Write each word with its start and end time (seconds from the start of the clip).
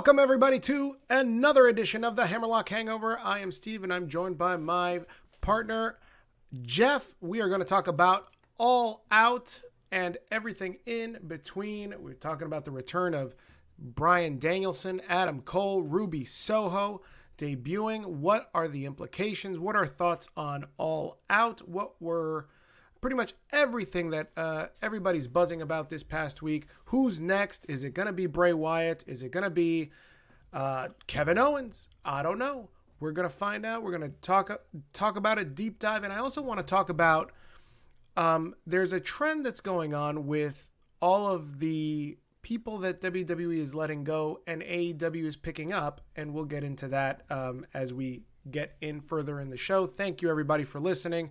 Welcome, 0.00 0.18
everybody, 0.18 0.58
to 0.60 0.96
another 1.10 1.66
edition 1.66 2.04
of 2.04 2.16
the 2.16 2.24
Hammerlock 2.24 2.70
Hangover. 2.70 3.18
I 3.22 3.40
am 3.40 3.52
Steve, 3.52 3.84
and 3.84 3.92
I'm 3.92 4.08
joined 4.08 4.38
by 4.38 4.56
my 4.56 5.00
partner, 5.42 5.98
Jeff. 6.62 7.14
We 7.20 7.42
are 7.42 7.48
going 7.50 7.60
to 7.60 7.66
talk 7.66 7.86
about 7.86 8.28
All 8.56 9.04
Out 9.10 9.60
and 9.92 10.16
everything 10.30 10.78
in 10.86 11.18
between. 11.26 11.92
We're 11.98 12.14
talking 12.14 12.46
about 12.46 12.64
the 12.64 12.70
return 12.70 13.12
of 13.12 13.34
Bryan 13.78 14.38
Danielson, 14.38 15.02
Adam 15.06 15.42
Cole, 15.42 15.82
Ruby 15.82 16.24
Soho 16.24 17.02
debuting. 17.36 18.06
What 18.06 18.48
are 18.54 18.68
the 18.68 18.86
implications? 18.86 19.58
What 19.58 19.76
are 19.76 19.86
thoughts 19.86 20.30
on 20.34 20.64
All 20.78 21.20
Out? 21.28 21.68
What 21.68 22.00
were 22.00 22.48
pretty 23.00 23.16
much 23.16 23.34
everything 23.52 24.10
that 24.10 24.30
uh, 24.36 24.66
everybody's 24.82 25.26
buzzing 25.26 25.62
about 25.62 25.88
this 25.90 26.02
past 26.02 26.42
week. 26.42 26.66
Who's 26.86 27.20
next? 27.20 27.66
Is 27.68 27.84
it 27.84 27.94
going 27.94 28.06
to 28.06 28.12
be 28.12 28.26
Bray 28.26 28.52
Wyatt? 28.52 29.04
Is 29.06 29.22
it 29.22 29.30
going 29.30 29.44
to 29.44 29.50
be 29.50 29.90
uh, 30.52 30.88
Kevin 31.06 31.38
Owens? 31.38 31.88
I 32.04 32.22
don't 32.22 32.38
know. 32.38 32.68
We're 33.00 33.12
going 33.12 33.28
to 33.28 33.34
find 33.34 33.64
out. 33.64 33.82
We're 33.82 33.96
going 33.96 34.10
to 34.10 34.16
talk 34.20 34.50
talk 34.92 35.16
about 35.16 35.38
a 35.38 35.44
deep 35.44 35.78
dive, 35.78 36.04
and 36.04 36.12
I 36.12 36.18
also 36.18 36.42
want 36.42 36.60
to 36.60 36.66
talk 36.66 36.90
about. 36.90 37.32
Um, 38.16 38.54
there's 38.66 38.92
a 38.92 39.00
trend 39.00 39.46
that's 39.46 39.60
going 39.60 39.94
on 39.94 40.26
with 40.26 40.70
all 41.00 41.26
of 41.26 41.58
the 41.58 42.18
people 42.42 42.78
that 42.78 43.00
WWE 43.00 43.58
is 43.58 43.74
letting 43.74 44.04
go 44.04 44.40
and 44.46 44.62
AEW 44.62 45.24
is 45.24 45.36
picking 45.36 45.72
up, 45.72 46.02
and 46.16 46.34
we'll 46.34 46.44
get 46.44 46.64
into 46.64 46.88
that 46.88 47.22
um, 47.30 47.64
as 47.72 47.94
we 47.94 48.22
get 48.50 48.76
in 48.80 49.00
further 49.00 49.40
in 49.40 49.48
the 49.48 49.56
show. 49.56 49.86
Thank 49.86 50.20
you 50.20 50.28
everybody 50.28 50.64
for 50.64 50.80
listening. 50.80 51.30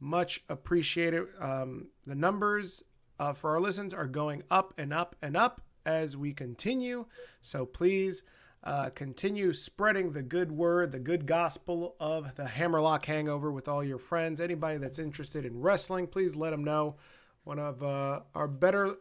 Much 0.00 0.44
appreciated. 0.48 1.26
Um, 1.40 1.88
the 2.06 2.14
numbers 2.14 2.82
uh, 3.18 3.32
for 3.32 3.50
our 3.50 3.60
listens 3.60 3.92
are 3.92 4.06
going 4.06 4.42
up 4.50 4.74
and 4.78 4.92
up 4.92 5.16
and 5.22 5.36
up 5.36 5.60
as 5.84 6.16
we 6.16 6.32
continue. 6.32 7.06
So 7.40 7.66
please 7.66 8.22
uh, 8.64 8.90
continue 8.90 9.52
spreading 9.52 10.10
the 10.10 10.22
good 10.22 10.52
word, 10.52 10.92
the 10.92 10.98
good 10.98 11.26
gospel 11.26 11.96
of 12.00 12.34
the 12.34 12.46
Hammerlock 12.46 13.06
Hangover 13.06 13.50
with 13.52 13.68
all 13.68 13.82
your 13.82 13.98
friends. 13.98 14.40
Anybody 14.40 14.78
that's 14.78 14.98
interested 14.98 15.44
in 15.44 15.60
wrestling, 15.60 16.06
please 16.06 16.36
let 16.36 16.50
them 16.50 16.64
know. 16.64 16.96
One 17.44 17.58
of 17.58 17.82
uh, 17.82 18.20
our 18.34 18.48
better 18.48 18.96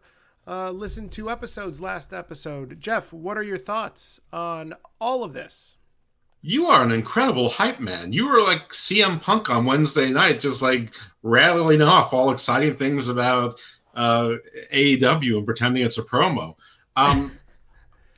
uh, 0.47 0.71
listened 0.71 1.11
to 1.13 1.29
episodes 1.29 1.81
last 1.81 2.13
episode. 2.13 2.79
Jeff, 2.79 3.11
what 3.11 3.37
are 3.37 3.43
your 3.43 3.57
thoughts 3.57 4.21
on 4.31 4.73
all 5.01 5.23
of 5.23 5.33
this? 5.33 5.76
You 6.41 6.67
are 6.67 6.83
an 6.83 6.91
incredible 6.91 7.49
hype 7.49 7.79
man. 7.79 8.13
You 8.13 8.27
were 8.29 8.41
like 8.41 8.69
CM 8.69 9.21
Punk 9.21 9.49
on 9.49 9.65
Wednesday 9.65 10.11
night, 10.11 10.39
just 10.39 10.61
like 10.61 10.93
rattling 11.23 11.81
off 11.81 12.13
all 12.13 12.31
exciting 12.31 12.75
things 12.75 13.09
about 13.09 13.55
uh, 13.95 14.35
AEW 14.73 15.37
and 15.37 15.45
pretending 15.45 15.83
it's 15.83 15.97
a 15.97 16.03
promo. 16.03 16.55
Um, 16.95 17.31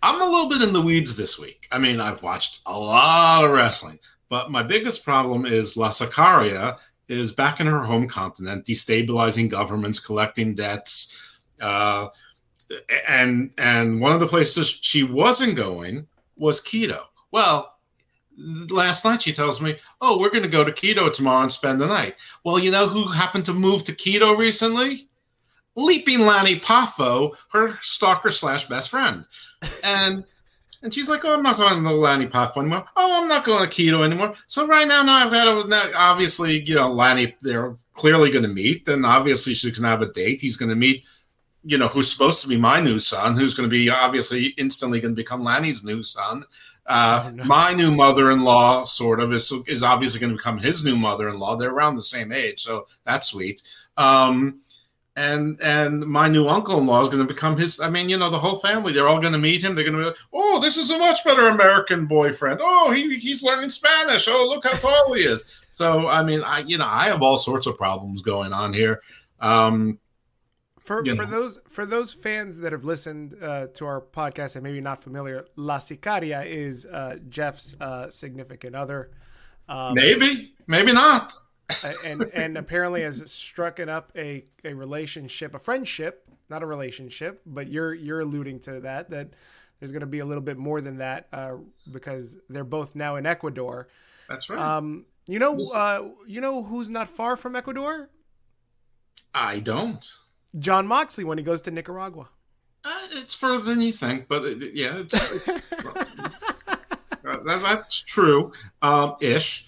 I'm 0.02 0.22
a 0.22 0.26
little 0.26 0.50
bit 0.50 0.62
in 0.62 0.74
the 0.74 0.82
weeds 0.82 1.18
this 1.18 1.38
week. 1.38 1.68
I 1.72 1.78
mean, 1.78 2.00
I've 2.00 2.24
watched 2.24 2.62
a 2.66 2.78
lot 2.78 3.44
of 3.44 3.52
wrestling, 3.52 3.98
but 4.30 4.50
my 4.50 4.64
biggest 4.64 5.04
problem 5.04 5.46
is 5.46 5.76
La 5.76 5.90
Sicaria 5.90 6.78
is 7.10 7.34
back 7.34 7.60
in 7.60 7.68
her 7.68 7.82
home 7.82 8.08
continent, 8.08 8.66
destabilizing 8.66 9.50
governments, 9.50 10.00
collecting 10.00 10.54
debts, 10.54 11.42
uh, 11.60 12.08
and 13.10 13.52
and 13.58 14.00
one 14.00 14.14
of 14.14 14.20
the 14.20 14.28
places 14.28 14.70
she 14.70 15.04
wasn't 15.04 15.58
going 15.58 16.08
was 16.38 16.62
Quito. 16.62 17.08
Well, 17.32 17.79
last 18.70 19.06
night 19.06 19.22
she 19.22 19.34
tells 19.34 19.62
me, 19.62 19.76
"Oh, 20.02 20.20
we're 20.20 20.30
going 20.30 20.44
to 20.44 20.50
go 20.50 20.64
to 20.64 20.72
Quito 20.72 21.10
tomorrow 21.10 21.44
and 21.44 21.52
spend 21.52 21.82
the 21.82 21.88
night." 21.88 22.16
Well, 22.44 22.60
you 22.60 22.72
know 22.72 22.88
who 22.88 23.08
happened 23.08 23.46
to 23.46 23.54
move 23.54 23.84
to 23.86 23.96
Quito 23.96 24.36
recently? 24.36 25.08
Leaping 25.76 26.22
Lanny 26.22 26.60
Poffo, 26.60 27.36
her 27.52 27.70
stalker 27.80 28.32
slash 28.32 28.66
best 28.66 28.90
friend, 28.90 29.26
and 29.84 30.24
and 30.82 30.94
she's 30.94 31.10
like, 31.10 31.26
"Oh, 31.26 31.34
I'm 31.34 31.44
not 31.44 31.58
talking 31.58 31.84
to 31.84 31.92
Lanny 31.92 32.28
Poffo 32.28 32.58
anymore. 32.58 32.86
Oh, 32.96 33.22
I'm 33.22 33.28
not 33.28 33.44
going 33.44 33.68
to 33.68 33.76
Quito 33.76 34.04
anymore." 34.04 34.34
So 34.48 34.66
right 34.66 34.88
now, 34.88 35.04
now 35.04 35.26
I've 35.26 35.32
got 35.32 35.46
to 35.46 35.92
obviously, 35.96 36.64
you 36.66 36.76
know, 36.76 36.90
Lanny, 36.90 37.36
they're 37.42 37.76
clearly 37.94 38.32
going 38.32 38.44
to 38.44 38.50
meet. 38.50 38.86
Then 38.86 39.06
obviously 39.06 39.54
she's 39.54 39.78
going 39.80 39.84
to 39.84 39.90
have 39.90 40.02
a 40.02 40.12
date. 40.12 40.42
He's 40.42 40.58
going 40.58 40.70
to 40.70 40.76
meet 40.76 41.04
you 41.64 41.78
know, 41.78 41.88
who's 41.88 42.12
supposed 42.12 42.42
to 42.42 42.48
be 42.48 42.58
my 42.58 42.80
new 42.80 42.98
son, 42.98 43.36
who's 43.36 43.54
going 43.54 43.70
to 43.70 43.72
be 43.72 43.90
obviously 43.90 44.48
instantly 44.58 45.00
going 45.00 45.14
to 45.14 45.22
become 45.22 45.44
Lanny's 45.44 45.84
new 45.84 46.02
son. 46.02 46.44
Uh, 46.90 47.32
my 47.46 47.72
new 47.72 47.92
mother-in-law, 47.92 48.84
sort 48.84 49.20
of, 49.20 49.32
is 49.32 49.54
is 49.68 49.84
obviously 49.84 50.20
going 50.20 50.32
to 50.32 50.38
become 50.38 50.58
his 50.58 50.84
new 50.84 50.96
mother-in-law. 50.96 51.56
They're 51.56 51.70
around 51.70 51.96
the 51.96 52.02
same 52.02 52.32
age, 52.32 52.60
so 52.60 52.88
that's 53.06 53.28
sweet. 53.28 53.62
Um, 53.96 54.62
and 55.16 55.62
and 55.62 56.02
my 56.02 56.28
new 56.28 56.48
uncle-in-law 56.48 57.04
is 57.04 57.10
going 57.10 57.28
to 57.28 57.32
become 57.32 57.58
his. 57.58 57.80
I 57.80 57.92
mean, 57.92 58.10
you 58.10 58.18
know, 58.18 58.32
the 58.32 58.40
whole 58.40 58.56
family. 58.56 58.92
They're 58.92 59.08
all 59.08 59.22
going 59.22 59.34
to 59.34 59.40
meet 59.40 59.64
him. 59.64 59.76
They're 59.76 59.84
going 59.84 59.98
to 59.98 60.02
be 60.02 60.06
like, 60.06 60.18
"Oh, 60.34 60.60
this 60.60 60.78
is 60.78 60.90
a 60.90 60.98
much 60.98 61.24
better 61.24 61.48
American 61.48 62.08
boyfriend. 62.08 62.60
Oh, 62.64 62.92
he 62.92 63.18
he's 63.18 63.44
learning 63.44 63.70
Spanish. 63.70 64.28
Oh, 64.28 64.48
look 64.50 64.66
how 64.66 64.72
tall 64.72 65.14
he 65.14 65.22
is." 65.22 65.64
So, 65.70 66.08
I 66.08 66.24
mean, 66.24 66.42
I 66.42 66.60
you 66.60 66.80
know, 66.80 66.88
I 66.88 67.06
have 67.06 67.22
all 67.22 67.38
sorts 67.38 67.68
of 67.68 67.78
problems 67.78 68.24
going 68.24 68.52
on 68.52 68.74
here. 68.74 69.02
Um, 69.40 70.00
for 70.80 71.06
for 71.06 71.14
know. 71.14 71.26
those 71.26 71.60
for 71.80 71.86
those 71.86 72.14
fans 72.14 72.60
that 72.60 72.74
have 72.74 72.84
listened 72.84 73.42
uh, 73.42 73.68
to 73.68 73.86
our 73.86 74.02
podcast 74.02 74.56
and 74.58 74.64
maybe 74.64 74.82
not 74.82 75.02
familiar, 75.02 75.46
La 75.56 75.78
Sicaria 75.78 76.46
is 76.46 76.86
uh, 76.86 77.16
Jeff's 77.30 77.74
uh, 77.80 78.10
significant 78.10 78.76
other. 78.76 79.12
Um, 79.70 79.94
maybe, 79.94 80.54
maybe 80.68 80.92
not. 80.92 81.32
and 82.06 82.22
and 82.34 82.58
apparently 82.58 83.04
has 83.04 83.32
struck 83.32 83.80
up 83.80 84.12
a, 84.18 84.44
a 84.66 84.74
relationship, 84.74 85.56
a 85.56 85.60
friendship, 85.60 86.28
not 86.50 86.64
a 86.64 86.66
relationship, 86.66 87.42
but 87.46 87.70
you're 87.70 87.94
you're 87.94 88.20
alluding 88.20 88.60
to 88.60 88.82
that 88.82 89.10
that 89.12 89.30
there's 89.80 89.94
going 89.94 90.02
to 90.02 90.06
be 90.06 90.20
a 90.20 90.26
little 90.26 90.44
bit 90.44 90.58
more 90.58 90.82
than 90.82 90.98
that 90.98 91.30
uh, 91.32 91.54
because 91.94 92.36
they're 92.50 92.66
both 92.66 92.94
now 92.94 93.16
in 93.16 93.26
Ecuador. 93.26 93.88
That's 94.28 94.50
right. 94.50 94.60
Um, 94.60 95.06
you 95.30 95.40
know, 95.40 95.58
uh, 95.78 96.10
you 96.28 96.42
know 96.42 96.62
who's 96.62 96.90
not 96.90 97.08
far 97.08 97.38
from 97.38 97.56
Ecuador? 97.56 98.10
I 99.34 99.62
don't. 99.62 100.06
Jon 100.58 100.88
Moxley 100.88 101.24
when 101.24 101.38
he 101.38 101.44
goes 101.44 101.62
to 101.64 101.72
Nicaragua. 101.72 102.30
Uh, 102.84 103.08
it's 103.12 103.36
further 103.36 103.64
than 103.64 103.82
you 103.82 103.92
think, 103.92 104.28
but 104.28 104.44
it, 104.46 104.74
yeah, 104.74 104.98
it's 104.98 105.32
uh, 105.48 105.60
that, 107.24 107.62
that's 107.64 108.02
true, 108.02 108.52
um, 108.82 109.16
ish. 109.22 109.68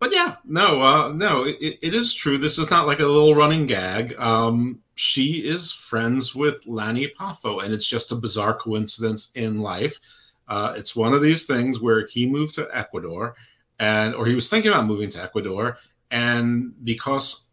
But 0.00 0.12
yeah, 0.12 0.36
no, 0.44 0.80
uh, 0.80 1.12
no, 1.14 1.44
it, 1.44 1.78
it 1.82 1.94
is 1.94 2.14
true. 2.14 2.38
This 2.38 2.58
is 2.58 2.70
not 2.70 2.86
like 2.86 3.00
a 3.00 3.06
little 3.06 3.34
running 3.34 3.66
gag. 3.66 4.14
Um, 4.18 4.80
she 4.94 5.44
is 5.44 5.72
friends 5.72 6.34
with 6.34 6.66
Lanny 6.66 7.08
Poffo, 7.08 7.62
and 7.62 7.74
it's 7.74 7.88
just 7.88 8.12
a 8.12 8.16
bizarre 8.16 8.54
coincidence 8.54 9.32
in 9.34 9.60
life. 9.60 9.98
Uh, 10.46 10.74
it's 10.76 10.96
one 10.96 11.12
of 11.12 11.20
these 11.20 11.46
things 11.46 11.80
where 11.80 12.06
he 12.06 12.26
moved 12.26 12.54
to 12.54 12.68
Ecuador, 12.72 13.34
and 13.78 14.14
or 14.14 14.24
he 14.26 14.34
was 14.34 14.48
thinking 14.48 14.70
about 14.70 14.86
moving 14.86 15.10
to 15.10 15.22
Ecuador, 15.22 15.78
and 16.10 16.72
because 16.84 17.47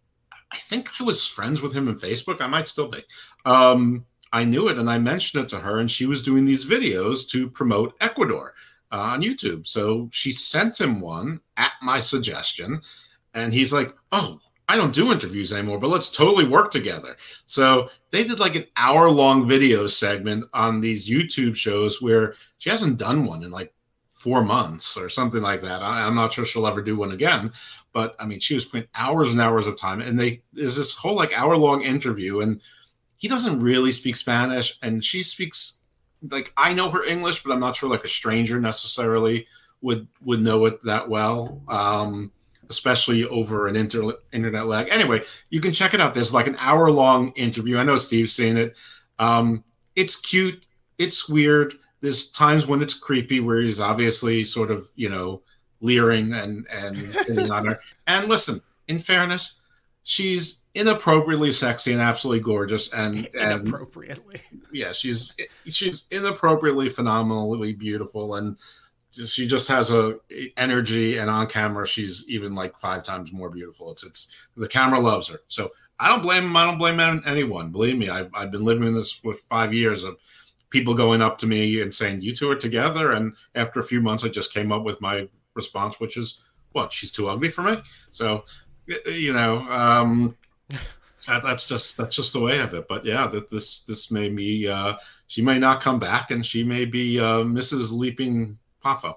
I 0.52 0.58
think 0.58 0.90
I 1.00 1.04
was 1.04 1.28
friends 1.28 1.62
with 1.62 1.74
him 1.74 1.88
on 1.88 1.96
Facebook. 1.96 2.42
I 2.42 2.48
might 2.48 2.68
still 2.68 2.90
be. 2.90 3.00
Um, 3.46 4.06
I 4.32 4.44
knew 4.44 4.68
it 4.68 4.78
and 4.78 4.90
I 4.90 4.98
mentioned 4.98 5.44
it 5.44 5.50
to 5.50 5.60
her, 5.60 5.80
and 5.80 5.90
she 5.90 6.06
was 6.06 6.22
doing 6.22 6.46
these 6.46 6.70
videos 6.70 7.28
to 7.30 7.50
promote 7.50 7.96
Ecuador 8.02 8.54
uh, 8.92 9.12
on 9.14 9.22
YouTube. 9.22 9.68
So 9.68 10.10
she 10.12 10.32
sent 10.32 10.80
him 10.80 11.00
one 11.00 11.42
at 11.58 11.74
my 11.82 12.00
suggestion, 12.00 12.82
and 13.34 13.54
he's 13.54 13.74
like, 13.74 13.94
"Oh, 14.12 14.40
I 14.68 14.76
don't 14.76 14.94
do 14.94 15.12
interviews 15.12 15.54
anymore, 15.54 15.80
but 15.80 15.90
let's 15.90 16.10
totally 16.10 16.48
work 16.48 16.72
together." 16.72 17.16
So 17.46 17.90
they 18.12 18.24
did 18.24 18.40
like 18.40 18.56
an 18.56 18.66
hour 18.78 19.10
long 19.10 19.48
video 19.48 19.88
segment 19.88 20.46
on 20.54 20.82
these 20.82 21.10
YouTube 21.10 21.56
shows 21.56 22.02
where 22.02 22.36
she 22.58 22.70
hasn't 22.70 23.00
done 23.00 23.26
one 23.26 23.44
in 23.44 23.52
like 23.52 23.74
four 24.26 24.44
months 24.44 24.98
or 24.98 25.08
something 25.08 25.44
like 25.44 25.62
that. 25.62 25.84
I, 25.84 26.08
am 26.08 26.16
not 26.16 26.34
sure 26.34 26.46
she'll 26.46 26.66
ever 26.66 26.82
do 26.82 26.98
one 26.98 27.12
again, 27.12 27.52
but 27.94 28.16
I 28.20 28.26
mean, 28.26 28.40
she 28.40 28.56
was 28.56 28.66
putting 28.66 28.88
hours 28.96 29.32
and 29.32 29.40
hours 29.40 29.68
of 29.68 29.78
time, 29.78 30.02
and 30.02 30.20
they 30.20 30.42
there's 30.52 30.76
this 30.76 30.96
whole 30.96 31.16
like 31.16 31.40
hour 31.40 31.56
long 31.56 31.84
interview, 31.84 32.40
and 32.40 32.60
he 33.18 33.28
doesn't 33.28 33.62
really 33.62 33.92
speak 33.92 34.16
Spanish, 34.16 34.80
and 34.82 35.04
she 35.04 35.22
speaks 35.22 35.82
like 36.32 36.52
I 36.58 36.74
know 36.74 36.90
her 36.90 37.06
English, 37.06 37.44
but 37.44 37.54
I'm 37.54 37.60
not 37.60 37.76
sure 37.76 37.88
like 37.88 38.04
a 38.04 38.08
stranger 38.08 38.60
necessarily 38.60 39.46
would 39.82 40.08
would 40.24 40.42
know 40.42 40.66
it 40.66 40.82
that 40.86 41.08
well. 41.08 41.62
Um, 41.68 42.32
especially 42.68 43.26
over 43.26 43.68
an 43.68 43.76
inter- 43.76 44.18
internet 44.32 44.66
lag. 44.66 44.90
Anyway, 44.90 45.22
you 45.52 45.62
can 45.62 45.72
check 45.72 45.94
it 45.94 46.02
out. 46.02 46.16
There's 46.16 46.34
like 46.34 46.48
an 46.48 46.56
hour 46.58 46.90
long 46.90 47.32
interview. 47.34 47.78
I 47.78 47.84
know 47.84 47.96
Steve's 47.96 48.32
seen 48.32 48.58
it. 48.58 48.80
Um, 49.20 49.64
it's 49.96 50.16
cute. 50.16 50.68
It's 50.98 51.30
weird. 51.30 51.76
There's 52.06 52.32
times 52.32 52.68
when 52.68 52.82
it's 52.82 52.94
creepy 52.94 53.40
where 53.40 53.62
he's 53.62 53.80
obviously 53.80 54.44
sort 54.44 54.70
of, 54.70 54.88
you 54.96 55.10
know, 55.10 55.42
leering 55.82 56.34
and 56.34 56.68
and 56.72 57.52
on 57.52 57.66
her. 57.66 57.80
And 58.08 58.30
listen, 58.30 58.62
in 58.88 59.00
fairness, 59.00 59.60
she's 60.04 60.68
inappropriately 60.76 61.52
sexy 61.52 61.94
and 61.94 62.02
absolutely 62.02 62.42
gorgeous 62.42 62.94
and, 62.94 63.28
and 63.34 63.62
inappropriately. 63.62 64.42
Yeah, 64.72 64.92
she's 64.92 65.36
she's 65.68 66.08
inappropriately 66.12 66.90
phenomenally 66.90 67.74
beautiful 67.74 68.36
and 68.36 68.58
she 69.12 69.48
just 69.48 69.68
has 69.70 69.92
a 69.92 70.20
energy 70.58 71.18
and 71.18 71.30
on 71.30 71.48
camera 71.48 71.88
she's 71.88 72.26
even 72.30 72.54
like 72.54 72.78
five 72.78 73.04
times 73.04 73.34
more 73.34 73.50
beautiful. 73.50 73.92
It's 73.92 74.06
it's 74.06 74.48
the 74.56 74.68
camera 74.68 75.00
loves 75.00 75.30
her. 75.30 75.40
So 75.48 75.72
I 76.00 76.10
don't 76.10 76.22
blame 76.22 76.44
him. 76.44 76.58
I 76.58 76.66
don't 76.66 76.78
blame 76.78 77.00
anyone. 77.26 77.72
Believe 77.72 77.98
me, 77.98 78.10
I've, 78.10 78.30
I've 78.34 78.52
been 78.52 78.66
living 78.66 78.88
in 78.88 78.94
this 78.94 79.14
for 79.14 79.34
five 79.34 79.74
years 79.74 80.04
of 80.04 80.18
people 80.76 80.94
going 80.94 81.22
up 81.22 81.38
to 81.38 81.48
me 81.48 81.82
and 81.82 81.94
saying, 81.94 82.22
"You 82.22 82.36
two 82.36 82.52
are 82.52 82.62
together." 82.68 83.14
And 83.14 83.34
after 83.56 83.80
a 83.80 83.84
few 83.92 84.02
months, 84.02 84.26
I 84.26 84.28
just 84.28 84.54
came 84.54 84.74
up 84.74 84.84
with 84.84 85.00
my 85.00 85.30
response, 85.54 86.02
which 86.02 86.18
is, 86.18 86.44
"What? 86.74 86.92
She's 86.92 87.14
too 87.14 87.30
ugly 87.30 87.50
for 87.50 87.62
me." 87.62 87.78
So, 88.10 88.44
you 89.06 89.32
know, 89.32 89.60
um, 89.70 90.36
that's 91.28 91.66
just 91.66 91.98
that's 91.98 92.14
just 92.14 92.34
the 92.34 92.42
way 92.42 92.60
of 92.60 92.74
it. 92.74 92.90
But 92.90 93.06
yeah, 93.06 93.26
that 93.28 93.50
this 93.50 93.84
this 93.84 94.12
may 94.12 94.28
be 94.28 94.68
uh, 94.68 94.96
she 95.28 95.42
may 95.42 95.58
not 95.60 95.80
come 95.80 95.98
back, 95.98 96.30
and 96.32 96.46
she 96.46 96.62
may 96.62 96.84
be 96.84 97.22
uh, 97.22 97.44
Mrs. 97.44 97.94
Leaping 97.94 98.58
Poffo. 98.84 99.16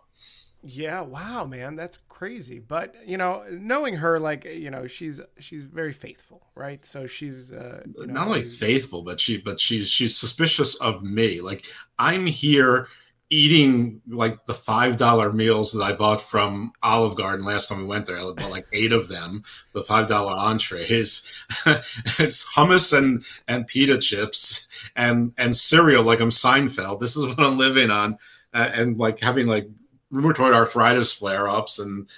Yeah, 0.63 1.01
wow, 1.01 1.45
man, 1.45 1.75
that's 1.75 1.99
crazy. 2.19 2.59
But 2.59 2.97
you 3.07 3.17
know, 3.17 3.45
knowing 3.49 3.95
her, 3.97 4.19
like 4.19 4.45
you 4.45 4.71
know, 4.71 4.89
she's 4.89 5.21
she's 5.39 5.63
very 5.63 5.93
faithful, 5.93 6.43
right? 6.57 6.85
So 6.85 7.07
she's 7.07 7.53
uh, 7.53 7.83
you 7.97 8.09
know, 8.09 8.13
not 8.13 8.27
only 8.27 8.43
faithful, 8.43 9.03
but 9.03 9.21
she 9.21 9.41
but 9.41 9.61
she's 9.61 9.89
she's 9.89 10.17
suspicious 10.17 10.75
of 10.81 11.05
me. 11.05 11.41
Like 11.41 11.65
I'm 11.99 12.27
here 12.27 12.89
eating 13.31 14.01
like 14.09 14.47
the 14.47 14.55
five 14.55 14.97
dollar 14.97 15.33
meals 15.33 15.73
that 15.73 15.83
I 15.83 15.93
bought 15.93 16.21
from 16.21 16.73
Olive 16.83 17.17
Garden 17.17 17.47
last 17.47 17.69
time 17.69 17.79
we 17.79 17.85
went 17.85 18.07
there. 18.07 18.19
I 18.19 18.23
bought 18.23 18.51
like 18.51 18.67
eight 18.73 18.93
of 18.93 19.09
them, 19.09 19.45
the 19.73 19.85
five 19.85 20.09
dollar 20.09 20.33
entrees. 20.33 21.47
it's 21.67 22.53
hummus 22.53 22.97
and 22.97 23.23
and 23.47 23.69
pita 23.69 23.97
chips 23.97 24.91
and 24.97 25.33
and 25.39 25.57
cereal 25.57 26.03
like 26.03 26.21
I'm 26.21 26.31
Seinfeld. 26.31 26.99
This 26.99 27.17
is 27.17 27.27
what 27.27 27.39
I'm 27.39 27.57
living 27.57 27.93
on, 27.93 28.19
uh, 28.53 28.73
and 28.75 28.97
like 28.97 29.21
having 29.21 29.47
like 29.47 29.69
rheumatoid 30.13 30.55
arthritis 30.55 31.13
flare 31.13 31.49
ups 31.49 31.79
and, 31.79 32.09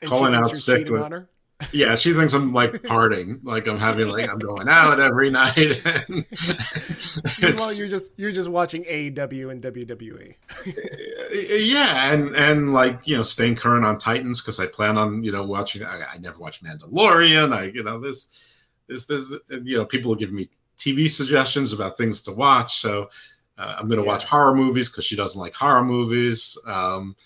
and 0.00 0.10
calling 0.10 0.34
out 0.34 0.54
sick. 0.56 0.88
With, 0.88 1.26
yeah, 1.72 1.96
she 1.96 2.12
thinks 2.12 2.34
I'm 2.34 2.52
like 2.52 2.70
partying, 2.84 3.40
like 3.42 3.66
I'm 3.66 3.78
having 3.78 4.08
like 4.08 4.30
I'm 4.30 4.38
going 4.38 4.68
out 4.68 5.00
every 5.00 5.30
night. 5.30 5.82
well, 6.08 7.74
you're 7.76 7.88
just 7.88 8.12
you're 8.16 8.32
just 8.32 8.48
watching 8.48 8.84
AEW 8.84 9.50
and 9.50 9.62
WWE. 9.62 10.34
yeah, 11.66 12.12
and 12.12 12.34
and 12.36 12.72
like 12.72 13.06
you 13.08 13.16
know 13.16 13.22
staying 13.22 13.56
current 13.56 13.84
on 13.84 13.98
Titans 13.98 14.40
because 14.40 14.60
I 14.60 14.66
plan 14.66 14.96
on 14.96 15.24
you 15.24 15.32
know 15.32 15.44
watching. 15.44 15.82
I, 15.82 16.00
I, 16.14 16.18
never 16.18 16.38
watched 16.38 16.62
Mandalorian. 16.62 17.52
I 17.52 17.64
you 17.64 17.82
know 17.82 17.98
this 17.98 18.62
this 18.86 19.06
this 19.06 19.38
you 19.64 19.76
know 19.76 19.84
people 19.84 20.10
will 20.10 20.16
give 20.16 20.32
me 20.32 20.48
TV 20.76 21.10
suggestions 21.10 21.72
about 21.72 21.96
things 21.96 22.22
to 22.22 22.32
watch. 22.32 22.80
So 22.80 23.10
uh, 23.58 23.74
I'm 23.78 23.88
gonna 23.88 24.02
yeah. 24.02 24.08
watch 24.08 24.24
horror 24.24 24.54
movies 24.54 24.88
because 24.90 25.04
she 25.04 25.16
doesn't 25.16 25.40
like 25.40 25.54
horror 25.54 25.84
movies. 25.84 26.56
Um, 26.66 27.16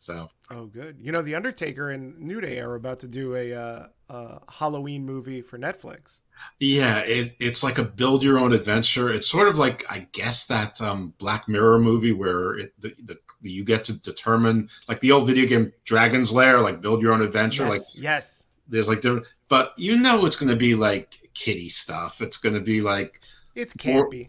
so 0.00 0.30
oh, 0.50 0.64
good. 0.64 0.96
You 0.98 1.12
know, 1.12 1.20
The 1.20 1.34
Undertaker 1.34 1.90
and 1.90 2.18
New 2.18 2.40
Day 2.40 2.58
are 2.60 2.74
about 2.74 3.00
to 3.00 3.06
do 3.06 3.36
a, 3.36 3.52
uh, 3.52 3.86
a 4.08 4.40
Halloween 4.50 5.04
movie 5.04 5.42
for 5.42 5.58
Netflix. 5.58 6.18
Yeah, 6.58 7.02
it, 7.04 7.34
it's 7.38 7.62
like 7.62 7.76
a 7.76 7.84
build 7.84 8.22
your 8.22 8.38
own 8.38 8.54
adventure. 8.54 9.12
It's 9.12 9.30
sort 9.30 9.48
of 9.48 9.58
like 9.58 9.84
I 9.90 10.08
guess 10.12 10.46
that 10.46 10.80
um, 10.80 11.12
Black 11.18 11.48
Mirror 11.48 11.80
movie 11.80 12.14
where 12.14 12.54
it, 12.54 12.72
the, 12.80 12.94
the, 13.04 13.16
you 13.42 13.62
get 13.62 13.84
to 13.86 14.00
determine 14.00 14.70
like 14.88 15.00
the 15.00 15.12
old 15.12 15.26
video 15.26 15.46
game 15.46 15.70
Dragon's 15.84 16.32
Lair, 16.32 16.60
like 16.60 16.80
build 16.80 17.02
your 17.02 17.12
own 17.12 17.20
adventure. 17.20 17.64
Yes, 17.64 17.72
like 17.72 17.82
yes, 17.94 18.42
there's 18.68 18.88
like 18.88 19.02
different, 19.02 19.26
but 19.48 19.74
you 19.76 19.98
know 20.00 20.24
it's 20.24 20.36
going 20.36 20.50
to 20.50 20.56
be 20.56 20.74
like 20.74 21.18
kitty 21.34 21.68
stuff. 21.68 22.22
It's 22.22 22.38
going 22.38 22.54
to 22.54 22.62
be 22.62 22.80
like 22.80 23.20
it's 23.54 23.74
campy. 23.74 24.28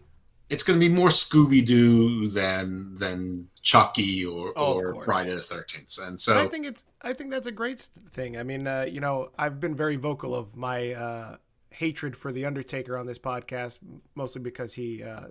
it's 0.50 0.62
going 0.62 0.78
to 0.78 0.86
be 0.86 0.94
more 0.94 1.08
Scooby 1.08 1.64
Doo 1.64 2.26
than 2.26 2.92
than 2.94 3.48
Chucky 3.62 4.26
or, 4.26 4.52
oh, 4.56 4.74
or 4.74 4.94
Friday 5.04 5.34
the 5.34 5.40
Thirteenth. 5.40 5.96
And 6.02 6.20
so 6.20 6.38
I 6.38 6.48
think 6.48 6.66
it's 6.66 6.84
I 7.00 7.12
think 7.12 7.30
that's 7.30 7.46
a 7.46 7.52
great 7.52 7.80
thing. 7.80 8.36
I 8.36 8.42
mean, 8.42 8.66
uh, 8.66 8.86
you 8.88 9.00
know, 9.00 9.30
I've 9.38 9.60
been 9.60 9.74
very 9.74 9.96
vocal 9.96 10.34
of 10.34 10.56
my 10.56 10.92
uh, 10.92 11.36
hatred 11.70 12.16
for 12.16 12.32
the 12.32 12.44
Undertaker 12.44 12.98
on 12.98 13.06
this 13.06 13.18
podcast, 13.18 13.78
mostly 14.14 14.42
because 14.42 14.72
he, 14.72 15.04
uh, 15.04 15.28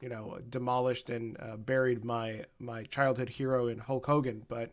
you 0.00 0.08
know, 0.08 0.38
demolished 0.50 1.10
and 1.10 1.36
uh, 1.40 1.56
buried 1.56 2.04
my 2.04 2.44
my 2.60 2.84
childhood 2.84 3.28
hero 3.28 3.66
in 3.66 3.78
Hulk 3.78 4.06
Hogan. 4.06 4.44
But 4.48 4.70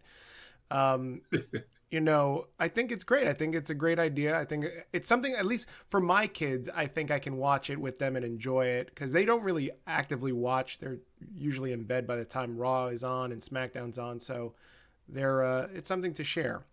um, 0.69 1.21
you 1.91 1.99
know, 1.99 2.47
I 2.57 2.69
think 2.69 2.89
it's 2.89 3.03
great. 3.03 3.27
I 3.27 3.33
think 3.33 3.53
it's 3.53 3.69
a 3.69 3.75
great 3.75 3.99
idea. 3.99 4.39
I 4.39 4.45
think 4.45 4.65
it's 4.93 5.09
something, 5.09 5.33
at 5.33 5.45
least 5.45 5.67
for 5.89 5.99
my 5.99 6.25
kids, 6.25 6.69
I 6.73 6.87
think 6.87 7.11
I 7.11 7.19
can 7.19 7.35
watch 7.35 7.69
it 7.69 7.77
with 7.77 7.99
them 7.99 8.15
and 8.15 8.23
enjoy 8.23 8.67
it 8.67 8.87
because 8.87 9.11
they 9.11 9.25
don't 9.25 9.43
really 9.43 9.71
actively 9.85 10.31
watch. 10.31 10.79
They're 10.79 10.99
usually 11.35 11.73
in 11.73 11.83
bed 11.83 12.07
by 12.07 12.15
the 12.15 12.23
time 12.23 12.57
Raw 12.57 12.87
is 12.87 13.03
on 13.03 13.33
and 13.33 13.41
SmackDown's 13.41 13.99
on. 13.99 14.21
So 14.21 14.53
they're, 15.09 15.43
uh, 15.43 15.67
it's 15.75 15.89
something 15.89 16.13
to 16.13 16.23
share. 16.23 16.63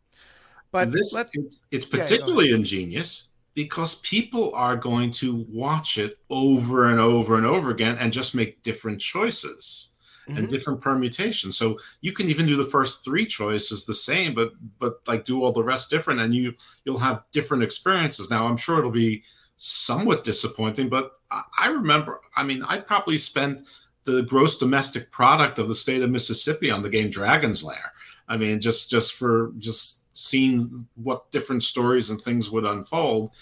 But 0.71 0.93
this, 0.93 1.17
it's, 1.35 1.65
it's 1.73 1.87
particularly 1.87 2.51
yeah, 2.51 2.57
ingenious 2.57 3.31
because 3.55 3.97
people 4.03 4.55
are 4.55 4.77
going 4.77 5.11
to 5.11 5.45
watch 5.49 5.99
it 5.99 6.19
over 6.31 6.87
and 6.87 7.01
over 7.01 7.37
and 7.37 7.45
over 7.45 7.71
again 7.73 7.97
and 7.99 8.13
just 8.13 8.37
make 8.37 8.63
different 8.63 9.01
choices 9.01 9.97
mm-hmm. 10.29 10.39
and 10.39 10.49
different 10.49 10.81
permutations. 10.81 11.57
So 11.57 11.79
you 12.01 12.13
can 12.13 12.29
even 12.29 12.47
do 12.47 12.57
the 12.57 12.65
first 12.65 13.05
three 13.05 13.25
choices 13.25 13.85
the 13.85 13.95
same, 13.95 14.35
but 14.35 14.53
but 14.79 15.01
like 15.07 15.25
do 15.25 15.43
all 15.43 15.53
the 15.53 15.65
rest 15.65 15.91
different, 15.91 16.21
and 16.21 16.35
you 16.35 16.55
you'll 16.85 16.99
have 16.99 17.25
different 17.33 17.63
experiences. 17.63 18.31
Now 18.31 18.47
I'm 18.47 18.57
sure 18.57 18.79
it'll 18.79 18.91
be 18.91 19.23
somewhat 19.57 20.25
disappointing, 20.25 20.89
but 20.89 21.13
I, 21.31 21.43
I 21.61 21.69
remember. 21.69 22.21
I 22.37 22.45
mean, 22.45 22.63
I 22.63 22.79
probably 22.79 23.19
spent 23.19 23.63
the 24.05 24.23
gross 24.23 24.57
domestic 24.57 25.11
product 25.11 25.59
of 25.59 25.69
the 25.69 25.75
state 25.75 26.03
of 26.03 26.11
Mississippi 26.11 26.71
on 26.71 26.83
the 26.83 26.89
game 26.89 27.11
Dragon's 27.11 27.63
Lair. 27.65 27.93
I 28.29 28.37
mean, 28.37 28.61
just 28.61 28.91
just 28.91 29.15
for 29.15 29.53
just 29.59 30.17
seeing 30.17 30.87
what 30.97 31.31
different 31.31 31.63
stories 31.63 32.11
and 32.11 32.21
things 32.21 32.51
would 32.51 32.65
unfold. 32.65 33.33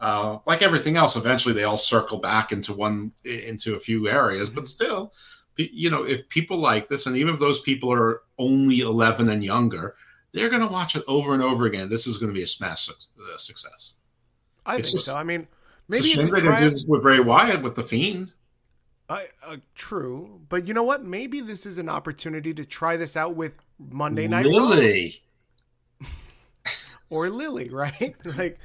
Uh, 0.00 0.38
like 0.44 0.60
everything 0.60 0.96
else, 0.96 1.16
eventually 1.16 1.54
they 1.54 1.64
all 1.64 1.76
circle 1.76 2.18
back 2.18 2.52
into 2.52 2.74
one 2.74 3.12
into 3.24 3.74
a 3.74 3.78
few 3.78 4.08
areas, 4.08 4.50
but 4.50 4.64
mm-hmm. 4.64 4.66
still, 4.66 5.12
you 5.56 5.90
know, 5.90 6.04
if 6.04 6.28
people 6.28 6.56
like 6.56 6.88
this, 6.88 7.06
and 7.06 7.16
even 7.16 7.34
if 7.34 7.40
those 7.40 7.60
people 7.60 7.92
are 7.92 8.22
only 8.38 8.80
11 8.80 9.28
and 9.28 9.44
younger, 9.44 9.94
they're 10.32 10.50
going 10.50 10.66
to 10.66 10.72
watch 10.72 10.96
it 10.96 11.02
over 11.06 11.32
and 11.32 11.42
over 11.42 11.66
again. 11.66 11.88
This 11.88 12.06
is 12.06 12.16
going 12.18 12.30
to 12.30 12.34
be 12.34 12.42
a 12.42 12.46
smash 12.46 12.88
uh, 12.88 13.36
success. 13.36 13.94
I 14.66 14.76
it's 14.76 14.88
think 14.88 14.96
just, 14.96 15.06
so. 15.06 15.16
I 15.16 15.22
mean, 15.22 15.46
maybe 15.88 15.98
it's 15.98 16.16
a 16.16 16.20
shame 16.20 16.30
they 16.30 16.40
didn't 16.40 16.58
do 16.58 16.68
this 16.68 16.86
with 16.88 17.02
Bray 17.02 17.20
Wyatt 17.20 17.62
with 17.62 17.76
the 17.76 17.82
Fiend. 17.82 18.34
Uh, 19.08 19.20
uh, 19.46 19.56
true, 19.74 20.40
but 20.48 20.66
you 20.66 20.72
know 20.72 20.82
what? 20.82 21.04
Maybe 21.04 21.40
this 21.40 21.66
is 21.66 21.76
an 21.78 21.90
opportunity 21.90 22.54
to 22.54 22.64
try 22.64 22.96
this 22.96 23.16
out 23.16 23.36
with 23.36 23.54
Monday 23.78 24.26
Night 24.26 24.46
Lily 24.46 25.16
or 27.10 27.28
Lily, 27.28 27.68
right? 27.72 28.16
like 28.38 28.58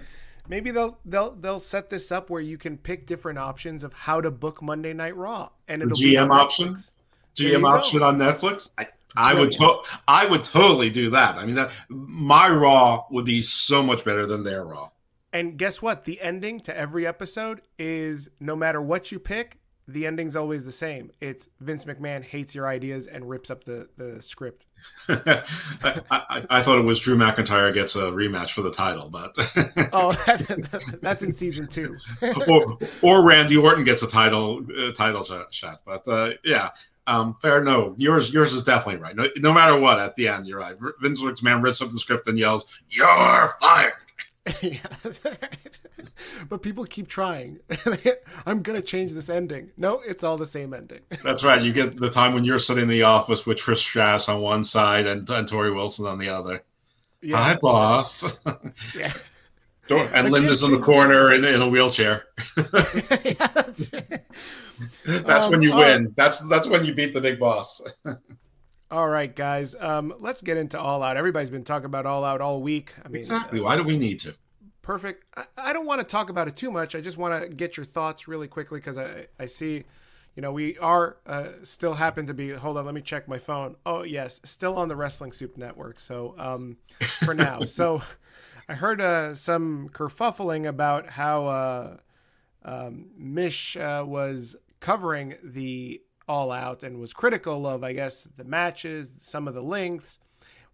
maybe 0.50 0.72
they'll 0.72 1.00
they'll 1.06 1.32
they'll 1.32 1.60
set 1.62 1.90
this 1.90 2.12
up 2.12 2.30
where 2.30 2.42
you 2.42 2.58
can 2.58 2.78
pick 2.78 3.06
different 3.06 3.40
options 3.40 3.84
of 3.86 3.94
how 3.94 4.20
to 4.20 4.30
book 4.32 4.62
Monday 4.62 4.92
Night 4.92 5.16
Raw, 5.16 5.50
and 5.70 5.82
it'll 5.82 5.96
GM 5.96 6.30
option, 6.30 6.76
GM 7.36 7.64
option 7.66 8.04
on 8.04 8.18
Netflix. 8.18 8.74
I, 8.78 8.88
I 9.16 9.34
would 9.34 9.52
to- 9.54 9.80
I 10.08 10.28
would 10.28 10.44
totally 10.44 10.90
do 10.90 11.10
that. 11.12 11.36
I 11.36 11.46
mean, 11.46 11.56
that 11.56 11.74
my 11.90 12.50
Raw 12.50 13.06
would 13.12 13.26
be 13.26 13.40
so 13.40 13.82
much 13.82 14.04
better 14.04 14.26
than 14.26 14.44
their 14.44 14.66
Raw. 14.66 14.90
And 15.32 15.58
guess 15.58 15.82
what? 15.82 16.06
The 16.06 16.20
ending 16.22 16.60
to 16.62 16.76
every 16.76 17.06
episode 17.06 17.62
is 17.78 18.30
no 18.40 18.56
matter 18.56 18.82
what 18.82 19.12
you 19.12 19.20
pick, 19.20 19.60
the 19.92 20.06
ending's 20.06 20.36
always 20.36 20.64
the 20.64 20.72
same. 20.72 21.12
It's 21.20 21.50
Vince 21.62 21.86
McMahon 21.86 22.24
hates 22.24 22.54
your 22.54 22.68
ideas 22.68 23.08
and 23.08 23.28
rips 23.28 23.50
up 23.50 23.64
the, 23.64 23.88
the 23.96 24.22
script. 24.22 24.68
I, 25.10 26.02
I, 26.12 26.46
I, 26.50 26.62
thought 26.62 26.78
it 26.78 26.86
was 26.86 27.00
Drew 27.00 27.18
McIntyre 27.18 27.74
gets 27.74 27.96
a 27.96 28.12
rematch 28.12 28.54
for 28.54 28.62
the 28.62 28.72
title, 28.72 29.10
but 29.10 29.36
oh, 29.94 30.12
that's 31.02 31.24
in 31.24 31.34
season 31.34 31.68
two. 31.68 31.98
or, 32.48 32.78
or 33.02 33.26
Randy 33.26 33.58
Orton 33.58 33.84
gets 33.84 34.04
a 34.04 34.08
title 34.08 34.66
uh, 34.78 34.92
title 34.94 35.24
shot, 35.50 35.82
but 35.86 36.08
uh, 36.08 36.32
yeah, 36.46 36.70
um, 37.08 37.34
fair. 37.42 37.64
No, 37.64 37.94
yours 37.98 38.32
yours 38.34 38.54
is 38.54 38.64
definitely 38.64 39.02
right. 39.02 39.16
No, 39.16 39.28
no 39.38 39.52
matter 39.52 39.78
what, 39.78 40.00
at 40.00 40.16
the 40.16 40.28
end, 40.28 40.48
you're 40.48 40.60
right. 40.60 40.76
Vince 41.02 41.24
McMahon 41.24 41.64
rips 41.64 41.82
up 41.82 41.90
the 41.90 42.00
script 42.00 42.28
and 42.28 42.38
yells, 42.38 42.80
"You're 42.90 43.48
fired." 43.60 43.94
yeah, 44.62 44.80
but 46.50 46.62
people 46.62 46.86
keep 46.86 47.08
trying. 47.08 47.60
I'm 48.46 48.62
gonna 48.62 48.82
change 48.82 49.14
this 49.14 49.30
ending. 49.30 49.72
No, 49.78 50.02
it's 50.06 50.24
all 50.24 50.38
the 50.38 50.46
same 50.46 50.74
ending. 50.74 51.02
That's 51.24 51.44
right. 51.44 51.62
You 51.62 51.74
get 51.74 52.00
the 52.00 52.10
time 52.10 52.34
when 52.34 52.46
you're 52.46 52.60
sitting 52.60 52.84
in 52.84 52.90
the 52.90 53.04
office 53.04 53.46
with 53.46 53.58
Trish 53.58 53.78
Stratus 53.78 54.30
on 54.30 54.42
one 54.42 54.64
side 54.64 55.06
and, 55.06 55.30
and 55.30 55.48
Torrie 55.48 55.74
Wilson 55.74 56.08
on 56.08 56.20
the 56.20 56.30
other. 56.30 56.64
Yeah. 57.22 57.38
Hi, 57.38 57.58
boss. 57.62 58.44
yeah. 58.98 59.14
And 59.90 60.30
Linda's 60.30 60.62
in 60.62 60.72
the 60.72 60.80
corner 60.80 61.34
in, 61.34 61.44
in 61.44 61.62
a 61.62 61.68
wheelchair. 61.68 62.26
yeah, 63.26 63.48
that's 63.48 63.92
right. 63.92 64.22
that's 65.04 65.48
um, 65.48 65.52
when 65.52 65.62
you 65.64 65.76
win. 65.76 66.14
That's 66.16 66.48
that's 66.48 66.68
when 66.68 66.86
you 66.86 66.94
beat 66.94 67.14
the 67.14 67.22
big 67.22 67.40
boss. 67.40 68.00
All 68.92 69.08
right, 69.08 69.34
guys. 69.36 69.76
Um, 69.80 70.16
let's 70.20 70.42
get 70.42 70.58
into 70.58 70.80
All 70.80 71.04
Out. 71.04 71.16
Everybody's 71.16 71.52
been 71.52 71.64
talking 71.64 71.86
about 71.86 72.08
All 72.08 72.26
Out 72.26 72.42
all 72.42 72.60
week. 72.62 72.94
I 73.06 73.08
mean, 73.08 73.18
exactly. 73.18 73.62
Why 73.62 73.78
do 73.78 73.84
we 73.84 73.98
need 73.98 74.20
to? 74.22 74.36
Perfect. 74.82 75.26
I, 75.38 75.44
I 75.58 75.74
don't 75.74 75.86
want 75.86 76.02
to 76.02 76.08
talk 76.08 76.32
about 76.32 76.48
it 76.48 76.56
too 76.56 76.72
much. 76.72 76.96
I 76.96 77.02
just 77.02 77.16
want 77.18 77.40
to 77.40 77.50
get 77.50 77.78
your 77.78 77.86
thoughts 77.86 78.28
really 78.28 78.48
quickly 78.48 78.80
because 78.80 78.98
I, 78.98 79.28
I 79.40 79.46
see, 79.46 79.84
you 80.36 80.42
know, 80.42 80.52
we 80.52 80.76
are 80.80 81.18
uh, 81.28 81.50
still 81.62 81.94
happen 81.94 82.26
to 82.26 82.34
be. 82.34 82.50
Hold 82.50 82.78
on, 82.78 82.86
let 82.86 82.96
me 82.96 83.02
check 83.02 83.28
my 83.28 83.38
phone. 83.38 83.76
Oh 83.86 84.02
yes, 84.02 84.42
still 84.44 84.76
on 84.76 84.88
the 84.88 84.96
Wrestling 84.96 85.34
Soup 85.34 85.56
Network. 85.56 86.00
So 86.00 86.34
um, 86.40 86.78
for 87.00 87.36
now, 87.36 87.60
so 87.66 88.02
I 88.68 88.74
heard 88.74 89.02
uh, 89.02 89.36
some 89.36 89.90
kerfuffling 89.90 90.68
about 90.68 91.08
how 91.08 91.46
uh, 91.46 91.98
um, 92.66 93.12
Mish 93.16 93.78
uh, 93.78 94.04
was 94.04 94.56
covering 94.80 95.36
the 95.44 96.02
All 96.30 96.52
Out 96.52 96.84
and 96.84 97.00
was 97.00 97.12
critical 97.12 97.66
of, 97.66 97.84
I 97.84 97.94
guess, 97.94 98.24
the 98.24 98.44
matches, 98.44 99.12
some 99.18 99.48
of 99.48 99.56
the 99.56 99.64
lengths. 99.64 100.20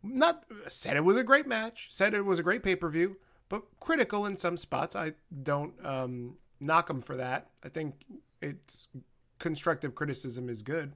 Not 0.04 0.44
said 0.68 0.98
it 0.98 1.06
was 1.06 1.18
a 1.18 1.24
great 1.24 1.48
match, 1.48 1.88
said 1.90 2.14
it 2.14 2.26
was 2.26 2.38
a 2.38 2.44
great 2.44 2.62
pay 2.62 2.76
per 2.76 2.90
view, 2.90 3.16
but 3.50 3.64
critical 3.80 4.26
in 4.26 4.36
some 4.38 4.58
spots. 4.58 4.96
I 4.96 5.14
don't 5.44 5.74
um, 5.84 6.36
knock 6.60 6.90
him 6.90 7.02
for 7.02 7.16
that. 7.16 7.48
I 7.64 7.70
think 7.70 7.96
it's 8.42 8.90
constructive 9.40 9.96
criticism 9.96 10.50
is 10.50 10.62
good. 10.62 10.94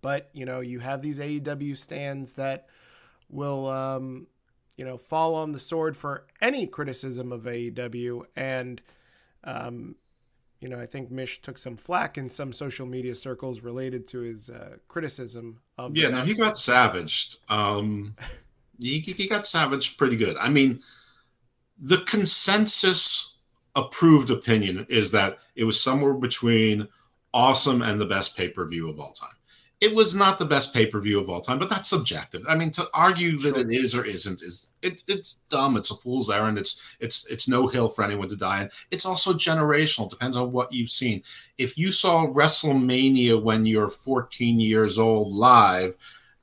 But 0.00 0.30
you 0.32 0.46
know, 0.46 0.60
you 0.60 0.78
have 0.80 1.02
these 1.02 1.18
AEW 1.18 1.76
stands 1.76 2.32
that 2.34 2.68
will, 3.28 3.68
um, 3.68 4.26
you 4.76 4.84
know, 4.84 4.96
fall 4.96 5.34
on 5.34 5.52
the 5.52 5.58
sword 5.58 5.96
for 5.96 6.26
any 6.40 6.66
criticism 6.66 7.32
of 7.32 7.42
AEW, 7.42 8.22
and 8.34 8.80
um, 9.44 9.96
you 10.60 10.68
know, 10.68 10.80
I 10.80 10.86
think 10.86 11.10
Mish 11.10 11.40
took 11.40 11.56
some 11.56 11.76
flack 11.76 12.18
in 12.18 12.28
some 12.28 12.52
social 12.52 12.86
media 12.86 13.14
circles 13.14 13.60
related 13.60 14.08
to 14.08 14.20
his 14.20 14.50
uh, 14.50 14.76
criticism 14.88 15.60
of. 15.76 15.96
Yeah, 15.96 16.08
no, 16.08 16.22
he 16.22 16.34
got 16.34 16.58
savaged. 16.58 17.38
Um, 17.48 18.16
he, 18.80 18.98
he 18.98 19.28
got 19.28 19.46
savaged 19.46 19.98
pretty 19.98 20.16
good. 20.16 20.36
I 20.36 20.48
mean, 20.48 20.80
the 21.80 21.98
consensus 21.98 23.38
approved 23.76 24.30
opinion 24.30 24.86
is 24.88 25.12
that 25.12 25.38
it 25.54 25.64
was 25.64 25.80
somewhere 25.80 26.14
between 26.14 26.88
awesome 27.32 27.82
and 27.82 28.00
the 28.00 28.06
best 28.06 28.36
pay 28.36 28.48
per 28.48 28.66
view 28.66 28.88
of 28.90 28.98
all 28.98 29.12
time 29.12 29.37
it 29.80 29.94
was 29.94 30.14
not 30.14 30.38
the 30.38 30.44
best 30.44 30.74
pay 30.74 30.86
per 30.86 31.00
view 31.00 31.20
of 31.20 31.30
all 31.30 31.40
time, 31.40 31.58
but 31.58 31.70
that's 31.70 31.88
subjective. 31.88 32.42
I 32.48 32.56
mean, 32.56 32.70
to 32.72 32.84
argue 32.94 33.38
that 33.38 33.54
sure. 33.54 33.60
it 33.60 33.70
is 33.70 33.94
or 33.94 34.04
isn't 34.04 34.42
is 34.42 34.74
it's 34.82 35.04
it's 35.08 35.34
dumb. 35.50 35.76
It's 35.76 35.92
a 35.92 35.94
fool's 35.94 36.30
errand. 36.30 36.58
It's 36.58 36.96
it's 36.98 37.28
it's 37.30 37.48
no 37.48 37.68
hill 37.68 37.88
for 37.88 38.02
anyone 38.02 38.28
to 38.28 38.36
die 38.36 38.62
in. 38.62 38.70
It's 38.90 39.06
also 39.06 39.32
generational. 39.32 40.10
Depends 40.10 40.36
on 40.36 40.50
what 40.50 40.72
you've 40.72 40.90
seen. 40.90 41.22
If 41.58 41.78
you 41.78 41.92
saw 41.92 42.26
WrestleMania 42.26 43.40
when 43.40 43.66
you're 43.66 43.88
14 43.88 44.58
years 44.58 44.98
old 44.98 45.32
live, 45.32 45.96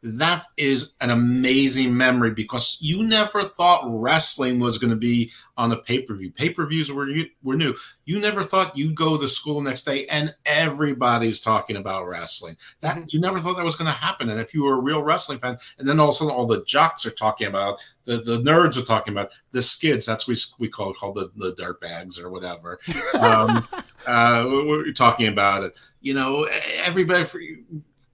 that 0.05 0.45
is 0.55 0.93
an 1.01 1.09
amazing 1.09 1.97
memory 1.97 2.29
because 2.29 2.77
you 2.79 3.03
never 3.07 3.41
thought 3.41 3.85
wrestling 3.87 4.59
was 4.59 4.77
going 4.77 4.91
to 4.91 4.95
be 4.95 5.31
on 5.57 5.71
a 5.71 5.77
pay 5.77 5.99
per 5.99 6.13
view. 6.13 6.31
Pay 6.31 6.51
per 6.51 6.67
views 6.67 6.91
were 6.91 7.07
were 7.41 7.55
new. 7.55 7.73
You 8.05 8.19
never 8.19 8.43
thought 8.43 8.77
you'd 8.77 8.95
go 8.95 9.17
to 9.17 9.27
school 9.27 9.61
the 9.61 9.69
next 9.69 9.81
day 9.81 10.05
and 10.07 10.35
everybody's 10.45 11.41
talking 11.41 11.77
about 11.77 12.07
wrestling. 12.07 12.55
That 12.81 12.97
mm-hmm. 12.97 13.05
you 13.09 13.19
never 13.19 13.39
thought 13.39 13.57
that 13.57 13.65
was 13.65 13.75
going 13.75 13.91
to 13.91 13.97
happen. 13.97 14.29
And 14.29 14.39
if 14.39 14.53
you 14.53 14.63
were 14.63 14.75
a 14.75 14.81
real 14.81 15.01
wrestling 15.01 15.39
fan, 15.39 15.57
and 15.79 15.89
then 15.89 15.99
all 15.99 16.09
of 16.09 16.11
a 16.11 16.13
sudden 16.13 16.33
all 16.33 16.45
the 16.45 16.63
jocks 16.65 17.07
are 17.07 17.11
talking 17.11 17.47
about 17.47 17.79
the, 18.03 18.17
the 18.17 18.37
nerds 18.37 18.79
are 18.79 18.85
talking 18.85 19.11
about 19.11 19.31
the 19.53 19.61
skids. 19.61 20.05
That's 20.05 20.27
what 20.27 20.37
we 20.59 20.67
we 20.67 20.69
call 20.69 20.93
called 20.93 21.15
the 21.15 21.31
the 21.35 21.55
dirt 21.55 21.81
bags 21.81 22.19
or 22.19 22.29
whatever. 22.29 22.79
Um, 23.15 23.65
uh, 24.05 24.45
we're 24.47 24.91
talking 24.91 25.27
about 25.27 25.63
it. 25.63 25.79
You 26.01 26.13
know, 26.13 26.47
everybody. 26.85 27.25
For, 27.25 27.39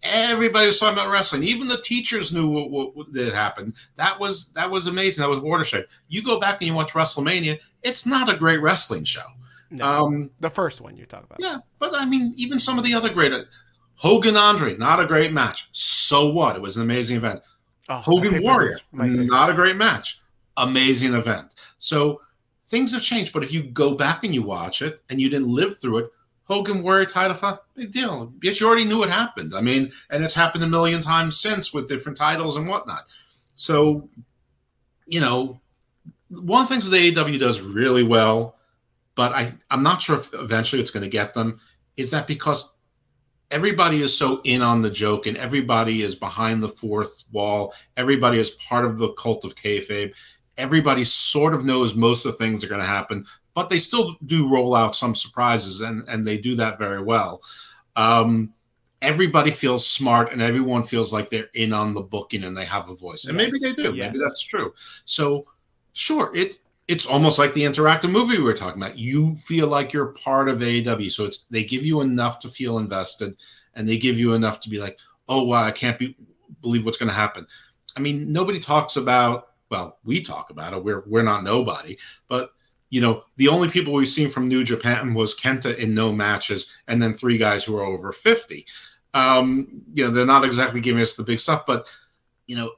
Everybody 0.04 0.66
was 0.66 0.80
talking 0.80 0.98
about 0.98 1.12
wrestling. 1.12 1.44
Even 1.44 1.68
the 1.68 1.82
teachers 1.84 2.34
knew 2.34 2.50
what, 2.50 2.72
what, 2.72 2.96
what 2.96 3.08
had 3.16 3.34
happened. 3.34 3.76
That 3.98 4.20
was 4.20 4.52
that 4.54 4.70
was 4.70 4.88
amazing. 4.88 5.22
That 5.22 5.30
was 5.30 5.40
watershed. 5.40 5.86
You 6.10 6.24
go 6.24 6.40
back 6.40 6.62
and 6.62 6.68
you 6.68 6.74
watch 6.74 6.94
WrestleMania. 6.94 7.60
It's 7.84 8.08
not 8.08 8.34
a 8.34 8.38
great 8.38 8.62
wrestling 8.62 9.04
show. 9.04 9.22
No, 9.70 9.86
um, 9.86 10.32
the 10.40 10.50
first 10.50 10.82
one 10.82 10.98
you 10.98 11.06
talk 11.06 11.24
about. 11.24 11.38
Yeah, 11.40 11.58
but 11.80 11.92
I 11.94 12.06
mean, 12.06 12.34
even 12.36 12.60
some 12.60 12.78
of 12.78 12.84
the 12.84 12.94
other 12.94 13.14
great 13.14 13.32
Hogan 13.96 14.36
Andre, 14.36 14.76
not 14.78 15.00
a 15.00 15.06
great 15.06 15.32
match. 15.32 15.70
So 15.72 16.32
what? 16.32 16.56
It 16.56 16.62
was 16.62 16.78
an 16.78 16.84
amazing 16.84 17.18
event. 17.18 17.42
Oh, 17.88 17.98
Hogan 17.98 18.42
Warrior, 18.42 18.80
not 18.92 19.50
a 19.50 19.54
great 19.54 19.76
match. 19.76 20.22
Amazing 20.58 21.14
event. 21.14 21.56
So 21.78 22.22
things 22.68 22.94
have 22.94 23.04
changed. 23.04 23.34
But 23.34 23.44
if 23.44 23.54
you 23.54 23.64
go 23.64 23.96
back 23.96 24.24
and 24.24 24.34
you 24.34 24.42
watch 24.42 24.82
it 24.82 25.02
and 25.10 25.22
you 25.22 25.30
didn't 25.30 25.48
live 25.48 25.78
through 25.78 26.00
it, 26.00 26.12
Hogan 26.52 26.84
Warrior 26.84 27.06
title 27.06 27.38
fight, 27.38 27.56
big 27.76 27.92
deal. 27.92 28.26
Because 28.26 28.60
you 28.60 28.68
already 28.68 28.84
knew 28.84 28.98
what 28.98 29.10
happened. 29.10 29.54
I 29.56 29.62
mean, 29.62 29.90
and 30.10 30.22
it's 30.22 30.34
happened 30.34 30.66
a 30.66 30.68
million 30.68 31.02
times 31.02 31.40
since 31.40 31.74
with 31.74 31.88
different 31.88 32.18
titles 32.18 32.58
and 32.58 32.68
whatnot. 32.68 33.04
So, 33.56 34.10
you 35.06 35.22
know, 35.22 35.62
one 36.30 36.64
of 36.64 36.68
the 36.68 36.74
things 36.74 36.90
that 36.90 36.98
AEW 36.98 37.40
does 37.40 37.62
really 37.62 38.04
well, 38.04 38.58
but 39.16 39.32
I, 39.32 39.54
I'm 39.70 39.82
not 39.82 40.02
sure 40.02 40.18
if 40.18 40.34
eventually 40.34 40.82
it's 40.82 40.92
going 40.92 41.04
to 41.04 41.10
get 41.10 41.34
them, 41.34 41.58
is 41.96 42.12
that 42.12 42.28
because 42.28 42.76
everybody 43.50 44.02
is 44.02 44.18
so 44.18 44.42
in 44.44 44.62
on 44.62 44.82
the 44.82 44.90
joke 44.90 45.28
and 45.28 45.38
everybody 45.38 46.02
is 46.02 46.16
behind 46.16 46.62
the 46.62 46.70
fourth 46.70 47.24
wall, 47.32 47.74
everybody 47.96 48.40
is 48.40 48.50
part 48.50 48.84
of 48.84 48.98
the 48.98 49.14
cult 49.14 49.46
of 49.46 49.56
kayfabe. 49.56 50.14
Everybody 50.58 51.06
sort 51.06 51.54
of 51.54 51.64
knows 51.64 51.96
most 51.96 52.26
of 52.26 52.34
the 52.34 52.38
things 52.38 52.62
are 52.62 52.68
going 52.68 52.82
to 52.82 52.88
happen, 52.88 53.26
but 53.54 53.70
they 53.70 53.78
still 53.78 54.16
do 54.26 54.52
roll 54.52 54.76
out 54.76 54.96
some 54.96 55.16
surprises, 55.16 55.82
and 55.82 56.08
and 56.10 56.26
they 56.26 56.38
do 56.38 56.56
that 56.56 56.80
very 56.80 57.02
well. 57.02 57.42
Um, 57.96 58.54
everybody 59.02 59.52
feels 59.52 59.86
smart, 59.86 60.32
and 60.32 60.42
everyone 60.42 60.84
feels 60.84 61.12
like 61.12 61.30
they're 61.30 61.50
in 61.54 61.74
on 61.74 61.94
the 61.94 62.02
booking, 62.02 62.44
and 62.44 62.56
they 62.56 62.66
have 62.66 62.90
a 62.90 62.96
voice, 62.96 63.26
and 63.26 63.38
yes. 63.38 63.52
maybe 63.52 63.60
they 63.60 63.74
do. 63.74 63.96
Yes. 63.96 64.08
Maybe 64.08 64.20
that's 64.20 64.44
true. 64.44 64.74
So, 65.06 65.48
sure, 65.94 66.32
it 66.36 66.60
it's 66.88 67.08
almost 67.08 67.40
like 67.40 67.54
the 67.54 67.64
interactive 67.64 68.12
movie 68.12 68.38
we 68.38 68.44
were 68.44 68.54
talking 68.54 68.82
about. 68.82 68.98
You 68.98 69.36
feel 69.36 69.68
like 69.68 69.94
you're 69.94 70.14
part 70.14 70.50
of 70.50 70.60
AEW, 70.60 71.12
so 71.12 71.26
it's 71.26 71.46
they 71.48 71.64
give 71.64 71.86
you 71.86 72.02
enough 72.02 72.40
to 72.40 72.50
feel 72.50 72.78
invested, 72.78 73.36
and 73.76 73.88
they 73.88 73.98
give 73.98 74.20
you 74.20 74.34
enough 74.34 74.60
to 74.62 74.70
be 74.70 74.80
like, 74.80 74.98
oh 75.30 75.44
wow, 75.44 75.64
I 75.64 75.72
can't 75.72 75.98
be, 75.98 76.16
believe 76.62 76.86
what's 76.86 76.98
going 76.98 77.10
to 77.10 77.16
happen. 77.16 77.48
I 77.98 78.00
mean, 78.00 78.32
nobody 78.32 78.60
talks 78.60 78.98
about. 78.98 79.48
Well, 79.70 80.00
we 80.04 80.22
talk 80.22 80.50
about 80.50 80.74
it. 80.74 80.84
We're 80.84 81.04
we're 81.08 81.24
not 81.24 81.44
nobody, 81.44 81.98
but 82.28 82.52
you 82.92 83.02
know, 83.02 83.24
the 83.38 83.48
only 83.48 83.70
people 83.70 83.94
we've 83.94 84.08
seen 84.08 84.30
from 84.30 84.48
New 84.48 84.64
Japan 84.64 85.14
was 85.14 85.34
Kenta 85.34 85.76
in 85.78 85.96
no 85.96 86.12
matches, 86.12 86.82
and 86.88 87.02
then 87.02 87.14
three 87.14 87.38
guys 87.38 87.64
who 87.64 87.76
are 87.78 87.86
over 87.86 88.12
50. 88.12 88.66
Um, 89.14 89.82
you 89.94 90.04
know, 90.04 90.12
they're 90.12 90.26
not 90.26 90.46
exactly 90.46 90.82
giving 90.82 91.02
us 91.02 91.16
the 91.16 91.24
big 91.24 91.40
stuff, 91.40 91.66
but, 91.66 91.92
you 92.48 92.56
know, 92.58 92.74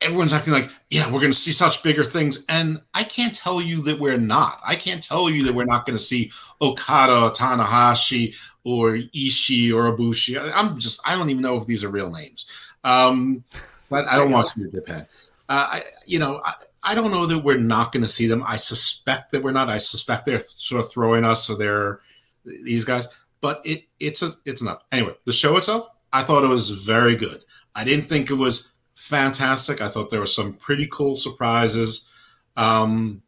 everyone's 0.00 0.32
acting 0.32 0.52
like, 0.52 0.68
yeah, 0.90 1.06
we're 1.06 1.20
going 1.20 1.32
to 1.32 1.38
see 1.38 1.52
such 1.52 1.82
bigger 1.82 2.04
things. 2.04 2.44
And 2.48 2.80
I 2.92 3.04
can't 3.04 3.34
tell 3.34 3.60
you 3.60 3.82
that 3.82 4.00
we're 4.00 4.18
not. 4.18 4.60
I 4.66 4.74
can't 4.74 5.02
tell 5.02 5.30
you 5.30 5.44
that 5.44 5.54
we're 5.54 5.64
not 5.64 5.86
going 5.86 5.96
to 5.96 6.02
see 6.02 6.32
Okada, 6.60 7.26
or 7.26 7.30
Tanahashi, 7.30 8.36
or 8.64 8.92
Ishii, 8.96 9.72
or 9.72 9.96
Ibushi. 9.96 10.52
I'm 10.54 10.78
just, 10.78 11.00
I 11.06 11.16
don't 11.16 11.30
even 11.30 11.42
know 11.42 11.56
if 11.56 11.66
these 11.66 11.84
are 11.84 11.88
real 11.88 12.10
names. 12.10 12.46
Um, 12.82 13.44
but 13.88 14.08
I 14.08 14.16
don't 14.16 14.32
watch 14.32 14.56
New 14.56 14.70
Japan. 14.70 15.06
Uh, 15.48 15.68
I, 15.72 15.84
you 16.06 16.18
know, 16.18 16.40
I, 16.44 16.54
I 16.82 16.94
don't 16.94 17.10
know 17.10 17.26
that 17.26 17.44
we're 17.44 17.58
not 17.58 17.92
going 17.92 18.02
to 18.02 18.08
see 18.08 18.26
them. 18.26 18.42
I 18.46 18.56
suspect 18.56 19.32
that 19.32 19.42
we're 19.42 19.52
not. 19.52 19.68
I 19.68 19.78
suspect 19.78 20.24
they're 20.24 20.40
sort 20.40 20.82
of 20.82 20.90
throwing 20.90 21.24
us. 21.24 21.44
So 21.44 21.54
they're 21.54 22.00
these 22.44 22.84
guys, 22.84 23.06
but 23.40 23.60
it 23.64 23.84
it's 23.98 24.22
a 24.22 24.30
it's 24.44 24.62
enough. 24.62 24.82
Anyway, 24.90 25.14
the 25.26 25.32
show 25.32 25.56
itself, 25.56 25.86
I 26.12 26.22
thought 26.22 26.44
it 26.44 26.48
was 26.48 26.70
very 26.70 27.16
good. 27.16 27.38
I 27.74 27.84
didn't 27.84 28.08
think 28.08 28.30
it 28.30 28.34
was 28.34 28.74
fantastic. 28.94 29.80
I 29.80 29.88
thought 29.88 30.10
there 30.10 30.20
were 30.20 30.26
some 30.26 30.54
pretty 30.54 30.88
cool 30.90 31.14
surprises. 31.14 32.10
Um, 32.56 33.22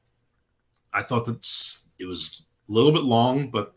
I 0.92 1.02
thought 1.02 1.26
that 1.26 1.46
it 1.98 2.06
was 2.06 2.46
a 2.68 2.72
little 2.72 2.92
bit 2.92 3.02
long, 3.02 3.50
but 3.50 3.74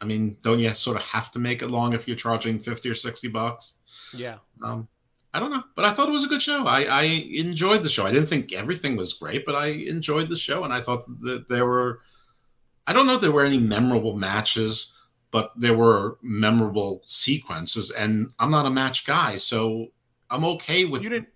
I 0.00 0.04
mean, 0.04 0.36
don't 0.42 0.58
you 0.58 0.68
sort 0.70 0.96
of 0.96 1.02
have 1.04 1.30
to 1.32 1.38
make 1.38 1.62
it 1.62 1.70
long 1.70 1.92
if 1.92 2.06
you're 2.06 2.16
charging 2.16 2.58
fifty 2.58 2.88
or 2.88 2.94
sixty 2.94 3.28
bucks? 3.28 3.78
Yeah. 4.14 4.36
Um, 4.62 4.88
I 5.38 5.40
don't 5.40 5.52
know, 5.52 5.62
but 5.76 5.84
I 5.84 5.90
thought 5.90 6.08
it 6.08 6.12
was 6.12 6.24
a 6.24 6.28
good 6.28 6.42
show. 6.42 6.66
I, 6.66 6.82
I 6.90 7.02
enjoyed 7.04 7.84
the 7.84 7.88
show. 7.88 8.04
I 8.04 8.10
didn't 8.10 8.26
think 8.26 8.52
everything 8.52 8.96
was 8.96 9.12
great, 9.12 9.46
but 9.46 9.54
I 9.54 9.66
enjoyed 9.68 10.30
the 10.30 10.34
show, 10.34 10.64
and 10.64 10.72
I 10.72 10.80
thought 10.80 11.04
that 11.20 11.48
there 11.48 11.64
were. 11.64 12.00
I 12.88 12.92
don't 12.92 13.06
know 13.06 13.14
if 13.14 13.20
there 13.20 13.30
were 13.30 13.44
any 13.44 13.58
memorable 13.58 14.16
matches, 14.16 14.96
but 15.30 15.52
there 15.54 15.76
were 15.76 16.18
memorable 16.22 17.02
sequences, 17.04 17.92
and 17.92 18.34
I'm 18.40 18.50
not 18.50 18.66
a 18.66 18.70
match 18.70 19.06
guy, 19.06 19.36
so 19.36 19.92
I'm 20.28 20.44
okay 20.44 20.84
with. 20.84 21.04
You 21.04 21.08
didn't. 21.08 21.28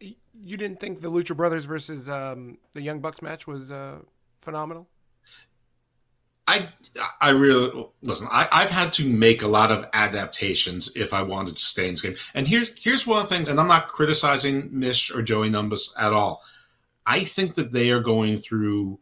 You 0.00 0.56
didn't 0.56 0.80
think 0.80 1.00
the 1.00 1.12
Lucha 1.12 1.36
Brothers 1.36 1.64
versus 1.64 2.08
um, 2.08 2.58
the 2.72 2.82
Young 2.82 2.98
Bucks 2.98 3.22
match 3.22 3.46
was 3.46 3.70
uh, 3.70 4.00
phenomenal? 4.40 4.88
I 6.46 6.68
I 7.20 7.30
really 7.30 7.84
listen. 8.02 8.28
I, 8.30 8.46
I've 8.52 8.70
had 8.70 8.92
to 8.94 9.08
make 9.08 9.42
a 9.42 9.48
lot 9.48 9.72
of 9.72 9.88
adaptations 9.94 10.94
if 10.96 11.12
I 11.12 11.22
wanted 11.22 11.56
to 11.56 11.62
stay 11.62 11.86
in 11.88 11.94
this 11.94 12.02
game. 12.02 12.14
And 12.34 12.46
here's 12.46 12.70
here's 12.82 13.06
one 13.06 13.22
of 13.22 13.28
the 13.28 13.34
things, 13.34 13.48
and 13.48 13.58
I'm 13.58 13.66
not 13.66 13.88
criticizing 13.88 14.68
Mish 14.70 15.14
or 15.14 15.22
Joey 15.22 15.48
Numbers 15.48 15.92
at 15.98 16.12
all. 16.12 16.42
I 17.06 17.24
think 17.24 17.54
that 17.54 17.72
they 17.72 17.90
are 17.90 18.00
going 18.00 18.38
through 18.38 18.98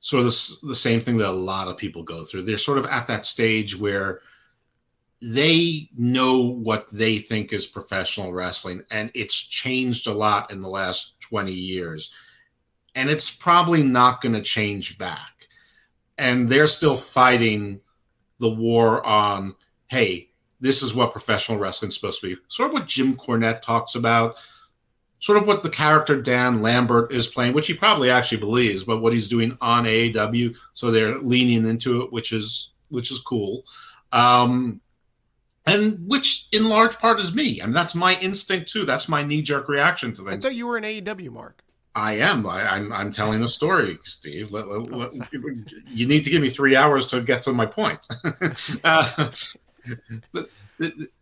sort 0.00 0.20
of 0.20 0.26
the, 0.26 0.68
the 0.68 0.74
same 0.74 1.00
thing 1.00 1.18
that 1.18 1.28
a 1.28 1.32
lot 1.32 1.68
of 1.68 1.76
people 1.76 2.02
go 2.02 2.24
through. 2.24 2.42
They're 2.42 2.58
sort 2.58 2.78
of 2.78 2.86
at 2.86 3.06
that 3.08 3.26
stage 3.26 3.78
where 3.78 4.20
they 5.20 5.88
know 5.96 6.40
what 6.40 6.88
they 6.90 7.18
think 7.18 7.52
is 7.52 7.66
professional 7.66 8.32
wrestling, 8.32 8.82
and 8.90 9.10
it's 9.14 9.36
changed 9.36 10.06
a 10.06 10.12
lot 10.12 10.52
in 10.52 10.62
the 10.62 10.68
last 10.68 11.20
20 11.22 11.50
years. 11.50 12.12
And 12.94 13.10
it's 13.10 13.34
probably 13.34 13.82
not 13.82 14.20
going 14.20 14.34
to 14.34 14.40
change 14.40 14.98
back 14.98 15.37
and 16.18 16.48
they're 16.48 16.66
still 16.66 16.96
fighting 16.96 17.80
the 18.40 18.50
war 18.50 19.04
on 19.06 19.54
hey 19.88 20.28
this 20.60 20.82
is 20.82 20.94
what 20.94 21.12
professional 21.12 21.58
wrestling 21.58 21.88
is 21.88 21.94
supposed 21.94 22.20
to 22.20 22.34
be 22.34 22.40
sort 22.48 22.68
of 22.68 22.74
what 22.74 22.86
jim 22.86 23.14
cornette 23.14 23.62
talks 23.62 23.94
about 23.94 24.36
sort 25.20 25.38
of 25.38 25.46
what 25.46 25.62
the 25.62 25.70
character 25.70 26.20
dan 26.20 26.60
lambert 26.62 27.12
is 27.12 27.26
playing 27.26 27.52
which 27.52 27.66
he 27.66 27.74
probably 27.74 28.10
actually 28.10 28.38
believes 28.38 28.84
but 28.84 29.00
what 29.00 29.12
he's 29.12 29.28
doing 29.28 29.56
on 29.60 29.84
aew 29.84 30.56
so 30.74 30.90
they're 30.90 31.18
leaning 31.18 31.66
into 31.66 32.02
it 32.02 32.12
which 32.12 32.32
is 32.32 32.72
which 32.88 33.10
is 33.10 33.20
cool 33.20 33.62
um 34.12 34.80
and 35.68 36.08
which 36.08 36.48
in 36.52 36.68
large 36.68 36.98
part 36.98 37.20
is 37.20 37.34
me. 37.34 37.60
I 37.60 37.66
mean, 37.66 37.74
that's 37.74 37.94
my 37.94 38.18
instinct 38.20 38.72
too. 38.72 38.84
That's 38.84 39.08
my 39.08 39.22
knee 39.22 39.42
jerk 39.42 39.68
reaction 39.68 40.12
to 40.14 40.22
things. 40.22 40.44
I 40.44 40.48
thought 40.48 40.56
you 40.56 40.66
were 40.66 40.76
an 40.76 40.84
AEW 40.84 41.30
mark. 41.30 41.62
I 41.98 42.14
am. 42.14 42.46
I, 42.46 42.62
am 42.62 42.92
I'm, 42.92 42.92
I'm 42.92 43.12
telling 43.12 43.42
a 43.42 43.48
story, 43.48 43.98
Steve. 44.04 44.52
Let, 44.52 44.68
let, 44.68 44.92
oh, 44.92 44.96
let, 44.96 45.12
you 45.88 46.06
need 46.06 46.24
to 46.24 46.30
give 46.30 46.40
me 46.40 46.48
three 46.48 46.76
hours 46.76 47.06
to 47.08 47.20
get 47.20 47.42
to 47.44 47.52
my 47.52 47.66
point. 47.66 48.06
uh, 48.84 49.30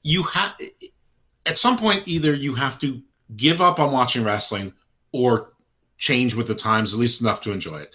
you 0.02 0.22
have 0.22 0.54
at 1.46 1.58
some 1.58 1.78
point 1.78 2.06
either 2.06 2.34
you 2.34 2.54
have 2.54 2.78
to 2.80 3.02
give 3.36 3.60
up 3.60 3.78
on 3.78 3.92
watching 3.92 4.24
wrestling 4.24 4.72
or 5.12 5.52
change 5.98 6.34
with 6.34 6.46
the 6.46 6.54
times 6.54 6.92
at 6.92 7.00
least 7.00 7.22
enough 7.22 7.40
to 7.42 7.52
enjoy 7.52 7.78
it. 7.78 7.94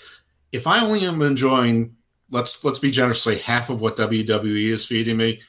If 0.51 0.67
I 0.67 0.83
only 0.83 1.05
am 1.05 1.21
enjoying, 1.21 1.95
let's 2.29 2.63
let's 2.65 2.79
be 2.79 2.91
generous, 2.91 3.21
say 3.21 3.37
half 3.37 3.69
of 3.69 3.81
what 3.81 3.97
WWE 3.97 4.69
is 4.69 4.85
feeding 4.85 5.17
me, 5.17 5.41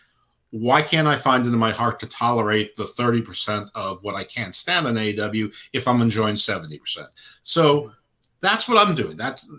why 0.53 0.83
can't 0.83 1.09
I 1.09 1.17
find 1.17 1.45
it 1.45 1.49
in 1.49 1.59
my 1.59 1.71
heart 1.71 1.99
to 2.01 2.09
tolerate 2.09 2.77
the 2.77 2.85
30% 2.85 3.71
of 3.75 4.03
what 4.03 4.15
I 4.15 4.23
can't 4.23 4.55
stand 4.55 4.87
on 4.87 4.97
AEW 4.97 5.53
if 5.73 5.89
I'm 5.89 6.03
enjoying 6.03 6.35
70%? 6.35 7.07
So 7.43 7.91
that's 8.43 8.69
what 8.69 8.77
I'm 8.77 8.95
doing. 8.95 9.17
That's 9.17 9.51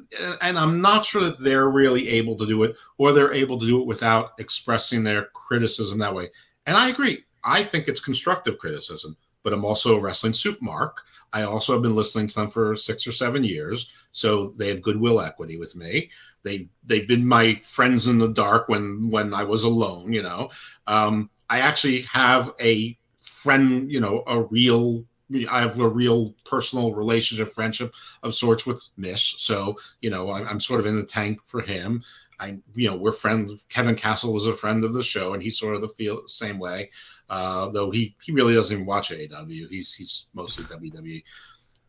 and 0.42 0.58
I'm 0.58 0.82
not 0.82 1.04
sure 1.04 1.24
that 1.24 1.40
they're 1.40 1.70
really 1.70 2.08
able 2.10 2.36
to 2.36 2.46
do 2.46 2.62
it 2.64 2.76
or 3.00 3.12
they're 3.12 3.34
able 3.34 3.58
to 3.58 3.66
do 3.66 3.82
it 3.82 3.88
without 3.88 4.34
expressing 4.38 5.04
their 5.04 5.30
criticism 5.34 5.98
that 6.00 6.14
way. 6.14 6.30
And 6.68 6.78
I 6.78 6.90
agree. 6.90 7.24
I 7.44 7.64
think 7.64 7.88
it's 7.88 8.00
constructive 8.00 8.60
criticism, 8.60 9.18
but 9.42 9.52
I'm 9.52 9.66
also 9.66 9.98
a 9.98 10.00
wrestling 10.00 10.34
soup 10.34 10.62
mark. 10.62 11.02
I 11.34 11.44
also 11.44 11.74
have 11.74 11.82
been 11.82 11.96
listening 11.96 12.28
to 12.28 12.36
them 12.36 12.50
for 12.50 12.76
six 12.76 13.08
or 13.08 13.12
seven 13.12 13.44
years, 13.44 14.06
so 14.12 14.50
they 14.58 14.68
have 14.68 14.84
goodwill 14.84 15.20
equity 15.20 15.58
with 15.58 15.76
me. 15.76 16.12
They 16.44 16.68
they've 16.84 17.08
been 17.08 17.28
my 17.28 17.56
friends 17.64 18.08
in 18.08 18.18
the 18.18 18.30
dark 18.30 18.70
when 18.70 19.10
when 19.10 19.34
I 19.34 19.44
was 19.44 19.64
alone. 19.64 20.14
You 20.14 20.24
know, 20.24 20.50
um, 20.88 21.30
I 21.50 21.60
actually 21.60 22.02
have 22.02 22.54
a 22.62 22.98
friend. 23.20 23.92
You 23.92 24.00
know, 24.00 24.24
a 24.28 24.42
real. 24.42 25.06
I 25.50 25.62
have 25.62 25.80
a 25.80 25.88
real 25.88 26.36
personal 26.46 26.94
relationship, 26.94 27.48
friendship 27.48 27.92
of 28.22 28.36
sorts 28.36 28.68
with 28.68 28.84
Mish. 28.98 29.42
So 29.42 29.78
you 30.02 30.10
know, 30.10 30.32
I'm, 30.32 30.48
I'm 30.48 30.60
sort 30.60 30.80
of 30.80 30.86
in 30.86 30.96
the 30.96 31.06
tank 31.06 31.40
for 31.46 31.62
him. 31.62 32.04
I, 32.40 32.60
you 32.76 32.90
know, 32.90 32.98
we're 32.98 33.14
friends. 33.14 33.66
Kevin 33.70 33.96
Castle 33.96 34.36
is 34.36 34.48
a 34.48 34.54
friend 34.54 34.84
of 34.84 34.94
the 34.94 35.02
show, 35.02 35.34
and 35.34 35.42
he's 35.42 35.58
sort 35.58 35.76
of 35.76 35.82
the 35.82 35.90
feel 35.90 36.28
same 36.28 36.60
way. 36.60 36.90
Uh, 37.30 37.70
though 37.70 37.90
he 37.90 38.16
he 38.22 38.32
really 38.32 38.54
doesn't 38.54 38.76
even 38.76 38.86
watch 38.86 39.12
AEW. 39.12 39.70
He's 39.70 39.94
he's 39.94 40.28
mostly 40.34 40.66
WWE. 40.66 41.24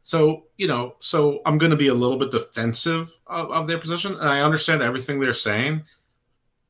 So 0.04 0.44
you 0.58 0.68
know, 0.68 0.96
so 1.00 1.40
I'm 1.46 1.56
going 1.56 1.70
to 1.70 1.76
be 1.76 1.88
a 1.88 1.94
little 1.94 2.18
bit 2.18 2.30
defensive 2.30 3.10
of, 3.26 3.50
of 3.50 3.66
their 3.66 3.78
position, 3.78 4.12
and 4.12 4.28
I 4.28 4.42
understand 4.42 4.82
everything 4.82 5.18
they're 5.18 5.32
saying. 5.32 5.82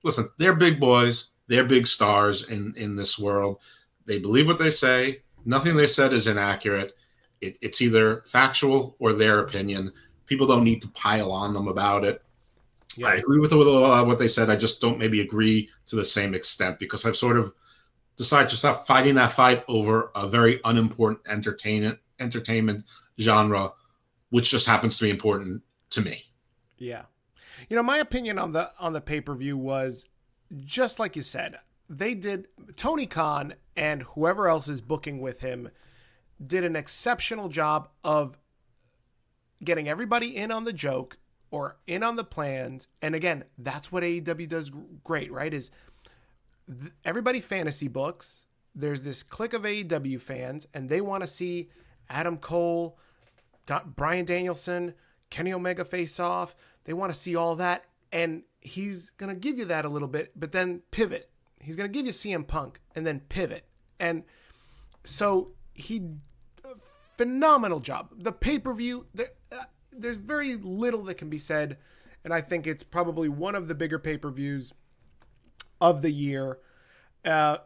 Listen, 0.05 0.29
they're 0.39 0.55
big 0.55 0.79
boys. 0.79 1.33
They're 1.49 1.65
big 1.65 1.87
stars 1.87 2.49
in 2.49 2.73
in 2.77 2.95
this 2.95 3.19
world. 3.19 3.59
They 4.07 4.21
believe 4.21 4.47
what 4.47 4.61
they 4.61 4.71
say. 4.71 5.23
Nothing 5.45 5.77
they 5.77 5.89
said 5.89 6.13
is 6.13 6.29
inaccurate. 6.29 6.93
It, 7.41 7.59
it's 7.61 7.83
either 7.83 8.23
factual 8.25 8.95
or 9.01 9.13
their 9.13 9.41
opinion. 9.41 9.93
People 10.27 10.47
don't 10.47 10.65
need 10.65 10.81
to 10.83 10.89
pile 10.91 11.33
on 11.33 11.53
them 11.55 11.67
about 11.67 12.05
it. 12.05 12.23
Yeah. 12.97 13.09
I 13.09 13.15
agree 13.15 13.41
with 13.41 13.53
a 13.53 13.57
lot 13.57 14.01
of 14.01 14.05
uh, 14.05 14.07
what 14.07 14.21
they 14.21 14.29
said. 14.29 14.49
I 14.49 14.57
just 14.57 14.81
don't 14.81 14.99
maybe 14.99 15.21
agree 15.21 15.69
to 15.87 15.97
the 15.97 16.05
same 16.05 16.35
extent 16.35 16.79
because 16.79 17.05
I've 17.05 17.17
sort 17.17 17.37
of 17.37 17.53
decided 18.17 18.49
to 18.51 18.57
stop 18.57 18.87
fighting 18.87 19.17
that 19.17 19.33
fight 19.33 19.65
over 19.67 20.13
a 20.15 20.29
very 20.29 20.61
unimportant 20.65 21.21
entertainment 21.29 21.99
entertainment 22.21 22.85
genre, 23.21 23.73
which 24.31 24.51
just 24.51 24.67
happens 24.67 24.99
to 24.99 25.05
be 25.05 25.11
important 25.11 25.63
to 25.91 26.03
me. 26.03 26.17
Yeah. 26.79 27.03
You 27.69 27.77
know, 27.77 27.83
my 27.83 27.99
opinion 27.99 28.39
on 28.39 28.53
the 28.53 28.71
on 28.79 28.93
the 28.93 29.01
pay-per-view 29.01 29.57
was 29.57 30.07
just 30.65 30.99
like 30.99 31.17
you 31.17 31.23
said. 31.23 31.59
They 31.89 32.15
did 32.15 32.49
Tony 32.77 33.07
Khan 33.07 33.55
and 33.77 34.03
whoever 34.03 34.49
else 34.49 34.69
is 34.69 34.81
booking 34.81 35.21
with 35.21 35.41
him 35.41 35.71
did 36.45 36.65
an 36.65 36.77
exceptional 36.77 37.49
job 37.49 37.89
of 38.03 38.39
getting 39.63 39.89
everybody 39.89 40.37
in 40.37 40.51
on 40.51 40.65
the 40.65 40.73
joke 40.73 41.19
or 41.51 41.77
in 41.87 42.03
on 42.03 42.17
the 42.17 42.25
plans. 42.25 42.89
And 43.01 43.15
again, 43.15 43.45
that's 43.59 43.93
what 43.93 44.03
AEW 44.03 44.49
does 44.49 44.73
great, 45.05 45.31
right? 45.31 45.53
Is 45.53 45.71
th- 46.67 46.93
everybody 47.05 47.41
fantasy 47.41 47.89
books. 47.89 48.47
There's 48.75 49.03
this 49.03 49.23
clique 49.23 49.53
of 49.53 49.63
AEW 49.63 50.21
fans, 50.21 50.67
and 50.75 50.89
they 50.89 51.01
want 51.01 51.23
to 51.23 51.29
see 51.29 51.71
Adam 52.11 52.39
Cole, 52.39 52.99
Bryan 53.67 54.25
Danielson, 54.25 54.95
Kenny 55.31 55.53
Omega 55.53 55.85
face 55.85 56.21
off. 56.21 56.55
They 56.85 56.93
want 56.93 57.13
to 57.13 57.19
see 57.19 57.37
all 57.37 57.57
that. 57.57 57.85
And 58.13 58.43
he's 58.61 59.11
going 59.11 59.35
to 59.35 59.39
give 59.39 59.59
you 59.59 59.65
that 59.67 59.85
a 59.85 59.89
little 59.89 60.09
bit, 60.09 60.33
but 60.37 60.53
then 60.53 60.83
pivot. 60.91 61.31
He's 61.61 61.77
going 61.77 61.91
to 61.91 61.93
give 61.93 62.07
you 62.07 62.13
CM 62.13 62.47
Punk 62.47 62.81
and 62.95 63.07
then 63.07 63.21
pivot. 63.21 63.67
And 63.99 64.25
so 65.05 65.53
he, 65.73 66.03
phenomenal 67.17 67.81
job. 67.81 68.11
The 68.17 68.33
pay 68.33 68.59
per 68.59 68.73
view, 68.75 69.07
there, 69.15 69.31
uh, 69.51 69.65
there's 69.91 70.17
very 70.17 70.57
little 70.57 71.03
that 71.05 71.15
can 71.15 71.31
be 71.31 71.39
said. 71.39 71.79
And 72.23 72.33
I 72.33 72.41
think 72.41 72.67
it's 72.67 72.83
probably 72.83 73.29
one 73.29 73.55
of 73.55 73.69
the 73.69 73.75
bigger 73.75 73.99
pay 73.99 74.17
per 74.17 74.31
views 74.31 74.73
of 75.81 76.03
the 76.03 76.11
year. 76.11 76.59
Uh, 77.25 77.59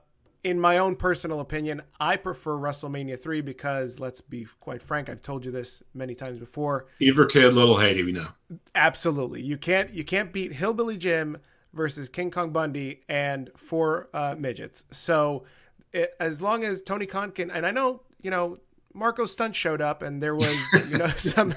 in 0.45 0.59
my 0.59 0.79
own 0.79 0.97
personal 0.97 1.41
opinion, 1.41 1.83
I 2.01 2.17
prefer 2.17 2.53
WrestleMania 2.53 3.21
3 3.21 3.41
because, 3.41 3.99
let's 3.99 4.21
be 4.21 4.47
quite 4.61 4.83
frank, 4.83 5.09
I've 5.09 5.23
told 5.23 5.45
you 5.45 5.51
this 5.51 5.83
many 5.95 6.15
times 6.15 6.39
before. 6.39 6.87
Beaver 6.99 7.27
Kid, 7.27 7.55
Little 7.55 7.77
Haiti, 7.77 8.05
we 8.05 8.13
know. 8.13 8.29
Absolutely. 8.75 9.43
You 9.43 9.57
can't 9.57 9.93
you 9.93 10.05
can't 10.05 10.33
beat 10.33 10.53
Hillbilly 10.53 10.97
Jim 10.97 11.39
versus 11.73 12.09
King 12.09 12.31
Kong 12.31 12.51
Bundy 12.51 13.03
and 13.09 13.51
four 13.57 14.09
uh, 14.15 14.35
midgets. 14.39 14.85
So 14.91 15.45
it, 15.93 16.15
as 16.21 16.41
long 16.41 16.65
as 16.65 16.83
Tony 16.83 17.07
Khan 17.07 17.31
can, 17.33 17.51
and 17.51 17.67
I 17.67 17.71
know, 17.71 18.03
you 18.23 18.31
know, 18.31 18.59
Marko 18.95 19.27
Stunt 19.27 19.55
showed 19.55 19.81
up 19.81 20.03
and 20.03 20.23
there 20.23 20.35
was, 20.35 20.91
you 20.91 20.99
know, 20.99 21.09
some, 21.09 21.55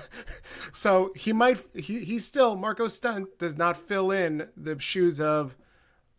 so 0.73 1.11
he 1.15 1.33
might, 1.33 1.59
he, 1.73 2.03
he 2.03 2.19
still, 2.19 2.55
Marko 2.55 2.87
Stunt 2.87 3.39
does 3.39 3.57
not 3.57 3.77
fill 3.77 4.11
in 4.11 4.47
the 4.57 4.77
shoes 4.79 5.21
of 5.21 5.55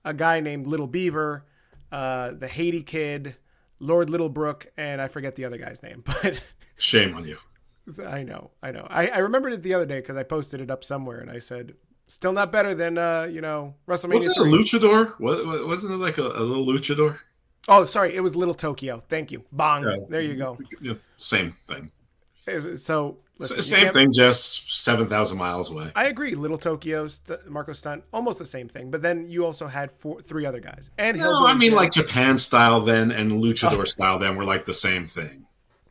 a 0.05 0.15
guy 0.15 0.41
named 0.41 0.67
Little 0.67 0.87
Beaver 0.87 1.45
uh, 1.93 2.33
the 2.33 2.49
Haiti 2.49 2.83
kid, 2.83 3.37
Lord 3.79 4.09
Littlebrook, 4.09 4.67
and 4.77 5.01
I 5.01 5.09
forget 5.09 5.37
the 5.37 5.45
other 5.45 5.59
guy's 5.59 5.83
name. 5.83 6.03
But 6.23 6.41
shame 6.79 7.15
on 7.15 7.27
you. 7.27 7.37
I 8.05 8.23
know, 8.23 8.51
I 8.63 8.73
know. 8.73 8.87
I, 8.91 9.09
I 9.09 9.19
remembered 9.19 9.53
it 9.53 9.63
the 9.63 9.75
other 9.75 9.87
day 9.87 10.01
because 10.01 10.17
I 10.17 10.23
posted 10.23 10.61
it 10.61 10.71
up 10.71 10.83
somewhere, 10.83 11.21
and 11.21 11.31
I 11.31 11.39
said, 11.39 11.75
"Still 12.07 12.33
not 12.33 12.51
better 12.51 12.75
than 12.75 12.97
uh, 12.97 13.29
you 13.31 13.41
know 13.41 13.75
WrestleMania." 13.87 14.15
Was 14.15 14.27
it 14.27 14.37
a 14.37 14.41
luchador? 14.41 15.15
What, 15.19 15.67
wasn't 15.67 15.95
it 15.95 15.99
like 15.99 16.19
a, 16.19 16.23
a, 16.23 16.43
little 16.43 16.65
luchador? 16.65 17.19
Oh, 17.69 17.85
sorry, 17.85 18.15
it 18.15 18.21
was 18.21 18.35
Little 18.35 18.55
Tokyo. 18.55 19.01
Thank 19.09 19.31
you. 19.31 19.45
Bong. 19.53 19.85
Yeah. 19.85 19.97
There 20.09 20.23
you 20.23 20.35
go. 20.35 20.57
Same 21.17 21.57
thing. 21.67 21.91
So 22.77 23.19
Listen, 23.51 23.63
same 23.63 23.89
thing, 23.91 24.13
just 24.13 24.83
seven 24.83 25.07
thousand 25.07 25.39
miles 25.39 25.71
away. 25.71 25.91
I 25.95 26.07
agree. 26.07 26.35
Little 26.35 26.59
Tokyo, 26.59 27.07
St- 27.07 27.49
Marko 27.49 27.73
Stunt, 27.73 28.05
almost 28.13 28.39
the 28.39 28.45
same 28.45 28.69
thing. 28.69 28.91
But 28.91 29.03
then 29.03 29.29
you 29.29 29.45
also 29.45 29.67
had 29.67 29.91
four, 29.91 30.21
three 30.21 30.47
other 30.47 30.61
guys, 30.61 30.91
and 30.99 31.19
no, 31.19 31.47
I 31.47 31.55
mean 31.55 31.73
like 31.73 31.93
Japan 31.93 32.39
style 32.39 32.81
then 32.81 33.11
and 33.11 33.33
Luchador 33.33 33.81
oh. 33.81 33.85
style 33.85 34.19
then 34.19 34.37
were 34.37 34.45
like 34.45 34.65
the 34.65 34.75
same 34.75 35.07
thing. 35.07 35.47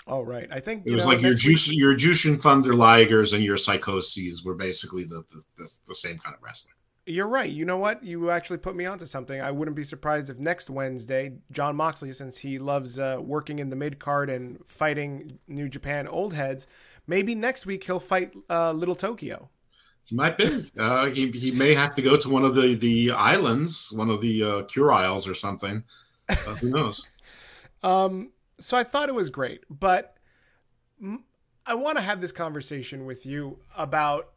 Oh 0.07 0.21
right, 0.21 0.47
I 0.51 0.59
think 0.59 0.85
it 0.85 0.91
was 0.91 1.05
know, 1.05 1.11
like 1.11 1.21
your 1.21 1.35
Juice, 1.35 1.71
your 1.71 1.95
Jushin 1.95 2.41
Thunder 2.41 2.73
Ligers 2.73 3.33
and 3.33 3.43
your 3.43 3.57
Psychoses 3.57 4.45
were 4.45 4.55
basically 4.55 5.03
the, 5.03 5.23
the, 5.29 5.43
the 5.57 5.79
the 5.87 5.95
same 5.95 6.17
kind 6.17 6.35
of 6.35 6.41
wrestler. 6.41 6.71
You're 7.07 7.27
right. 7.27 7.49
You 7.49 7.65
know 7.65 7.77
what? 7.77 8.03
You 8.03 8.29
actually 8.29 8.59
put 8.59 8.75
me 8.75 8.85
onto 8.85 9.05
something. 9.05 9.41
I 9.41 9.49
wouldn't 9.49 9.75
be 9.75 9.83
surprised 9.83 10.29
if 10.29 10.37
next 10.37 10.69
Wednesday, 10.69 11.33
Jon 11.51 11.75
Moxley, 11.75 12.13
since 12.13 12.37
he 12.37 12.59
loves 12.59 12.99
uh, 12.99 13.17
working 13.19 13.57
in 13.59 13.69
the 13.69 13.75
mid 13.75 13.97
card 13.99 14.29
and 14.29 14.63
fighting 14.65 15.39
New 15.47 15.67
Japan 15.67 16.07
old 16.07 16.33
heads, 16.33 16.67
maybe 17.11 17.35
next 17.35 17.65
week 17.65 17.83
he'll 17.83 17.99
fight 17.99 18.33
uh, 18.49 18.71
Little 18.71 18.95
Tokyo. 18.95 19.49
He 20.05 20.15
might 20.15 20.37
be. 20.37 20.45
Uh, 20.79 21.07
he 21.07 21.29
he 21.31 21.51
may 21.51 21.73
have 21.73 21.93
to 21.95 22.01
go 22.01 22.17
to 22.17 22.29
one 22.29 22.43
of 22.43 22.55
the 22.55 22.73
the 22.73 23.11
islands, 23.11 23.93
one 23.95 24.09
of 24.09 24.21
the 24.21 24.43
uh, 24.43 24.61
Cure 24.63 24.91
Isles 24.91 25.27
or 25.27 25.35
something. 25.35 25.83
Uh, 26.29 26.55
who 26.55 26.69
knows? 26.69 27.07
um. 27.83 28.31
So 28.59 28.77
I 28.77 28.83
thought 28.83 29.09
it 29.09 29.15
was 29.15 29.29
great, 29.29 29.61
but 29.69 30.17
I 31.65 31.75
want 31.75 31.97
to 31.97 32.03
have 32.03 32.21
this 32.21 32.31
conversation 32.31 33.05
with 33.05 33.25
you 33.25 33.59
about. 33.77 34.29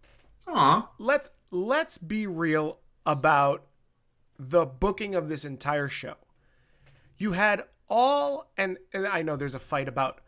Aww. 0.47 0.89
Let's 0.99 1.31
let's 1.51 1.97
be 1.97 2.27
real 2.27 2.79
about 3.07 3.65
the 4.39 4.67
booking 4.67 5.15
of 5.15 5.29
this 5.29 5.45
entire 5.45 5.89
show. 5.89 6.17
You 7.17 7.33
had 7.33 7.65
all, 7.89 8.51
and, 8.57 8.77
and 8.93 9.07
I 9.07 9.23
know 9.23 9.37
there's 9.37 9.55
a 9.55 9.61
fight 9.61 9.89
about 9.89 10.21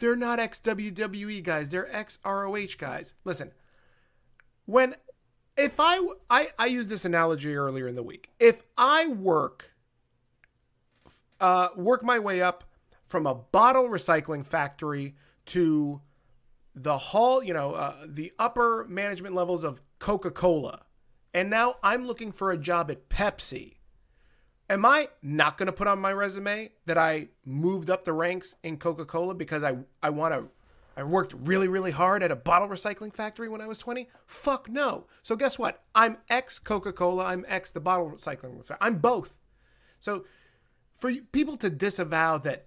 they're 0.00 0.16
not 0.16 0.40
ex 0.40 0.60
WWE 0.60 1.42
guys. 1.42 1.70
They're 1.70 1.94
ex 1.94 2.18
ROH 2.24 2.76
guys. 2.78 3.14
Listen, 3.24 3.52
when 4.66 4.94
if 5.56 5.78
I, 5.78 6.04
I 6.28 6.48
I 6.58 6.66
used 6.66 6.90
this 6.90 7.04
analogy 7.04 7.54
earlier 7.54 7.86
in 7.86 7.94
the 7.94 8.02
week. 8.02 8.30
If 8.40 8.62
I 8.76 9.06
work 9.08 9.70
uh, 11.40 11.68
work 11.76 12.02
my 12.02 12.18
way 12.18 12.42
up 12.42 12.64
from 13.04 13.26
a 13.26 13.34
bottle 13.34 13.88
recycling 13.88 14.44
factory 14.44 15.14
to 15.46 16.00
the 16.74 16.96
hall, 16.96 17.42
you 17.42 17.52
know, 17.52 17.72
uh, 17.72 17.94
the 18.06 18.32
upper 18.38 18.86
management 18.88 19.34
levels 19.34 19.64
of 19.64 19.80
Coca 19.98 20.30
Cola, 20.30 20.82
and 21.34 21.50
now 21.50 21.76
I'm 21.82 22.06
looking 22.06 22.32
for 22.32 22.52
a 22.52 22.58
job 22.58 22.90
at 22.90 23.08
Pepsi. 23.08 23.74
Am 24.70 24.86
I 24.86 25.08
not 25.20 25.58
going 25.58 25.66
to 25.66 25.72
put 25.72 25.88
on 25.88 25.98
my 25.98 26.12
resume 26.12 26.70
that 26.86 26.96
I 26.96 27.28
moved 27.44 27.90
up 27.90 28.04
the 28.04 28.12
ranks 28.12 28.54
in 28.62 28.78
Coca 28.78 29.04
Cola 29.04 29.34
because 29.34 29.64
I, 29.64 29.76
I 30.02 30.10
want 30.10 30.32
to. 30.32 30.48
I 30.96 31.02
worked 31.04 31.34
really, 31.34 31.68
really 31.68 31.92
hard 31.92 32.22
at 32.22 32.30
a 32.30 32.36
bottle 32.36 32.68
recycling 32.68 33.14
factory 33.14 33.48
when 33.48 33.60
I 33.60 33.66
was 33.66 33.78
20? 33.78 34.08
Fuck 34.26 34.68
no. 34.68 35.06
So, 35.22 35.36
guess 35.36 35.58
what? 35.58 35.82
I'm 35.94 36.18
ex 36.28 36.58
Coca 36.58 36.92
Cola. 36.92 37.26
I'm 37.26 37.44
ex 37.48 37.70
the 37.70 37.80
bottle 37.80 38.10
recycling 38.10 38.64
factory. 38.64 38.76
I'm 38.80 38.98
both. 38.98 39.38
So, 39.98 40.24
for 40.92 41.12
people 41.32 41.56
to 41.58 41.70
disavow 41.70 42.38
that 42.38 42.66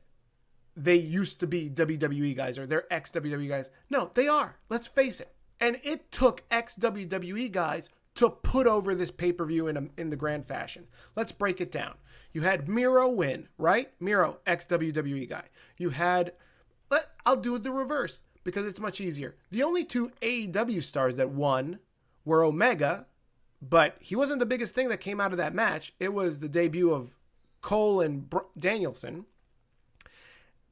they 0.75 0.95
used 0.95 1.41
to 1.41 1.47
be 1.47 1.69
WWE 1.69 2.35
guys 2.35 2.57
or 2.57 2.65
they're 2.65 2.91
ex 2.91 3.11
WWE 3.11 3.47
guys, 3.47 3.69
no, 3.89 4.09
they 4.13 4.27
are. 4.27 4.57
Let's 4.69 4.87
face 4.87 5.19
it. 5.19 5.35
And 5.59 5.77
it 5.83 6.11
took 6.11 6.43
ex 6.49 6.75
WWE 6.77 7.51
guys 7.51 7.89
to 8.15 8.29
put 8.29 8.67
over 8.67 8.93
this 8.93 9.11
pay 9.11 9.31
per 9.31 9.45
view 9.45 9.67
in, 9.67 9.89
in 9.97 10.09
the 10.09 10.15
grand 10.15 10.45
fashion. 10.45 10.87
Let's 11.15 11.31
break 11.31 11.61
it 11.61 11.71
down. 11.71 11.95
You 12.31 12.41
had 12.41 12.67
Miro 12.67 13.09
win, 13.09 13.47
right? 13.57 13.91
Miro, 13.99 14.39
ex 14.45 14.65
WWE 14.65 15.29
guy. 15.29 15.45
You 15.77 15.89
had, 15.89 16.33
let, 16.89 17.07
I'll 17.25 17.37
do 17.37 17.55
it 17.55 17.63
the 17.63 17.71
reverse 17.71 18.23
because 18.43 18.65
it's 18.65 18.79
much 18.79 18.99
easier. 18.99 19.35
The 19.51 19.63
only 19.63 19.85
two 19.85 20.11
AEW 20.21 20.83
stars 20.83 21.15
that 21.15 21.29
won 21.29 21.79
were 22.25 22.43
Omega, 22.43 23.05
but 23.61 23.97
he 23.99 24.15
wasn't 24.15 24.39
the 24.39 24.45
biggest 24.45 24.75
thing 24.75 24.89
that 24.89 24.97
came 24.97 25.21
out 25.21 25.31
of 25.31 25.37
that 25.37 25.53
match. 25.53 25.93
It 25.99 26.13
was 26.13 26.39
the 26.39 26.49
debut 26.49 26.91
of 26.91 27.15
Cole 27.61 28.01
and 28.01 28.29
Br- 28.29 28.39
Danielson, 28.57 29.25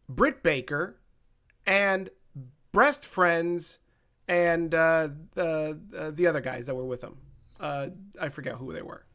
Britt 0.10 0.44
Baker, 0.44 0.98
and 1.66 2.10
Breast 2.72 3.06
Friends, 3.06 3.80
and 4.28 4.74
uh, 4.74 5.10
the 5.34 5.80
uh, 5.98 6.12
the 6.12 6.28
other 6.28 6.42
guys 6.42 6.66
that 6.66 6.76
were 6.76 6.86
with 6.86 7.02
him. 7.02 7.18
Uh, 7.62 7.90
I 8.20 8.30
forget 8.30 8.56
who 8.56 8.74
they 8.74 8.82
were, 8.82 9.06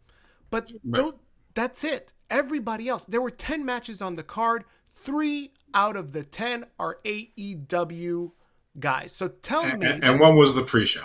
but 0.50 0.70
right. 0.84 1.12
that's 1.54 1.84
it. 1.84 2.12
Everybody 2.30 2.88
else, 2.88 3.04
there 3.04 3.20
were 3.20 3.30
ten 3.30 3.64
matches 3.64 4.00
on 4.00 4.14
the 4.14 4.22
card. 4.22 4.64
Three 4.94 5.52
out 5.74 5.96
of 5.96 6.12
the 6.12 6.22
ten 6.22 6.64
are 6.78 6.98
AEW 7.04 8.30
guys. 8.78 9.12
So 9.12 9.28
tell 9.28 9.64
and, 9.64 9.80
me, 9.80 9.98
and 10.02 10.20
one 10.20 10.36
was 10.36 10.54
the 10.54 10.62
pre-show, 10.62 11.04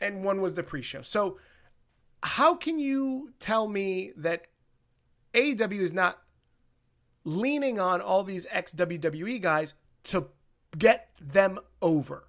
and 0.00 0.24
one 0.24 0.40
was 0.40 0.54
the 0.54 0.62
pre-show. 0.62 1.02
So 1.02 1.38
how 2.22 2.54
can 2.54 2.78
you 2.78 3.32
tell 3.38 3.68
me 3.68 4.12
that 4.16 4.46
AEW 5.34 5.80
is 5.80 5.92
not 5.92 6.18
leaning 7.24 7.78
on 7.78 8.00
all 8.00 8.24
these 8.24 8.46
ex 8.50 8.72
WWE 8.72 9.40
guys 9.40 9.74
to 10.04 10.28
get 10.78 11.10
them 11.20 11.58
over? 11.82 12.28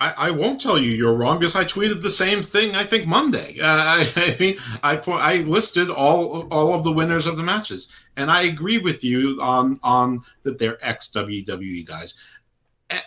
I, 0.00 0.14
I, 0.16 0.30
won't 0.30 0.60
tell 0.60 0.78
you 0.78 0.92
you're 0.92 1.14
wrong 1.14 1.40
because 1.40 1.56
I 1.56 1.64
tweeted 1.64 2.02
the 2.02 2.10
same 2.10 2.40
thing. 2.40 2.74
I 2.76 2.84
think 2.84 3.06
Monday. 3.06 3.58
Uh, 3.60 3.66
I, 3.66 4.06
I, 4.16 4.36
mean, 4.38 4.56
I 4.82 5.00
I 5.06 5.36
listed 5.38 5.90
all 5.90 6.46
all 6.52 6.72
of 6.72 6.84
the 6.84 6.92
winners 6.92 7.26
of 7.26 7.36
the 7.36 7.42
matches, 7.42 7.92
and 8.16 8.30
I 8.30 8.42
agree 8.42 8.78
with 8.78 9.02
you 9.02 9.38
on 9.42 9.80
on 9.82 10.22
that 10.44 10.58
they're 10.58 10.78
ex 10.82 11.08
WWE 11.14 11.86
guys. 11.86 12.14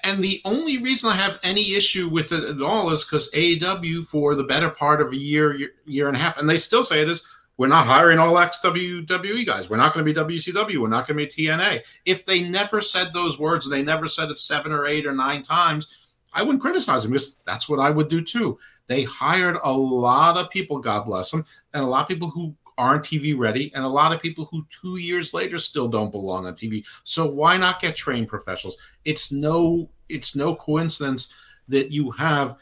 And 0.04 0.24
the 0.24 0.42
only 0.46 0.78
reason 0.78 1.10
I 1.10 1.16
have 1.16 1.40
any 1.42 1.74
issue 1.74 2.08
with 2.08 2.32
it 2.32 2.44
at 2.44 2.62
all 2.62 2.92
is 2.92 3.04
because 3.04 3.32
AEW 3.32 4.06
for 4.06 4.36
the 4.36 4.44
better 4.44 4.70
part 4.70 5.02
of 5.02 5.12
a 5.12 5.16
year, 5.16 5.56
year, 5.56 5.70
year 5.86 6.08
and 6.08 6.16
a 6.16 6.20
half, 6.20 6.38
and 6.38 6.48
they 6.48 6.58
still 6.58 6.84
say 6.84 7.02
it 7.02 7.10
is 7.10 7.28
we're 7.58 7.68
not 7.68 7.88
hiring 7.88 8.20
all 8.20 8.38
ex 8.38 8.60
WWE 8.64 9.46
guys. 9.46 9.70
We're 9.70 9.78
not 9.78 9.94
going 9.94 10.06
to 10.06 10.14
be 10.14 10.36
WCW. 10.36 10.78
We're 10.78 10.88
not 10.88 11.08
going 11.08 11.18
to 11.18 11.26
be 11.26 11.48
TNA. 11.48 11.80
If 12.06 12.26
they 12.26 12.48
never 12.48 12.82
said 12.82 13.14
those 13.14 13.40
words 13.40 13.66
and 13.66 13.74
they 13.74 13.84
never 13.84 14.08
said 14.08 14.30
it 14.30 14.38
seven 14.38 14.72
or 14.72 14.86
eight 14.86 15.06
or 15.06 15.14
nine 15.14 15.42
times, 15.42 16.01
I 16.34 16.44
wouldn't 16.44 16.62
criticize 16.62 17.04
them 17.04 17.12
because 17.12 17.42
that's 17.46 17.70
what 17.70 17.80
I 17.80 17.90
would 17.90 18.08
do 18.08 18.22
too. 18.22 18.58
They 18.88 19.04
hired 19.04 19.58
a 19.64 19.72
lot 19.72 20.38
of 20.38 20.50
people, 20.50 20.80
God 20.80 21.06
bless 21.06 21.32
them, 21.32 21.46
and 21.74 21.84
a 21.84 21.88
lot 21.88 22.04
of 22.04 22.08
people 22.08 22.30
who 22.30 22.56
aren't 22.78 23.04
TV 23.04 23.38
ready, 23.38 23.72
and 23.76 23.84
a 23.84 23.90
lot 23.90 24.14
of 24.14 24.22
people 24.22 24.46
who 24.46 24.66
two 24.70 24.98
years 24.98 25.34
later 25.34 25.60
still 25.60 25.88
don't 25.88 26.12
belong 26.12 26.48
on 26.48 26.54
TV. 26.54 26.86
So 27.04 27.30
why 27.30 27.58
not 27.58 27.82
get 27.82 27.96
trained 27.96 28.28
professionals? 28.28 28.78
It's 29.06 29.32
no 29.32 29.90
it's 30.10 30.36
no 30.36 30.56
coincidence 30.56 31.36
that 31.68 31.92
you 31.92 32.12
have 32.12 32.56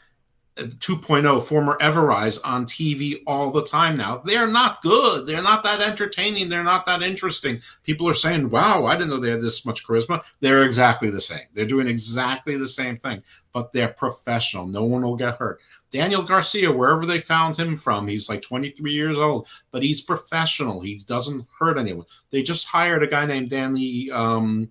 2.0 0.60 1.42
former 1.42 1.76
Everrise 1.78 2.38
on 2.44 2.66
TV 2.66 3.22
all 3.26 3.50
the 3.50 3.64
time 3.64 3.96
now. 3.96 4.18
They're 4.18 4.46
not 4.46 4.82
good. 4.82 5.26
They're 5.26 5.42
not 5.42 5.62
that 5.64 5.80
entertaining. 5.80 6.48
They're 6.48 6.64
not 6.64 6.86
that 6.86 7.02
interesting. 7.02 7.60
People 7.82 8.08
are 8.08 8.14
saying, 8.14 8.50
"Wow, 8.50 8.86
I 8.86 8.96
didn't 8.96 9.10
know 9.10 9.18
they 9.18 9.30
had 9.30 9.42
this 9.42 9.64
much 9.64 9.86
charisma." 9.86 10.22
They're 10.40 10.64
exactly 10.64 11.10
the 11.10 11.20
same. 11.20 11.46
They're 11.52 11.64
doing 11.64 11.88
exactly 11.88 12.56
the 12.56 12.68
same 12.68 12.96
thing, 12.96 13.22
but 13.52 13.72
they're 13.72 13.88
professional. 13.88 14.66
No 14.66 14.84
one 14.84 15.02
will 15.02 15.16
get 15.16 15.36
hurt. 15.36 15.60
Daniel 15.90 16.22
Garcia, 16.22 16.70
wherever 16.70 17.04
they 17.04 17.20
found 17.20 17.56
him 17.56 17.76
from, 17.76 18.06
he's 18.06 18.28
like 18.28 18.42
23 18.42 18.92
years 18.92 19.18
old, 19.18 19.48
but 19.72 19.82
he's 19.82 20.00
professional. 20.00 20.80
He 20.80 21.00
doesn't 21.06 21.46
hurt 21.58 21.78
anyone. 21.78 22.06
They 22.30 22.42
just 22.42 22.68
hired 22.68 23.02
a 23.02 23.08
guy 23.08 23.26
named 23.26 23.50
Danny. 23.50 24.10
Um, 24.10 24.70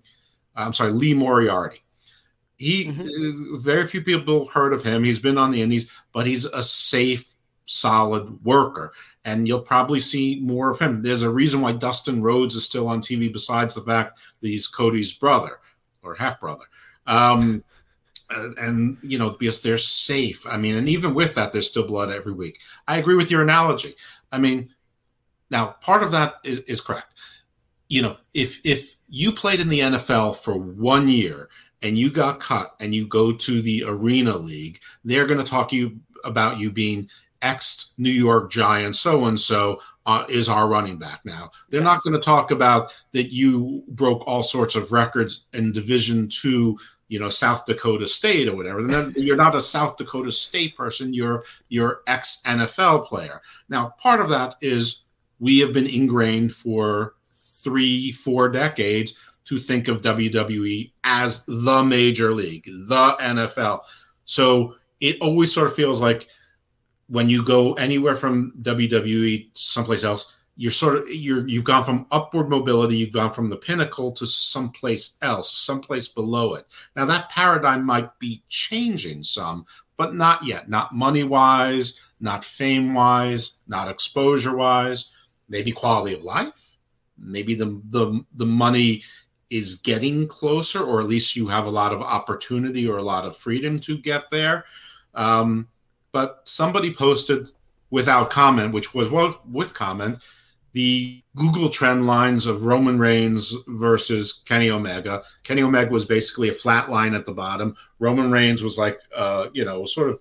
I'm 0.56 0.72
sorry, 0.72 0.92
Lee 0.92 1.14
Moriarty 1.14 1.80
he 2.60 2.84
mm-hmm. 2.84 3.56
very 3.56 3.86
few 3.86 4.02
people 4.02 4.44
heard 4.48 4.74
of 4.74 4.82
him. 4.82 5.02
He's 5.02 5.18
been 5.18 5.38
on 5.38 5.50
the 5.50 5.62
Indies, 5.62 5.90
but 6.12 6.26
he's 6.26 6.44
a 6.44 6.62
safe, 6.62 7.32
solid 7.64 8.44
worker, 8.44 8.92
and 9.24 9.48
you'll 9.48 9.62
probably 9.62 9.98
see 9.98 10.40
more 10.42 10.68
of 10.68 10.78
him. 10.78 11.02
There's 11.02 11.22
a 11.22 11.30
reason 11.30 11.62
why 11.62 11.72
Dustin 11.72 12.22
Rhodes 12.22 12.54
is 12.54 12.66
still 12.66 12.86
on 12.86 13.00
TV, 13.00 13.32
besides 13.32 13.74
the 13.74 13.80
fact 13.80 14.18
that 14.42 14.48
he's 14.48 14.68
Cody's 14.68 15.14
brother 15.14 15.58
or 16.02 16.14
half 16.14 16.38
brother. 16.38 16.64
Um, 17.06 17.64
and 18.58 18.98
you 19.02 19.18
know 19.18 19.30
because 19.30 19.62
they're 19.62 19.78
safe. 19.78 20.46
I 20.46 20.58
mean, 20.58 20.76
and 20.76 20.86
even 20.86 21.14
with 21.14 21.34
that, 21.36 21.52
there's 21.52 21.66
still 21.66 21.86
blood 21.86 22.10
every 22.10 22.32
week. 22.32 22.60
I 22.86 22.98
agree 22.98 23.14
with 23.14 23.30
your 23.30 23.40
analogy. 23.40 23.94
I 24.30 24.38
mean, 24.38 24.68
now 25.50 25.76
part 25.80 26.02
of 26.02 26.12
that 26.12 26.34
is, 26.44 26.58
is 26.60 26.82
correct. 26.82 27.14
You 27.88 28.02
know, 28.02 28.16
if 28.34 28.60
if 28.66 28.96
you 29.08 29.32
played 29.32 29.60
in 29.60 29.70
the 29.70 29.80
NFL 29.80 30.36
for 30.36 30.58
one 30.58 31.08
year 31.08 31.48
and 31.82 31.98
you 31.98 32.10
got 32.10 32.40
cut 32.40 32.74
and 32.80 32.94
you 32.94 33.06
go 33.06 33.32
to 33.32 33.62
the 33.62 33.84
Arena 33.86 34.36
League, 34.36 34.80
they're 35.04 35.26
going 35.26 35.42
to 35.42 35.50
talk 35.50 35.72
you 35.72 36.00
about 36.24 36.58
you 36.58 36.70
being 36.70 37.08
ex 37.42 37.94
New 37.98 38.10
York 38.10 38.50
Giants, 38.50 39.00
so 39.00 39.24
and 39.24 39.38
so 39.38 39.80
is 40.28 40.48
our 40.48 40.68
running 40.68 40.98
back 40.98 41.20
now. 41.24 41.50
They're 41.68 41.80
not 41.80 42.02
going 42.02 42.14
to 42.14 42.20
talk 42.20 42.50
about 42.50 42.94
that 43.12 43.32
you 43.32 43.82
broke 43.88 44.26
all 44.26 44.42
sorts 44.42 44.74
of 44.74 44.92
records 44.92 45.46
in 45.52 45.72
Division 45.72 46.28
Two, 46.28 46.76
you 47.08 47.18
know, 47.18 47.28
South 47.28 47.64
Dakota 47.66 48.06
State 48.06 48.48
or 48.48 48.56
whatever. 48.56 48.80
You're 49.16 49.36
not 49.36 49.54
a 49.54 49.60
South 49.60 49.96
Dakota 49.96 50.32
State 50.32 50.76
person. 50.76 51.14
You're 51.14 51.44
you're 51.68 52.02
ex 52.06 52.42
NFL 52.46 53.06
player. 53.06 53.40
Now, 53.68 53.94
part 53.98 54.20
of 54.20 54.28
that 54.30 54.56
is 54.60 55.04
we 55.38 55.60
have 55.60 55.72
been 55.72 55.86
ingrained 55.86 56.52
for 56.52 57.14
three, 57.24 58.12
four 58.12 58.48
decades 58.48 59.29
to 59.50 59.58
think 59.58 59.88
of 59.88 60.00
WWE 60.00 60.92
as 61.02 61.44
the 61.44 61.82
major 61.82 62.32
league, 62.32 62.64
the 62.64 63.16
NFL. 63.20 63.80
So 64.24 64.76
it 65.00 65.16
always 65.20 65.52
sort 65.52 65.66
of 65.66 65.74
feels 65.74 66.00
like 66.00 66.28
when 67.08 67.28
you 67.28 67.44
go 67.44 67.72
anywhere 67.72 68.14
from 68.14 68.52
WWE 68.62 69.48
someplace 69.54 70.04
else, 70.04 70.36
you're 70.54 70.70
sort 70.70 70.98
of 70.98 71.08
you're 71.08 71.48
you've 71.48 71.64
gone 71.64 71.82
from 71.82 72.06
upward 72.12 72.48
mobility, 72.48 72.96
you've 72.96 73.12
gone 73.12 73.32
from 73.32 73.50
the 73.50 73.56
pinnacle 73.56 74.12
to 74.12 74.24
someplace 74.24 75.18
else, 75.20 75.52
someplace 75.52 76.06
below 76.06 76.54
it. 76.54 76.64
Now 76.94 77.06
that 77.06 77.28
paradigm 77.30 77.84
might 77.84 78.16
be 78.20 78.44
changing 78.48 79.24
some, 79.24 79.64
but 79.96 80.14
not 80.14 80.44
yet. 80.46 80.68
Not 80.68 80.94
money 80.94 81.24
wise, 81.24 82.00
not 82.20 82.44
fame 82.44 82.94
wise, 82.94 83.62
not 83.66 83.88
exposure 83.88 84.56
wise, 84.56 85.12
maybe 85.48 85.72
quality 85.72 86.14
of 86.14 86.22
life. 86.22 86.76
Maybe 87.18 87.56
the 87.56 87.82
the 87.90 88.24
the 88.34 88.46
money 88.46 89.02
is 89.50 89.76
getting 89.76 90.28
closer, 90.28 90.82
or 90.82 91.00
at 91.00 91.06
least 91.06 91.36
you 91.36 91.48
have 91.48 91.66
a 91.66 91.70
lot 91.70 91.92
of 91.92 92.00
opportunity 92.00 92.88
or 92.88 92.98
a 92.98 93.02
lot 93.02 93.24
of 93.24 93.36
freedom 93.36 93.78
to 93.80 93.98
get 93.98 94.30
there. 94.30 94.64
Um, 95.14 95.68
but 96.12 96.40
somebody 96.44 96.94
posted 96.94 97.50
without 97.90 98.30
comment, 98.30 98.72
which 98.72 98.94
was 98.94 99.10
well 99.10 99.42
with 99.50 99.74
comment, 99.74 100.18
the 100.72 101.20
Google 101.34 101.68
trend 101.68 102.06
lines 102.06 102.46
of 102.46 102.64
Roman 102.64 102.98
Reigns 102.98 103.54
versus 103.66 104.44
Kenny 104.46 104.70
Omega. 104.70 105.22
Kenny 105.42 105.62
Omega 105.62 105.90
was 105.90 106.04
basically 106.04 106.48
a 106.48 106.52
flat 106.52 106.88
line 106.88 107.14
at 107.14 107.24
the 107.24 107.32
bottom. 107.32 107.74
Roman 107.98 108.30
Reigns 108.30 108.62
was 108.62 108.78
like, 108.78 109.00
uh, 109.16 109.48
you 109.52 109.64
know, 109.64 109.84
sort 109.84 110.10
of, 110.10 110.20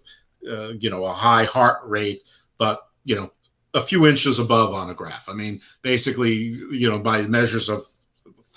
uh, 0.52 0.74
you 0.80 0.90
know, 0.90 1.06
a 1.06 1.12
high 1.12 1.44
heart 1.44 1.82
rate, 1.86 2.24
but 2.58 2.88
you 3.04 3.16
know, 3.16 3.32
a 3.76 3.82
few 3.82 4.08
inches 4.08 4.40
above 4.40 4.74
on 4.74 4.90
a 4.90 4.94
graph. 4.96 5.30
I 5.30 5.34
mean, 5.34 5.62
basically, 5.84 6.50
you 6.72 6.90
know, 6.90 7.00
by 7.00 7.22
measures 7.24 7.70
of 7.70 7.84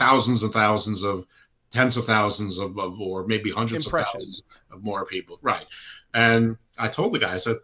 thousands 0.02 0.42
and 0.42 0.52
thousands 0.52 1.02
of 1.02 1.26
tens 1.72 1.96
of 1.96 2.04
thousands 2.04 2.58
of, 2.58 2.78
of 2.78 3.00
or 3.00 3.26
maybe 3.26 3.50
hundreds 3.50 3.86
of 3.86 3.92
thousands 3.92 4.42
of 4.70 4.82
more 4.84 5.04
people. 5.04 5.38
Right. 5.42 5.66
And 6.14 6.56
i 6.78 6.88
told 6.88 7.12
the 7.12 7.18
guy 7.18 7.34
i 7.34 7.36
said 7.36 7.56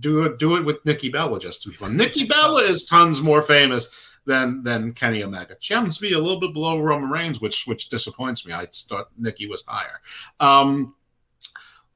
do 0.00 0.24
it 0.24 0.38
do 0.38 0.54
it 0.56 0.64
with 0.66 0.84
nikki 0.84 1.08
bella 1.08 1.38
just 1.38 1.62
to 1.62 1.68
be 1.68 1.74
fun. 1.74 1.96
Nikki 1.96 2.24
bella 2.26 2.62
is 2.70 2.84
tons 2.84 3.22
more 3.22 3.42
famous 3.42 4.18
than 4.26 4.62
than 4.62 4.92
kenny 4.92 5.22
omega. 5.22 5.56
She 5.60 5.74
happens 5.74 5.96
to 5.96 6.02
be 6.02 6.12
a 6.12 6.18
little 6.18 6.40
bit 6.40 6.54
below 6.54 6.78
roman 6.80 7.10
reigns 7.10 7.40
which 7.40 7.66
which 7.66 7.88
disappoints 7.88 8.46
me. 8.46 8.52
I 8.52 8.66
thought 8.66 9.08
nikki 9.18 9.46
was 9.46 9.64
higher. 9.66 10.00
Um 10.40 10.94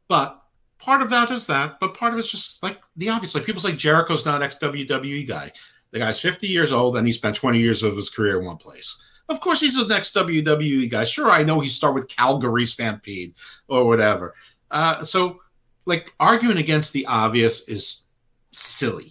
but 0.09 0.43
part 0.79 1.01
of 1.01 1.11
that 1.11 1.31
is 1.31 1.47
that 1.47 1.81
but 1.81 1.95
part 1.95 2.13
of 2.13 2.19
it's 2.19 2.31
just 2.31 2.63
like 2.63 2.81
the 2.97 3.09
obvious 3.09 3.35
like 3.35 3.45
people 3.45 3.61
say 3.61 3.73
jericho's 3.73 4.27
not 4.27 4.43
ex 4.43 4.59
wwe 4.59 5.27
guy. 5.27 5.51
The 5.93 6.01
guy's 6.01 6.21
50 6.21 6.49
years 6.49 6.73
old 6.73 6.97
and 6.97 7.07
he 7.07 7.13
spent 7.13 7.37
20 7.37 7.59
years 7.59 7.83
of 7.83 7.95
his 7.97 8.11
career 8.11 8.41
in 8.41 8.47
one 8.47 8.57
place. 8.57 9.01
Of 9.29 9.41
course, 9.41 9.61
he's 9.61 9.77
the 9.77 9.93
next 9.93 10.15
WWE 10.15 10.91
guy. 10.91 11.05
Sure, 11.05 11.31
I 11.31 11.45
know 11.45 11.61
he 11.61 11.69
started 11.69 11.95
with 11.95 12.09
Calgary 12.09 12.65
Stampede 12.65 13.35
or 13.69 13.87
whatever. 13.87 14.35
Uh, 14.71 15.03
so, 15.03 15.41
like, 15.87 16.13
arguing 16.21 16.59
against 16.59 16.93
the 16.93 17.07
obvious 17.07 17.69
is 17.69 18.05
silly. 18.53 19.07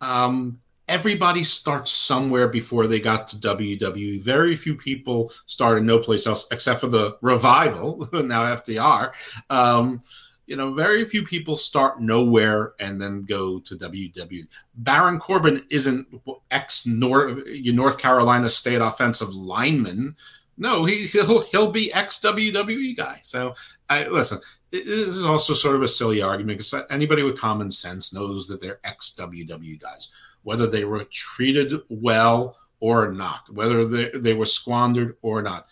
Um, 0.00 0.58
everybody 0.88 1.44
starts 1.44 1.90
somewhere 1.90 2.48
before 2.48 2.86
they 2.86 3.00
got 3.00 3.28
to 3.28 3.36
WWE. 3.36 4.22
Very 4.22 4.56
few 4.56 4.74
people 4.74 5.32
started 5.46 5.84
no 5.84 5.98
place 5.98 6.26
else 6.26 6.48
except 6.50 6.80
for 6.80 6.88
the 6.88 7.16
revival, 7.20 8.06
now 8.12 8.42
FTR. 8.54 9.12
Um, 9.48 10.02
you 10.46 10.56
know, 10.56 10.72
very 10.74 11.04
few 11.04 11.24
people 11.24 11.56
start 11.56 12.00
nowhere 12.00 12.74
and 12.80 13.00
then 13.00 13.24
go 13.24 13.60
to 13.60 13.76
WWE. 13.76 14.46
Baron 14.76 15.18
Corbin 15.18 15.62
isn't 15.70 16.06
ex 16.50 16.86
North 16.86 17.40
North 17.46 17.98
Carolina 17.98 18.48
State 18.48 18.80
offensive 18.80 19.32
lineman. 19.34 20.16
No, 20.58 20.84
he, 20.84 21.02
he'll 21.02 21.42
he'll 21.42 21.72
be 21.72 21.92
ex 21.92 22.18
WWE 22.20 22.96
guy. 22.96 23.16
So, 23.22 23.54
I 23.88 24.06
listen. 24.08 24.38
This 24.70 24.86
is 24.86 25.26
also 25.26 25.52
sort 25.52 25.76
of 25.76 25.82
a 25.82 25.88
silly 25.88 26.22
argument 26.22 26.58
because 26.58 26.86
anybody 26.88 27.22
with 27.22 27.38
common 27.38 27.70
sense 27.70 28.14
knows 28.14 28.48
that 28.48 28.60
they're 28.60 28.80
ex 28.84 29.14
WWE 29.18 29.80
guys, 29.80 30.10
whether 30.44 30.66
they 30.66 30.84
were 30.84 31.04
treated 31.04 31.74
well 31.90 32.56
or 32.80 33.12
not, 33.12 33.48
whether 33.50 33.84
they, 33.84 34.08
they 34.18 34.34
were 34.34 34.46
squandered 34.46 35.16
or 35.20 35.42
not 35.42 35.66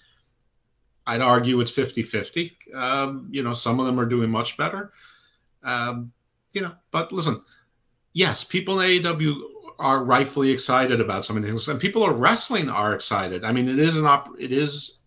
I'd 1.06 1.20
argue 1.20 1.60
it's 1.60 1.70
50 1.70 2.02
50. 2.02 2.56
Um, 2.74 3.28
you 3.30 3.42
know, 3.42 3.52
some 3.54 3.80
of 3.80 3.86
them 3.86 3.98
are 3.98 4.06
doing 4.06 4.30
much 4.30 4.56
better. 4.56 4.92
Um, 5.62 6.12
you 6.52 6.62
know, 6.62 6.72
but 6.90 7.12
listen, 7.12 7.40
yes, 8.12 8.44
people 8.44 8.80
in 8.80 9.02
AEW 9.02 9.40
are 9.78 10.04
rightfully 10.04 10.50
excited 10.50 11.00
about 11.00 11.24
some 11.24 11.36
of 11.36 11.44
things, 11.44 11.68
and 11.68 11.80
people 11.80 12.02
are 12.02 12.12
wrestling 12.12 12.68
are 12.68 12.94
excited. 12.94 13.44
I 13.44 13.52
mean, 13.52 13.68
it 13.68 13.78
is 13.78 13.96
an 13.96 14.06
op- 14.06 14.38
it 14.38 14.52
is 14.52 15.00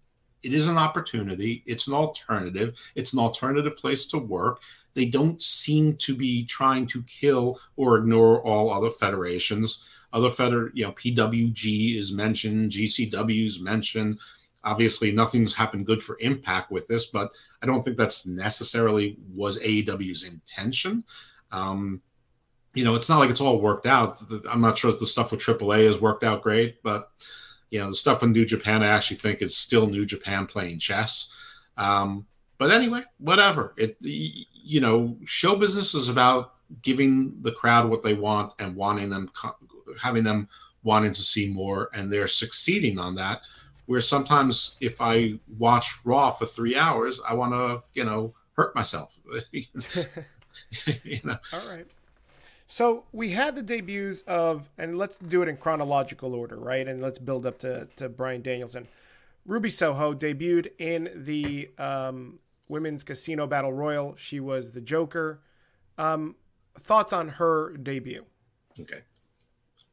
it 0.44 0.54
is 0.54 0.68
an 0.68 0.78
opportunity. 0.78 1.64
It's 1.66 1.88
an 1.88 1.94
alternative. 1.94 2.74
It's 2.96 3.14
an 3.14 3.20
alternative 3.20 3.78
place 3.78 4.06
to 4.08 4.18
work. 4.18 4.62
They 4.94 5.06
don't 5.06 5.42
seem 5.42 5.96
to 5.98 6.16
be 6.16 6.46
trying 6.46 6.88
to 6.88 7.02
kill 7.04 7.60
or 7.78 7.98
ignore 7.98 8.42
all 8.42 8.70
other 8.72 8.90
federations. 8.90 9.90
Other 10.12 10.30
feder, 10.30 10.72
you 10.76 10.86
know, 10.86 10.92
PWG 10.92 11.96
is 11.96 12.12
mentioned, 12.14 12.72
GCW 12.72 13.46
is 13.46 13.62
mentioned. 13.62 14.20
Obviously, 14.64 15.12
nothing's 15.12 15.54
happened 15.54 15.86
good 15.86 16.02
for 16.02 16.18
Impact 16.22 16.72
with 16.72 16.88
this, 16.88 17.08
but 17.08 17.32
I 17.62 17.66
don't 17.66 17.84
think 17.84 17.98
that's 17.98 18.26
necessarily 18.26 19.18
was 19.34 19.62
AEW's 19.64 20.32
intention. 20.32 21.04
Um, 21.52 22.02
you 22.74 22.84
know, 22.84 22.96
it's 22.96 23.10
not 23.10 23.20
like 23.20 23.30
it's 23.30 23.42
all 23.42 23.60
worked 23.60 23.86
out. 23.86 24.22
I'm 24.50 24.62
not 24.62 24.78
sure 24.78 24.92
the 24.92 25.06
stuff 25.06 25.32
with 25.32 25.42
AAA 25.42 25.86
has 25.86 26.02
worked 26.02 26.24
out 26.24 26.42
great, 26.42 26.82
but 26.82 27.12
you 27.70 27.80
know, 27.80 27.88
the 27.88 27.94
stuff 27.94 28.22
with 28.22 28.32
New 28.32 28.46
Japan, 28.46 28.84
I 28.84 28.88
actually 28.88 29.18
think 29.18 29.42
is 29.42 29.58
still 29.58 29.88
New 29.88 30.06
Japan 30.06 30.46
playing 30.46 30.80
chess. 30.80 31.60
Um, 31.78 32.26
but 32.58 32.72
anyway, 32.72 33.02
whatever. 33.18 33.74
It, 33.78 33.98
you 34.00 34.80
know, 34.80 35.18
show 35.26 35.56
business 35.56 35.94
is 35.94 36.08
about 36.08 36.54
giving 36.82 37.42
the 37.42 37.52
crowd 37.52 37.90
what 37.90 38.04
they 38.04 38.14
want 38.14 38.54
and 38.60 38.76
wanting 38.76 39.10
them, 39.10 39.30
having 40.02 40.24
them 40.24 40.48
wanting 40.84 41.14
to 41.14 41.22
see 41.22 41.52
more, 41.52 41.90
and 41.94 42.12
they're 42.12 42.28
succeeding 42.28 43.00
on 43.00 43.16
that 43.16 43.42
where 43.86 44.02
sometimes 44.02 44.78
if 44.82 45.02
I 45.02 45.40
watch 45.58 46.00
Raw 46.06 46.32
for 46.32 46.46
three 46.46 46.76
hours, 46.78 47.22
I 47.28 47.34
want 47.34 47.54
to, 47.54 47.84
you 47.94 48.06
know, 48.06 48.34
hurt 48.54 48.76
myself. 48.76 49.20
you 49.52 49.64
know. 51.24 51.38
All 51.54 51.76
right. 51.76 51.86
So 52.68 53.04
we 53.12 53.30
had 53.30 53.56
the 53.56 53.62
debuts 53.62 54.22
of, 54.22 54.70
and 54.78 54.98
let's 54.98 55.20
do 55.20 55.42
it 55.42 55.50
in 55.50 55.58
chronological 55.58 56.34
order, 56.34 56.58
right? 56.58 56.88
And 56.88 57.02
let's 57.02 57.20
build 57.20 57.46
up 57.46 57.60
to, 57.60 57.88
to 57.98 58.10
Bryan 58.10 58.42
Danielson. 58.42 58.88
Ruby 59.46 59.70
Soho 59.70 60.14
debuted 60.14 60.72
in 60.80 61.12
the 61.24 61.70
um, 61.78 62.40
Women's 62.70 63.04
Casino 63.04 63.46
Battle 63.46 63.74
Royal. 63.74 64.16
She 64.16 64.40
was 64.40 64.72
the 64.72 64.82
Joker. 64.82 65.42
Um, 65.98 66.36
thoughts 66.80 67.14
on 67.14 67.28
her 67.30 67.76
debut? 67.78 68.26
Okay. 68.80 69.02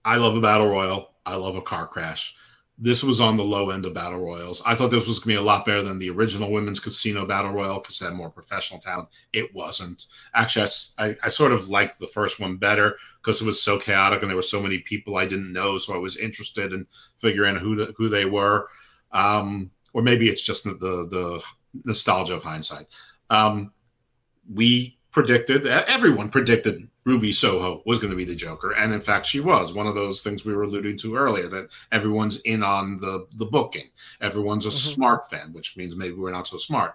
I 0.04 0.16
love 0.16 0.36
a 0.36 0.40
battle 0.40 0.68
royal. 0.68 1.10
I 1.26 1.36
love 1.36 1.56
a 1.56 1.60
car 1.60 1.86
crash 1.86 2.34
this 2.82 3.04
was 3.04 3.20
on 3.20 3.36
the 3.36 3.44
low 3.44 3.68
end 3.68 3.84
of 3.84 3.92
battle 3.92 4.18
royals. 4.18 4.62
I 4.64 4.74
thought 4.74 4.90
this 4.90 5.06
was 5.06 5.18
going 5.18 5.36
to 5.36 5.40
be 5.40 5.44
a 5.44 5.46
lot 5.46 5.66
better 5.66 5.82
than 5.82 5.98
the 5.98 6.08
original 6.08 6.50
women's 6.50 6.80
casino 6.80 7.26
battle 7.26 7.52
royal 7.52 7.78
because 7.78 8.00
it 8.00 8.06
had 8.06 8.14
more 8.14 8.30
professional 8.30 8.80
talent. 8.80 9.10
It 9.34 9.54
wasn't. 9.54 10.06
Actually, 10.34 10.66
I, 10.98 11.16
I, 11.22 11.28
sort 11.28 11.52
of 11.52 11.68
liked 11.68 11.98
the 11.98 12.06
first 12.06 12.40
one 12.40 12.56
better 12.56 12.96
because 13.20 13.42
it 13.42 13.44
was 13.44 13.62
so 13.62 13.78
chaotic 13.78 14.22
and 14.22 14.30
there 14.30 14.36
were 14.36 14.42
so 14.42 14.62
many 14.62 14.78
people 14.78 15.18
I 15.18 15.26
didn't 15.26 15.52
know. 15.52 15.76
So 15.76 15.94
I 15.94 15.98
was 15.98 16.16
interested 16.16 16.72
in 16.72 16.86
figuring 17.18 17.56
out 17.56 17.60
who 17.60 17.76
the, 17.76 17.94
who 17.98 18.08
they 18.08 18.24
were. 18.24 18.68
Um, 19.12 19.70
or 19.92 20.00
maybe 20.00 20.30
it's 20.30 20.42
just 20.42 20.64
the, 20.64 20.72
the 20.72 21.44
nostalgia 21.84 22.34
of 22.34 22.44
hindsight. 22.44 22.86
Um, 23.28 23.72
we 24.50 24.96
predicted, 25.12 25.66
everyone 25.66 26.30
predicted 26.30 26.88
Ruby 27.10 27.32
Soho 27.32 27.82
was 27.86 27.98
going 27.98 28.12
to 28.12 28.16
be 28.16 28.24
the 28.24 28.36
Joker, 28.36 28.72
and 28.72 28.92
in 28.92 29.00
fact, 29.00 29.26
she 29.26 29.40
was 29.40 29.74
one 29.74 29.88
of 29.88 29.96
those 29.96 30.22
things 30.22 30.44
we 30.44 30.54
were 30.54 30.62
alluding 30.62 30.96
to 30.98 31.16
earlier. 31.16 31.48
That 31.48 31.70
everyone's 31.90 32.40
in 32.42 32.62
on 32.62 32.98
the 32.98 33.26
the 33.34 33.46
booking. 33.46 33.90
Everyone's 34.20 34.64
a 34.64 34.68
mm-hmm. 34.68 34.94
smart 34.94 35.28
fan, 35.28 35.52
which 35.52 35.76
means 35.76 35.96
maybe 35.96 36.14
we're 36.14 36.30
not 36.30 36.46
so 36.46 36.56
smart. 36.56 36.94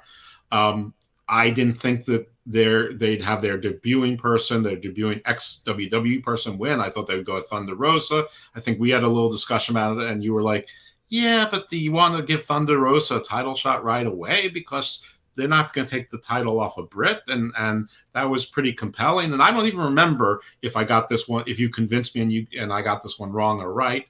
Um, 0.54 0.94
I 1.28 1.50
didn't 1.50 1.78
think 1.78 2.06
that 2.06 2.28
they 2.46 2.94
they'd 2.94 3.22
have 3.24 3.42
their 3.42 3.60
debuting 3.60 4.18
person, 4.18 4.64
their 4.64 4.78
debuting 4.78 5.22
ex 5.26 5.62
WWE 5.68 6.24
person 6.24 6.58
win. 6.58 6.80
I 6.80 6.88
thought 6.88 7.08
they 7.08 7.18
would 7.18 7.26
go 7.26 7.36
with 7.36 7.48
Thunder 7.48 7.76
Rosa. 7.76 8.26
I 8.56 8.62
think 8.62 8.80
we 8.80 8.92
had 8.92 9.04
a 9.04 9.10
little 9.10 9.30
discussion 9.30 9.76
about 9.76 9.98
it, 9.98 10.10
and 10.10 10.24
you 10.24 10.34
were 10.34 10.44
like, 10.44 10.70
"Yeah, 11.10 11.46
but 11.52 11.68
do 11.68 11.78
you 11.78 11.92
want 11.92 12.16
to 12.16 12.24
give 12.24 12.42
Thunder 12.42 12.78
Rosa 12.78 13.18
a 13.18 13.22
title 13.22 13.56
shot 13.56 13.84
right 13.84 14.08
away 14.08 14.48
because 14.48 15.15
they're 15.36 15.48
not 15.48 15.74
going 15.74 15.86
to 15.86 15.94
take 15.94 16.10
the 16.10 16.18
title 16.18 16.60
off 16.60 16.78
of 16.78 16.90
Britt, 16.90 17.22
and 17.28 17.52
and 17.58 17.90
that 18.14 18.30
was 18.30 18.46
pretty 18.46 18.74
compelling. 18.74 19.34
And 19.34 19.42
I 19.42 19.52
don't 19.52 19.66
even 19.66 19.82
remember 19.82 20.42
if 20.62 20.76
I 20.78 20.84
got 20.84 21.10
this 21.10 21.28
one, 21.28 21.44
if 21.48 21.60
you 21.60 21.70
convinced 21.70 22.16
me 22.16 22.22
and 22.22 22.32
you 22.32 22.48
and 22.58 22.72
I 22.72 22.82
got 22.82 23.02
this 23.02 23.20
one 23.20 23.32
wrong 23.32 23.62
or 23.62 23.74
right. 23.74 24.08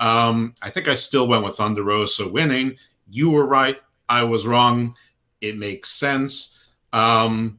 Um, 0.00 0.54
I 0.62 0.70
think 0.70 0.88
I 0.88 0.94
still 0.94 1.28
went 1.28 1.44
with 1.44 1.54
Thunder 1.54 1.82
Rosa 1.82 2.28
winning. 2.28 2.76
You 3.10 3.30
were 3.30 3.46
right. 3.46 3.78
I 4.08 4.24
was 4.24 4.46
wrong. 4.46 4.96
It 5.40 5.56
makes 5.56 5.90
sense. 5.90 6.72
Um, 6.92 7.58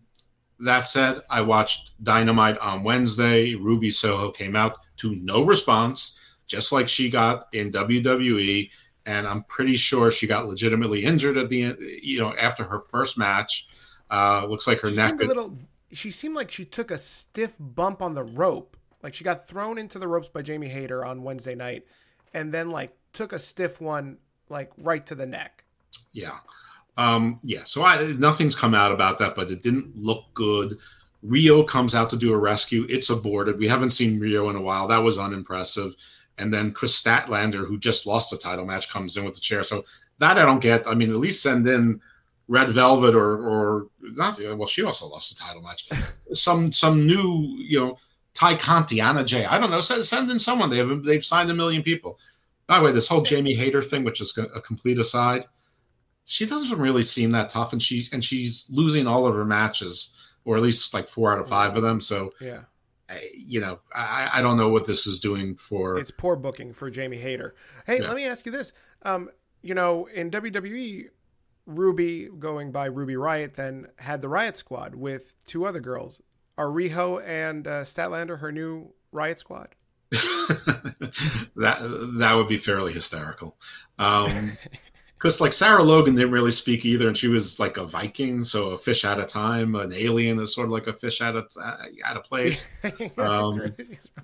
that 0.60 0.88
said, 0.88 1.22
I 1.30 1.42
watched 1.42 2.02
Dynamite 2.04 2.58
on 2.60 2.84
Wednesday. 2.84 3.56
Ruby 3.56 3.90
Soho 3.90 4.32
came 4.32 4.56
out 4.56 4.78
to 4.98 5.16
no 5.16 5.44
response, 5.44 6.38
just 6.48 6.72
like 6.72 6.88
she 6.88 7.10
got 7.10 7.46
in 7.54 7.72
WWE 7.72 8.70
and 9.06 9.28
I'm 9.28 9.44
pretty 9.44 9.76
sure 9.76 10.10
she 10.10 10.28
got 10.28 10.48
legitimately 10.48 11.04
injured 11.04 11.38
at 11.38 11.50
the 11.50 11.64
end. 11.64 11.78
You 12.02 12.20
know, 12.20 12.36
after 12.36 12.64
her 12.64 12.80
first 12.80 13.18
match, 13.18 13.68
uh, 14.10 14.46
looks 14.50 14.68
like 14.68 14.80
her 14.80 14.90
she 14.90 14.96
neck. 14.96 15.22
a 15.22 15.26
little. 15.26 15.58
She 15.92 16.12
seemed 16.12 16.36
like 16.36 16.52
she 16.52 16.66
took 16.66 16.92
a 16.92 16.98
stiff 16.98 17.56
bump 17.60 18.02
on 18.02 18.14
the 18.14 18.24
rope. 18.24 18.76
Like 19.04 19.14
she 19.14 19.24
got 19.24 19.48
thrown 19.48 19.78
into 19.78 20.00
the 20.00 20.08
ropes 20.08 20.28
by 20.28 20.42
Jamie 20.42 20.68
Hayter 20.68 21.06
on 21.06 21.24
Wednesday 21.24 21.56
night, 21.56 21.86
and 22.34 22.52
then 22.52 22.70
like 22.70 22.96
took 23.14 23.34
a 23.34 23.40
stiff 23.40 23.80
one 23.80 24.18
like 24.50 24.72
right 24.78 25.06
to 25.06 25.16
the 25.16 25.26
neck. 25.26 25.64
Yeah, 26.12 26.38
um, 26.98 27.40
yeah. 27.44 27.64
So 27.66 27.84
I 27.84 28.14
nothing's 28.18 28.56
come 28.56 28.74
out 28.74 28.92
about 28.92 29.20
that, 29.20 29.36
but 29.36 29.52
it 29.52 29.62
didn't 29.62 29.96
look 29.96 30.26
good. 30.34 30.78
Riho 31.24 31.68
comes 31.68 31.96
out 31.96 32.10
to 32.12 32.18
do 32.18 32.34
a 32.34 32.38
rescue. 32.38 32.86
It's 32.88 33.10
aborted. 33.10 33.58
We 33.58 33.68
haven't 33.68 33.92
seen 33.92 34.20
Riho 34.20 34.50
in 34.50 34.56
a 34.56 34.62
while. 34.62 34.88
That 34.88 35.04
was 35.04 35.18
unimpressive 35.18 35.96
and 36.38 36.54
then 36.54 36.72
Kris 36.72 37.02
Statlander, 37.02 37.66
who 37.66 37.78
just 37.78 38.06
lost 38.06 38.34
a 38.34 38.38
title 38.38 38.66
match, 38.66 38.92
comes 38.92 39.18
in 39.18 39.26
with 39.26 39.36
the 39.36 39.42
chair. 39.42 39.64
So 39.64 39.86
that 40.20 40.38
I 40.38 40.46
don't 40.46 40.62
get. 40.62 40.88
I 40.88 40.94
mean, 40.94 41.10
at 41.10 41.18
least 41.18 41.44
send 41.44 41.68
in 41.68 42.02
Red 42.48 42.70
Velvet 42.70 43.16
or 43.16 43.38
or 43.38 43.88
not. 44.02 44.40
Well, 44.40 44.68
she 44.68 44.84
also 44.84 45.08
lost 45.08 45.34
a 45.34 45.44
title 45.44 45.62
match. 45.62 45.90
some 46.34 46.72
some 46.72 47.06
new 47.06 47.56
you 47.58 47.80
know 47.80 47.98
Tay 48.34 48.56
Conti, 48.58 49.02
Anna 49.02 49.24
Jay. 49.24 49.46
I 49.46 49.58
don't 49.58 49.72
know. 49.72 49.82
Send, 49.82 50.04
send 50.04 50.30
in 50.30 50.40
someone. 50.40 50.70
They 50.70 50.78
have 50.78 51.04
they've 51.04 51.24
signed 51.24 51.50
a 51.50 51.56
million 51.56 51.82
people. 51.82 52.20
By 52.68 52.80
the 52.80 52.86
way, 52.86 52.92
this 52.92 53.08
whole 53.08 53.22
Jamie 53.22 53.54
Hayter 53.54 53.82
thing, 53.82 54.04
which 54.04 54.22
is 54.22 54.38
a 54.38 54.60
complete 54.60 54.98
aside, 54.98 55.46
she 56.26 56.46
doesn't 56.46 56.80
really 56.80 57.04
seem 57.04 57.32
that 57.32 57.50
tough, 57.50 57.74
and 57.74 57.82
she 57.82 58.06
and 58.12 58.24
she's 58.24 58.70
losing 58.72 59.08
all 59.08 59.26
of 59.26 59.36
her 59.36 59.46
matches, 59.46 60.34
or 60.44 60.58
at 60.58 60.64
least 60.64 60.94
like 60.94 61.08
four 61.08 61.32
out 61.32 61.40
of 61.40 61.48
five 61.48 61.76
of 61.76 61.82
them. 61.84 62.02
So 62.02 62.34
yeah, 62.42 62.62
you 63.36 63.62
know, 63.62 63.80
I, 63.94 64.30
I 64.36 64.42
don't 64.42 64.58
know 64.58 64.70
what 64.70 64.88
this 64.88 65.08
is 65.08 65.20
doing 65.20 65.56
for. 65.56 65.98
It's 65.98 66.12
poor 66.12 66.36
booking 66.36 66.74
for 66.74 66.90
Jamie 66.90 67.18
Hayter. 67.18 67.56
Hey, 67.86 68.00
yeah. 68.00 68.08
let 68.08 68.16
me 68.16 68.26
ask 68.26 68.46
you 68.46 68.52
this. 68.52 68.74
Um, 69.04 69.30
you 69.62 69.74
know, 69.74 70.06
in 70.08 70.32
WWE, 70.32 71.08
Ruby, 71.66 72.30
going 72.40 72.72
by 72.72 72.86
Ruby 72.86 73.16
Riot, 73.16 73.56
then 73.56 73.88
had 73.98 74.22
the 74.22 74.30
Riot 74.30 74.58
Squad 74.58 74.96
with 74.96 75.36
two 75.46 75.66
other 75.66 75.80
girls. 75.80 76.22
Are 76.58 76.68
Riho 76.68 77.26
and 77.26 77.68
uh, 77.68 77.82
Statlander 77.82 78.40
her 78.40 78.52
new 78.52 78.92
Riot 79.12 79.40
Squad? 79.40 79.70
that 80.12 82.16
that 82.20 82.36
would 82.36 82.48
be 82.48 82.58
fairly 82.58 82.94
hysterical. 82.94 83.58
Um, 83.98 84.58
because 85.26 85.42
like 85.42 85.54
Sarah 85.54 85.82
Logan 85.82 86.14
didn't 86.14 86.30
really 86.30 86.52
speak 86.52 86.86
either, 86.86 87.08
and 87.08 87.18
she 87.18 87.28
was 87.28 87.60
like 87.60 87.78
a 87.78 87.84
Viking, 87.84 88.44
so 88.44 88.70
a 88.74 88.78
fish 88.78 89.04
at 89.04 89.18
a 89.18 89.26
time. 89.26 89.74
An 89.74 89.92
alien 89.92 90.40
is 90.40 90.54
sort 90.54 90.66
of 90.66 90.72
like 90.72 90.86
a 90.86 90.94
fish 90.94 91.20
at 91.20 91.36
a 91.36 91.44
at 92.06 92.16
a 92.16 92.20
place. 92.20 92.70
Um, 93.18 93.74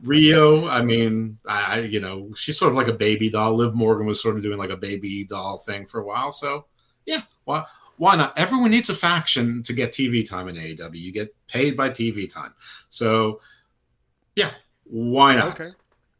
Riho, 0.03 0.69
I 0.69 0.83
mean, 0.83 1.39
I 1.47 1.79
you 1.79 1.99
know 1.99 2.31
she's 2.35 2.59
sort 2.59 2.71
of 2.71 2.77
like 2.77 2.87
a 2.87 2.93
baby 2.93 3.31
doll. 3.31 3.55
Liv 3.55 3.73
Morgan 3.73 4.05
was 4.05 4.21
sort 4.21 4.35
of 4.35 4.43
doing 4.43 4.59
like 4.59 4.69
a 4.69 4.77
baby 4.77 5.23
doll 5.23 5.57
thing 5.57 5.87
for 5.87 6.01
a 6.01 6.05
while, 6.05 6.31
so 6.31 6.65
yeah, 7.07 7.21
why 7.45 7.65
why 7.97 8.15
not? 8.15 8.37
Everyone 8.37 8.69
needs 8.69 8.91
a 8.91 8.95
faction 8.95 9.63
to 9.63 9.73
get 9.73 9.93
TV 9.93 10.27
time 10.27 10.49
in 10.49 10.55
AEW. 10.55 10.99
You 10.99 11.11
get 11.11 11.35
paid 11.47 11.75
by 11.75 11.89
TV 11.89 12.31
time, 12.31 12.53
so 12.89 13.41
yeah, 14.35 14.51
why 14.83 15.35
not? 15.35 15.59
Okay. 15.59 15.71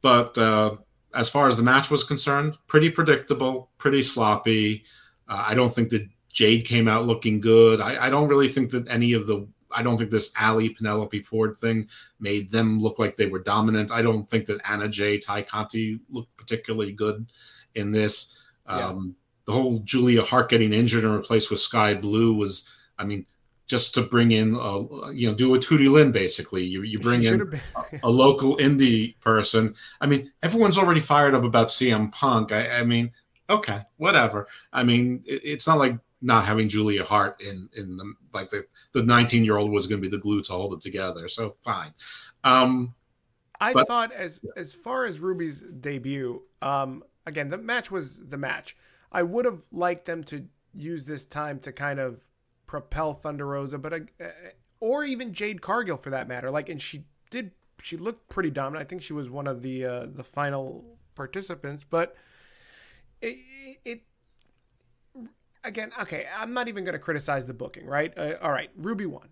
But 0.02 0.36
uh, 0.40 0.78
as 1.16 1.30
far 1.30 1.48
as 1.48 1.58
the 1.58 1.64
match 1.64 1.90
was 1.90 2.04
concerned, 2.04 2.58
pretty 2.68 2.90
predictable, 2.90 3.70
pretty 3.78 4.02
sloppy. 4.02 4.84
Uh, 5.28 5.46
I 5.48 5.56
don't 5.56 5.74
think 5.74 5.90
that 5.90 6.08
Jade 6.32 6.66
came 6.66 6.88
out 6.88 7.06
looking 7.06 7.40
good. 7.40 7.82
I, 7.82 8.06
I, 8.06 8.10
don't 8.10 8.28
really 8.28 8.48
think 8.48 8.72
that 8.72 8.90
any 8.90 9.14
of 9.14 9.28
the. 9.28 9.48
I 9.74 9.84
don't 9.84 9.98
think 9.98 10.12
this 10.12 10.34
Allie 10.38 10.70
Penelope 10.70 11.22
Ford 11.24 11.56
thing 11.56 11.88
made 12.20 12.52
them 12.52 12.80
look 12.80 13.00
like 13.00 13.16
they 13.16 13.28
were 13.28 13.40
dominant. 13.40 13.92
I 13.92 14.02
don't 14.02 14.30
think 14.30 14.46
that 14.46 14.62
Anna 14.70 14.90
Jay 14.90 15.18
Tay 15.18 15.44
Conti 15.44 16.00
looked 16.10 16.36
particularly 16.36 16.92
good 16.92 17.26
in 17.76 17.92
this. 17.92 18.44
Yeah. 18.68 18.88
Um, 18.88 19.16
the 19.46 19.54
whole 19.54 19.80
Julia 19.80 20.24
Hart 20.24 20.50
getting 20.50 20.74
injured 20.74 21.04
and 21.04 21.14
replaced 21.14 21.50
with 21.50 21.60
Skye 21.60 21.94
Blue 21.94 22.34
was, 22.34 22.70
I 23.00 23.06
mean, 23.06 23.26
just 23.72 23.94
to 23.94 24.02
bring 24.02 24.32
in, 24.32 24.54
a, 24.54 25.14
you 25.14 25.30
know, 25.30 25.34
do 25.34 25.56
a 25.56 25.58
Tootie 25.58 25.90
Lynn 25.90 26.12
basically. 26.12 26.62
You 26.62 26.84
you 26.84 27.00
bring 27.00 27.24
in 27.30 27.40
a, 27.42 28.00
a, 28.04 28.10
local 28.10 28.58
indie 28.58 29.18
person. 29.22 29.76
I 30.02 30.08
mean, 30.08 30.30
everyone's 30.44 30.78
already 30.78 31.00
fired 31.00 31.34
up 31.34 31.46
about 31.46 31.70
CM 31.70 32.12
Punk. 32.12 32.52
I, 32.52 32.82
I 32.82 32.84
mean, 32.84 33.12
okay, 33.50 33.80
whatever. 33.96 34.50
I 34.74 34.84
mean, 34.84 35.24
it, 35.26 35.40
it's 35.46 35.70
not 35.70 35.78
like 35.78 35.98
not 36.22 36.46
having 36.46 36.68
Julia 36.68 37.06
Hart 37.06 37.42
in 37.42 37.70
in 37.78 37.96
the 37.96 38.14
like 38.34 38.50
the 38.50 38.66
the 38.94 39.04
19 39.04 39.46
year 39.46 39.56
old 39.56 39.72
was 39.72 39.88
going 39.88 40.02
to 40.02 40.06
be 40.06 40.14
the 40.14 40.22
glue 40.22 40.42
to 40.42 40.52
hold 40.52 40.74
it 40.74 40.82
together. 40.82 41.30
So 41.30 41.56
fine. 41.64 41.92
Um, 42.44 42.94
I 43.62 43.72
but, 43.72 43.88
thought 43.88 44.12
as 44.12 44.42
yeah. 44.44 44.52
as 44.58 44.74
far 44.74 45.06
as 45.06 45.22
Ruby's 45.22 45.62
debut, 45.62 46.42
um, 46.62 47.06
again, 47.26 47.50
the 47.50 47.58
match 47.58 47.90
was 47.90 48.20
the 48.20 48.38
match. 48.38 48.76
I 49.14 49.24
would 49.24 49.46
have 49.46 49.64
liked 49.72 50.04
them 50.04 50.26
to 50.26 50.46
use 50.74 51.06
this 51.06 51.24
time 51.24 51.60
to 51.60 51.72
kind 51.72 52.02
of 52.02 52.22
propel 52.72 53.14
Thunder 53.14 53.48
Rosa, 53.48 53.78
but 53.78 53.92
uh, 53.92 54.00
uh, 54.22 54.30
or 54.80 55.04
even 55.04 55.34
Jade 55.34 55.62
Cargill 55.62 55.98
for 55.98 56.10
that 56.10 56.30
matter. 56.30 56.50
Like, 56.50 56.70
and 56.70 56.82
she 56.82 57.04
did, 57.30 57.52
she 57.82 57.98
looked 57.98 58.30
pretty 58.30 58.50
dominant. 58.50 58.82
I 58.82 58.88
think 58.88 59.02
she 59.02 59.12
was 59.12 59.30
one 59.30 59.46
of 59.46 59.62
the 59.62 59.86
uh, 59.86 60.06
the 60.06 60.24
final 60.24 60.86
participants, 61.14 61.84
but 61.88 62.16
it, 63.22 63.38
it 63.84 64.04
again, 65.66 65.92
okay. 66.02 66.28
I'm 66.40 66.54
not 66.54 66.70
even 66.70 66.86
going 66.86 66.94
to 66.94 67.00
criticize 67.00 67.46
the 67.46 67.54
booking, 67.54 67.86
right? 67.86 68.18
Uh, 68.18 68.36
all 68.42 68.54
right, 68.54 68.70
Ruby 68.78 69.06
won. 69.06 69.28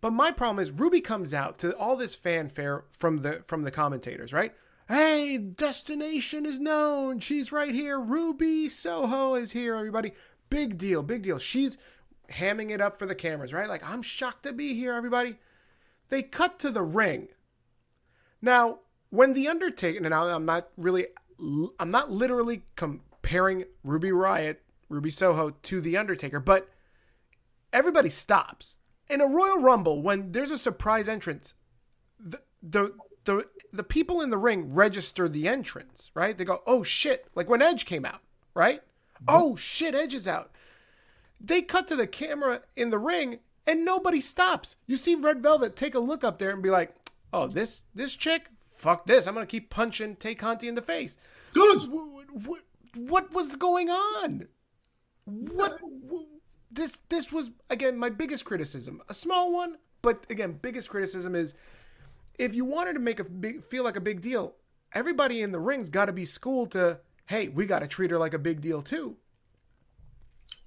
But 0.00 0.10
my 0.10 0.32
problem 0.32 0.60
is 0.60 0.72
Ruby 0.72 1.00
comes 1.00 1.32
out 1.32 1.60
to 1.60 1.76
all 1.76 1.94
this 1.94 2.16
fanfare 2.16 2.86
from 2.90 3.18
the 3.18 3.44
from 3.46 3.62
the 3.62 3.70
commentators, 3.70 4.32
right? 4.32 4.52
Hey, 4.88 5.38
destination 5.38 6.44
is 6.44 6.58
known. 6.58 7.20
She's 7.20 7.52
right 7.52 7.72
here. 7.72 8.00
Ruby 8.00 8.68
Soho 8.68 9.36
is 9.36 9.52
here, 9.52 9.76
everybody. 9.76 10.10
Big 10.48 10.76
deal, 10.76 11.04
big 11.04 11.22
deal. 11.22 11.38
She's 11.38 11.78
hamming 12.30 12.70
it 12.70 12.80
up 12.80 12.98
for 12.98 13.06
the 13.06 13.14
cameras, 13.14 13.52
right? 13.52 13.68
Like, 13.68 13.88
I'm 13.88 14.02
shocked 14.02 14.44
to 14.44 14.52
be 14.52 14.74
here, 14.74 14.94
everybody. 14.94 15.36
They 16.08 16.22
cut 16.22 16.58
to 16.60 16.70
the 16.70 16.82
ring. 16.82 17.28
Now, 18.42 18.80
when 19.10 19.32
The 19.32 19.48
Undertaker, 19.48 20.00
now 20.00 20.26
I'm 20.26 20.44
not 20.44 20.68
really, 20.76 21.06
I'm 21.78 21.90
not 21.90 22.10
literally 22.10 22.62
comparing 22.76 23.64
Ruby 23.84 24.12
Riot, 24.12 24.62
Ruby 24.88 25.10
Soho 25.10 25.50
to 25.50 25.80
The 25.80 25.96
Undertaker, 25.96 26.40
but 26.40 26.68
everybody 27.72 28.10
stops. 28.10 28.78
In 29.08 29.20
a 29.20 29.26
Royal 29.26 29.58
Rumble, 29.58 30.02
when 30.02 30.32
there's 30.32 30.52
a 30.52 30.58
surprise 30.58 31.08
entrance, 31.08 31.54
the, 32.18 32.40
the, 32.62 32.94
the, 33.24 33.46
the 33.72 33.82
people 33.82 34.20
in 34.20 34.30
the 34.30 34.38
ring 34.38 34.72
register 34.72 35.28
the 35.28 35.48
entrance, 35.48 36.10
right? 36.14 36.36
They 36.36 36.44
go, 36.44 36.62
oh 36.66 36.82
shit, 36.82 37.26
like 37.34 37.48
when 37.48 37.62
Edge 37.62 37.86
came 37.86 38.04
out, 38.04 38.20
right? 38.54 38.80
Mm-hmm. 38.80 39.24
Oh 39.28 39.56
shit, 39.56 39.94
Edge 39.94 40.14
is 40.14 40.28
out. 40.28 40.52
They 41.40 41.62
cut 41.62 41.88
to 41.88 41.96
the 41.96 42.06
camera 42.06 42.62
in 42.76 42.90
the 42.90 42.98
ring 42.98 43.40
and 43.66 43.84
nobody 43.84 44.20
stops. 44.20 44.76
You 44.86 44.96
see 44.96 45.14
Red 45.14 45.42
Velvet 45.42 45.76
take 45.76 45.94
a 45.94 46.00
look 46.00 46.24
up 46.24 46.38
there 46.38 46.50
and 46.50 46.62
be 46.62 46.70
like, 46.70 46.94
"Oh, 47.32 47.46
this 47.46 47.84
this 47.94 48.14
chick, 48.14 48.50
fuck 48.66 49.06
this. 49.06 49.26
I'm 49.26 49.34
gonna 49.34 49.46
keep 49.46 49.70
punching 49.70 50.16
Tay 50.16 50.34
Conti 50.34 50.68
in 50.68 50.74
the 50.74 50.82
face." 50.82 51.16
Good. 51.52 51.82
What, 52.44 52.62
what, 52.94 53.32
was 53.32 53.56
going 53.56 53.90
on? 53.90 54.48
What 55.24 55.80
this 56.70 57.00
this 57.08 57.32
was 57.32 57.50
again 57.68 57.98
my 57.98 58.10
biggest 58.10 58.44
criticism. 58.44 59.02
A 59.08 59.14
small 59.14 59.52
one, 59.52 59.76
but 60.02 60.26
again, 60.30 60.58
biggest 60.60 60.90
criticism 60.90 61.34
is 61.34 61.54
if 62.38 62.54
you 62.54 62.64
wanted 62.64 62.94
to 62.94 63.00
make 63.00 63.20
a 63.20 63.24
big 63.24 63.62
feel 63.62 63.84
like 63.84 63.96
a 63.96 64.00
big 64.00 64.20
deal, 64.20 64.54
everybody 64.92 65.42
in 65.42 65.52
the 65.52 65.60
ring's 65.60 65.90
got 65.90 66.06
to 66.06 66.12
be 66.12 66.24
schooled 66.24 66.72
to, 66.72 66.98
hey, 67.26 67.48
we 67.48 67.66
got 67.66 67.80
to 67.80 67.86
treat 67.86 68.10
her 68.10 68.18
like 68.18 68.34
a 68.34 68.38
big 68.38 68.60
deal 68.60 68.82
too. 68.82 69.16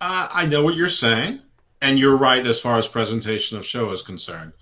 Uh, 0.01 0.27
I 0.31 0.45
know 0.45 0.63
what 0.63 0.75
you're 0.75 0.89
saying, 0.89 1.39
and 1.81 1.99
you're 1.99 2.17
right 2.17 2.45
as 2.45 2.59
far 2.59 2.77
as 2.77 2.87
presentation 2.87 3.57
of 3.57 3.65
show 3.65 3.91
is 3.91 4.01
concerned. 4.01 4.53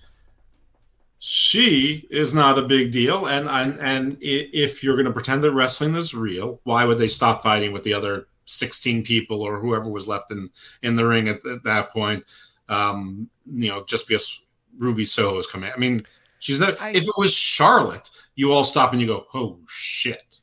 She 1.20 2.08
is 2.10 2.34
not 2.34 2.58
a 2.58 2.64
big 2.64 2.92
deal, 2.92 3.28
and 3.28 3.48
and, 3.48 3.80
and 3.80 4.18
if 4.22 4.84
you're 4.84 4.96
going 4.96 5.06
to 5.06 5.14
pretend 5.14 5.44
that 5.44 5.54
wrestling 5.54 5.96
is 5.96 6.16
real, 6.16 6.60
why 6.64 6.84
would 6.86 6.98
they 6.98 7.08
stop 7.08 7.44
fighting 7.44 7.72
with 7.72 7.84
the 7.84 7.94
other 7.94 8.28
16 8.46 9.04
people 9.04 9.44
or 9.44 9.60
whoever 9.60 9.90
was 9.90 10.08
left 10.08 10.32
in 10.32 10.50
in 10.82 10.96
the 10.96 11.06
ring 11.06 11.28
at, 11.28 11.46
at 11.46 11.64
that 11.64 11.92
point? 11.92 12.24
Um, 12.70 13.30
you 13.46 13.70
know, 13.70 13.84
just 13.84 14.08
because 14.08 14.44
Ruby 14.78 15.06
Soho 15.06 15.38
is 15.38 15.48
coming. 15.48 15.70
I 15.76 15.80
mean, 15.80 16.02
she's 16.40 16.60
not. 16.60 16.82
I, 16.82 16.90
if 16.90 17.04
it 17.04 17.18
was 17.18 17.34
Charlotte, 17.36 18.10
you 18.36 18.52
all 18.52 18.64
stop 18.64 18.92
and 18.92 19.02
you 19.02 19.08
go, 19.08 19.28
"Oh 19.34 19.60
shit." 19.68 20.42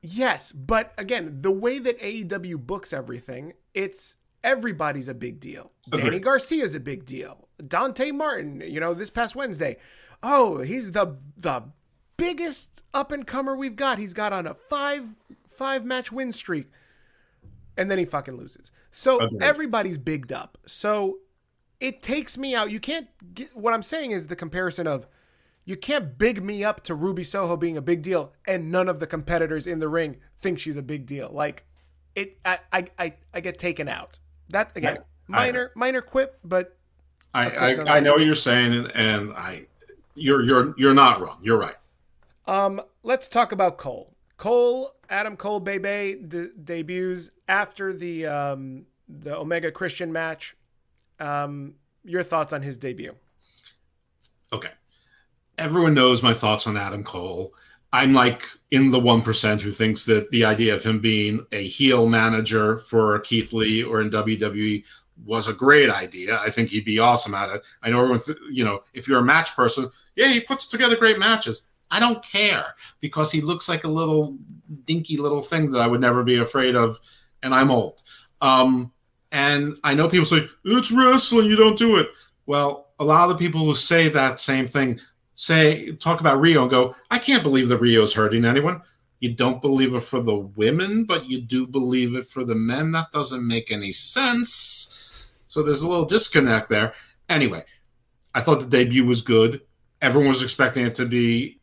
Yes, 0.00 0.50
but 0.50 0.92
again, 0.98 1.38
the 1.42 1.52
way 1.52 1.78
that 1.78 2.00
AEW 2.00 2.66
books 2.66 2.92
everything, 2.92 3.52
it's 3.74 4.16
everybody's 4.44 5.08
a 5.08 5.14
big 5.14 5.40
deal. 5.40 5.72
Okay. 5.92 6.02
Danny 6.02 6.18
Garcia's 6.18 6.74
a 6.74 6.80
big 6.80 7.04
deal. 7.06 7.48
Dante 7.66 8.10
Martin, 8.10 8.62
you 8.64 8.80
know, 8.80 8.94
this 8.94 9.10
past 9.10 9.36
Wednesday, 9.36 9.76
oh, 10.22 10.60
he's 10.60 10.92
the 10.92 11.16
the 11.36 11.64
biggest 12.16 12.82
up 12.94 13.12
and 13.12 13.26
comer 13.26 13.56
we've 13.56 13.76
got. 13.76 13.98
He's 13.98 14.14
got 14.14 14.32
on 14.32 14.46
a 14.46 14.54
five 14.54 15.06
five 15.46 15.84
match 15.84 16.12
win 16.12 16.32
streak, 16.32 16.70
and 17.76 17.90
then 17.90 17.98
he 17.98 18.04
fucking 18.04 18.36
loses. 18.36 18.70
So 18.90 19.20
okay. 19.20 19.36
everybody's 19.40 19.98
bigged 19.98 20.32
up. 20.32 20.58
So 20.66 21.18
it 21.80 22.02
takes 22.02 22.36
me 22.36 22.54
out. 22.54 22.70
You 22.70 22.80
can't. 22.80 23.08
Get, 23.34 23.56
what 23.56 23.74
I'm 23.74 23.82
saying 23.82 24.10
is 24.10 24.26
the 24.26 24.36
comparison 24.36 24.86
of 24.86 25.06
you 25.64 25.76
can't 25.76 26.18
big 26.18 26.42
me 26.42 26.64
up 26.64 26.82
to 26.84 26.94
Ruby 26.94 27.24
Soho 27.24 27.56
being 27.56 27.76
a 27.76 27.82
big 27.82 28.02
deal 28.02 28.32
and 28.46 28.72
none 28.72 28.88
of 28.88 28.98
the 28.98 29.06
competitors 29.06 29.66
in 29.66 29.78
the 29.78 29.88
ring 29.88 30.16
think 30.38 30.58
she's 30.58 30.76
a 30.76 30.82
big 30.82 31.06
deal. 31.06 31.30
Like 31.32 31.64
it 32.14 32.38
I 32.44 32.58
I 32.72 32.86
I, 32.98 33.14
I 33.34 33.40
get 33.40 33.58
taken 33.58 33.88
out. 33.88 34.18
That 34.50 34.76
again, 34.76 34.98
I, 34.98 35.32
minor 35.32 35.72
I, 35.74 35.78
minor 35.78 36.00
quip, 36.00 36.38
but 36.44 36.76
I 37.34 37.50
I, 37.50 37.96
I 37.96 38.00
know 38.00 38.12
what 38.12 38.22
you're 38.22 38.34
saying 38.34 38.72
and, 38.74 38.92
and 38.94 39.32
I 39.34 39.66
you're 40.14 40.42
you're 40.42 40.74
you're 40.76 40.94
not 40.94 41.20
wrong. 41.20 41.38
You're 41.42 41.58
right. 41.58 41.76
Um 42.46 42.80
let's 43.02 43.28
talk 43.28 43.52
about 43.52 43.78
Cole. 43.78 44.14
Cole 44.36 44.92
Adam 45.08 45.36
Cole 45.36 45.60
Bebe 45.60 46.20
de- 46.26 46.48
debuts 46.48 47.30
after 47.48 47.92
the 47.92 48.26
um 48.26 48.86
the 49.08 49.36
Omega 49.36 49.70
Christian 49.70 50.12
match. 50.12 50.56
Um 51.20 51.74
your 52.04 52.22
thoughts 52.22 52.52
on 52.52 52.62
his 52.62 52.76
debut? 52.76 53.14
Okay 54.52 54.70
everyone 55.58 55.94
knows 55.94 56.22
my 56.22 56.32
thoughts 56.32 56.66
on 56.66 56.76
Adam 56.76 57.04
Cole. 57.04 57.52
I'm 57.92 58.12
like 58.12 58.46
in 58.70 58.90
the 58.90 58.98
1% 58.98 59.60
who 59.60 59.70
thinks 59.70 60.04
that 60.06 60.30
the 60.30 60.44
idea 60.44 60.74
of 60.74 60.82
him 60.82 60.98
being 60.98 61.44
a 61.52 61.62
heel 61.62 62.08
manager 62.08 62.78
for 62.78 63.18
Keith 63.20 63.52
Lee 63.52 63.84
or 63.84 64.00
in 64.00 64.10
WWE 64.10 64.82
was 65.24 65.46
a 65.46 65.52
great 65.52 65.90
idea. 65.90 66.38
I 66.40 66.48
think 66.48 66.70
he'd 66.70 66.84
be 66.84 66.98
awesome 66.98 67.34
at 67.34 67.50
it. 67.50 67.66
I 67.82 67.90
know 67.90 67.98
everyone, 67.98 68.20
th- 68.20 68.38
you 68.50 68.64
know, 68.64 68.80
if 68.94 69.06
you're 69.06 69.20
a 69.20 69.24
match 69.24 69.54
person, 69.54 69.88
yeah, 70.16 70.28
he 70.28 70.40
puts 70.40 70.66
together 70.66 70.96
great 70.96 71.18
matches. 71.18 71.70
I 71.90 72.00
don't 72.00 72.24
care 72.24 72.74
because 73.00 73.30
he 73.30 73.42
looks 73.42 73.68
like 73.68 73.84
a 73.84 73.88
little 73.88 74.38
dinky 74.84 75.18
little 75.18 75.42
thing 75.42 75.70
that 75.72 75.80
I 75.80 75.86
would 75.86 76.00
never 76.00 76.24
be 76.24 76.38
afraid 76.38 76.74
of, 76.74 76.98
and 77.42 77.54
I'm 77.54 77.70
old. 77.70 78.02
Um, 78.40 78.90
and 79.30 79.76
I 79.84 79.94
know 79.94 80.08
people 80.08 80.24
say, 80.24 80.46
it's 80.64 80.90
wrestling, 80.90 81.46
you 81.46 81.56
don't 81.56 81.78
do 81.78 81.96
it. 81.96 82.08
Well, 82.46 82.88
a 82.98 83.04
lot 83.04 83.24
of 83.24 83.36
the 83.36 83.44
people 83.44 83.60
who 83.60 83.74
say 83.74 84.08
that 84.08 84.40
same 84.40 84.66
thing 84.66 84.98
say 85.34 85.92
talk 85.92 86.20
about 86.20 86.40
Riho 86.40 86.62
and 86.62 86.70
go, 86.70 86.94
I 87.10 87.18
can't 87.18 87.42
believe 87.42 87.68
that 87.68 87.80
Riho's 87.80 88.14
hurting 88.14 88.44
anyone. 88.44 88.82
You 89.20 89.34
don't 89.34 89.62
believe 89.62 89.94
it 89.94 90.00
for 90.00 90.20
the 90.20 90.36
women, 90.36 91.04
but 91.04 91.30
you 91.30 91.40
do 91.40 91.66
believe 91.66 92.14
it 92.16 92.26
for 92.26 92.44
the 92.44 92.56
men. 92.56 92.90
That 92.92 93.12
doesn't 93.12 93.46
make 93.46 93.70
any 93.70 93.92
sense. 93.92 95.30
So 95.46 95.62
there's 95.62 95.82
a 95.82 95.88
little 95.88 96.04
disconnect 96.04 96.68
there. 96.68 96.92
Anyway, 97.28 97.62
I 98.34 98.40
thought 98.40 98.60
the 98.60 98.66
debut 98.66 99.04
was 99.04 99.22
good. 99.22 99.60
Everyone 100.00 100.28
was 100.28 100.42
expecting 100.42 100.84
it 100.84 100.96
to 100.96 101.06
be 101.06 101.60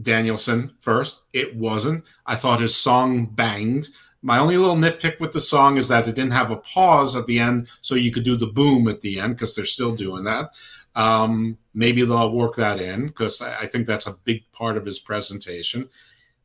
Danielson 0.00 0.72
first. 0.78 1.24
It 1.32 1.54
wasn't. 1.54 2.04
I 2.24 2.34
thought 2.34 2.60
his 2.60 2.74
song 2.74 3.26
banged. 3.26 3.88
My 4.22 4.38
only 4.38 4.56
little 4.56 4.76
nitpick 4.76 5.20
with 5.20 5.32
the 5.32 5.40
song 5.40 5.76
is 5.76 5.88
that 5.88 6.08
it 6.08 6.14
didn't 6.14 6.32
have 6.32 6.50
a 6.50 6.56
pause 6.56 7.16
at 7.16 7.26
the 7.26 7.40
end, 7.40 7.68
so 7.80 7.94
you 7.94 8.12
could 8.12 8.24
do 8.24 8.36
the 8.36 8.46
boom 8.46 8.88
at 8.88 9.00
the 9.00 9.18
end 9.18 9.34
because 9.34 9.54
they're 9.54 9.64
still 9.64 9.94
doing 9.94 10.24
that. 10.24 10.50
Um, 10.94 11.58
maybe 11.74 12.02
they'll 12.02 12.32
work 12.32 12.56
that 12.56 12.80
in 12.80 13.06
because 13.06 13.40
I, 13.40 13.66
think 13.66 13.86
that's 13.86 14.06
a 14.06 14.14
big 14.24 14.44
part 14.52 14.76
of 14.76 14.84
his 14.84 14.98
presentation. 14.98 15.88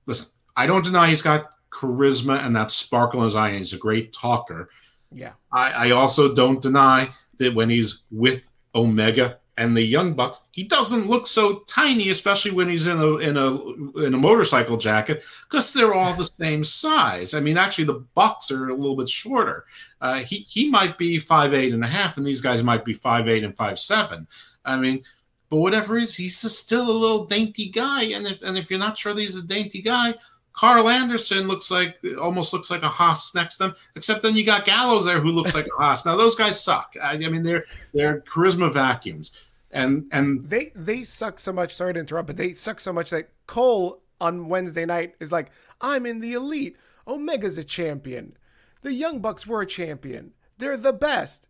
Listen, 0.05 0.27
I 0.55 0.67
don't 0.67 0.83
deny 0.83 1.07
he's 1.07 1.21
got 1.21 1.51
charisma 1.69 2.43
and 2.45 2.55
that 2.55 2.71
sparkle 2.71 3.21
in 3.21 3.25
his 3.25 3.35
eye, 3.35 3.49
and 3.49 3.57
he's 3.57 3.73
a 3.73 3.77
great 3.77 4.13
talker. 4.13 4.69
Yeah. 5.11 5.33
I, 5.51 5.89
I 5.89 5.91
also 5.91 6.33
don't 6.33 6.61
deny 6.61 7.09
that 7.37 7.53
when 7.53 7.69
he's 7.69 8.05
with 8.11 8.49
Omega 8.73 9.37
and 9.57 9.75
the 9.75 9.81
Young 9.81 10.13
Bucks, 10.13 10.47
he 10.51 10.63
doesn't 10.63 11.07
look 11.07 11.25
so 11.25 11.59
tiny, 11.67 12.09
especially 12.09 12.51
when 12.51 12.69
he's 12.69 12.87
in 12.87 12.99
a 12.99 13.17
in 13.17 13.37
a 13.37 14.05
in 14.05 14.13
a 14.13 14.17
motorcycle 14.17 14.77
jacket, 14.77 15.23
because 15.49 15.73
they're 15.73 15.93
all 15.93 16.13
the 16.13 16.25
same 16.25 16.63
size. 16.63 17.33
I 17.33 17.39
mean, 17.39 17.57
actually, 17.57 17.85
the 17.85 18.05
Bucks 18.13 18.51
are 18.51 18.69
a 18.69 18.75
little 18.75 18.95
bit 18.95 19.09
shorter. 19.09 19.65
Uh, 19.99 20.19
he 20.19 20.37
he 20.37 20.69
might 20.69 20.97
be 20.97 21.17
five 21.19 21.53
eight 21.53 21.73
and 21.73 21.83
a 21.83 21.87
half, 21.87 22.17
and 22.17 22.25
these 22.25 22.41
guys 22.41 22.63
might 22.63 22.85
be 22.85 22.93
five 22.93 23.27
eight 23.27 23.43
and 23.43 23.55
five 23.55 23.79
seven. 23.79 24.27
I 24.63 24.77
mean, 24.77 25.03
but 25.49 25.57
whatever 25.57 25.97
is, 25.97 26.15
he's 26.15 26.37
still 26.37 26.89
a 26.89 26.91
little 26.91 27.25
dainty 27.25 27.69
guy, 27.69 28.03
and 28.03 28.25
if 28.25 28.41
and 28.41 28.57
if 28.57 28.69
you're 28.69 28.79
not 28.79 28.97
sure 28.97 29.13
that 29.13 29.21
he's 29.21 29.37
a 29.37 29.47
dainty 29.47 29.81
guy, 29.81 30.13
Karl 30.53 30.89
Anderson 30.89 31.47
looks 31.47 31.71
like 31.71 31.97
almost 32.19 32.53
looks 32.53 32.71
like 32.71 32.83
a 32.83 32.89
Haas 32.89 33.33
next 33.35 33.57
to 33.57 33.65
them, 33.65 33.75
except 33.95 34.23
then 34.23 34.35
you 34.35 34.45
got 34.45 34.65
Gallows 34.65 35.05
there 35.05 35.19
who 35.19 35.31
looks 35.31 35.55
like 35.55 35.67
a 35.67 35.83
Haas. 35.83 36.05
Now 36.05 36.15
those 36.15 36.35
guys 36.35 36.63
suck. 36.63 36.95
I, 37.01 37.13
I 37.13 37.29
mean 37.29 37.43
they're 37.43 37.65
they're 37.93 38.21
charisma 38.21 38.71
vacuums. 38.73 39.43
And 39.71 40.09
and 40.13 40.43
they 40.49 40.71
they 40.75 41.03
suck 41.03 41.39
so 41.39 41.51
much, 41.51 41.75
sorry 41.75 41.93
to 41.93 41.99
interrupt, 41.99 42.27
but 42.27 42.37
they 42.37 42.53
suck 42.53 42.79
so 42.79 42.93
much 42.93 43.09
that 43.09 43.29
Cole 43.47 44.01
on 44.19 44.47
Wednesday 44.49 44.85
night 44.85 45.15
is 45.19 45.31
like, 45.31 45.51
I'm 45.81 46.05
in 46.05 46.19
the 46.19 46.33
elite. 46.33 46.77
Omega's 47.05 47.57
a 47.57 47.63
champion. 47.63 48.35
The 48.81 48.93
Young 48.93 49.19
Bucks 49.19 49.45
were 49.45 49.61
a 49.61 49.67
champion. 49.67 50.31
They're 50.57 50.77
the 50.77 50.93
best. 50.93 51.46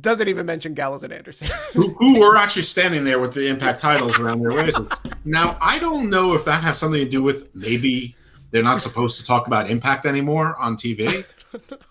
Doesn't 0.00 0.28
even 0.28 0.46
mention 0.46 0.74
Gallows 0.74 1.02
and 1.02 1.12
Anderson. 1.12 1.48
who, 1.72 1.90
who 1.98 2.20
were 2.20 2.36
actually 2.36 2.62
standing 2.62 3.04
there 3.04 3.20
with 3.20 3.34
the 3.34 3.46
impact 3.48 3.80
titles 3.80 4.18
around 4.18 4.40
their 4.40 4.52
waists. 4.52 4.88
Now, 5.24 5.58
I 5.60 5.78
don't 5.78 6.08
know 6.08 6.34
if 6.34 6.44
that 6.46 6.62
has 6.62 6.78
something 6.78 7.04
to 7.04 7.08
do 7.08 7.22
with 7.22 7.54
maybe 7.54 8.16
they're 8.50 8.62
not 8.62 8.80
supposed 8.80 9.18
to 9.20 9.26
talk 9.26 9.46
about 9.46 9.68
impact 9.70 10.06
anymore 10.06 10.56
on 10.58 10.76
TV. 10.76 11.24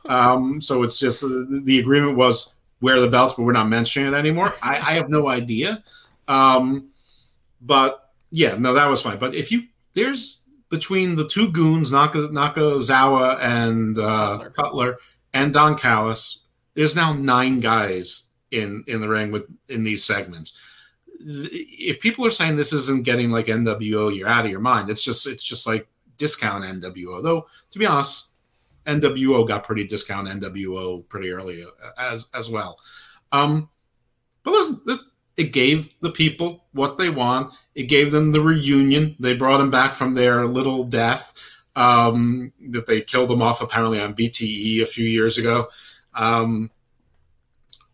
Um, 0.05 0.59
so 0.59 0.83
it's 0.83 0.99
just 0.99 1.23
uh, 1.23 1.29
the 1.63 1.79
agreement 1.79 2.17
was 2.17 2.57
wear 2.81 2.99
the 2.99 3.07
belts, 3.07 3.35
but 3.35 3.43
we're 3.43 3.53
not 3.53 3.69
mentioning 3.69 4.11
it 4.11 4.13
anymore. 4.13 4.53
I, 4.61 4.71
I 4.75 4.91
have 4.95 5.07
no 5.07 5.29
idea. 5.29 5.81
Um, 6.27 6.89
but 7.61 8.11
yeah, 8.29 8.55
no, 8.57 8.73
that 8.73 8.89
was 8.89 9.01
fine. 9.01 9.17
But 9.17 9.35
if 9.35 9.53
you, 9.53 9.63
there's 9.93 10.49
between 10.69 11.15
the 11.15 11.27
two 11.27 11.51
goons, 11.51 11.93
Naka, 11.93 12.27
Nakazawa 12.33 13.39
and 13.39 13.97
uh, 13.97 14.37
Cutler. 14.37 14.49
Cutler 14.49 14.97
and 15.33 15.53
Don 15.53 15.77
Callis, 15.77 16.42
there's 16.75 16.95
now 16.95 17.13
nine 17.13 17.59
guys 17.59 18.31
in 18.51 18.83
in 18.87 19.01
the 19.01 19.09
ring 19.09 19.31
with 19.31 19.47
in 19.69 19.83
these 19.83 20.03
segments. 20.03 20.59
If 21.25 22.01
people 22.01 22.25
are 22.25 22.31
saying 22.31 22.55
this 22.55 22.73
isn't 22.73 23.05
getting 23.05 23.31
like 23.31 23.45
NWO, 23.45 24.15
you're 24.15 24.27
out 24.27 24.45
of 24.45 24.51
your 24.51 24.59
mind. 24.59 24.89
It's 24.89 25.03
just 25.03 25.27
it's 25.27 25.43
just 25.43 25.67
like 25.67 25.87
discount 26.17 26.63
NWO. 26.63 27.23
Though 27.23 27.47
to 27.71 27.79
be 27.79 27.85
honest, 27.85 28.33
NWO 28.85 29.47
got 29.47 29.63
pretty 29.63 29.85
discount 29.85 30.27
NWO 30.27 31.07
pretty 31.09 31.31
early 31.31 31.63
uh, 31.63 31.67
as 31.99 32.29
as 32.33 32.49
well. 32.49 32.77
Um, 33.31 33.69
but 34.43 34.51
listen, 34.51 34.81
this, 34.85 35.03
it 35.37 35.53
gave 35.53 35.97
the 36.01 36.11
people 36.11 36.65
what 36.73 36.97
they 36.97 37.09
want. 37.09 37.53
It 37.75 37.83
gave 37.83 38.11
them 38.11 38.31
the 38.31 38.41
reunion. 38.41 39.15
They 39.19 39.35
brought 39.35 39.57
them 39.57 39.71
back 39.71 39.95
from 39.95 40.13
their 40.13 40.45
little 40.45 40.83
death 40.83 41.33
um, 41.75 42.51
that 42.69 42.85
they 42.85 43.01
killed 43.01 43.29
them 43.29 43.41
off 43.41 43.61
apparently 43.61 43.99
on 43.99 44.13
BTE 44.13 44.81
a 44.81 44.85
few 44.85 45.05
years 45.05 45.37
ago. 45.37 45.69
Um, 46.15 46.69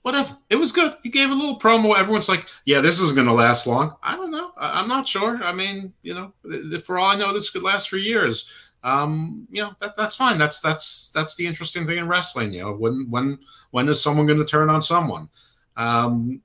whatever. 0.01 0.38
It 0.49 0.55
was 0.55 0.72
good. 0.72 0.95
He 1.03 1.09
gave 1.09 1.30
a 1.30 1.34
little 1.34 1.59
promo. 1.59 1.97
Everyone's 1.97 2.30
like, 2.30 2.45
"Yeah, 2.65 2.82
this 2.82 2.99
isn't 2.99 3.15
going 3.15 3.28
to 3.28 3.34
last 3.34 3.67
long." 3.67 3.95
I 4.03 4.15
don't 4.15 4.32
know. 4.32 4.51
I, 4.57 4.82
am 4.82 4.88
not 4.88 5.07
sure. 5.07 5.41
I 5.43 5.53
mean, 5.53 5.93
you 6.01 6.13
know, 6.13 6.34
for 6.80 6.97
all 6.97 7.11
I 7.11 7.15
know, 7.15 7.34
this 7.34 7.49
could 7.49 7.63
last 7.63 7.89
for 7.89 7.97
years. 7.97 8.72
Um, 8.84 9.47
you 9.51 9.61
know, 9.61 9.72
that 9.80 9.95
that's 9.95 10.15
fine. 10.15 10.38
That's 10.38 10.61
that's 10.61 11.11
that's 11.11 11.36
the 11.36 11.45
interesting 11.45 11.86
thing 11.86 11.97
in 11.97 12.07
wrestling. 12.07 12.53
You 12.53 12.63
know, 12.63 12.74
when 12.74 13.07
when 13.09 13.39
when 13.72 13.89
is 13.89 14.01
someone 14.01 14.26
going 14.26 14.39
to 14.39 14.45
turn 14.45 14.70
on 14.70 14.82
someone? 14.82 15.30
Um, 15.76 16.41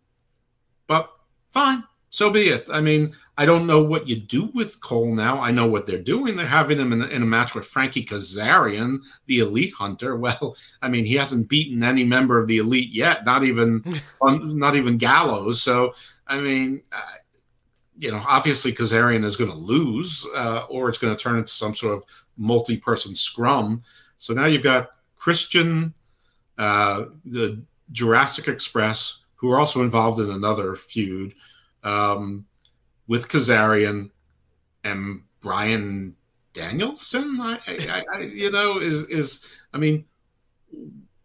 but 0.86 1.10
fine 1.52 1.84
so 2.14 2.30
be 2.30 2.42
it. 2.42 2.70
I 2.72 2.80
mean, 2.80 3.12
I 3.36 3.46
don't 3.46 3.66
know 3.66 3.82
what 3.82 4.08
you 4.08 4.16
do 4.16 4.46
with 4.54 4.80
Cole 4.80 5.12
now. 5.12 5.40
I 5.40 5.50
know 5.50 5.66
what 5.66 5.86
they're 5.86 5.98
doing. 5.98 6.36
They're 6.36 6.46
having 6.46 6.78
him 6.78 6.92
in, 6.92 7.02
in 7.10 7.22
a 7.22 7.26
match 7.26 7.54
with 7.54 7.66
Frankie 7.66 8.04
Kazarian, 8.04 9.04
the 9.26 9.40
Elite 9.40 9.72
Hunter. 9.72 10.16
Well, 10.24 10.56
I 10.80 10.88
mean, 10.88 11.04
he 11.04 11.14
hasn't 11.16 11.50
beaten 11.50 11.82
any 11.82 12.04
member 12.04 12.38
of 12.38 12.46
the 12.46 12.58
Elite 12.58 12.90
yet, 12.90 13.26
not 13.26 13.44
even 13.44 13.84
not 14.22 14.76
even 14.76 14.96
Gallows. 14.96 15.62
So, 15.62 15.92
I 16.26 16.38
mean, 16.38 16.80
uh, 16.92 17.18
you 17.98 18.10
know, 18.10 18.22
obviously 18.26 18.72
Kazarian 18.72 19.24
is 19.24 19.36
going 19.36 19.50
to 19.50 19.56
lose, 19.56 20.26
uh, 20.34 20.66
or 20.70 20.88
it's 20.88 20.98
going 20.98 21.14
to 21.14 21.22
turn 21.22 21.36
into 21.36 21.52
some 21.52 21.74
sort 21.74 21.98
of 21.98 22.04
multi-person 22.36 23.14
scrum. 23.14 23.82
So 24.16 24.32
now 24.32 24.46
you've 24.46 24.62
got 24.62 24.90
Christian, 25.16 25.92
uh, 26.58 27.06
the 27.24 27.62
Jurassic 27.92 28.48
Express, 28.48 29.24
who 29.34 29.50
are 29.50 29.58
also 29.58 29.82
involved 29.82 30.20
in 30.20 30.30
another 30.30 30.74
feud 30.74 31.34
um, 31.82 32.46
with 33.06 33.28
Kazarian 33.28 34.10
and 34.84 35.22
Bryan 35.40 36.16
Danielson. 36.52 37.36
I, 37.40 37.58
I, 37.68 38.02
I, 38.12 38.20
you 38.20 38.50
know, 38.50 38.78
is 38.78 39.08
is 39.10 39.62
I 39.72 39.78
mean, 39.78 40.04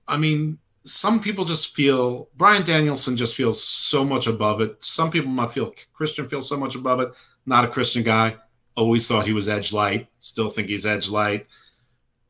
I 0.08 0.18
mean, 0.18 0.58
some 0.84 1.20
people 1.20 1.46
just 1.46 1.76
feel 1.76 2.30
Bryan 2.36 2.64
Danielson 2.64 3.16
just 3.16 3.36
feels 3.36 3.64
so 3.64 4.04
much 4.04 4.28
above 4.28 4.62
it. 4.62 4.84
Some 4.84 5.12
people 5.12 5.30
might 5.30 5.52
feel 5.52 5.74
Christian 5.94 6.28
feels 6.28 6.50
so 6.50 6.58
much 6.58 6.76
above 6.76 7.00
it. 7.00 7.10
Not 7.46 7.66
a 7.66 7.70
Christian 7.70 8.04
guy. 8.04 8.36
Always 8.76 9.08
thought 9.08 9.26
he 9.26 9.34
was 9.34 9.50
edge 9.50 9.74
light. 9.74 10.08
Still 10.20 10.50
think 10.50 10.70
he's 10.70 10.86
edge 10.86 11.10
light. 11.10 11.48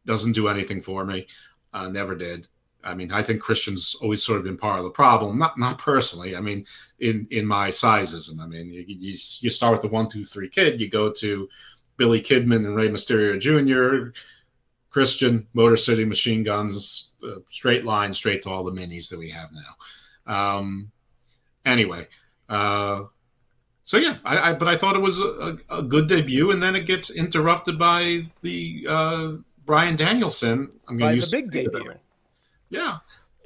Doesn't 0.05 0.33
do 0.33 0.47
anything 0.47 0.81
for 0.81 1.05
me. 1.05 1.27
Uh, 1.73 1.89
never 1.89 2.15
did. 2.15 2.47
I 2.83 2.93
mean, 2.93 3.11
I 3.11 3.21
think 3.21 3.41
Christian's 3.41 3.95
always 4.01 4.23
sort 4.23 4.39
of 4.39 4.45
been 4.45 4.57
part 4.57 4.79
of 4.79 4.85
the 4.85 4.91
problem. 4.91 5.37
Not 5.37 5.57
not 5.57 5.77
personally. 5.77 6.35
I 6.35 6.41
mean, 6.41 6.65
in 6.99 7.27
in 7.31 7.45
my 7.45 7.69
sizism. 7.69 8.39
I 8.39 8.47
mean, 8.47 8.71
you, 8.71 8.85
you, 8.87 9.11
you 9.41 9.49
start 9.49 9.73
with 9.73 9.81
the 9.81 9.89
one, 9.89 10.07
two, 10.07 10.23
three 10.23 10.49
kid. 10.49 10.79
You 10.79 10.89
go 10.89 11.11
to 11.11 11.49
Billy 11.97 12.21
Kidman 12.21 12.65
and 12.65 12.75
Rey 12.75 12.89
Mysterio 12.89 13.39
Jr., 13.39 14.11
Christian, 14.89 15.47
Motor 15.53 15.77
City 15.77 16.05
Machine 16.05 16.43
Guns, 16.43 17.15
uh, 17.23 17.39
straight 17.49 17.85
line, 17.85 18.13
straight 18.13 18.41
to 18.43 18.49
all 18.49 18.63
the 18.63 18.71
minis 18.71 19.09
that 19.09 19.19
we 19.19 19.29
have 19.29 19.49
now. 19.51 20.57
Um, 20.57 20.91
anyway, 21.65 22.07
uh, 22.47 23.03
so 23.83 23.97
yeah, 23.97 24.15
I, 24.23 24.51
I, 24.51 24.53
but 24.53 24.67
I 24.67 24.75
thought 24.75 24.95
it 24.95 25.01
was 25.01 25.19
a, 25.19 25.57
a, 25.69 25.83
good 25.83 26.07
debut, 26.07 26.51
and 26.51 26.61
then 26.61 26.75
it 26.75 26.85
gets 26.85 27.15
interrupted 27.15 27.77
by 27.77 28.21
the 28.41 28.85
uh, 28.87 29.33
Bryan 29.65 29.95
Danielson. 29.95 30.71
I'm 30.87 30.97
going 30.97 31.11
to 31.11 31.15
use 31.15 31.31
the 31.31 31.41
big 31.41 31.51
debut. 31.51 31.93
Yeah, 32.69 32.97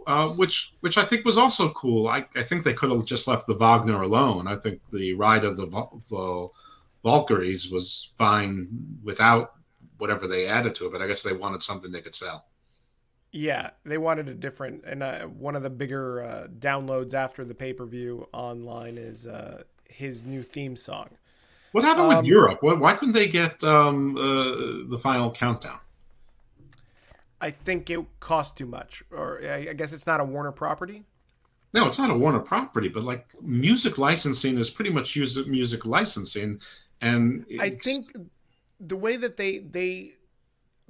uh, 0.06 0.30
which 0.30 0.74
which 0.82 0.98
I 0.98 1.04
think 1.04 1.26
was 1.26 1.38
also 1.38 1.70
cool. 1.70 2.08
I, 2.08 2.26
I 2.36 2.44
think 2.44 2.64
they 2.64 2.74
could 2.74 2.92
have 2.92 3.06
just 3.06 3.28
left 3.28 3.48
the 3.48 3.56
Wagner 3.56 4.02
alone. 4.02 4.48
I 4.48 4.56
think 4.56 4.82
the 4.92 5.14
ride 5.14 5.46
of 5.46 5.58
the, 5.58 5.68
the 5.68 6.50
Valkyries 7.04 7.72
was 7.72 8.12
fine 8.16 8.68
without 9.04 9.54
whatever 9.98 10.28
they 10.28 10.48
added 10.48 10.76
to 10.76 10.86
it, 10.86 10.92
but 10.92 11.02
I 11.02 11.08
guess 11.08 11.24
they 11.24 11.34
wanted 11.34 11.64
something 11.64 11.92
they 11.92 12.02
could 12.02 12.16
sell. 12.16 12.46
Yeah, 13.32 13.72
they 13.84 13.98
wanted 13.98 14.30
a 14.30 14.34
different, 14.34 14.84
and 14.86 15.02
uh, 15.02 15.22
one 15.24 15.56
of 15.56 15.64
the 15.64 15.70
bigger 15.70 16.22
uh, 16.22 16.48
downloads 16.60 17.14
after 17.16 17.44
the 17.44 17.56
pay 17.56 17.74
per 17.74 17.86
view 17.86 18.28
online 18.32 18.98
is 18.98 19.26
uh, 19.26 19.64
his 19.90 20.24
new 20.26 20.44
theme 20.44 20.76
song. 20.76 21.10
What 21.72 21.84
happened 21.84 22.12
um, 22.12 22.18
with 22.18 22.28
Europe? 22.28 22.60
Why, 22.62 22.76
why 22.76 22.94
couldn't 22.94 23.16
they 23.16 23.28
get 23.28 23.64
um, 23.64 24.16
uh, 24.18 24.86
the 24.88 25.00
final 25.02 25.32
countdown? 25.32 25.80
I 27.44 27.52
think 27.52 27.90
it 27.90 28.00
cost 28.22 28.58
too 28.58 28.66
much, 28.66 29.04
or 29.12 29.42
I 29.46 29.74
guess 29.74 29.92
it's 29.92 30.08
not 30.08 30.22
a 30.22 30.24
Warner 30.24 30.54
property. 30.54 31.04
No, 31.74 31.86
it's 31.86 32.00
not 32.00 32.10
a 32.10 32.18
Warner 32.18 32.40
property, 32.40 32.88
but 32.88 33.04
like 33.04 33.36
music 33.42 33.98
licensing 33.98 34.58
is 34.58 34.70
pretty 34.70 34.92
much 34.92 35.18
used 35.18 35.46
music 35.50 35.86
licensing, 35.86 36.62
and 37.02 37.46
I 37.60 37.72
think 37.72 38.30
the 38.80 38.96
way 38.96 39.18
that 39.18 39.36
they 39.36 39.58
they 39.58 40.12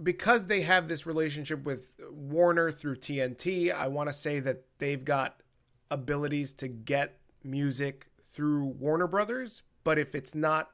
because 0.03 0.45
they 0.45 0.61
have 0.61 0.87
this 0.87 1.07
relationship 1.07 1.63
with 1.63 1.95
Warner 2.11 2.69
through 2.69 2.97
TNT, 2.97 3.73
I 3.73 3.87
want 3.87 4.09
to 4.09 4.13
say 4.13 4.39
that 4.41 4.63
they've 4.77 5.03
got 5.03 5.41
abilities 5.89 6.53
to 6.53 6.67
get 6.67 7.17
music 7.43 8.11
through 8.25 8.65
Warner 8.65 9.07
Brothers, 9.07 9.63
but 9.83 9.97
if 9.97 10.13
it's 10.13 10.35
not 10.35 10.69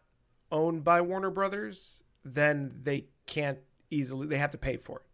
owned 0.52 0.84
by 0.84 1.00
Warner 1.00 1.32
Brothers, 1.32 2.04
then 2.26 2.82
they 2.84 3.06
can't 3.28 3.60
easily 3.90 4.28
they 4.28 4.38
have 4.38 4.52
to 4.52 4.58
pay 4.58 4.76
for 4.76 4.98
it. 4.98 5.06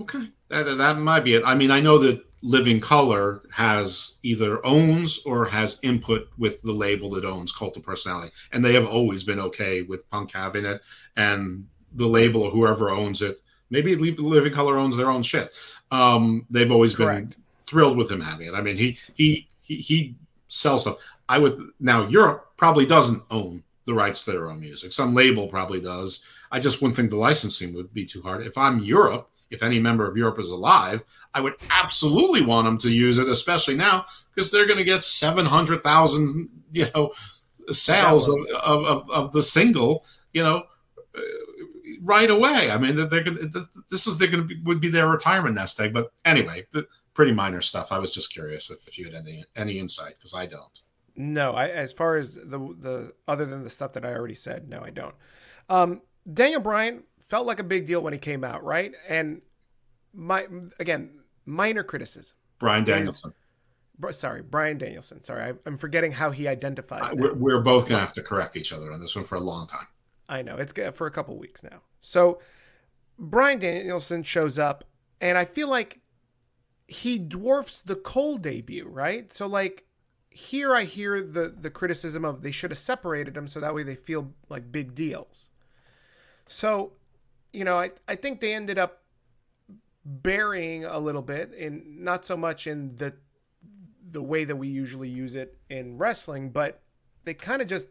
Okay, 0.00 0.28
that, 0.48 0.64
that 0.78 0.98
might 0.98 1.24
be 1.24 1.34
it. 1.34 1.42
I 1.44 1.54
mean, 1.54 1.70
I 1.70 1.80
know 1.80 1.98
that 1.98 2.24
Living 2.42 2.80
Colour 2.80 3.42
has 3.52 4.18
either 4.22 4.64
owns 4.66 5.20
or 5.24 5.44
has 5.46 5.80
input 5.82 6.28
with 6.36 6.60
the 6.62 6.72
label 6.72 7.10
that 7.10 7.24
owns 7.24 7.52
Cult 7.52 7.76
of 7.76 7.82
Personality, 7.82 8.32
and 8.52 8.64
they 8.64 8.72
have 8.74 8.86
always 8.86 9.24
been 9.24 9.40
okay 9.40 9.82
with 9.82 10.08
Punk 10.10 10.32
having 10.32 10.64
it. 10.64 10.82
And 11.16 11.66
the 11.94 12.06
label 12.06 12.42
or 12.42 12.50
whoever 12.50 12.90
owns 12.90 13.22
it. 13.22 13.40
Maybe 13.70 13.94
Living 13.96 14.52
Colour 14.52 14.76
owns 14.76 14.96
their 14.96 15.10
own 15.10 15.22
shit. 15.22 15.52
Um, 15.90 16.46
they've 16.50 16.70
always 16.70 16.94
Correct. 16.94 17.30
been 17.30 17.36
thrilled 17.62 17.96
with 17.96 18.10
him 18.10 18.20
having 18.20 18.48
it. 18.48 18.54
I 18.54 18.60
mean, 18.60 18.76
he 18.76 18.98
he 19.14 19.48
he, 19.62 19.76
he 19.76 20.14
sells 20.48 20.82
stuff. 20.82 20.98
I 21.28 21.38
would 21.38 21.58
now 21.80 22.06
Europe 22.08 22.52
probably 22.56 22.86
doesn't 22.86 23.22
own 23.30 23.62
the 23.86 23.94
rights 23.94 24.22
to 24.22 24.32
their 24.32 24.50
own 24.50 24.60
music. 24.60 24.92
Some 24.92 25.14
label 25.14 25.48
probably 25.48 25.80
does. 25.80 26.28
I 26.52 26.60
just 26.60 26.80
wouldn't 26.80 26.96
think 26.96 27.10
the 27.10 27.16
licensing 27.16 27.74
would 27.74 27.92
be 27.92 28.06
too 28.06 28.22
hard. 28.22 28.42
If 28.42 28.56
I'm 28.56 28.80
Europe, 28.80 29.30
if 29.50 29.62
any 29.62 29.78
member 29.78 30.08
of 30.08 30.16
Europe 30.16 30.38
is 30.38 30.50
alive, 30.50 31.02
I 31.34 31.40
would 31.40 31.54
absolutely 31.70 32.42
want 32.42 32.64
them 32.64 32.78
to 32.78 32.90
use 32.90 33.18
it, 33.18 33.28
especially 33.28 33.76
now 33.76 34.04
because 34.34 34.50
they're 34.50 34.66
going 34.66 34.78
to 34.78 34.84
get 34.84 35.04
seven 35.04 35.44
hundred 35.44 35.82
thousand, 35.82 36.48
you 36.72 36.86
know, 36.94 37.12
sales 37.68 38.28
of, 38.28 38.38
of, 38.62 38.84
of, 38.84 39.10
of, 39.10 39.32
the 39.32 39.42
single, 39.42 40.04
you 40.32 40.42
know, 40.42 40.64
right 42.02 42.30
away. 42.30 42.68
I 42.70 42.78
mean, 42.78 42.96
they're 42.96 43.22
going 43.22 43.50
to, 43.50 43.64
this 43.90 44.06
is 44.06 44.18
they're 44.18 44.28
going 44.28 44.46
to 44.46 44.54
be, 44.54 44.60
would 44.64 44.80
be 44.80 44.88
their 44.88 45.08
retirement 45.08 45.54
nest 45.54 45.80
egg. 45.80 45.94
But 45.94 46.12
anyway, 46.24 46.66
the, 46.72 46.86
pretty 47.14 47.32
minor 47.32 47.60
stuff. 47.60 47.92
I 47.92 47.98
was 47.98 48.12
just 48.12 48.32
curious 48.32 48.70
if, 48.70 48.86
if 48.86 48.98
you 48.98 49.06
had 49.06 49.14
any 49.14 49.44
any 49.56 49.78
insight 49.78 50.14
because 50.14 50.34
I 50.34 50.46
don't. 50.46 50.80
No, 51.16 51.52
I 51.52 51.68
as 51.68 51.92
far 51.92 52.16
as 52.16 52.34
the 52.34 52.58
the 52.58 53.12
other 53.26 53.46
than 53.46 53.62
the 53.64 53.70
stuff 53.70 53.92
that 53.94 54.04
I 54.04 54.12
already 54.12 54.34
said, 54.34 54.68
no, 54.68 54.82
I 54.82 54.90
don't. 54.90 55.14
Um, 55.68 56.02
Daniel 56.30 56.60
Bryan 56.60 57.04
felt 57.28 57.46
like 57.46 57.58
a 57.58 57.64
big 57.64 57.86
deal 57.86 58.02
when 58.02 58.12
he 58.12 58.18
came 58.18 58.44
out, 58.44 58.64
right? 58.64 58.92
And 59.08 59.42
my 60.12 60.46
again, 60.78 61.20
minor 61.46 61.82
criticism. 61.82 62.36
Bryan 62.58 62.84
Danielson. 62.84 63.32
Sorry, 64.10 64.42
Bryan 64.42 64.78
Danielson. 64.78 65.22
Sorry, 65.22 65.52
I, 65.52 65.68
am 65.68 65.76
forgetting 65.76 66.12
how 66.12 66.30
he 66.30 66.48
identifies. 66.48 67.14
We're, 67.14 67.34
we're, 67.34 67.60
both 67.60 67.88
gonna 67.88 68.00
have 68.00 68.12
to 68.14 68.22
correct 68.22 68.56
each 68.56 68.72
other 68.72 68.92
on 68.92 69.00
this 69.00 69.14
one 69.14 69.24
for 69.24 69.36
a 69.36 69.40
long 69.40 69.66
time. 69.66 69.86
I 70.28 70.42
know 70.42 70.56
it's 70.56 70.72
for 70.96 71.06
a 71.06 71.10
couple 71.10 71.36
weeks 71.38 71.62
now. 71.62 71.80
So 72.00 72.40
Bryan 73.18 73.58
Danielson 73.58 74.22
shows 74.22 74.58
up, 74.58 74.84
and 75.20 75.38
I 75.38 75.44
feel 75.44 75.68
like 75.68 76.00
he 76.86 77.18
dwarfs 77.18 77.80
the 77.80 77.96
Cole 77.96 78.36
debut, 78.36 78.86
right? 78.88 79.32
So 79.32 79.46
like 79.46 79.84
here 80.30 80.74
I 80.74 80.84
hear 80.84 81.22
the 81.22 81.54
the 81.56 81.70
criticism 81.70 82.24
of 82.24 82.42
they 82.42 82.50
should 82.50 82.72
have 82.72 82.78
separated 82.78 83.34
them 83.34 83.46
so 83.46 83.60
that 83.60 83.74
way 83.74 83.84
they 83.84 83.94
feel 83.94 84.32
like 84.48 84.72
big 84.72 84.94
deals. 84.94 85.48
So, 86.46 86.92
you 87.54 87.64
know, 87.64 87.78
I 87.78 87.90
I 88.08 88.14
think 88.14 88.40
they 88.40 88.54
ended 88.54 88.78
up 88.78 89.02
burying 90.04 90.84
a 90.84 90.98
little 90.98 91.22
bit 91.22 91.54
in 91.54 92.04
not 92.04 92.26
so 92.26 92.36
much 92.36 92.66
in 92.66 92.96
the 92.96 93.14
the 94.10 94.22
way 94.22 94.44
that 94.44 94.56
we 94.56 94.68
usually 94.68 95.08
use 95.08 95.36
it 95.36 95.56
in 95.70 95.98
wrestling, 95.98 96.50
but 96.50 96.80
they 97.24 97.34
kind 97.34 97.62
of 97.62 97.68
just 97.68 97.86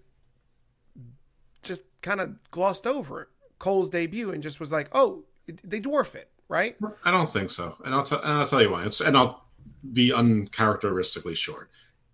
just 1.62 1.82
kind 2.02 2.22
of 2.22 2.36
glossed 2.52 2.86
over 2.86 3.30
Cole's 3.60 3.90
debut 3.90 4.32
and 4.32 4.44
just 4.44 4.60
was 4.60 4.72
like, 4.72 4.90
"Oh, 4.92 5.24
they 5.64 5.80
dwarf 5.80 6.16
it." 6.16 6.30
right? 6.54 6.76
I 7.04 7.10
don't 7.10 7.28
think 7.28 7.50
so, 7.50 7.76
and 7.84 7.96
I'll, 7.96 8.04
t- 8.04 8.16
and 8.16 8.34
I'll 8.34 8.46
tell 8.46 8.62
you 8.62 8.72
why. 8.72 8.86
It's, 8.86 9.02
and 9.02 9.18
I'll 9.18 9.46
be 9.92 10.14
uncharacteristically 10.14 11.34
short. 11.34 11.70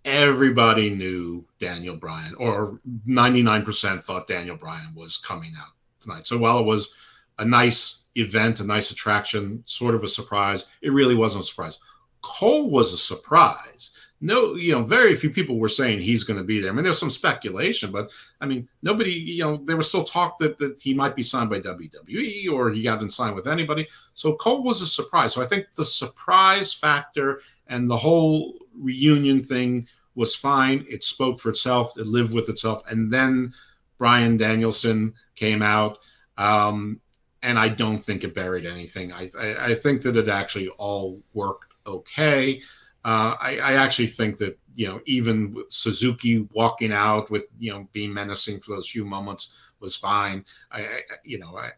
Everybody 0.06 0.90
knew 0.90 1.46
Daniel 1.60 1.98
Bryan, 1.98 2.36
or 2.36 2.80
99% 3.08 4.04
thought 4.04 4.28
Daniel 4.28 4.56
Bryan 4.56 4.96
was 4.96 5.18
coming 5.18 5.52
out 5.60 5.74
tonight. 6.00 6.26
So 6.26 6.38
while 6.38 6.60
it 6.60 6.66
was 6.66 6.96
a 7.40 7.46
nice 7.46 8.10
event, 8.16 8.60
a 8.60 8.66
nice 8.66 8.92
attraction, 8.92 9.64
sort 9.66 9.96
of 9.96 10.04
a 10.04 10.08
surprise, 10.08 10.72
it 10.82 10.92
really 10.92 11.16
wasn't 11.16 11.44
a 11.44 11.48
surprise. 11.48 11.80
Cole 12.22 12.70
was 12.70 12.94
a 12.94 12.98
surprise 12.98 13.92
no, 14.22 14.56
you 14.56 14.74
know, 14.74 14.84
very 14.84 15.16
few 15.16 15.30
people 15.30 15.58
were 15.58 15.70
saying 15.70 16.02
he's 16.02 16.26
going 16.26 16.38
to 16.40 16.44
be 16.44 16.60
there. 16.60 16.72
I 16.72 16.76
mean, 16.76 16.84
there's 16.84 17.00
some 17.00 17.10
speculation, 17.10 17.92
but 17.92 18.12
I 18.42 18.46
mean, 18.46 18.68
nobody, 18.82 19.12
you 19.12 19.44
know, 19.44 19.58
there 19.58 19.78
was 19.78 19.88
still 19.88 20.04
talk 20.04 20.38
that, 20.40 20.58
that 20.60 20.82
he 20.82 20.94
might 20.94 21.16
be 21.16 21.24
signed 21.24 21.50
by 21.50 21.60
WWE 21.60 22.52
or 22.52 22.70
he 22.70 22.84
got 22.84 23.02
not 23.02 23.14
signed 23.14 23.36
with 23.36 23.48
anybody. 23.48 23.88
So 24.14 24.36
Cole 24.36 24.64
was 24.64 24.82
a 24.82 24.88
surprise. 24.88 25.34
So 25.34 25.42
I 25.42 25.46
think 25.46 25.68
the 25.76 25.86
surprise 25.86 26.74
factor 26.74 27.42
and 27.68 27.90
the 27.90 27.96
whole 27.96 28.56
reunion 28.78 29.42
thing 29.42 29.88
was 30.16 30.36
fine. 30.36 30.86
It 30.90 31.04
spoke 31.04 31.40
for 31.40 31.50
itself, 31.50 31.98
it 31.98 32.06
lived 32.06 32.34
with 32.34 32.50
itself. 32.50 32.84
And 32.92 33.12
then 33.12 33.54
Bryan 33.98 34.36
Danielson 34.36 35.14
came 35.36 35.62
out. 35.62 35.98
Um, 36.38 37.00
and 37.44 37.58
I 37.58 37.70
don't 37.70 38.04
think 38.04 38.24
it 38.24 38.34
buried 38.34 38.66
anything. 38.66 39.12
I, 39.14 39.30
I, 39.40 39.56
I 39.68 39.74
think 39.74 40.02
that 40.04 40.18
it 40.18 40.28
actually 40.28 40.70
all 40.78 41.22
worked 41.34 41.74
okay. 41.88 42.62
Uh, 43.06 43.36
I, 43.40 43.60
I, 43.64 43.74
actually 43.74 44.08
think 44.08 44.38
that 44.40 44.60
you 44.76 44.88
know 44.88 45.00
even 45.06 45.56
Suzuki 45.70 46.48
walking 46.52 46.92
out 46.92 47.32
with 47.32 47.46
you 47.58 47.72
know 47.72 47.88
being 47.94 48.14
menacing 48.14 48.60
for 48.60 48.76
those 48.76 48.90
few 48.90 49.06
moments 49.06 49.70
was 49.80 49.96
fine. 49.96 50.44
I, 50.72 50.82
I 50.82 51.02
you 51.24 51.40
know 51.40 51.58
I 51.58 51.70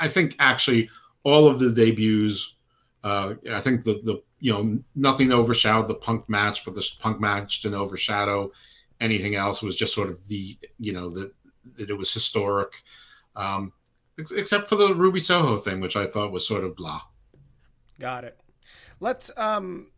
I 0.00 0.08
think 0.08 0.36
actually 0.38 0.88
all 1.24 1.48
of 1.48 1.58
the 1.58 1.70
debuts. 1.70 2.56
Uh, 3.02 3.34
I 3.52 3.60
think 3.60 3.82
the 3.82 3.94
the 4.04 4.22
you 4.38 4.52
know 4.52 4.78
nothing 4.94 5.32
overshadowed 5.32 5.88
the 5.88 5.94
Punk 5.94 6.28
match, 6.28 6.64
but 6.64 6.74
the 6.74 6.88
Punk 7.00 7.20
match 7.20 7.62
didn't 7.62 7.80
overshadow 7.80 8.52
anything 9.00 9.34
else. 9.34 9.62
It 9.62 9.66
was 9.66 9.76
just 9.76 9.94
sort 9.94 10.08
of 10.08 10.26
the 10.28 10.56
you 10.78 10.92
know 10.92 11.10
that 11.10 11.32
that 11.76 11.90
it 11.90 11.98
was 11.98 12.12
historic, 12.12 12.74
um, 13.36 13.72
ex- 14.20 14.32
except 14.32 14.68
for 14.68 14.76
the 14.76 14.94
Ruby 14.94 15.18
Soho 15.18 15.56
thing, 15.56 15.80
which 15.80 15.96
I 15.96 16.06
thought 16.06 16.32
was 16.32 16.46
sort 16.46 16.64
of 16.64 16.76
blah. 16.76 17.00
Got 17.98 18.24
it. 18.24 18.38
Let's 19.00 19.30
um 19.36 19.90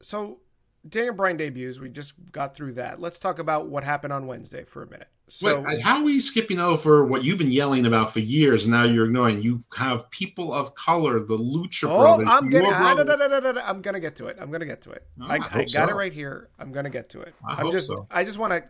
so 0.00 0.40
Daniel 0.88 1.14
Bryan 1.14 1.36
debuts. 1.36 1.78
We 1.78 1.90
just 1.90 2.14
got 2.32 2.54
through 2.54 2.74
that. 2.74 3.00
Let's 3.00 3.18
talk 3.18 3.38
about 3.38 3.68
what 3.68 3.84
happened 3.84 4.12
on 4.12 4.26
Wednesday 4.26 4.64
for 4.64 4.82
a 4.82 4.90
minute. 4.90 5.08
So, 5.28 5.60
Wait, 5.60 5.80
how 5.80 5.98
are 5.98 6.02
we 6.02 6.18
skipping 6.18 6.58
over 6.58 7.04
what 7.04 7.22
you've 7.22 7.38
been 7.38 7.52
yelling 7.52 7.86
about 7.86 8.12
for 8.12 8.18
years? 8.18 8.64
And 8.64 8.72
now 8.72 8.82
you're 8.82 9.06
ignoring. 9.06 9.42
You 9.42 9.60
have 9.76 10.10
people 10.10 10.52
of 10.52 10.74
color, 10.74 11.20
the 11.20 11.36
Lucha 11.36 11.88
oh, 11.88 12.00
Brothers. 12.00 12.26
I'm 12.28 12.48
gonna, 12.48 12.68
ah, 12.72 12.94
no, 12.94 13.04
no, 13.04 13.38
no, 13.38 13.62
I'm 13.64 13.80
gonna 13.80 14.00
get 14.00 14.16
to 14.16 14.26
it. 14.26 14.38
I'm 14.40 14.50
gonna 14.50 14.66
get 14.66 14.82
to 14.82 14.90
it. 14.90 15.06
Oh, 15.20 15.26
I, 15.26 15.34
I, 15.34 15.36
I 15.36 15.38
got 15.38 15.68
so. 15.68 15.88
it 15.88 15.94
right 15.94 16.12
here. 16.12 16.48
I'm 16.58 16.72
gonna 16.72 16.90
get 16.90 17.10
to 17.10 17.20
it. 17.20 17.34
I 17.46 17.60
am 17.60 17.70
just, 17.70 17.86
so. 17.86 18.08
I 18.10 18.24
just 18.24 18.38
want 18.38 18.54
to 18.54 18.64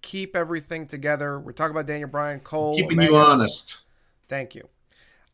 keep 0.00 0.34
everything 0.34 0.86
together. 0.86 1.38
We're 1.38 1.52
talking 1.52 1.72
about 1.72 1.86
Daniel 1.86 2.08
Bryan, 2.08 2.40
Cole, 2.40 2.74
keeping 2.74 2.98
Omega. 2.98 3.12
you 3.12 3.18
honest. 3.18 3.85
Thank 4.28 4.54
you. 4.54 4.68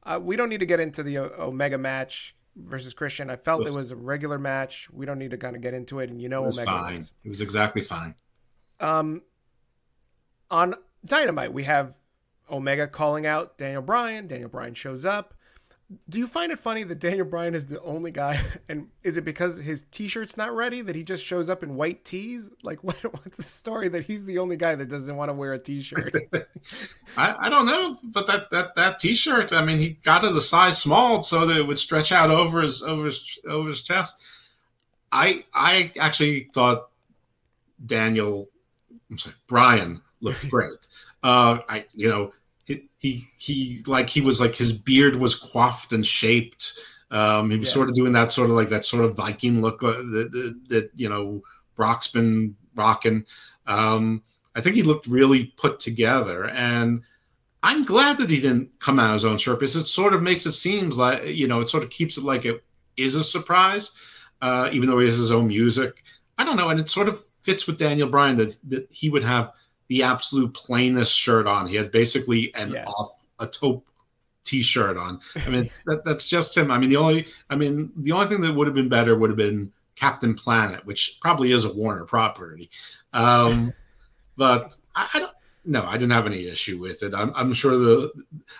Uh, 0.05 0.19
we 0.23 0.37
don't 0.37 0.49
need 0.49 0.61
to 0.61 0.67
get 0.67 0.81
into 0.81 1.03
the 1.03 1.19
Omega 1.19 1.79
match 1.79 2.35
versus 2.57 2.93
Christian. 2.93 3.31
I 3.31 3.37
felt 3.37 3.67
it 3.67 3.73
was 3.73 3.91
a 3.93 3.97
regular 3.97 4.39
match. 4.39 4.89
We 4.93 5.07
don't 5.07 5.19
need 5.19 5.31
to 5.31 5.39
kind 5.39 5.57
of 5.57 5.63
get 5.63 5.75
into 5.75 6.01
it. 6.01 6.11
And 6.11 6.21
you 6.21 6.29
know, 6.29 6.43
it 6.43 6.47
was 6.47 6.59
Omega 6.59 6.79
fine. 6.79 7.07
It 7.25 7.29
was 7.29 7.41
exactly 7.41 7.83
fine. 7.83 8.15
Um, 8.81 9.23
on 10.51 10.75
Dynamite, 11.05 11.53
we 11.53 11.65
have 11.65 11.95
Omega 12.51 12.89
calling 12.89 13.27
out 13.27 13.59
Daniel 13.59 13.83
Bryan. 13.83 14.27
Daniel 14.27 14.49
Bryan 14.49 14.75
shows 14.75 15.05
up 15.05 15.35
do 16.09 16.19
you 16.19 16.27
find 16.27 16.53
it 16.53 16.59
funny 16.59 16.83
that 16.85 16.99
Daniel 16.99 17.27
Bryan 17.27 17.55
is 17.55 17.67
the 17.67 17.81
only 17.83 18.11
guy, 18.11 18.41
and 18.69 18.89
is 19.03 19.17
it 19.17 19.25
because 19.25 19.59
his 19.59 19.83
T-shirt's 19.91 20.37
not 20.37 20.55
ready 20.55 20.81
that 20.83 20.95
he 20.95 21.03
just 21.03 21.25
shows 21.25 21.49
up 21.49 21.63
in 21.63 21.75
white 21.75 22.05
tees? 22.05 22.51
Like, 22.63 22.79
what, 22.85 22.97
what's 23.03 23.37
the 23.37 23.43
story 23.43 23.89
that 23.89 24.05
he's 24.05 24.25
the 24.25 24.39
only 24.39 24.57
guy 24.57 24.75
that 24.75 24.89
doesn't 24.89 25.17
want 25.17 25.31
to 25.31 25.35
wear 25.35 25.53
a 25.53 25.59
T-shirt? 25.59 26.15
I, 27.17 27.37
I 27.39 27.49
don't 27.49 27.67
know, 27.67 27.97
but 28.13 28.27
that 28.27 28.51
that 28.51 28.75
that 28.75 28.99
T-shirt, 28.99 29.53
I 29.53 29.65
mean, 29.65 29.79
he 29.79 29.91
got 30.05 30.25
it 30.25 30.33
a 30.33 30.41
size 30.41 30.81
small 30.81 31.23
so 31.23 31.47
that 31.47 31.59
it 31.59 31.67
would 31.67 31.79
stretch 31.79 32.13
out 32.13 32.31
over 32.31 32.61
his 32.61 32.83
over 32.83 33.07
his 33.07 33.39
over 33.47 33.69
his 33.69 33.83
chest. 33.83 34.51
I 35.11 35.45
I 35.55 35.93
actually 36.01 36.51
thought 36.55 36.89
Daniel, 37.85 38.49
I'm 39.11 39.19
sorry, 39.19 39.37
Bryan 39.47 40.01
looked 40.21 40.49
great. 40.49 40.87
Uh, 41.23 41.59
I 41.69 41.85
you 41.95 42.09
know 42.09 42.33
he 43.03 43.21
he 43.39 43.81
like 43.89 44.09
he 44.09 44.21
was 44.21 44.41
like 44.41 44.55
his 44.55 44.73
beard 44.73 45.17
was 45.17 45.35
coiffed 45.35 45.93
and 45.93 46.07
shaped. 46.07 46.79
Um, 47.11 47.51
he 47.51 47.59
was 47.59 47.67
yes. 47.67 47.75
sort 47.75 47.89
of 47.89 47.97
doing 47.97 48.13
that 48.13 48.31
sort 48.31 48.49
of 48.49 48.55
like 48.55 48.69
that 48.69 48.85
sort 48.85 49.05
of 49.05 49.17
Viking 49.17 49.61
look 49.61 49.83
uh, 49.83 49.89
that, 49.89 50.31
that, 50.33 50.61
that 50.69 50.91
you 50.95 51.09
know 51.09 51.43
Brock's 51.75 52.09
been 52.09 52.55
rocking. 52.77 53.27
Um, 53.67 54.23
I 54.55 54.61
think 54.61 54.77
he 54.77 54.85
looked 54.85 55.09
really 55.09 55.47
put 55.57 55.81
together, 55.81 56.49
and 56.51 57.03
I'm 57.65 57.85
glad 57.85 58.19
that 58.19 58.31
he 58.31 58.41
didn't 58.41 58.71
come 58.79 59.01
out 59.01 59.15
his 59.15 59.25
own 59.25 59.37
shirt 59.37 59.59
because 59.59 59.75
it 59.75 59.85
sort 59.85 60.15
of 60.15 60.23
makes 60.23 60.47
it 60.47 60.53
seems 60.53 60.97
like 60.97 61.27
you 61.27 61.49
know 61.49 61.59
it 61.59 61.69
sort 61.69 61.83
of 61.83 61.91
keeps 61.91 62.17
it 62.17 62.25
like 62.25 62.45
it 62.45 62.63
is 62.97 63.17
a 63.17 63.25
surprise, 63.25 63.99
uh, 64.43 64.71
even 64.73 64.89
though 64.89 65.01
he 65.01 65.07
has 65.07 65.17
his 65.17 65.33
own 65.33 65.49
music. 65.49 66.05
I 66.39 66.45
don't 66.45 66.57
know, 66.57 66.69
and 66.69 66.79
it 66.79 66.89
sort 66.89 67.09
of 67.09 67.19
fits 67.41 67.67
with 67.67 67.79
Daniel 67.79 68.09
Bryan 68.09 68.37
that 68.37 68.57
that 68.69 68.87
he 68.93 69.11
would 69.11 69.25
have 69.25 69.53
the 69.89 70.03
absolute 70.03 70.55
plainest 70.55 71.17
shirt 71.17 71.47
on. 71.47 71.67
He 71.67 71.77
had 71.77 71.91
basically 71.91 72.55
an 72.55 72.73
yes. 72.73 72.87
off 72.87 73.27
a 73.41 73.47
taupe 73.47 73.87
t-shirt 74.45 74.97
on. 74.97 75.21
I 75.47 75.51
mean, 75.51 75.71
that, 75.87 76.05
that's 76.05 76.29
just 76.29 76.57
him. 76.57 76.71
I 76.71 76.79
mean, 76.79 76.91
the 76.91 76.97
only 76.97 77.27
I 77.51 77.57
mean, 77.57 77.93
the 77.97 78.13
only 78.13 78.27
thing 78.27 78.41
that 78.41 78.55
would 78.55 78.67
have 78.67 78.75
been 78.75 78.89
better 78.89 79.17
would 79.17 79.31
have 79.31 79.37
been 79.37 79.73
Captain 79.95 80.35
Planet, 80.35 80.85
which 80.87 81.19
probably 81.21 81.53
is 81.53 81.65
a 81.65 81.73
Warner 81.73 82.05
property. 82.05 82.69
Um, 83.13 83.73
but 84.37 84.77
I, 84.95 85.09
I 85.15 85.19
don't 85.21 85.33
no, 85.65 85.85
I 85.85 85.93
didn't 85.93 86.11
have 86.11 86.27
any 86.27 86.49
issue 86.49 86.81
with 86.81 87.03
it. 87.03 87.15
I'm, 87.15 87.33
I'm, 87.37 87.53
sure 87.53 87.77
the, 87.77 88.11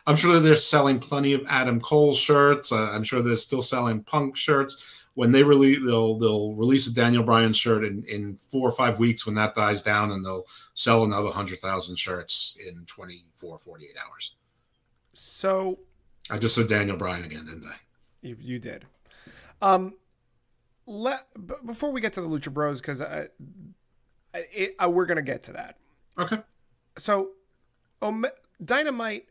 I'm 0.07 0.15
sure 0.15 0.39
they're 0.39 0.55
selling 0.55 1.01
plenty 1.01 1.33
of 1.33 1.45
Adam 1.49 1.81
Cole 1.81 2.15
shirts. 2.15 2.71
Uh, 2.71 2.91
I'm 2.93 3.03
sure 3.03 3.21
they're 3.21 3.35
still 3.35 3.61
selling 3.61 4.05
Punk 4.05 4.37
shirts 4.37 5.02
when 5.15 5.31
they 5.33 5.43
release 5.43 5.79
they'll 5.85 6.17
they'll 6.17 6.55
release 6.55 6.87
a 6.87 6.95
Daniel 6.95 7.23
Bryan 7.23 7.53
shirt 7.53 7.85
in, 7.85 8.03
in 8.05 8.37
four 8.37 8.67
or 8.67 8.71
five 8.73 8.99
weeks 8.99 9.27
when 9.27 9.35
that 9.35 9.55
dies 9.55 9.83
down 9.83 10.13
and 10.13 10.25
they'll 10.25 10.45
sell 10.75 11.05
another 11.05 11.29
hundred 11.31 11.59
thousand 11.59 11.97
shirts 11.99 12.59
in 12.69 12.85
24 12.87 13.59
48 13.59 13.91
hours 14.07 14.35
So 15.15 15.79
I 16.31 16.39
just 16.39 16.55
said 16.55 16.69
Daniel 16.69 16.97
Bryan 16.97 17.25
again, 17.25 17.45
didn't 17.47 17.67
I? 17.67 17.77
You, 18.23 18.37
you 18.41 18.59
did. 18.59 18.87
Um, 19.61 19.95
let 20.87 21.27
b- 21.47 21.55
before 21.67 21.91
we 21.91 22.01
get 22.01 22.13
to 22.15 22.21
the 22.21 22.29
Lucha 22.29 22.53
Bros, 22.53 22.81
because 22.81 23.03
I, 23.03 23.27
I, 24.33 24.69
I, 24.79 24.87
we're 24.87 25.07
gonna 25.07 25.23
get 25.23 25.43
to 25.45 25.53
that. 25.53 25.79
Okay. 26.19 26.39
So, 26.97 27.31
Ome- 28.01 28.27
Dynamite 28.65 29.27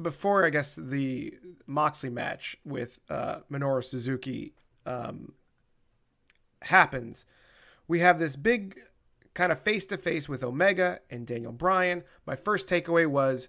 before 0.00 0.44
I 0.44 0.50
guess 0.50 0.76
the 0.76 1.34
Moxley 1.66 2.10
match 2.10 2.56
with 2.64 2.98
uh, 3.10 3.40
Minoru 3.50 3.84
Suzuki 3.84 4.54
um, 4.86 5.32
happens, 6.62 7.24
we 7.88 8.00
have 8.00 8.18
this 8.18 8.36
big 8.36 8.78
kind 9.34 9.52
of 9.52 9.60
face 9.60 9.84
to 9.86 9.98
face 9.98 10.28
with 10.28 10.42
Omega 10.42 11.00
and 11.10 11.26
Daniel 11.26 11.52
Bryan. 11.52 12.02
My 12.24 12.36
first 12.36 12.68
takeaway 12.68 13.06
was 13.06 13.48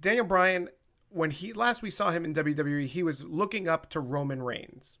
Daniel 0.00 0.24
Bryan 0.24 0.68
when 1.10 1.30
he 1.30 1.52
last 1.52 1.82
we 1.82 1.90
saw 1.90 2.10
him 2.10 2.24
in 2.24 2.34
WWE, 2.34 2.86
he 2.86 3.02
was 3.02 3.24
looking 3.24 3.68
up 3.68 3.88
to 3.90 4.00
Roman 4.00 4.42
Reigns. 4.42 4.98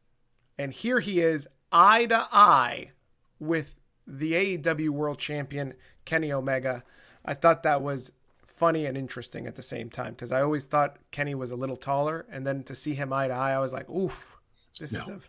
And 0.58 0.72
here 0.72 1.00
he 1.00 1.20
is 1.20 1.46
eye 1.70 2.06
to 2.06 2.26
eye 2.32 2.92
with 3.38 3.76
the 4.06 4.32
AEW 4.32 4.90
World 4.90 5.18
Champion 5.18 5.74
Kenny 6.04 6.32
Omega. 6.32 6.82
I 7.24 7.34
thought 7.34 7.62
that 7.62 7.82
was 7.82 8.12
funny 8.44 8.86
and 8.86 8.96
interesting 8.96 9.46
at 9.46 9.54
the 9.54 9.62
same 9.62 9.90
time 9.90 10.12
because 10.14 10.32
I 10.32 10.40
always 10.40 10.64
thought 10.64 10.98
Kenny 11.10 11.34
was 11.34 11.50
a 11.50 11.56
little 11.56 11.76
taller, 11.76 12.26
and 12.30 12.46
then 12.46 12.64
to 12.64 12.74
see 12.74 12.94
him 12.94 13.12
eye 13.12 13.28
to 13.28 13.34
eye, 13.34 13.52
I 13.52 13.58
was 13.58 13.72
like, 13.72 13.88
"Oof, 13.88 14.37
this 14.78 14.92
no. 14.92 15.00
is 15.00 15.08
a." 15.08 15.20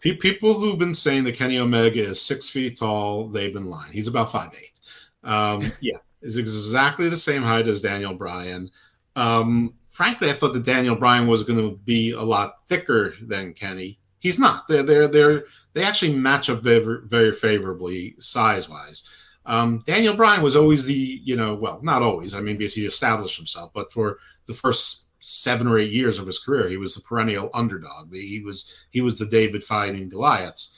People 0.00 0.54
who've 0.54 0.78
been 0.78 0.94
saying 0.94 1.24
that 1.24 1.36
Kenny 1.36 1.58
Omega 1.58 2.00
is 2.00 2.22
six 2.22 2.48
feet 2.48 2.78
tall, 2.78 3.26
they've 3.26 3.52
been 3.52 3.66
lying. 3.66 3.92
He's 3.92 4.06
about 4.06 4.30
five 4.30 4.50
eight. 4.54 4.80
Um, 5.24 5.72
yeah, 5.80 5.98
is 6.22 6.38
exactly 6.38 7.08
the 7.08 7.16
same 7.16 7.42
height 7.42 7.66
as 7.66 7.82
Daniel 7.82 8.14
Bryan. 8.14 8.70
Um, 9.16 9.74
frankly, 9.88 10.30
I 10.30 10.34
thought 10.34 10.52
that 10.52 10.64
Daniel 10.64 10.94
Bryan 10.94 11.26
was 11.26 11.42
going 11.42 11.58
to 11.58 11.76
be 11.78 12.12
a 12.12 12.22
lot 12.22 12.66
thicker 12.68 13.12
than 13.20 13.54
Kenny. 13.54 13.98
He's 14.20 14.38
not. 14.38 14.68
They're 14.68 14.84
they're 14.84 15.08
they're 15.08 15.44
they 15.74 15.82
actually 15.82 16.14
match 16.14 16.48
up 16.48 16.62
very 16.62 17.00
very 17.06 17.32
favorably 17.32 18.14
size 18.18 18.68
wise. 18.68 19.02
Um, 19.46 19.82
Daniel 19.86 20.14
Bryan 20.14 20.42
was 20.42 20.56
always 20.56 20.84
the, 20.84 21.20
you 21.24 21.34
know, 21.34 21.54
well, 21.54 21.80
not 21.82 22.02
always. 22.02 22.34
I 22.34 22.40
mean, 22.40 22.58
because 22.58 22.74
he 22.74 22.84
established 22.84 23.38
himself, 23.38 23.72
but 23.72 23.90
for 23.90 24.18
the 24.44 24.52
first 24.52 25.07
seven 25.18 25.66
or 25.66 25.78
eight 25.78 25.90
years 25.90 26.18
of 26.18 26.26
his 26.26 26.38
career, 26.38 26.68
he 26.68 26.76
was 26.76 26.94
the 26.94 27.02
perennial 27.02 27.50
underdog. 27.54 28.12
He 28.12 28.42
was 28.44 28.86
he 28.90 29.00
was 29.00 29.18
the 29.18 29.26
David 29.26 29.64
fighting 29.64 30.08
Goliaths. 30.08 30.74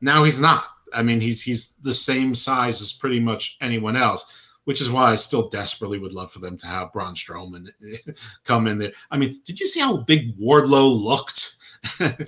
Now 0.00 0.24
he's 0.24 0.40
not. 0.40 0.64
I 0.94 1.02
mean, 1.02 1.20
he's 1.20 1.42
he's 1.42 1.76
the 1.76 1.94
same 1.94 2.34
size 2.34 2.82
as 2.82 2.92
pretty 2.92 3.20
much 3.20 3.56
anyone 3.60 3.96
else 3.96 4.42
which 4.64 4.80
is 4.80 4.90
why 4.90 5.10
I 5.10 5.14
still 5.16 5.48
desperately 5.48 5.98
would 5.98 6.12
love 6.12 6.32
for 6.32 6.38
them 6.38 6.56
to 6.58 6.66
have 6.66 6.92
Braun 6.92 7.14
Strowman 7.14 7.68
come 8.44 8.66
in 8.66 8.78
there. 8.78 8.92
I 9.10 9.18
mean, 9.18 9.34
did 9.44 9.58
you 9.58 9.66
see 9.66 9.80
how 9.80 9.98
big 9.98 10.36
Wardlow 10.38 11.02
looked? 11.02 11.56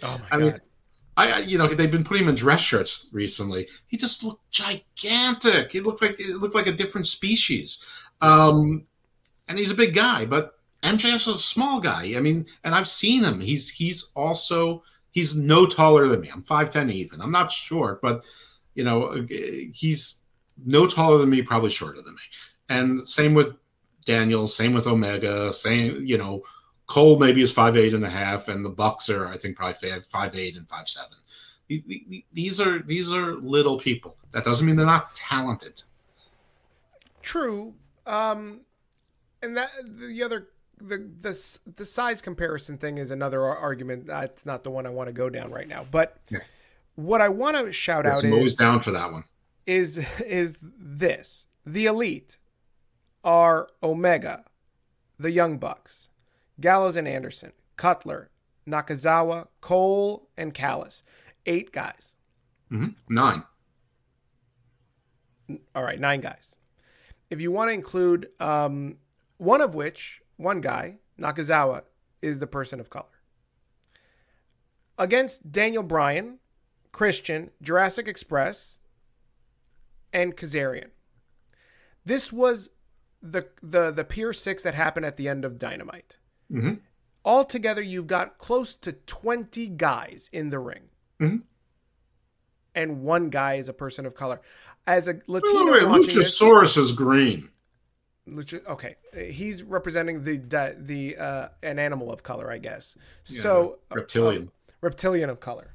Oh 0.02 0.18
my 0.20 0.26
I 0.32 0.38
god! 0.38 0.40
Mean, 0.40 0.60
I, 1.16 1.38
you 1.40 1.58
know, 1.58 1.68
they've 1.68 1.90
been 1.90 2.02
putting 2.02 2.24
him 2.24 2.30
in 2.30 2.34
dress 2.34 2.60
shirts 2.60 3.10
recently. 3.12 3.68
He 3.86 3.96
just 3.96 4.24
looked 4.24 4.50
gigantic. 4.50 5.70
He 5.70 5.80
looked 5.80 6.02
like 6.02 6.18
it 6.18 6.38
looked 6.40 6.56
like 6.56 6.66
a 6.66 6.72
different 6.72 7.06
species. 7.06 7.84
Um, 8.20 8.86
and 9.46 9.58
he's 9.58 9.70
a 9.70 9.76
big 9.76 9.94
guy, 9.94 10.26
but 10.26 10.58
MJF's 10.84 11.26
a 11.26 11.34
small 11.34 11.80
guy. 11.80 12.12
I 12.16 12.20
mean, 12.20 12.44
and 12.62 12.74
I've 12.74 12.86
seen 12.86 13.24
him. 13.24 13.40
He's 13.40 13.70
he's 13.70 14.12
also 14.14 14.82
he's 15.12 15.36
no 15.36 15.66
taller 15.66 16.06
than 16.08 16.20
me. 16.20 16.30
I'm 16.32 16.42
five 16.42 16.70
ten 16.70 16.90
even. 16.90 17.20
I'm 17.20 17.30
not 17.30 17.50
short, 17.50 18.02
but 18.02 18.24
you 18.74 18.84
know, 18.84 19.26
he's 19.28 20.24
no 20.64 20.86
taller 20.86 21.18
than 21.18 21.30
me, 21.30 21.42
probably 21.42 21.70
shorter 21.70 22.02
than 22.02 22.14
me. 22.14 22.20
And 22.68 23.00
same 23.00 23.34
with 23.34 23.56
Daniel, 24.04 24.46
same 24.46 24.74
with 24.74 24.86
Omega, 24.86 25.52
same, 25.52 26.04
you 26.04 26.18
know, 26.18 26.42
Cole 26.86 27.18
maybe 27.18 27.40
is 27.40 27.52
five 27.52 27.76
eight 27.76 27.94
and 27.94 28.04
a 28.04 28.10
half, 28.10 28.48
and 28.48 28.62
the 28.62 28.70
Bucks 28.70 29.08
are, 29.08 29.26
I 29.26 29.38
think, 29.38 29.56
probably 29.56 29.74
five, 29.74 30.04
five 30.04 30.36
eight 30.36 30.56
and 30.56 30.68
five 30.68 30.86
seven. 30.86 31.16
These 32.34 32.60
are 32.60 32.80
these 32.80 33.10
are 33.10 33.32
little 33.36 33.78
people. 33.78 34.16
That 34.32 34.44
doesn't 34.44 34.66
mean 34.66 34.76
they're 34.76 34.84
not 34.84 35.14
talented. 35.14 35.82
True, 37.22 37.72
um, 38.06 38.60
and 39.42 39.56
that 39.56 39.70
the 39.86 40.22
other 40.22 40.48
the 40.80 40.98
the 40.98 41.58
the 41.76 41.84
size 41.84 42.20
comparison 42.22 42.78
thing 42.78 42.98
is 42.98 43.10
another 43.10 43.42
argument. 43.42 44.06
That's 44.06 44.44
not 44.46 44.64
the 44.64 44.70
one 44.70 44.86
I 44.86 44.90
want 44.90 45.08
to 45.08 45.12
go 45.12 45.30
down 45.30 45.50
right 45.50 45.68
now. 45.68 45.86
But 45.90 46.16
yeah. 46.30 46.38
what 46.94 47.20
I 47.20 47.28
want 47.28 47.56
to 47.56 47.72
shout 47.72 48.06
out 48.06 48.22
is 48.22 48.54
down 48.54 48.80
for 48.80 48.90
that 48.90 49.10
one 49.12 49.24
is 49.66 49.98
is 50.26 50.56
this. 50.60 51.46
The 51.66 51.86
elite 51.86 52.38
are 53.22 53.68
Omega, 53.82 54.44
the 55.18 55.30
Young 55.30 55.58
Bucks, 55.58 56.10
Gallows 56.60 56.96
and 56.96 57.08
Anderson, 57.08 57.52
Cutler, 57.76 58.30
Nakazawa, 58.68 59.48
Cole, 59.60 60.28
and 60.36 60.52
Callis. 60.52 61.02
Eight 61.46 61.72
guys. 61.72 62.14
Mm-hmm. 62.70 63.14
Nine. 63.14 63.42
All 65.74 65.82
right, 65.82 66.00
nine 66.00 66.20
guys. 66.20 66.56
If 67.30 67.40
you 67.40 67.50
want 67.50 67.68
to 67.68 67.72
include 67.72 68.28
um, 68.40 68.96
one 69.38 69.60
of 69.60 69.74
which, 69.74 70.22
one 70.36 70.60
guy, 70.60 70.98
Nakazawa, 71.18 71.82
is 72.22 72.38
the 72.38 72.46
person 72.46 72.80
of 72.80 72.90
color. 72.90 73.06
Against 74.98 75.50
Daniel 75.50 75.82
Bryan, 75.82 76.38
Christian, 76.92 77.50
Jurassic 77.60 78.06
Express, 78.08 78.78
and 80.12 80.36
Kazarian. 80.36 80.90
This 82.04 82.32
was 82.32 82.70
the 83.22 83.48
the 83.62 83.90
the 83.90 84.04
Pier 84.04 84.32
Six 84.32 84.62
that 84.62 84.74
happened 84.74 85.06
at 85.06 85.16
the 85.16 85.28
end 85.28 85.44
of 85.44 85.58
Dynamite. 85.58 86.18
Mm-hmm. 86.52 86.74
Altogether, 87.24 87.82
you've 87.82 88.06
got 88.06 88.38
close 88.38 88.76
to 88.76 88.92
twenty 88.92 89.66
guys 89.66 90.28
in 90.32 90.50
the 90.50 90.58
ring, 90.58 90.82
mm-hmm. 91.20 91.38
and 92.74 93.02
one 93.02 93.30
guy 93.30 93.54
is 93.54 93.68
a 93.68 93.72
person 93.72 94.06
of 94.06 94.14
color. 94.14 94.40
As 94.86 95.08
a 95.08 95.18
Latino, 95.26 95.72
wait, 95.72 95.82
wait, 95.82 95.82
Luchasaurus 95.82 96.74
this, 96.74 96.76
is 96.76 96.92
green. 96.92 97.48
Lucha, 98.28 98.64
okay, 98.66 98.96
he's 99.30 99.62
representing 99.62 100.22
the 100.22 100.38
the, 100.38 100.76
the 100.78 101.16
uh, 101.16 101.48
an 101.62 101.78
animal 101.78 102.10
of 102.10 102.22
color, 102.22 102.50
I 102.50 102.58
guess. 102.58 102.96
Yeah, 103.26 103.40
so 103.42 103.78
reptilian, 103.92 104.44
uh, 104.68 104.72
reptilian 104.80 105.28
of 105.28 105.40
color. 105.40 105.74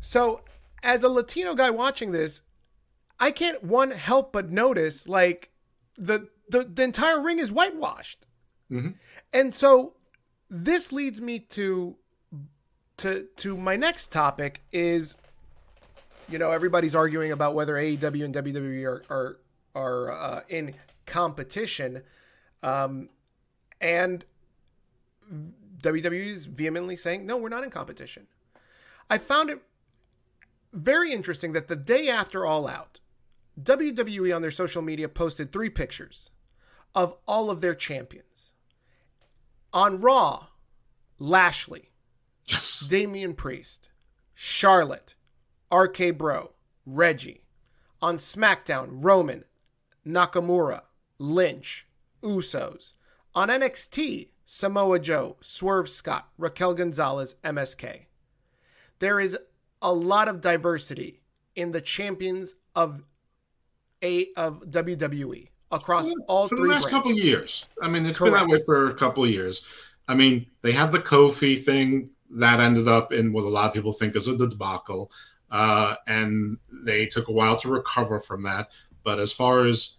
So, 0.00 0.40
as 0.82 1.04
a 1.04 1.08
Latino 1.08 1.54
guy 1.54 1.70
watching 1.70 2.10
this, 2.12 2.42
I 3.20 3.30
can't 3.30 3.62
one 3.62 3.90
help 3.90 4.32
but 4.32 4.50
notice 4.50 5.06
like 5.06 5.50
the 5.96 6.28
the, 6.48 6.64
the 6.64 6.82
entire 6.82 7.20
ring 7.20 7.38
is 7.38 7.52
whitewashed. 7.52 8.26
Mm-hmm. 8.70 8.90
And 9.32 9.54
so 9.54 9.94
this 10.50 10.92
leads 10.92 11.20
me 11.20 11.40
to 11.40 11.96
to 12.98 13.26
to 13.36 13.56
my 13.56 13.76
next 13.76 14.12
topic 14.12 14.62
is 14.72 15.14
you 16.28 16.38
know 16.38 16.50
everybody's 16.50 16.94
arguing 16.94 17.32
about 17.32 17.54
whether 17.54 17.74
AEW 17.74 18.24
and 18.24 18.34
WWE 18.34 18.84
are 18.84 19.02
are 19.08 19.38
are 19.74 20.12
uh, 20.12 20.40
in 20.48 20.74
competition 21.06 22.02
um, 22.62 23.08
and 23.80 24.24
WWE 25.80 26.26
is 26.26 26.46
vehemently 26.46 26.96
saying 26.96 27.26
no 27.26 27.36
we're 27.36 27.48
not 27.48 27.64
in 27.64 27.70
competition. 27.70 28.26
I 29.10 29.18
found 29.18 29.50
it 29.50 29.60
very 30.72 31.12
interesting 31.12 31.52
that 31.52 31.68
the 31.68 31.76
day 31.76 32.08
after 32.08 32.46
All 32.46 32.66
Out 32.66 33.00
WWE 33.60 34.34
on 34.34 34.42
their 34.42 34.50
social 34.50 34.82
media 34.82 35.08
posted 35.08 35.52
three 35.52 35.68
pictures 35.68 36.30
of 36.94 37.16
all 37.26 37.50
of 37.50 37.60
their 37.60 37.74
champions. 37.74 38.52
On 39.72 40.00
Raw, 40.00 40.48
Lashley, 41.18 41.90
yes. 42.46 42.80
Damian 42.80 43.34
Priest, 43.34 43.90
Charlotte, 44.34 45.14
RK 45.72 46.16
Bro, 46.16 46.52
Reggie. 46.84 47.44
On 48.00 48.16
SmackDown, 48.16 48.88
Roman, 48.90 49.44
Nakamura, 50.06 50.82
Lynch, 51.18 51.86
Usos. 52.22 52.92
On 53.34 53.48
NXT, 53.48 54.28
Samoa 54.44 54.98
Joe, 54.98 55.36
Swerve 55.40 55.88
Scott, 55.88 56.28
Raquel 56.36 56.74
Gonzalez, 56.74 57.36
MSK. 57.44 58.06
There 58.98 59.18
is 59.18 59.38
a 59.80 59.92
lot 59.92 60.28
of 60.28 60.40
diversity 60.40 61.22
in 61.56 61.72
the 61.72 61.80
champions 61.80 62.54
of 62.74 63.04
a 64.02 64.28
of 64.36 64.60
WWE 64.70 65.48
across 65.70 66.04
well, 66.04 66.14
all 66.28 66.48
for 66.48 66.56
the 66.56 66.62
last 66.62 66.84
brands. 66.84 66.86
couple 66.90 67.12
years. 67.12 67.66
I 67.80 67.88
mean, 67.88 68.04
it's 68.04 68.18
Correct. 68.18 68.34
been 68.34 68.48
that 68.48 68.52
way 68.52 68.60
for 68.64 68.90
a 68.90 68.94
couple 68.94 69.26
years. 69.26 69.66
I 70.08 70.14
mean, 70.14 70.46
they 70.62 70.72
had 70.72 70.92
the 70.92 70.98
Kofi 70.98 71.58
thing 71.58 72.10
that 72.30 72.60
ended 72.60 72.88
up 72.88 73.12
in 73.12 73.32
what 73.32 73.44
a 73.44 73.48
lot 73.48 73.68
of 73.68 73.74
people 73.74 73.92
think 73.92 74.16
is 74.16 74.28
a 74.28 74.36
debacle, 74.36 75.10
uh, 75.50 75.94
and 76.06 76.58
they 76.84 77.06
took 77.06 77.28
a 77.28 77.32
while 77.32 77.56
to 77.56 77.68
recover 77.68 78.20
from 78.20 78.42
that. 78.42 78.68
But 79.04 79.18
as 79.18 79.32
far 79.32 79.66
as 79.66 79.98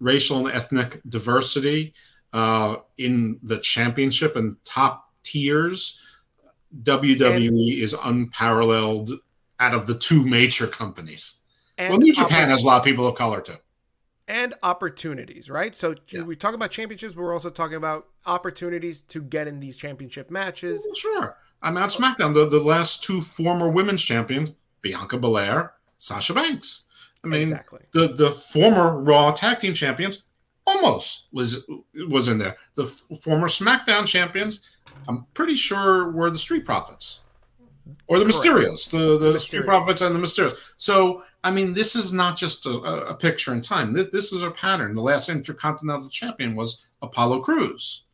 racial 0.00 0.46
and 0.46 0.48
ethnic 0.54 1.00
diversity 1.08 1.94
uh, 2.32 2.76
in 2.98 3.38
the 3.42 3.58
championship 3.58 4.36
and 4.36 4.56
top 4.64 5.10
tiers, 5.22 6.02
WWE 6.82 7.48
and, 7.48 7.58
is 7.60 7.94
unparalleled 8.04 9.10
out 9.60 9.74
of 9.74 9.86
the 9.86 9.94
two 9.98 10.24
major 10.24 10.66
companies. 10.66 11.42
Well, 11.78 11.98
New 11.98 12.12
Japan 12.12 12.48
has 12.48 12.62
a 12.62 12.66
lot 12.66 12.78
of 12.78 12.84
people 12.84 13.06
of 13.06 13.14
color 13.14 13.40
too. 13.40 13.54
and 14.28 14.54
opportunities, 14.62 15.48
right? 15.48 15.76
So 15.76 15.94
Yeah. 16.08 16.22
we 16.22 16.34
talk 16.36 16.52
about 16.54 16.70
championships, 16.72 17.14
but 17.14 17.22
we're 17.22 17.32
also 17.32 17.50
talking 17.50 17.76
about 17.76 18.08
opportunities 18.26 19.00
to 19.02 19.22
get 19.22 19.46
in 19.46 19.60
these 19.60 19.76
championship 19.76 20.30
matches. 20.30 20.84
Well, 20.84 20.94
sure. 20.94 21.36
I'm 21.62 21.76
at 21.76 21.90
SmackDown. 21.90 22.34
The, 22.34 22.46
the 22.46 22.58
last 22.58 23.04
two 23.04 23.20
former 23.20 23.70
women's 23.70 24.02
champions, 24.02 24.52
Bianca 24.82 25.16
Belair, 25.18 25.74
Sasha 25.98 26.34
Banks. 26.34 26.84
I 27.26 27.38
mean, 27.38 27.42
exactly. 27.42 27.80
the 27.92 28.08
the 28.08 28.30
former 28.30 29.00
Raw 29.00 29.32
tag 29.32 29.58
team 29.60 29.74
champions 29.74 30.28
almost 30.66 31.28
was 31.32 31.68
was 32.08 32.28
in 32.28 32.38
there. 32.38 32.56
The 32.74 32.84
f- 32.84 33.18
former 33.22 33.48
SmackDown 33.48 34.06
champions, 34.06 34.60
I'm 35.08 35.26
pretty 35.34 35.54
sure 35.54 36.10
were 36.10 36.30
the 36.30 36.38
Street 36.38 36.64
Profits 36.64 37.20
or 38.08 38.18
the 38.18 38.24
Correct. 38.24 38.38
Mysterios, 38.38 38.90
the 38.90 39.18
the 39.18 39.38
Street. 39.38 39.64
Profits 39.64 40.00
and 40.00 40.14
the 40.14 40.18
Mysterios. 40.18 40.72
So 40.76 41.22
I 41.44 41.50
mean, 41.50 41.74
this 41.74 41.94
is 41.94 42.12
not 42.12 42.36
just 42.36 42.66
a, 42.66 42.70
a 42.70 43.06
a 43.10 43.14
picture 43.14 43.52
in 43.52 43.62
time. 43.62 43.92
This, 43.92 44.08
this 44.08 44.32
is 44.32 44.42
a 44.42 44.50
pattern. 44.50 44.94
The 44.94 45.02
last 45.02 45.28
Intercontinental 45.28 46.08
Champion 46.08 46.56
was 46.56 46.88
Apollo 47.02 47.40
Crews. 47.40 48.04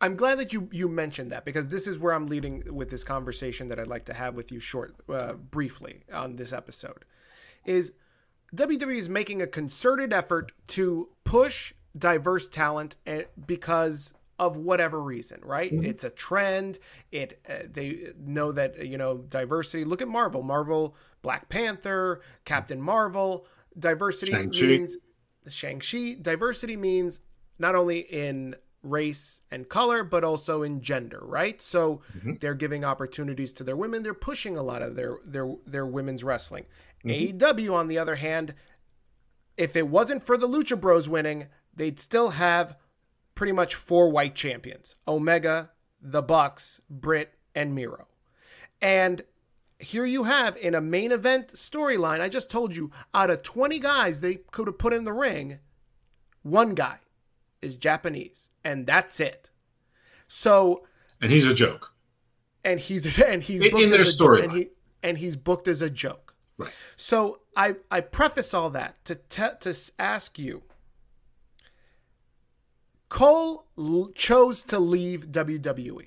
I'm 0.00 0.16
glad 0.16 0.38
that 0.38 0.52
you 0.52 0.68
you 0.72 0.88
mentioned 0.88 1.30
that 1.30 1.44
because 1.44 1.68
this 1.68 1.86
is 1.86 1.98
where 1.98 2.14
I'm 2.14 2.26
leading 2.26 2.74
with 2.74 2.88
this 2.88 3.04
conversation 3.04 3.68
that 3.68 3.78
I'd 3.78 3.86
like 3.86 4.06
to 4.06 4.14
have 4.14 4.34
with 4.34 4.50
you 4.50 4.58
short 4.58 4.94
uh, 5.10 5.34
briefly 5.34 6.00
on 6.12 6.36
this 6.36 6.52
episode 6.52 7.04
is 7.66 7.92
WWE 8.54 8.96
is 8.96 9.08
making 9.08 9.42
a 9.42 9.46
concerted 9.46 10.12
effort 10.12 10.52
to 10.68 11.08
push 11.24 11.72
diverse 11.96 12.48
talent 12.48 12.96
and 13.06 13.26
because 13.46 14.14
of 14.38 14.56
whatever 14.56 15.02
reason, 15.02 15.40
right? 15.44 15.70
Mhm. 15.72 15.84
It's 15.84 16.02
a 16.04 16.10
trend. 16.10 16.78
It 17.12 17.40
uh, 17.48 17.66
they 17.70 18.12
know 18.18 18.52
that 18.52 18.86
you 18.86 18.96
know 18.96 19.18
diversity. 19.18 19.84
Look 19.84 20.00
at 20.02 20.08
Marvel. 20.08 20.42
Marvel, 20.42 20.96
Black 21.22 21.48
Panther, 21.48 22.20
Captain 22.44 22.80
Marvel. 22.80 23.46
Diversity 23.78 24.32
Shang-Chi. 24.32 24.66
means 24.66 24.96
Shang-Chi. 25.48 26.16
Diversity 26.20 26.76
means 26.76 27.20
not 27.58 27.74
only 27.74 28.00
in 28.00 28.56
race 28.82 29.42
and 29.50 29.68
color, 29.68 30.02
but 30.02 30.24
also 30.24 30.62
in 30.62 30.80
gender, 30.80 31.20
right? 31.22 31.60
So 31.60 32.00
Mhm. 32.18 32.40
they're 32.40 32.54
giving 32.54 32.82
opportunities 32.82 33.52
to 33.54 33.64
their 33.64 33.76
women. 33.76 34.02
They're 34.02 34.14
pushing 34.14 34.56
a 34.56 34.62
lot 34.62 34.80
of 34.80 34.96
their 34.96 35.18
their 35.24 35.54
their 35.66 35.86
women's 35.86 36.24
wrestling. 36.24 36.64
Mhm. 37.04 37.38
AEW, 37.38 37.74
on 37.74 37.88
the 37.88 37.98
other 37.98 38.16
hand, 38.16 38.54
if 39.56 39.76
it 39.76 39.88
wasn't 39.88 40.22
for 40.22 40.36
the 40.36 40.48
Lucha 40.48 40.78
Bros 40.80 41.08
winning, 41.08 41.46
they'd 41.74 41.98
still 42.00 42.30
have 42.30 42.76
pretty 43.34 43.52
much 43.52 43.74
four 43.74 44.10
white 44.10 44.34
champions: 44.34 44.94
Omega, 45.08 45.70
the 46.00 46.22
Bucks, 46.22 46.80
Britt, 46.90 47.34
and 47.54 47.74
Miro. 47.74 48.06
And 48.82 49.22
here 49.78 50.04
you 50.04 50.24
have 50.24 50.56
in 50.58 50.74
a 50.74 50.80
main 50.80 51.10
event 51.12 51.48
storyline. 51.54 52.20
I 52.20 52.28
just 52.28 52.50
told 52.50 52.74
you, 52.74 52.90
out 53.14 53.30
of 53.30 53.42
20 53.42 53.78
guys 53.78 54.20
they 54.20 54.36
could 54.50 54.66
have 54.66 54.78
put 54.78 54.92
in 54.92 55.04
the 55.04 55.12
ring, 55.12 55.58
one 56.42 56.74
guy 56.74 56.98
is 57.62 57.76
Japanese, 57.76 58.50
and 58.64 58.86
that's 58.86 59.20
it. 59.20 59.50
So, 60.28 60.86
And 61.20 61.30
he's 61.30 61.46
a 61.46 61.54
joke. 61.54 61.94
and 62.64 62.78
he's 62.80 63.18
and 63.22 63.42
he's 63.42 63.62
In- 63.62 63.70
booked 63.70 63.84
in 63.84 63.90
their 63.90 64.00
storyline. 64.00 64.42
and 64.44 64.52
he 64.52 64.68
and 65.02 65.18
he's 65.18 65.36
booked 65.36 65.66
as 65.68 65.80
a 65.82 65.90
joke. 65.90 66.29
Right. 66.60 66.72
So 66.96 67.40
I 67.56 67.76
I 67.90 68.00
preface 68.00 68.54
all 68.54 68.70
that 68.70 69.04
to 69.06 69.14
te- 69.14 69.58
to 69.60 69.74
ask 69.98 70.38
you. 70.38 70.62
Cole 73.08 73.66
l- 73.76 74.10
chose 74.14 74.62
to 74.64 74.78
leave 74.78 75.28
WWE. 75.28 76.06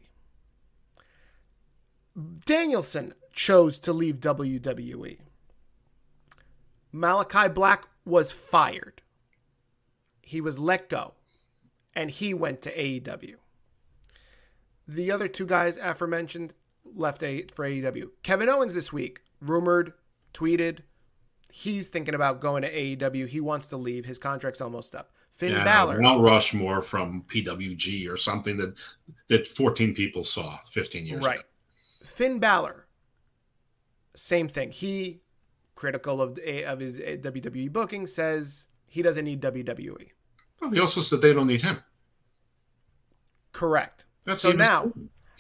Danielson 2.46 3.14
chose 3.34 3.80
to 3.82 3.92
leave 3.92 4.18
WWE. 4.18 5.18
Malakai 6.94 7.54
Black 7.54 7.88
was 8.06 8.32
fired. 8.32 9.02
He 10.22 10.40
was 10.40 10.60
let 10.60 10.88
go 10.88 11.14
and 11.96 12.10
he 12.10 12.34
went 12.34 12.62
to 12.62 12.76
AEW. 12.76 13.36
The 14.88 15.12
other 15.12 15.28
two 15.28 15.46
guys 15.46 15.78
aforementioned 15.78 16.54
left 16.86 17.24
a, 17.24 17.46
for 17.54 17.66
AEW. 17.66 18.10
Kevin 18.22 18.50
Owens 18.50 18.74
this 18.74 18.92
week 18.92 19.22
rumored, 19.42 19.94
tweeted, 20.34 20.80
he's 21.52 21.88
thinking 21.88 22.16
about 22.16 22.40
going 22.42 22.62
to 22.64 22.72
AEW. 22.74 23.28
He 23.28 23.40
wants 23.42 23.68
to 23.68 23.78
leave. 23.78 24.06
His 24.06 24.18
contract's 24.18 24.62
almost 24.62 24.96
up. 24.96 25.12
Finn 25.32 25.52
yeah, 25.52 25.64
Balor. 25.64 26.00
Mount 26.00 26.22
Rushmore 26.22 26.82
from 26.82 27.24
PWG 27.28 28.08
or 28.12 28.18
something 28.18 28.58
that 28.58 28.76
that 29.30 29.48
14 29.48 29.94
people 29.96 30.24
saw 30.24 30.58
15 30.68 31.06
years 31.08 31.26
Right. 31.26 31.40
ago. 31.40 31.48
Finn 32.04 32.38
Balor, 32.40 32.86
same 34.16 34.48
thing. 34.48 34.72
He 34.72 35.22
critical 35.76 36.22
of 36.22 36.38
eh, 36.44 36.62
of 36.72 36.80
his 36.80 37.00
eh, 37.00 37.18
WWE 37.20 37.72
booking 37.72 38.06
says 38.06 38.68
he 38.86 39.02
doesn't 39.02 39.26
need 39.26 39.42
WWE. 39.42 40.12
Well, 40.62 40.70
he 40.70 40.80
also 40.80 41.02
said 41.02 41.22
they 41.22 41.34
don't 41.34 41.48
need 41.48 41.64
him. 41.64 41.78
Correct. 43.52 44.06
That's 44.26 44.42
So 44.42 44.52
now- 44.52 44.92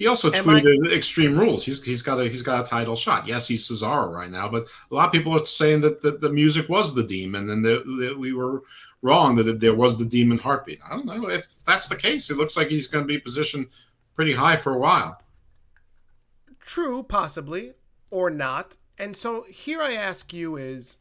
he 0.04 0.08
also 0.08 0.30
Am 0.34 0.49
I- 0.49 0.60
tweeted 0.60 0.91
Extreme 0.91 1.39
Rules. 1.39 1.64
He's 1.64 1.82
he's 1.86 2.01
got 2.01 2.20
a 2.20 2.26
he's 2.28 2.41
got 2.41 2.66
a 2.66 2.70
title 2.70 2.97
shot. 2.97 3.26
Yes, 3.26 3.47
he's 3.47 3.66
Cesaro 3.66 4.12
right 4.12 4.30
now, 4.30 4.49
but 4.49 4.68
a 4.91 4.93
lot 4.93 5.06
of 5.06 5.14
people 5.14 5.32
are 5.32 5.45
saying 5.45 5.80
that 5.80 6.01
the, 6.01 6.12
the 6.12 6.30
music 6.30 6.68
was 6.68 6.93
the 6.93 7.04
demon 7.04 7.49
and 7.49 7.64
that, 7.64 7.86
that 7.86 8.20
we 8.20 8.34
were 8.34 8.64
wrong 9.01 9.36
that 9.36 9.62
there 9.62 9.74
was 9.74 9.97
the 9.97 10.04
demon 10.04 10.38
heartbeat. 10.38 10.82
I 10.86 10.89
don't 10.89 11.06
know 11.06 11.30
if 11.30 11.45
that's 11.66 11.88
the 11.88 11.95
case. 11.95 12.30
It 12.30 12.36
looks 12.36 12.58
like 12.58 12.68
he's 12.68 12.88
going 12.88 13.06
to 13.06 13.08
be 13.08 13.18
positioned 13.18 13.68
pretty 14.14 14.34
high 14.34 14.58
for 14.58 14.74
a 14.74 14.78
while. 14.78 15.22
True, 16.60 17.01
possibly, 17.04 17.72
or 18.10 18.30
not. 18.30 18.76
And 18.97 19.16
so 19.16 19.43
here 19.43 19.82
I 19.82 19.93
ask 19.93 20.34
you 20.34 20.58
is 20.58 20.97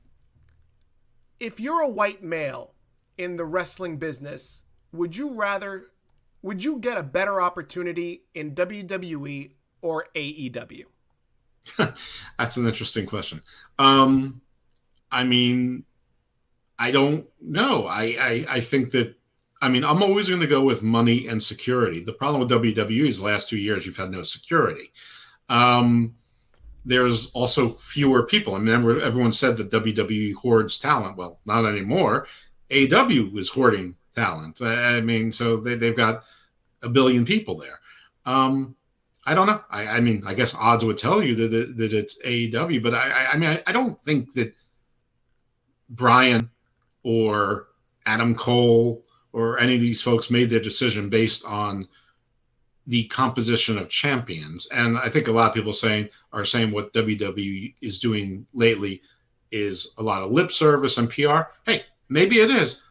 if 1.41 1.59
you're 1.59 1.83
a 1.83 1.89
white 1.89 2.23
male 2.23 2.75
in 3.19 3.35
the 3.35 3.45
wrestling 3.45 3.97
business, 3.97 4.63
would 4.93 5.17
you 5.17 5.35
rather 5.35 5.87
would 6.43 6.62
you 6.62 6.78
get 6.78 6.99
a 6.99 7.03
better 7.03 7.40
opportunity 7.40 8.24
in 8.34 8.55
WWE 8.55 9.53
or 9.80 10.07
AEW? 10.14 10.84
That's 12.38 12.57
an 12.57 12.66
interesting 12.66 13.07
question. 13.07 13.40
Um, 13.78 14.40
I 15.11 15.24
mean, 15.24 15.84
I 16.78 16.90
don't 16.90 17.26
know. 17.40 17.86
I, 17.86 18.16
I, 18.18 18.45
I 18.51 18.61
think 18.61 18.90
that, 18.90 19.14
I 19.61 19.68
mean, 19.68 19.84
I'm 19.84 20.03
always 20.03 20.28
going 20.28 20.40
to 20.40 20.49
go 20.49 20.64
with 20.64 20.82
money 20.82 21.28
and 21.28 21.40
security. 21.40 22.01
The 22.01 22.12
problem 22.12 22.40
with 22.40 22.51
WWE 22.51 23.07
is 23.07 23.20
the 23.20 23.26
last 23.26 23.49
two 23.49 23.59
years 23.59 23.86
you've 23.86 23.97
had 23.97 24.11
no 24.11 24.22
security. 24.22 24.90
Um, 25.49 26.16
there's 26.84 27.30
also 27.32 27.68
fewer 27.68 28.24
people. 28.24 28.57
I 28.57 28.59
mean, 28.59 28.74
everyone 29.01 29.30
said 29.30 29.57
that 29.59 29.70
WWE 29.70 30.34
hoards 30.34 30.78
talent. 30.78 31.16
Well, 31.16 31.38
not 31.47 31.64
anymore. 31.64 32.26
AW 32.72 33.36
is 33.36 33.51
hoarding 33.51 33.97
talent. 34.15 34.61
I, 34.63 34.97
I 34.97 35.01
mean, 35.01 35.33
so 35.33 35.57
they, 35.57 35.75
they've 35.75 35.97
got 35.97 36.25
a 36.83 36.89
billion 36.89 37.25
people 37.25 37.57
there. 37.57 37.81
Um, 38.27 38.77
I 39.25 39.35
don't 39.35 39.47
know. 39.47 39.63
I, 39.71 39.87
I 39.87 40.01
mean, 40.01 40.23
I 40.27 40.35
guess 40.35 40.55
odds 40.55 40.85
would 40.85 40.99
tell 40.99 41.23
you 41.23 41.35
that 41.37 41.77
that 41.77 41.93
it's 41.93 42.21
AEW, 42.23 42.83
but 42.83 42.95
I, 42.95 43.29
I, 43.33 43.37
mean, 43.37 43.51
I, 43.51 43.63
I 43.67 43.73
don't 43.73 44.01
think 44.03 44.33
that 44.35 44.53
Bryan 45.89 46.51
or 47.05 47.69
Adam 48.07 48.35
Cole 48.35 49.05
or 49.33 49.59
any 49.59 49.75
of 49.75 49.81
these 49.81 50.03
folks 50.03 50.31
made 50.31 50.51
their 50.51 50.61
decision 50.61 51.09
based 51.09 51.47
on 51.47 51.87
the 52.87 53.05
composition 53.05 53.79
of 53.79 53.89
champions. 53.89 54.69
And 54.73 54.99
I 54.99 55.09
think 55.09 55.29
a 55.29 55.33
lot 55.33 55.49
of 55.49 55.55
people 55.55 55.73
saying 55.73 56.09
are 56.33 56.45
saying 56.45 56.73
what 56.73 56.93
WWE 56.93 57.75
is 57.81 57.99
doing 58.01 58.47
lately 58.53 59.01
is 59.53 59.95
a 59.99 60.03
lot 60.03 60.23
of 60.23 60.33
lip 60.33 60.51
service 60.51 60.99
and 60.99 61.09
PR. 61.09 61.43
Hey, 61.65 61.83
maybe 62.09 62.41
it 62.41 62.51
is, 62.51 62.85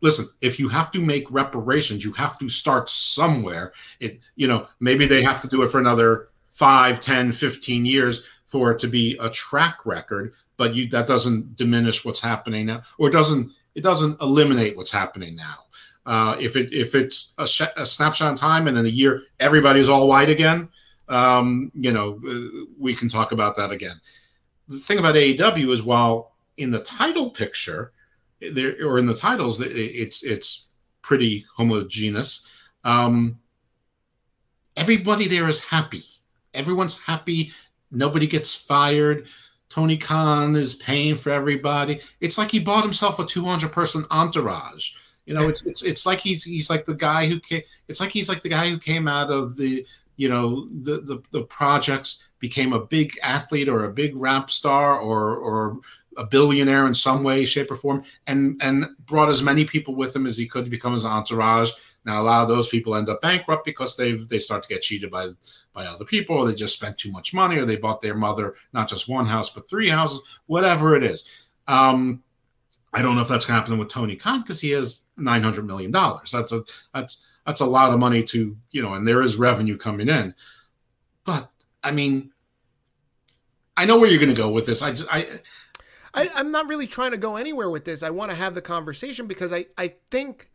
listen, 0.00 0.26
if 0.40 0.58
you 0.58 0.68
have 0.68 0.90
to 0.92 1.00
make 1.00 1.30
reparations, 1.30 2.04
you 2.04 2.12
have 2.12 2.38
to 2.38 2.48
start 2.48 2.88
somewhere. 2.88 3.72
It, 4.00 4.18
you 4.36 4.46
know, 4.46 4.66
maybe 4.80 5.06
they 5.06 5.22
have 5.22 5.40
to 5.42 5.48
do 5.48 5.62
it 5.62 5.68
for 5.68 5.78
another 5.78 6.28
5, 6.50 7.00
10, 7.00 7.32
15 7.32 7.84
years 7.84 8.28
for 8.44 8.72
it 8.72 8.78
to 8.80 8.88
be 8.88 9.16
a 9.20 9.28
track 9.28 9.84
record, 9.84 10.32
but 10.56 10.74
you 10.74 10.88
that 10.88 11.06
doesn't 11.06 11.56
diminish 11.56 12.04
what's 12.04 12.20
happening 12.20 12.66
now 12.66 12.82
or 12.98 13.10
doesn't 13.10 13.52
it 13.74 13.82
doesn't 13.82 14.20
eliminate 14.22 14.76
what's 14.76 14.90
happening 14.90 15.36
now. 15.36 15.64
Uh, 16.06 16.36
if 16.40 16.56
it 16.56 16.72
if 16.72 16.94
it's 16.94 17.34
a, 17.38 17.46
sh- 17.46 17.74
a 17.76 17.84
snapshot 17.84 18.30
in 18.30 18.36
time 18.36 18.68
and 18.68 18.78
in 18.78 18.86
a 18.86 18.88
year 18.88 19.22
everybody's 19.40 19.88
all 19.88 20.08
white 20.08 20.30
again, 20.30 20.68
um, 21.08 21.70
you 21.74 21.92
know, 21.92 22.18
uh, 22.26 22.64
we 22.78 22.94
can 22.94 23.08
talk 23.08 23.32
about 23.32 23.56
that 23.56 23.70
again. 23.70 24.00
The 24.68 24.78
thing 24.78 24.98
about 24.98 25.14
AEW 25.14 25.70
is 25.70 25.82
while 25.82 26.32
in 26.56 26.70
the 26.70 26.82
title 26.82 27.30
picture, 27.30 27.92
there 28.52 28.76
or 28.86 28.98
in 28.98 29.06
the 29.06 29.14
titles, 29.14 29.60
it's 29.60 30.24
it's 30.24 30.68
pretty 31.02 31.44
homogeneous. 31.56 32.50
Um, 32.84 33.38
everybody 34.76 35.28
there 35.28 35.48
is 35.48 35.64
happy. 35.64 36.02
Everyone's 36.54 37.00
happy. 37.00 37.52
Nobody 37.90 38.26
gets 38.26 38.54
fired. 38.54 39.28
Tony 39.68 39.96
Khan 39.96 40.56
is 40.56 40.74
paying 40.74 41.16
for 41.16 41.30
everybody. 41.30 42.00
It's 42.20 42.38
like 42.38 42.50
he 42.50 42.60
bought 42.60 42.82
himself 42.82 43.18
a 43.18 43.26
200 43.26 43.72
person 43.72 44.04
entourage. 44.10 44.92
You 45.26 45.34
know, 45.34 45.48
it's 45.48 45.64
it's 45.66 45.84
it's 45.84 46.06
like 46.06 46.20
he's 46.20 46.44
he's 46.44 46.70
like 46.70 46.86
the 46.86 46.94
guy 46.94 47.26
who 47.26 47.40
came. 47.40 47.62
It's 47.88 48.00
like 48.00 48.10
he's 48.10 48.28
like 48.28 48.42
the 48.42 48.48
guy 48.48 48.68
who 48.68 48.78
came 48.78 49.08
out 49.08 49.30
of 49.30 49.56
the 49.56 49.84
you 50.16 50.28
know 50.28 50.68
the 50.82 51.00
the, 51.00 51.22
the 51.32 51.42
projects, 51.42 52.28
became 52.38 52.72
a 52.72 52.86
big 52.86 53.18
athlete 53.22 53.68
or 53.68 53.84
a 53.84 53.92
big 53.92 54.16
rap 54.16 54.50
star 54.50 54.98
or 54.98 55.36
or 55.36 55.80
a 56.16 56.24
billionaire 56.24 56.86
in 56.86 56.94
some 56.94 57.22
way, 57.22 57.44
shape, 57.44 57.70
or 57.70 57.76
form, 57.76 58.04
and 58.26 58.60
and 58.62 58.86
brought 59.06 59.28
as 59.28 59.42
many 59.42 59.64
people 59.64 59.94
with 59.94 60.14
him 60.14 60.26
as 60.26 60.38
he 60.38 60.46
could 60.46 60.64
to 60.64 60.70
become 60.70 60.92
his 60.92 61.04
entourage. 61.04 61.70
Now 62.04 62.20
a 62.20 62.24
lot 62.24 62.42
of 62.42 62.48
those 62.48 62.68
people 62.68 62.94
end 62.94 63.08
up 63.08 63.20
bankrupt 63.20 63.64
because 63.64 63.96
they've 63.96 64.26
they 64.28 64.38
start 64.38 64.62
to 64.62 64.68
get 64.68 64.82
cheated 64.82 65.10
by 65.10 65.28
by 65.72 65.86
other 65.86 66.04
people, 66.04 66.36
or 66.36 66.46
they 66.46 66.54
just 66.54 66.74
spent 66.74 66.98
too 66.98 67.10
much 67.10 67.34
money, 67.34 67.58
or 67.58 67.64
they 67.64 67.76
bought 67.76 68.00
their 68.00 68.14
mother 68.14 68.54
not 68.72 68.88
just 68.88 69.08
one 69.08 69.26
house 69.26 69.50
but 69.50 69.68
three 69.68 69.88
houses, 69.88 70.40
whatever 70.46 70.96
it 70.96 71.02
is. 71.02 71.50
Um, 71.68 72.22
I 72.94 73.02
don't 73.02 73.14
know 73.14 73.22
if 73.22 73.28
that's 73.28 73.46
happening 73.46 73.78
with 73.78 73.88
Tony 73.88 74.16
Khan 74.16 74.40
because 74.40 74.60
he 74.60 74.70
has 74.70 75.06
nine 75.16 75.42
hundred 75.42 75.66
million 75.66 75.90
dollars. 75.90 76.30
That's 76.30 76.52
a 76.52 76.60
that's 76.94 77.26
that's 77.44 77.60
a 77.60 77.66
lot 77.66 77.92
of 77.92 77.98
money 77.98 78.22
to 78.24 78.56
you 78.70 78.82
know, 78.82 78.94
and 78.94 79.06
there 79.06 79.22
is 79.22 79.36
revenue 79.36 79.76
coming 79.76 80.08
in. 80.08 80.34
But 81.24 81.48
I 81.82 81.92
mean, 81.92 82.32
I 83.76 83.84
know 83.84 83.98
where 83.98 84.08
you're 84.08 84.20
going 84.20 84.34
to 84.34 84.40
go 84.40 84.50
with 84.50 84.66
this. 84.66 84.82
I 84.82 84.90
just 84.90 85.08
I 85.12 85.26
I, 86.16 86.30
I'm 86.34 86.50
not 86.50 86.68
really 86.68 86.86
trying 86.86 87.10
to 87.12 87.16
go 87.18 87.36
anywhere 87.36 87.68
with 87.70 87.84
this. 87.84 88.02
I 88.02 88.10
want 88.10 88.30
to 88.30 88.36
have 88.36 88.54
the 88.54 88.62
conversation 88.62 89.26
because 89.26 89.52
I, 89.52 89.66
I 89.76 89.88
think 90.10 90.50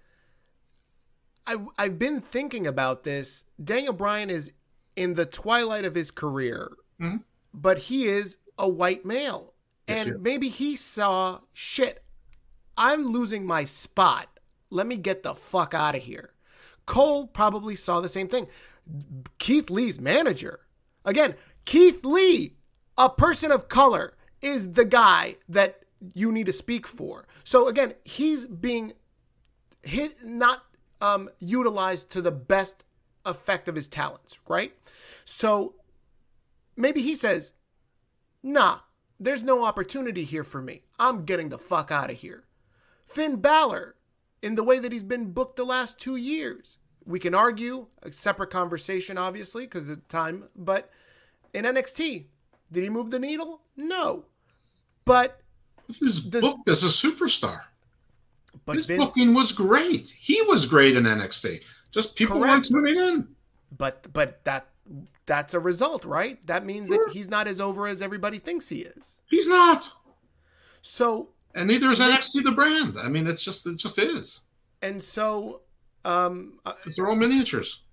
I, 1.47 1.57
I've 1.77 1.99
been 1.99 2.19
thinking 2.19 2.67
about 2.67 3.03
this. 3.03 3.45
Daniel 3.63 3.93
Bryan 3.93 4.29
is 4.29 4.51
in 4.95 5.13
the 5.13 5.25
twilight 5.25 5.85
of 5.85 5.95
his 5.95 6.11
career, 6.11 6.71
Mhm. 6.99 7.23
but 7.53 7.77
he 7.77 8.05
is 8.05 8.37
a 8.57 8.67
white 8.67 9.05
male. 9.05 9.53
Yes, 9.87 10.05
and 10.05 10.15
is. 10.17 10.21
maybe 10.23 10.49
he 10.49 10.75
saw 10.75 11.39
shit. 11.53 12.03
I'm 12.77 13.05
losing 13.07 13.45
my 13.45 13.63
spot. 13.63 14.27
Let 14.69 14.87
me 14.87 14.95
get 14.97 15.23
the 15.23 15.35
fuck 15.35 15.73
out 15.73 15.95
of 15.95 16.01
here. 16.03 16.33
Cole 16.85 17.27
probably 17.27 17.75
saw 17.75 17.99
the 18.01 18.09
same 18.09 18.27
thing. 18.27 18.47
Keith 19.37 19.69
Lee's 19.69 19.99
manager. 19.99 20.61
Again, 21.05 21.35
Keith 21.65 22.03
Lee, 22.05 22.55
a 22.97 23.09
person 23.09 23.51
of 23.51 23.69
color, 23.69 24.15
is 24.41 24.73
the 24.73 24.85
guy 24.85 25.35
that 25.49 25.83
you 26.13 26.31
need 26.31 26.47
to 26.47 26.51
speak 26.51 26.87
for. 26.87 27.27
So 27.43 27.67
again, 27.67 27.93
he's 28.03 28.45
being 28.45 28.93
hit 29.83 30.23
not 30.23 30.63
um, 30.99 31.29
utilized 31.39 32.11
to 32.11 32.21
the 32.21 32.31
best 32.31 32.85
effect 33.25 33.67
of 33.67 33.75
his 33.75 33.87
talents, 33.87 34.39
right? 34.47 34.73
So 35.25 35.75
maybe 36.75 37.01
he 37.01 37.15
says, 37.15 37.53
"Nah, 38.43 38.79
there's 39.19 39.43
no 39.43 39.63
opportunity 39.63 40.23
here 40.23 40.43
for 40.43 40.61
me. 40.61 40.83
I'm 40.99 41.25
getting 41.25 41.49
the 41.49 41.57
fuck 41.57 41.91
out 41.91 42.09
of 42.09 42.17
here." 42.17 42.45
Finn 43.05 43.37
Balor, 43.37 43.95
in 44.41 44.55
the 44.55 44.63
way 44.63 44.79
that 44.79 44.91
he's 44.91 45.03
been 45.03 45.31
booked 45.33 45.57
the 45.57 45.65
last 45.65 45.99
two 45.99 46.15
years, 46.15 46.79
we 47.05 47.19
can 47.19 47.35
argue 47.35 47.87
a 48.01 48.11
separate 48.11 48.49
conversation, 48.49 49.17
obviously, 49.17 49.65
because 49.65 49.89
of 49.89 50.07
time. 50.07 50.45
But 50.55 50.89
in 51.53 51.65
NXT, 51.65 52.25
did 52.71 52.83
he 52.83 52.89
move 52.89 53.11
the 53.11 53.19
needle? 53.19 53.61
No, 53.75 54.25
but 55.05 55.41
he 55.87 56.05
was 56.05 56.19
booked 56.19 56.69
as 56.69 56.83
a 56.83 56.87
superstar. 56.87 57.61
but 58.65 58.75
His 58.75 58.85
Vince, 58.85 59.03
booking 59.03 59.33
was 59.33 59.51
great. 59.51 60.09
He 60.09 60.41
was 60.47 60.65
great 60.65 60.95
in 60.95 61.03
NXT. 61.03 61.63
Just 61.91 62.15
people 62.15 62.39
weren't 62.39 62.65
tuning 62.65 62.97
in. 62.97 63.27
but 63.77 64.07
but 64.13 64.43
that 64.45 64.67
that's 65.25 65.53
a 65.53 65.59
result, 65.59 66.03
right? 66.05 66.45
That 66.47 66.65
means 66.65 66.87
Sure. 66.87 67.05
that 67.05 67.13
he's 67.13 67.29
not 67.29 67.47
as 67.47 67.61
over 67.61 67.87
as 67.87 68.01
everybody 68.01 68.39
thinks 68.39 68.67
he 68.69 68.79
is. 68.79 69.19
He's 69.29 69.47
not, 69.47 69.89
So 70.81 71.29
and 71.55 71.67
neither 71.67 71.89
is 71.89 71.99
NXT 71.99 72.43
the 72.43 72.51
brand. 72.51 72.95
I 73.01 73.07
mean, 73.09 73.27
it's 73.27 73.43
just 73.43 73.65
it 73.67 73.77
just 73.77 73.97
is. 73.99 74.47
and 74.81 75.01
so, 75.01 75.61
um, 76.05 76.59
uh, 76.65 76.73
It's 76.85 76.95
their 76.97 77.07
own 77.09 77.19
miniatures. 77.19 77.83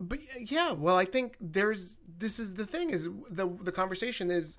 but 0.00 0.18
yeah, 0.50 0.72
well, 0.72 0.96
I 0.96 1.04
think 1.04 1.36
there's 1.40 1.98
this 2.18 2.38
is 2.40 2.54
the 2.54 2.66
thing 2.66 2.90
is 2.90 3.08
the 3.30 3.46
the 3.62 3.72
conversation 3.72 4.30
is 4.30 4.58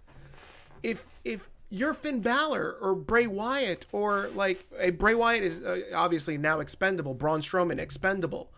if 0.84 1.06
if 1.24 1.50
you're 1.76 1.94
Finn 1.94 2.22
Balor 2.22 2.78
or 2.80 2.96
Bray 2.96 3.28
Wyatt 3.28 3.86
or 3.92 4.30
like 4.34 4.66
a 4.80 4.92
Bray 4.92 5.14
Wyatt 5.14 5.44
is 5.44 5.62
uh, 5.62 5.82
obviously 5.94 6.38
now 6.38 6.60
expendable, 6.62 7.14
Braun 7.14 7.42
Strowman 7.42 7.80
expendable. 7.80 8.52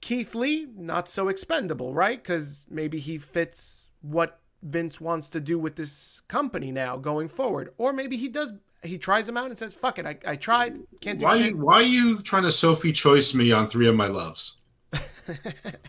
Keith 0.00 0.34
Lee 0.34 0.68
not 0.76 1.08
so 1.08 1.28
expendable, 1.28 1.94
right? 1.94 2.22
Because 2.22 2.66
maybe 2.70 2.98
he 2.98 3.18
fits 3.18 3.88
what 4.02 4.38
Vince 4.62 5.00
wants 5.00 5.30
to 5.30 5.40
do 5.40 5.58
with 5.58 5.76
this 5.76 6.20
company 6.28 6.70
now 6.70 6.96
going 6.96 7.28
forward, 7.28 7.72
or 7.78 7.92
maybe 7.92 8.16
he 8.16 8.28
does. 8.28 8.52
He 8.82 8.98
tries 8.98 9.26
them 9.26 9.36
out 9.36 9.46
and 9.46 9.56
says, 9.58 9.72
"Fuck 9.72 9.98
it, 9.98 10.06
I, 10.06 10.18
I 10.26 10.36
tried, 10.36 10.78
can't 11.00 11.18
do 11.18 11.24
Why 11.24 11.38
shit." 11.38 11.56
why 11.56 11.76
are 11.76 11.82
you 11.82 12.20
trying 12.20 12.44
to 12.44 12.50
Sophie 12.50 12.92
choice 12.92 13.34
me 13.34 13.50
on 13.50 13.66
three 13.66 13.88
of 13.88 13.96
my 13.96 14.06
loves? 14.06 14.58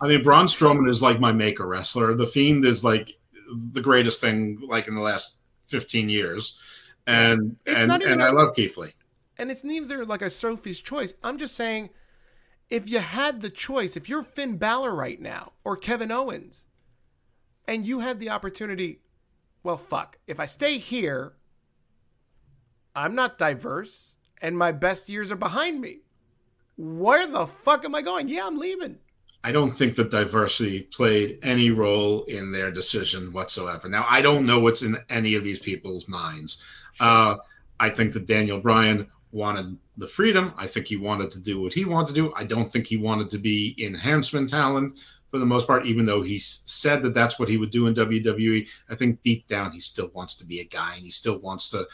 I 0.01 0.07
mean, 0.07 0.23
Braun 0.23 0.45
Strowman 0.45 0.87
is 0.87 1.01
like 1.01 1.19
my 1.19 1.31
maker 1.31 1.67
wrestler. 1.67 2.15
The 2.15 2.25
Fiend 2.25 2.65
is 2.65 2.83
like 2.83 3.11
the 3.73 3.81
greatest 3.81 4.21
thing 4.21 4.59
like 4.67 4.87
in 4.87 4.95
the 4.95 5.01
last 5.01 5.36
fifteen 5.67 6.09
years, 6.09 6.57
and 7.05 7.55
It's 7.65 7.79
and 7.79 8.03
and 8.03 8.23
I 8.23 8.29
love 8.31 8.55
Keith 8.55 8.77
Lee. 8.77 8.89
and 9.37 9.51
it's 9.51 9.63
neither 9.63 10.05
like 10.05 10.21
a 10.21 10.29
Sophie's 10.29 10.79
choice. 10.79 11.13
I'm 11.23 11.37
just 11.37 11.55
saying, 11.55 11.89
if 12.69 12.89
you 12.89 12.99
had 12.99 13.41
the 13.41 13.49
choice, 13.49 13.95
if 13.95 14.09
you're 14.09 14.23
Finn 14.23 14.57
Balor 14.57 14.93
right 14.93 15.21
now 15.21 15.53
or 15.63 15.77
Kevin 15.77 16.11
Owens, 16.11 16.65
and 17.67 17.85
you 17.85 17.99
had 17.99 18.19
the 18.19 18.29
opportunity, 18.29 19.01
well, 19.63 19.77
fuck. 19.77 20.17
If 20.27 20.39
I 20.39 20.45
stay 20.45 20.77
here, 20.77 21.33
I'm 22.95 23.13
not 23.15 23.37
diverse, 23.37 24.15
and 24.41 24.57
my 24.57 24.71
best 24.71 25.07
years 25.09 25.31
are 25.31 25.35
behind 25.37 25.79
me. 25.81 25.99
Where 26.77 27.27
the 27.27 27.45
fuck 27.47 27.85
am 27.85 27.95
I 27.95 28.01
going? 28.01 28.27
Yeah, 28.29 28.47
I'm 28.47 28.57
leaving. 28.57 28.97
I 29.47 29.53
don't 29.53 29.71
think 29.71 29.95
that 29.95 30.11
diversity 30.11 30.81
played 30.81 31.39
any 31.41 31.71
role 31.71 32.25
in 32.25 32.51
their 32.51 32.69
decision 32.69 33.31
whatsoever. 33.31 33.87
Now, 33.87 34.05
I 34.09 34.21
don't 34.21 34.45
know 34.45 34.59
what's 34.59 34.83
in 34.83 34.97
any 35.09 35.35
of 35.35 35.43
these 35.45 35.59
people's 35.59 36.05
minds. 36.09 36.61
Uh, 36.99 37.37
I 37.79 37.87
think 37.87 38.11
that 38.11 38.27
Daniel 38.27 38.59
Bryan 38.59 39.07
wanted 39.31 39.77
the 39.95 40.05
freedom. 40.05 40.51
I 40.57 40.67
think 40.67 40.87
he 40.87 40.97
wanted 40.97 41.31
to 41.31 41.39
do 41.39 41.61
what 41.61 41.71
he 41.71 41.85
wanted 41.85 42.09
to 42.09 42.13
do. 42.13 42.33
I 42.35 42.43
don't 42.43 42.69
think 42.69 42.87
he 42.87 42.97
wanted 42.97 43.29
to 43.29 43.37
be 43.37 43.73
enhancement 43.81 44.49
talent 44.49 44.99
for 45.31 45.37
the 45.37 45.45
most 45.45 45.65
part, 45.65 45.85
even 45.85 46.05
though 46.05 46.21
he 46.21 46.39
said 46.39 47.01
that 47.03 47.13
that's 47.13 47.39
what 47.39 47.47
he 47.47 47.55
would 47.55 47.71
do 47.71 47.87
in 47.87 47.93
WWE. 47.93 48.67
I 48.89 48.95
think 48.95 49.21
deep 49.21 49.47
down 49.47 49.71
he 49.71 49.79
still 49.79 50.11
wants 50.13 50.35
to 50.35 50.45
be 50.45 50.59
a 50.59 50.65
guy 50.65 50.95
and 50.95 51.05
he 51.05 51.09
still 51.09 51.39
wants 51.39 51.69
to 51.69 51.85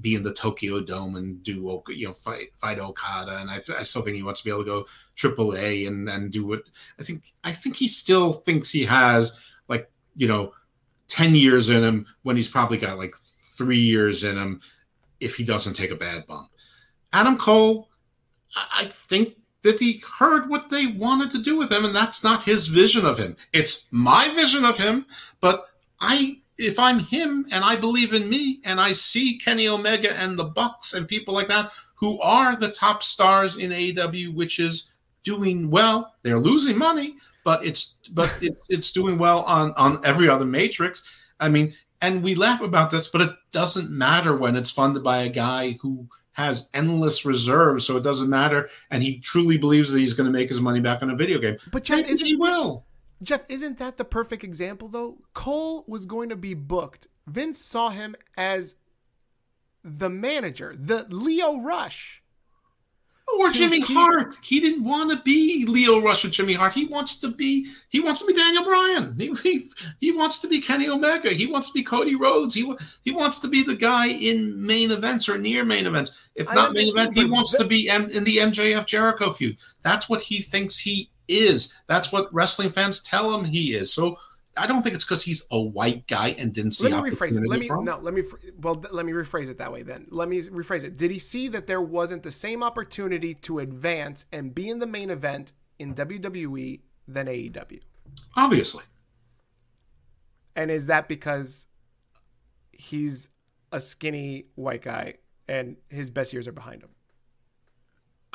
be 0.00 0.14
in 0.14 0.22
the 0.22 0.32
Tokyo 0.32 0.80
Dome 0.80 1.16
and 1.16 1.42
do 1.42 1.82
you 1.88 2.08
know 2.08 2.12
fight 2.12 2.48
fight 2.56 2.78
Okada. 2.78 3.38
And 3.38 3.50
I, 3.50 3.56
I 3.56 3.82
still 3.82 4.02
think 4.02 4.16
he 4.16 4.22
wants 4.22 4.40
to 4.40 4.44
be 4.44 4.50
able 4.50 4.64
to 4.64 4.70
go 4.70 4.86
Triple 5.14 5.56
A 5.56 5.86
and 5.86 6.08
and 6.08 6.30
do 6.30 6.46
what 6.46 6.62
I 6.98 7.02
think 7.02 7.24
I 7.44 7.52
think 7.52 7.76
he 7.76 7.88
still 7.88 8.32
thinks 8.32 8.70
he 8.70 8.84
has 8.84 9.38
like 9.68 9.90
you 10.16 10.26
know 10.26 10.52
ten 11.08 11.34
years 11.34 11.70
in 11.70 11.82
him 11.82 12.06
when 12.22 12.36
he's 12.36 12.48
probably 12.48 12.78
got 12.78 12.98
like 12.98 13.14
three 13.56 13.78
years 13.78 14.24
in 14.24 14.36
him 14.36 14.60
if 15.20 15.36
he 15.36 15.44
doesn't 15.44 15.74
take 15.74 15.90
a 15.90 15.96
bad 15.96 16.26
bump. 16.26 16.48
Adam 17.12 17.38
Cole, 17.38 17.88
I, 18.54 18.82
I 18.82 18.84
think 18.86 19.36
that 19.62 19.80
he 19.80 20.02
heard 20.18 20.48
what 20.48 20.70
they 20.70 20.86
wanted 20.86 21.30
to 21.32 21.42
do 21.42 21.58
with 21.58 21.72
him, 21.72 21.84
and 21.84 21.94
that's 21.94 22.22
not 22.22 22.42
his 22.42 22.68
vision 22.68 23.04
of 23.04 23.18
him. 23.18 23.36
It's 23.52 23.92
my 23.92 24.28
vision 24.34 24.64
of 24.64 24.76
him, 24.76 25.06
but 25.40 25.66
I 26.00 26.40
if 26.58 26.78
I'm 26.78 27.00
him 27.00 27.46
and 27.52 27.64
I 27.64 27.76
believe 27.76 28.12
in 28.12 28.28
me 28.28 28.60
and 28.64 28.80
I 28.80 28.92
see 28.92 29.38
Kenny 29.38 29.68
Omega 29.68 30.16
and 30.16 30.38
the 30.38 30.44
Bucks 30.44 30.94
and 30.94 31.08
people 31.08 31.34
like 31.34 31.48
that 31.48 31.70
who 31.96 32.20
are 32.20 32.56
the 32.56 32.70
top 32.70 33.02
stars 33.02 33.56
in 33.56 33.70
AEW, 33.70 34.34
which 34.34 34.58
is 34.58 34.92
doing 35.22 35.70
well. 35.70 36.14
They're 36.22 36.38
losing 36.38 36.78
money, 36.78 37.16
but 37.44 37.64
it's 37.64 37.98
but 38.12 38.32
it's 38.40 38.68
it's 38.70 38.92
doing 38.92 39.18
well 39.18 39.42
on 39.42 39.72
on 39.76 40.00
every 40.04 40.28
other 40.28 40.44
matrix. 40.44 41.30
I 41.40 41.48
mean, 41.48 41.74
and 42.00 42.22
we 42.22 42.34
laugh 42.34 42.60
about 42.62 42.90
this, 42.90 43.08
but 43.08 43.22
it 43.22 43.30
doesn't 43.52 43.90
matter 43.90 44.36
when 44.36 44.56
it's 44.56 44.70
funded 44.70 45.02
by 45.02 45.18
a 45.18 45.28
guy 45.28 45.72
who 45.82 46.06
has 46.32 46.70
endless 46.74 47.24
reserves, 47.24 47.86
so 47.86 47.96
it 47.96 48.04
doesn't 48.04 48.28
matter. 48.28 48.68
And 48.90 49.02
he 49.02 49.18
truly 49.20 49.56
believes 49.56 49.92
that 49.92 49.98
he's 49.98 50.12
going 50.12 50.30
to 50.30 50.38
make 50.38 50.50
his 50.50 50.60
money 50.60 50.80
back 50.80 51.02
on 51.02 51.10
a 51.10 51.16
video 51.16 51.38
game. 51.38 51.56
But 51.72 51.84
Jeff, 51.84 52.06
Maybe 52.06 52.22
he 52.22 52.36
will. 52.36 52.84
Jeff, 53.22 53.42
isn't 53.48 53.78
that 53.78 53.96
the 53.96 54.04
perfect 54.04 54.44
example 54.44 54.88
though? 54.88 55.18
Cole 55.34 55.84
was 55.86 56.04
going 56.06 56.28
to 56.28 56.36
be 56.36 56.54
booked. 56.54 57.06
Vince 57.26 57.58
saw 57.58 57.90
him 57.90 58.14
as 58.36 58.74
the 59.82 60.10
manager, 60.10 60.74
the 60.78 61.06
Lio 61.08 61.60
Rush. 61.60 62.22
Or 63.38 63.48
to 63.50 63.58
Jimmy 63.58 63.82
keep- 63.82 63.96
Hart. 63.96 64.36
He 64.44 64.60
didn't 64.60 64.84
want 64.84 65.10
to 65.10 65.16
be 65.24 65.64
Lio 65.66 66.00
Rush 66.00 66.24
or 66.24 66.28
Jimmy 66.28 66.52
Hart. 66.52 66.74
He 66.74 66.84
wants 66.84 67.18
to 67.20 67.28
be. 67.28 67.66
He 67.88 67.98
wants 67.98 68.20
to 68.20 68.26
be 68.32 68.38
Daniel 68.38 68.62
Bryan. 68.62 69.16
He, 69.18 69.32
he, 69.42 69.68
he 69.98 70.12
wants 70.12 70.38
to 70.40 70.48
be 70.48 70.60
Kenny 70.60 70.88
Omega. 70.88 71.30
He 71.30 71.46
wants 71.46 71.68
to 71.68 71.74
be 71.74 71.82
Cody 71.82 72.14
Rhodes. 72.14 72.54
He 72.54 72.72
he 73.02 73.10
wants 73.10 73.40
to 73.40 73.48
be 73.48 73.64
the 73.64 73.74
guy 73.74 74.06
in 74.08 74.64
main 74.64 74.92
events 74.92 75.28
or 75.28 75.38
near 75.38 75.64
main 75.64 75.86
events. 75.86 76.28
If 76.36 76.54
not 76.54 76.72
main 76.72 76.86
event, 76.88 77.18
he 77.18 77.24
wants 77.24 77.56
to 77.58 77.64
be 77.66 77.88
M- 77.90 78.10
in 78.10 78.22
the 78.22 78.36
MJF 78.36 78.86
Jericho 78.86 79.32
feud. 79.32 79.56
That's 79.82 80.08
what 80.08 80.22
he 80.22 80.40
thinks 80.40 80.78
he 80.78 81.10
is. 81.28 81.74
That's 81.86 82.12
what 82.12 82.32
wrestling 82.32 82.70
fans 82.70 83.02
tell 83.02 83.36
him 83.36 83.44
he 83.44 83.74
is. 83.74 83.92
So 83.92 84.18
I 84.56 84.66
don't 84.66 84.82
think 84.82 84.94
it's 84.94 85.04
because 85.04 85.22
he's 85.22 85.46
a 85.50 85.60
white 85.60 86.06
guy 86.06 86.34
and 86.38 86.52
didn't 86.52 86.72
see. 86.72 86.88
Let 86.88 87.04
me 87.04 87.10
rephrase 87.10 87.36
it. 87.36 87.46
Let 87.46 87.60
me 87.60 87.68
from. 87.68 87.84
no. 87.84 87.98
Let 87.98 88.14
me 88.14 88.22
well. 88.60 88.82
Let 88.90 89.04
me 89.04 89.12
rephrase 89.12 89.48
it 89.48 89.58
that 89.58 89.72
way. 89.72 89.82
Then 89.82 90.06
let 90.10 90.28
me 90.28 90.40
rephrase 90.42 90.84
it. 90.84 90.96
Did 90.96 91.10
he 91.10 91.18
see 91.18 91.48
that 91.48 91.66
there 91.66 91.82
wasn't 91.82 92.22
the 92.22 92.32
same 92.32 92.62
opportunity 92.62 93.34
to 93.34 93.58
advance 93.58 94.24
and 94.32 94.54
be 94.54 94.70
in 94.70 94.78
the 94.78 94.86
main 94.86 95.10
event 95.10 95.52
in 95.78 95.94
WWE 95.94 96.80
than 97.06 97.26
AEW? 97.26 97.80
Obviously. 98.36 98.84
And 100.54 100.70
is 100.70 100.86
that 100.86 101.06
because 101.06 101.66
he's 102.72 103.28
a 103.72 103.80
skinny 103.80 104.46
white 104.54 104.82
guy 104.82 105.14
and 105.48 105.76
his 105.88 106.10
best 106.10 106.32
years 106.32 106.48
are 106.48 106.52
behind 106.52 106.82
him. 106.82 106.90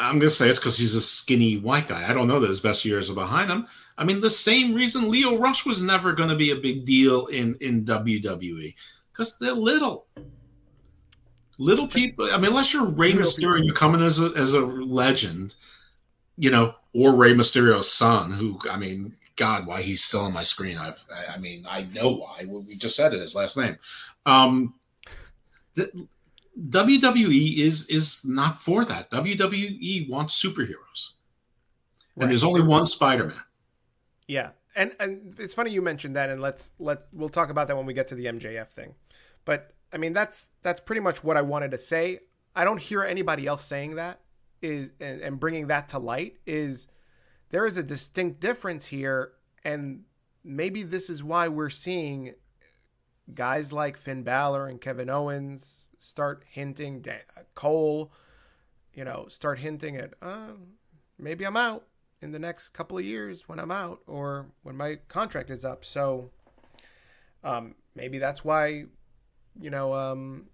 I'm 0.01 0.19
going 0.19 0.21
to 0.21 0.29
say 0.29 0.49
it's 0.49 0.59
because 0.59 0.77
he's 0.77 0.95
a 0.95 1.01
skinny 1.01 1.57
white 1.57 1.87
guy. 1.87 2.09
I 2.09 2.13
don't 2.13 2.27
know 2.27 2.39
that 2.39 2.49
his 2.49 2.59
best 2.59 2.83
years 2.83 3.09
are 3.09 3.15
behind 3.15 3.49
him. 3.49 3.67
I 3.97 4.03
mean, 4.03 4.19
the 4.19 4.29
same 4.29 4.73
reason 4.73 5.11
Lio 5.11 5.37
Rush 5.37 5.65
was 5.65 5.83
never 5.83 6.13
going 6.13 6.29
to 6.29 6.35
be 6.35 6.51
a 6.51 6.55
big 6.55 6.85
deal 6.85 7.27
in, 7.27 7.55
in 7.61 7.85
WWE 7.85 8.73
because 9.11 9.37
they're 9.37 9.53
little. 9.53 10.07
Little 11.59 11.87
people. 11.87 12.29
I 12.31 12.37
mean, 12.37 12.47
unless 12.47 12.73
you're 12.73 12.89
Rey 12.89 13.11
Mysterio 13.11 13.57
and 13.57 13.65
you 13.65 13.73
come 13.73 13.93
in 13.93 14.01
as 14.01 14.19
a, 14.19 14.31
as 14.35 14.55
a 14.55 14.61
legend, 14.61 15.55
you 16.37 16.49
know, 16.49 16.73
or 16.95 17.13
Rey 17.13 17.33
Mysterio's 17.33 17.89
son, 17.89 18.31
who, 18.31 18.57
I 18.69 18.77
mean, 18.77 19.13
God, 19.35 19.67
why 19.67 19.81
he's 19.81 20.03
still 20.03 20.21
on 20.21 20.33
my 20.33 20.43
screen. 20.43 20.77
I've, 20.77 21.05
I 21.29 21.37
mean, 21.37 21.63
I 21.69 21.85
know 21.93 22.15
why. 22.15 22.45
We 22.45 22.75
just 22.75 22.95
said 22.95 23.13
it, 23.13 23.19
his 23.19 23.35
last 23.35 23.57
name. 23.57 23.77
Um, 24.25 24.73
the, 25.75 26.07
WWE 26.57 27.57
is 27.59 27.89
is 27.89 28.25
not 28.25 28.59
for 28.59 28.83
that. 28.85 29.09
WWE 29.09 30.09
wants 30.09 30.43
superheroes, 30.43 31.13
right. 32.15 32.23
and 32.23 32.31
there's 32.31 32.43
only 32.43 32.61
one 32.61 32.85
Spider-Man. 32.85 33.37
Yeah, 34.27 34.49
and 34.75 34.93
and 34.99 35.33
it's 35.39 35.53
funny 35.53 35.71
you 35.71 35.81
mentioned 35.81 36.15
that, 36.15 36.29
and 36.29 36.41
let's 36.41 36.71
let 36.77 37.03
we'll 37.13 37.29
talk 37.29 37.49
about 37.49 37.67
that 37.67 37.77
when 37.77 37.85
we 37.85 37.93
get 37.93 38.09
to 38.09 38.15
the 38.15 38.25
MJF 38.25 38.67
thing. 38.67 38.93
But 39.45 39.73
I 39.93 39.97
mean, 39.97 40.13
that's 40.13 40.49
that's 40.61 40.81
pretty 40.81 41.01
much 41.01 41.23
what 41.23 41.37
I 41.37 41.41
wanted 41.41 41.71
to 41.71 41.77
say. 41.77 42.19
I 42.55 42.65
don't 42.65 42.81
hear 42.81 43.03
anybody 43.03 43.47
else 43.47 43.63
saying 43.63 43.95
that 43.95 44.19
is 44.61 44.91
and, 44.99 45.21
and 45.21 45.39
bringing 45.39 45.67
that 45.67 45.89
to 45.89 45.99
light 45.99 46.37
is 46.45 46.87
there 47.49 47.65
is 47.65 47.77
a 47.77 47.83
distinct 47.83 48.41
difference 48.41 48.85
here, 48.85 49.31
and 49.63 50.03
maybe 50.43 50.83
this 50.83 51.09
is 51.09 51.23
why 51.23 51.47
we're 51.47 51.69
seeing 51.69 52.33
guys 53.33 53.71
like 53.71 53.95
Finn 53.95 54.23
Balor 54.23 54.67
and 54.67 54.81
Kevin 54.81 55.09
Owens 55.09 55.85
start 56.01 56.43
hinting, 56.49 57.05
Cole, 57.53 58.11
you 58.93 59.05
know, 59.05 59.25
start 59.29 59.59
hinting 59.59 59.97
at, 59.97 60.13
uh, 60.21 60.53
maybe 61.19 61.45
I'm 61.45 61.55
out 61.55 61.85
in 62.21 62.31
the 62.31 62.39
next 62.39 62.69
couple 62.69 62.97
of 62.97 63.05
years 63.05 63.47
when 63.47 63.59
I'm 63.59 63.71
out 63.71 64.01
or 64.07 64.47
when 64.63 64.75
my 64.75 64.97
contract 65.07 65.51
is 65.51 65.63
up. 65.63 65.85
So 65.85 66.31
um, 67.43 67.75
maybe 67.95 68.17
that's 68.17 68.43
why, 68.43 68.85
you 69.59 69.69
know, 69.69 69.93
um, 69.93 70.47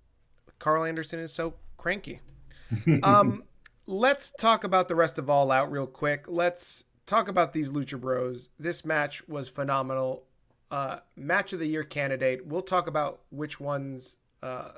Karl 0.59 0.83
Anderson 0.83 1.19
is 1.19 1.33
so 1.33 1.53
cranky. 1.77 2.19
um, 3.03 3.43
let's 3.85 4.31
talk 4.31 4.65
about 4.65 4.89
the 4.89 4.95
rest 4.95 5.17
of 5.17 5.29
All 5.29 5.49
Out 5.51 5.71
real 5.71 5.87
quick. 5.87 6.25
Let's 6.27 6.83
talk 7.05 7.29
about 7.29 7.53
these 7.53 7.71
Lucha 7.71 7.99
Bros. 7.99 8.49
This 8.59 8.83
match 8.83 9.25
was 9.29 9.47
phenomenal. 9.47 10.23
Uh, 10.69 10.97
match 11.15 11.53
of 11.53 11.59
the 11.59 11.67
year 11.67 11.83
candidate. 11.83 12.45
We'll 12.45 12.61
talk 12.61 12.87
about 12.87 13.21
which 13.29 13.61
ones 13.61 14.17
uh, 14.43 14.71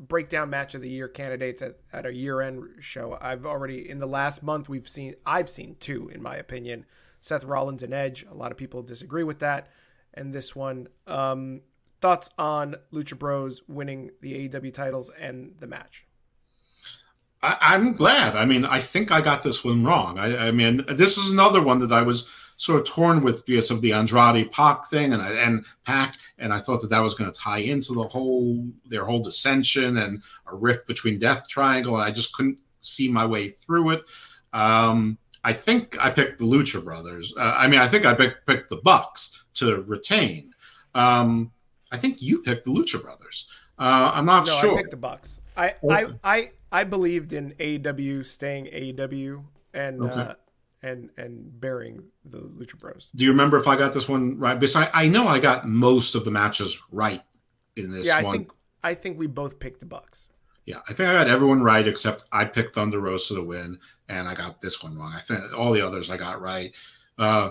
breakdown 0.00 0.50
match 0.50 0.74
of 0.74 0.82
the 0.82 0.88
year 0.88 1.08
candidates 1.08 1.62
at, 1.62 1.76
at 1.92 2.06
a 2.06 2.14
year 2.14 2.40
end 2.40 2.62
show. 2.80 3.18
I've 3.20 3.46
already 3.46 3.88
in 3.88 3.98
the 3.98 4.06
last 4.06 4.42
month 4.42 4.68
we've 4.68 4.88
seen 4.88 5.14
I've 5.26 5.48
seen 5.48 5.76
two 5.80 6.08
in 6.08 6.22
my 6.22 6.36
opinion. 6.36 6.86
Seth 7.20 7.44
Rollins 7.44 7.82
and 7.82 7.92
Edge. 7.92 8.24
A 8.30 8.34
lot 8.34 8.52
of 8.52 8.56
people 8.56 8.82
disagree 8.82 9.24
with 9.24 9.40
that. 9.40 9.68
And 10.14 10.32
this 10.32 10.54
one, 10.54 10.88
um, 11.06 11.62
thoughts 12.00 12.30
on 12.38 12.76
Lucha 12.92 13.18
Bros 13.18 13.62
winning 13.68 14.10
the 14.20 14.48
AEW 14.48 14.72
titles 14.72 15.10
and 15.20 15.54
the 15.58 15.66
match? 15.66 16.06
I, 17.40 17.76
am 17.76 17.92
glad. 17.92 18.34
I 18.34 18.44
mean, 18.44 18.64
I 18.64 18.80
think 18.80 19.12
I 19.12 19.20
got 19.20 19.44
this 19.44 19.64
one 19.64 19.84
wrong. 19.84 20.18
I, 20.18 20.48
I 20.48 20.50
mean, 20.50 20.84
this 20.88 21.16
is 21.16 21.32
another 21.32 21.62
one 21.62 21.78
that 21.80 21.92
I 21.92 22.02
was 22.02 22.28
sort 22.58 22.80
of 22.80 22.86
torn 22.86 23.22
with 23.22 23.46
because 23.46 23.70
of 23.70 23.80
the 23.80 23.92
Andrade 23.92 24.50
Pac 24.52 24.86
thing 24.88 25.14
and 25.14 25.22
and 25.22 25.64
Pac, 25.86 26.16
and 26.38 26.52
I 26.52 26.58
thought 26.58 26.82
that 26.82 26.90
that 26.90 27.00
was 27.00 27.14
going 27.14 27.32
to 27.32 27.40
tie 27.40 27.58
into 27.58 27.94
the 27.94 28.04
whole 28.04 28.66
their 28.84 29.06
whole 29.06 29.22
dissension 29.22 29.96
and 29.96 30.22
a 30.52 30.54
rift 30.54 30.86
between 30.86 31.18
Death 31.18 31.48
Triangle. 31.48 31.96
I 31.96 32.10
just 32.10 32.34
couldn't 32.34 32.58
see 32.80 33.10
my 33.10 33.24
way 33.24 33.48
through 33.48 33.90
it. 33.90 34.02
Um, 34.52 35.18
I 35.44 35.52
think 35.52 35.96
I 36.04 36.10
picked 36.10 36.40
the 36.40 36.44
Lucha 36.44 36.84
Brothers. 36.84 37.32
Uh, 37.36 37.54
I 37.56 37.68
mean, 37.68 37.80
I 37.80 37.86
think 37.86 38.04
I 38.04 38.14
picked, 38.14 38.46
picked 38.46 38.70
the 38.70 38.80
Bucks 38.82 39.44
to 39.54 39.82
retain. 39.82 40.52
Um, 40.94 41.52
I 41.92 41.96
think 41.96 42.20
you 42.20 42.42
picked 42.42 42.64
the 42.64 42.72
Lucha 42.72 43.02
Brothers. 43.02 43.46
Uh, 43.78 44.10
I'm 44.14 44.26
not 44.26 44.46
no, 44.46 44.52
sure. 44.54 44.74
I 44.74 44.76
picked 44.78 44.90
the 44.90 44.96
Bucks. 44.96 45.40
I, 45.56 45.74
okay. 45.82 46.12
I, 46.24 46.36
I, 46.36 46.50
I 46.72 46.84
believed 46.84 47.32
in 47.32 47.52
AEW 47.52 48.26
staying 48.26 48.66
AEW, 48.66 49.44
and 49.74 50.02
okay. 50.02 50.20
uh, 50.20 50.34
and 50.82 51.10
and 51.16 51.60
bearing 51.60 52.02
the 52.24 52.38
Lucha 52.38 52.78
Bros. 52.78 53.10
Do 53.14 53.24
you 53.24 53.30
remember 53.30 53.56
if 53.58 53.66
I 53.66 53.76
got 53.76 53.92
this 53.92 54.08
one 54.08 54.38
right? 54.38 54.54
Because 54.54 54.76
I, 54.76 54.88
I 54.92 55.08
know 55.08 55.26
I 55.26 55.38
got 55.38 55.66
most 55.66 56.14
of 56.14 56.24
the 56.24 56.30
matches 56.30 56.82
right 56.92 57.22
in 57.76 57.92
this 57.92 58.08
yeah, 58.08 58.18
I 58.18 58.22
one. 58.22 58.36
Think, 58.36 58.52
I 58.84 58.94
think 58.94 59.18
we 59.18 59.26
both 59.26 59.58
picked 59.58 59.80
the 59.80 59.86
Bucks. 59.86 60.28
Yeah, 60.64 60.80
I 60.88 60.92
think 60.92 61.08
I 61.08 61.14
got 61.14 61.28
everyone 61.28 61.62
right 61.62 61.86
except 61.86 62.26
I 62.30 62.44
picked 62.44 62.74
Thunder 62.74 63.00
Rosa 63.00 63.28
to 63.28 63.40
the 63.40 63.44
win, 63.44 63.78
and 64.08 64.28
I 64.28 64.34
got 64.34 64.60
this 64.60 64.82
one 64.82 64.96
wrong. 64.96 65.12
I 65.14 65.18
think 65.18 65.40
all 65.56 65.72
the 65.72 65.80
others 65.80 66.10
I 66.10 66.16
got 66.16 66.40
right. 66.40 66.76
Uh, 67.18 67.50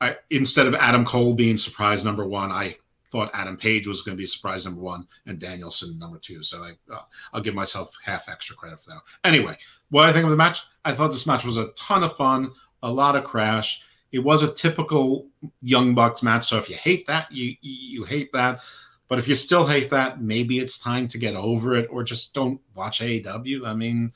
I 0.00 0.16
instead 0.30 0.66
of 0.66 0.74
Adam 0.74 1.04
Cole 1.04 1.34
being 1.34 1.56
surprise 1.56 2.04
number 2.04 2.26
one, 2.26 2.50
I 2.52 2.74
thought 3.10 3.30
Adam 3.34 3.56
Page 3.56 3.86
was 3.86 4.02
going 4.02 4.16
to 4.16 4.20
be 4.20 4.26
surprise 4.26 4.64
number 4.64 4.80
one 4.80 5.06
and 5.26 5.38
Danielson 5.38 5.98
number 5.98 6.18
two. 6.18 6.42
So 6.42 6.58
I, 6.58 6.72
uh, 6.92 7.00
I'll 7.32 7.40
give 7.40 7.54
myself 7.54 7.96
half 8.04 8.28
extra 8.28 8.56
credit 8.56 8.78
for 8.78 8.90
that. 8.90 9.00
Anyway, 9.24 9.56
what 9.90 10.08
I 10.08 10.12
think 10.12 10.24
of 10.24 10.30
the 10.30 10.36
match, 10.36 10.62
I 10.84 10.92
thought 10.92 11.08
this 11.08 11.26
match 11.26 11.44
was 11.44 11.56
a 11.56 11.68
ton 11.72 12.02
of 12.02 12.14
fun, 12.14 12.50
a 12.82 12.92
lot 12.92 13.16
of 13.16 13.24
crash. 13.24 13.84
It 14.12 14.20
was 14.20 14.42
a 14.42 14.54
typical 14.54 15.26
Young 15.60 15.94
Bucks 15.94 16.22
match. 16.22 16.46
So 16.46 16.56
if 16.56 16.68
you 16.68 16.76
hate 16.76 17.06
that, 17.06 17.30
you 17.30 17.54
you 17.60 18.04
hate 18.04 18.32
that. 18.32 18.60
But 19.08 19.18
if 19.18 19.26
you 19.26 19.34
still 19.34 19.66
hate 19.66 19.90
that, 19.90 20.20
maybe 20.20 20.58
it's 20.58 20.78
time 20.78 21.08
to 21.08 21.18
get 21.18 21.34
over 21.34 21.74
it, 21.74 21.88
or 21.90 22.02
just 22.02 22.34
don't 22.34 22.60
watch 22.74 23.00
AEW. 23.00 23.66
I 23.66 23.74
mean, 23.74 24.12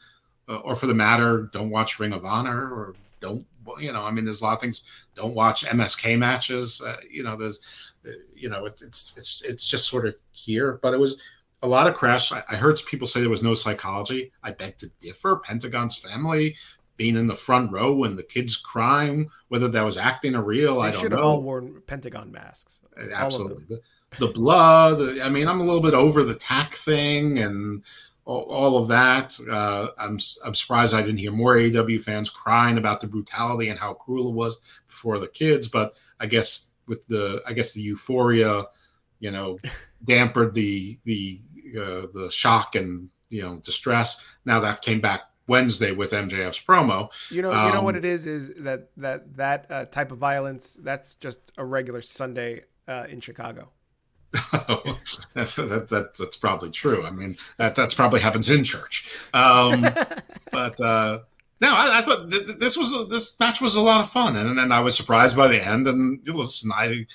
uh, 0.49 0.57
or 0.57 0.77
for 0.77 0.87
the 0.87 0.95
matter, 0.95 1.51
don't 1.53 1.71
watch 1.71 1.99
Ring 1.99 2.13
of 2.13 2.25
Honor, 2.25 2.71
or 2.71 2.95
don't 3.21 3.47
you 3.79 3.93
know? 3.93 4.03
I 4.03 4.11
mean, 4.11 4.25
there's 4.25 4.43
a 4.43 4.45
lot 4.45 4.55
of 4.55 4.61
things. 4.61 5.09
Don't 5.15 5.35
watch 5.35 5.65
MSK 5.65 6.19
matches. 6.19 6.83
Uh, 6.85 6.97
you 7.11 7.23
know, 7.23 7.37
there's 7.37 7.92
you 8.35 8.49
know, 8.49 8.67
it's 8.67 8.83
it's 8.83 9.17
it's 9.17 9.45
it's 9.45 9.67
just 9.67 9.89
sort 9.89 10.07
of 10.07 10.15
here. 10.33 10.79
But 10.83 10.95
it 10.95 11.01
was 11.01 11.21
a 11.63 11.69
lot 11.69 11.87
of 11.87 11.95
crash. 11.95 12.33
I, 12.33 12.43
I 12.51 12.57
heard 12.57 12.79
people 12.87 13.07
say 13.07 13.21
there 13.21 13.31
was 13.31 13.43
no 13.43 13.55
psychology. 13.55 14.33
I 14.43 14.53
beg 14.53 14.79
to 14.79 14.89
differ. 15.01 15.37
Pentagon's 15.37 15.97
family 15.97 16.57
being 16.97 17.17
in 17.17 17.27
the 17.27 17.35
front 17.35 17.73
row 17.73 17.93
when 17.93 18.17
the 18.17 18.23
kids 18.23 18.57
crying, 18.57 19.31
whether 19.49 19.69
that 19.69 19.85
was 19.85 19.97
acting 19.97 20.35
or 20.35 20.43
real, 20.43 20.81
they 20.81 20.89
I 20.89 20.91
don't 20.91 20.95
know. 20.95 21.01
Should 21.01 21.13
have 21.13 21.21
all 21.21 21.43
worn 21.43 21.83
Pentagon 21.87 22.31
masks. 22.31 22.81
Absolutely. 23.15 23.65
The, 23.69 23.81
the, 24.19 24.33
blood. 24.33 25.19
I 25.21 25.31
mean, 25.31 25.49
I'm 25.49 25.61
a 25.61 25.65
little 25.65 25.81
bit 25.81 25.95
over 25.95 26.23
the 26.23 26.35
tack 26.35 26.75
thing 26.75 27.39
and 27.39 27.83
all, 28.25 28.43
all 28.43 28.77
of 28.77 28.89
that. 28.89 29.39
Uh, 29.51 29.89
I'm 29.99 30.19
I'm 30.45 30.55
surprised 30.55 30.95
I 30.95 31.03
didn't 31.03 31.19
hear 31.19 31.33
more 31.33 31.59
AW 31.59 31.99
fans 32.03 32.31
crying 32.31 32.79
about 32.79 33.01
the 33.01 33.07
brutality 33.07 33.69
and 33.69 33.79
how 33.79 33.95
cruel 33.95 34.29
it 34.29 34.35
was 34.35 34.59
for 34.87 35.19
the 35.19 35.29
kids. 35.29 35.69
But 35.69 35.95
I 36.21 36.27
guess 36.27 36.72
with 36.93 37.07
the 37.07 37.43
I 37.47 37.55
guess 37.55 37.73
the 37.73 37.81
euphoria, 37.81 38.65
you 39.19 39.31
know, 39.31 39.59
dampened 40.05 40.53
the 40.53 40.99
the 41.05 41.39
uh, 41.75 42.07
the 42.13 42.29
shock 42.31 42.75
and 42.75 43.09
you 43.31 43.41
know 43.43 43.57
distress. 43.65 44.23
Now 44.45 44.61
that 44.61 44.83
came 44.83 45.01
back 45.01 45.23
Wednesday 45.47 45.93
with 45.93 46.11
MJF's 46.11 46.63
promo. 46.63 47.11
You 47.31 47.41
know, 47.41 47.51
um, 47.51 47.69
you 47.69 47.75
know 47.75 47.83
what 47.83 47.95
um, 47.95 48.01
it 48.01 48.05
is 48.05 48.27
is 48.27 48.53
that 48.59 48.91
that 48.99 49.35
that 49.37 49.67
uh, 49.71 49.87
type 49.87 50.13
of 50.13 50.19
violence 50.19 50.77
that's 50.83 51.17
just 51.17 51.41
a 51.57 51.65
regular 51.65 52.03
Sunday 52.03 52.65
uh, 52.87 53.07
in 53.09 53.21
Chicago. 53.21 53.71
that, 54.53 55.25
that, 55.35 55.87
that, 55.91 56.15
that's 56.19 56.37
probably 56.37 56.71
true. 56.71 57.05
I 57.05 57.11
mean, 57.11 57.37
that 57.59 57.75
that's 57.75 57.95
probably 57.95 58.21
happens 58.21 58.51
in 58.51 58.65
church. 58.65 59.27
Um, 59.33 59.87
but 60.53 60.81
uh, 60.81 61.21
no, 61.63 61.69
I, 61.73 61.99
I 61.99 62.03
thought 62.03 62.29
th- 62.29 62.59
this 62.59 62.77
was 62.77 62.93
a, 62.93 63.05
this 63.05 63.39
match 63.39 63.61
was 63.61 63.77
a 63.77 63.81
lot 63.81 64.01
of 64.01 64.11
fun, 64.11 64.37
and 64.37 64.59
then 64.59 64.73
I 64.73 64.81
was 64.81 64.97
surprised 64.97 65.37
by 65.37 65.47
the 65.47 65.65
end. 65.65 65.87
And 65.87 66.21
listen, 66.27 66.73
I, 66.75 67.07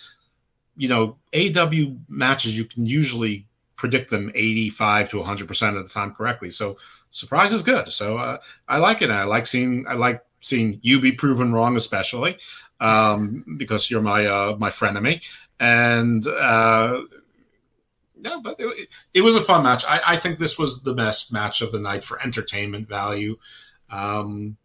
you 0.77 0.87
know, 0.87 1.17
AW 1.35 1.97
matches 2.07 2.57
you 2.57 2.63
can 2.63 2.85
usually 2.85 3.45
predict 3.75 4.09
them 4.09 4.31
eighty-five 4.35 5.09
to 5.09 5.17
one 5.17 5.25
hundred 5.25 5.49
percent 5.49 5.75
of 5.75 5.83
the 5.83 5.89
time 5.89 6.13
correctly. 6.13 6.49
So 6.49 6.77
surprise 7.09 7.51
is 7.51 7.61
good. 7.61 7.91
So 7.91 8.17
uh, 8.17 8.37
I 8.69 8.77
like 8.77 9.01
it. 9.01 9.09
And 9.09 9.19
I 9.19 9.25
like 9.25 9.45
seeing 9.45 9.85
I 9.85 9.95
like 9.95 10.23
seeing 10.39 10.79
you 10.81 11.01
be 11.01 11.11
proven 11.11 11.51
wrong, 11.51 11.75
especially 11.75 12.37
um, 12.79 13.43
because 13.57 13.91
you're 13.91 14.01
my 14.01 14.25
uh, 14.25 14.55
my 14.57 14.69
frenemy. 14.69 15.27
And 15.59 16.25
uh, 16.25 17.01
yeah, 18.21 18.37
but 18.41 18.55
it, 18.59 18.87
it, 19.13 19.21
was 19.21 19.35
a 19.35 19.41
fun 19.41 19.63
match. 19.63 19.83
I, 19.89 19.99
I 20.07 20.15
think 20.15 20.39
this 20.39 20.57
was 20.57 20.83
the 20.83 20.93
best 20.93 21.33
match 21.33 21.61
of 21.61 21.73
the 21.73 21.79
night 21.79 22.05
for 22.05 22.21
entertainment 22.23 22.87
value. 22.87 23.37
Um, 23.89 24.57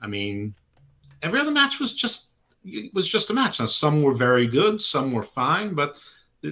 I 0.00 0.06
mean, 0.06 0.54
every 1.22 1.40
other 1.40 1.50
match 1.50 1.80
was 1.80 1.94
just 1.94 2.38
was 2.94 3.08
just 3.08 3.30
a 3.30 3.34
match. 3.34 3.60
Now 3.60 3.66
some 3.66 4.02
were 4.02 4.14
very 4.14 4.46
good, 4.46 4.80
some 4.80 5.12
were 5.12 5.22
fine, 5.22 5.74
but 5.74 6.02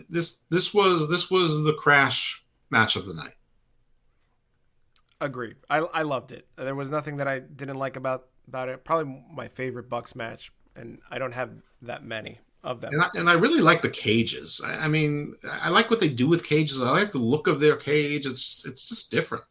this 0.08 0.44
this 0.50 0.74
was 0.74 1.08
this 1.08 1.30
was 1.30 1.64
the 1.64 1.74
crash 1.74 2.44
match 2.70 2.96
of 2.96 3.06
the 3.06 3.14
night. 3.14 3.34
Agreed. 5.20 5.56
I 5.68 5.78
I 5.78 6.02
loved 6.02 6.32
it. 6.32 6.46
There 6.56 6.74
was 6.74 6.90
nothing 6.90 7.16
that 7.18 7.28
I 7.28 7.40
didn't 7.40 7.76
like 7.76 7.96
about 7.96 8.26
about 8.46 8.68
it. 8.68 8.84
Probably 8.84 9.22
my 9.32 9.48
favorite 9.48 9.88
Bucks 9.88 10.14
match, 10.14 10.52
and 10.76 10.98
I 11.10 11.18
don't 11.18 11.32
have 11.32 11.50
that 11.82 12.04
many. 12.04 12.40
of 12.64 12.80
them. 12.80 12.92
And 12.92 13.02
I, 13.02 13.08
and 13.14 13.30
I 13.30 13.34
really 13.34 13.60
like 13.60 13.82
the 13.82 13.88
cages. 13.90 14.60
I, 14.64 14.86
I, 14.86 14.88
mean, 14.88 15.34
I 15.44 15.68
like 15.70 15.90
what 15.90 16.00
they 16.00 16.08
do 16.08 16.26
with 16.26 16.44
cages. 16.44 16.82
I 16.82 16.90
like 16.90 17.12
the 17.12 17.18
look 17.18 17.46
of 17.46 17.60
their 17.60 17.76
cage. 17.76 18.26
It's 18.26 18.42
just, 18.42 18.66
it's 18.66 18.84
just 18.84 19.10
different. 19.12 19.44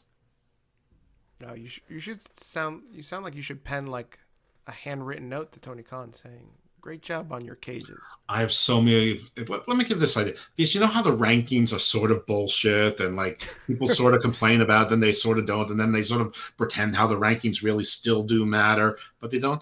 No, 1.42 1.54
you 1.54 1.68
sh- 1.68 1.82
you 1.90 2.00
should 2.00 2.20
sound 2.40 2.84
you 2.92 3.04
sound 3.04 3.24
like 3.24 3.36
you 3.36 3.42
should 3.42 3.64
pen 3.64 3.88
like 3.88 4.18
a 4.66 4.72
handwritten 4.72 5.30
note 5.30 5.52
to 5.54 5.60
Tony 5.60 5.84
Khan 5.84 6.14
saying, 6.14 6.48
"Great 6.82 7.02
job 7.02 7.32
on 7.32 7.46
your 7.46 7.56
cages." 7.56 8.00
I 8.28 8.40
have 8.40 8.52
so 8.52 8.82
many. 8.82 9.20
Let, 9.48 9.68
let 9.68 9.78
me 9.78 9.84
give 9.84 10.00
this 10.00 10.18
idea 10.18 10.34
because 10.56 10.74
you 10.74 10.82
know 10.82 10.88
how 10.88 11.02
the 11.02 11.12
rankings 11.12 11.74
are 11.74 11.80
sort 11.80 12.12
of 12.12 12.26
bullshit 12.26 13.00
and 13.00 13.16
like 13.16 13.48
people 13.68 13.88
sort 14.02 14.14
of 14.14 14.22
complain 14.22 14.62
about, 14.62 14.88
it, 14.88 14.90
then 14.90 15.00
they 15.00 15.12
sort 15.12 15.38
of 15.38 15.46
don't, 15.46 15.70
and 15.70 15.80
then 15.80 15.92
they 15.92 16.02
sort 16.02 16.22
of 16.22 16.54
pretend 16.58 16.96
how 16.96 17.08
the 17.08 17.20
rankings 17.20 17.64
really 17.64 17.84
still 17.84 18.24
do 18.24 18.46
matter, 18.46 18.98
but 19.20 19.30
they 19.32 19.40
don't 19.40 19.62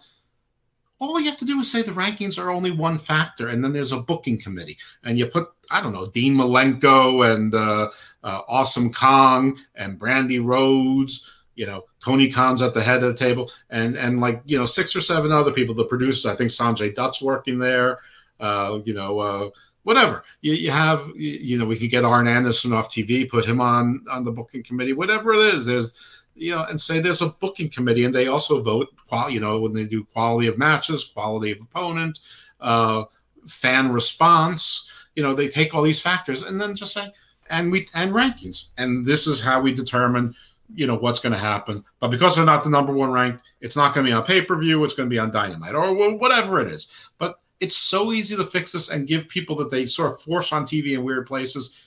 all 0.99 1.19
you 1.19 1.29
have 1.29 1.37
to 1.39 1.45
do 1.45 1.59
is 1.59 1.69
say 1.69 1.81
the 1.81 1.91
rankings 1.91 2.41
are 2.41 2.49
only 2.49 2.71
one 2.71 2.97
factor, 2.97 3.49
and 3.49 3.63
then 3.63 3.73
there's 3.73 3.91
a 3.91 3.99
booking 3.99 4.39
committee, 4.39 4.77
and 5.03 5.17
you 5.17 5.25
put 5.25 5.49
I 5.69 5.81
don't 5.81 5.93
know 5.93 6.05
Dean 6.05 6.35
Malenko 6.35 7.33
and 7.33 7.53
uh, 7.53 7.89
uh, 8.23 8.41
Awesome 8.47 8.91
Kong 8.91 9.57
and 9.75 9.99
Brandi 9.99 10.43
Rhodes. 10.43 11.34
You 11.55 11.65
know, 11.65 11.85
Tony 12.03 12.27
Khan's 12.27 12.61
at 12.61 12.73
the 12.73 12.83
head 12.83 13.03
of 13.03 13.17
the 13.17 13.25
table, 13.25 13.49
and 13.69 13.97
and 13.97 14.19
like 14.19 14.41
you 14.45 14.57
know 14.57 14.65
six 14.65 14.95
or 14.95 15.01
seven 15.01 15.31
other 15.31 15.51
people, 15.51 15.73
the 15.75 15.85
producers. 15.85 16.25
I 16.25 16.35
think 16.35 16.51
Sanjay 16.51 16.93
Dutt's 16.93 17.21
working 17.21 17.59
there. 17.59 17.99
Uh, 18.39 18.81
you 18.83 18.93
know, 18.93 19.19
uh, 19.19 19.49
whatever 19.83 20.23
you, 20.41 20.53
you 20.53 20.71
have. 20.71 21.07
You, 21.15 21.31
you 21.31 21.57
know, 21.57 21.65
we 21.65 21.77
could 21.77 21.89
get 21.89 22.03
Arn 22.05 22.27
Anderson 22.27 22.73
off 22.73 22.89
TV, 22.89 23.29
put 23.29 23.45
him 23.45 23.61
on 23.61 24.03
on 24.11 24.25
the 24.25 24.31
booking 24.31 24.63
committee. 24.63 24.93
Whatever 24.93 25.33
it 25.33 25.53
is, 25.53 25.65
there's 25.65 26.15
you 26.35 26.53
know, 26.53 26.65
and 26.65 26.79
say 26.79 26.99
there's 26.99 27.21
a 27.21 27.29
booking 27.39 27.69
committee, 27.69 28.03
and 28.03 28.13
they 28.13 28.27
also 28.27 28.61
vote, 28.61 28.89
Qual, 29.07 29.29
you 29.29 29.39
know, 29.39 29.59
when 29.59 29.73
they 29.73 29.85
do 29.85 30.03
quality 30.03 30.47
of 30.47 30.57
matches, 30.57 31.05
quality 31.05 31.51
of 31.51 31.61
opponent, 31.61 32.19
uh, 32.59 33.05
fan 33.47 33.91
response. 33.91 34.91
You 35.15 35.23
know, 35.23 35.33
they 35.33 35.47
take 35.47 35.73
all 35.73 35.81
these 35.81 36.01
factors 36.01 36.43
and 36.43 36.59
then 36.59 36.75
just 36.75 36.93
say, 36.93 37.07
and 37.49 37.71
we 37.71 37.87
and 37.95 38.11
rankings, 38.11 38.71
and 38.77 39.05
this 39.05 39.27
is 39.27 39.41
how 39.41 39.61
we 39.61 39.73
determine, 39.73 40.35
you 40.73 40.87
know, 40.87 40.95
what's 40.95 41.19
going 41.19 41.33
to 41.33 41.39
happen. 41.39 41.83
But 41.99 42.11
because 42.11 42.35
they're 42.35 42.45
not 42.45 42.63
the 42.63 42.69
number 42.69 42.93
one 42.93 43.11
ranked, 43.11 43.43
it's 43.61 43.75
not 43.75 43.93
going 43.93 44.05
to 44.05 44.09
be 44.09 44.13
on 44.13 44.23
pay 44.23 44.41
per 44.41 44.57
view. 44.57 44.83
It's 44.83 44.93
going 44.93 45.09
to 45.09 45.13
be 45.13 45.19
on 45.19 45.31
Dynamite 45.31 45.75
or 45.75 46.17
whatever 46.17 46.59
it 46.59 46.67
is. 46.67 47.11
But 47.17 47.39
it's 47.59 47.75
so 47.75 48.11
easy 48.11 48.35
to 48.35 48.43
fix 48.43 48.71
this 48.71 48.89
and 48.89 49.07
give 49.07 49.27
people 49.27 49.55
that 49.57 49.71
they 49.71 49.85
sort 49.85 50.11
of 50.11 50.21
force 50.21 50.51
on 50.51 50.63
TV 50.63 50.93
in 50.93 51.03
weird 51.03 51.27
places 51.27 51.85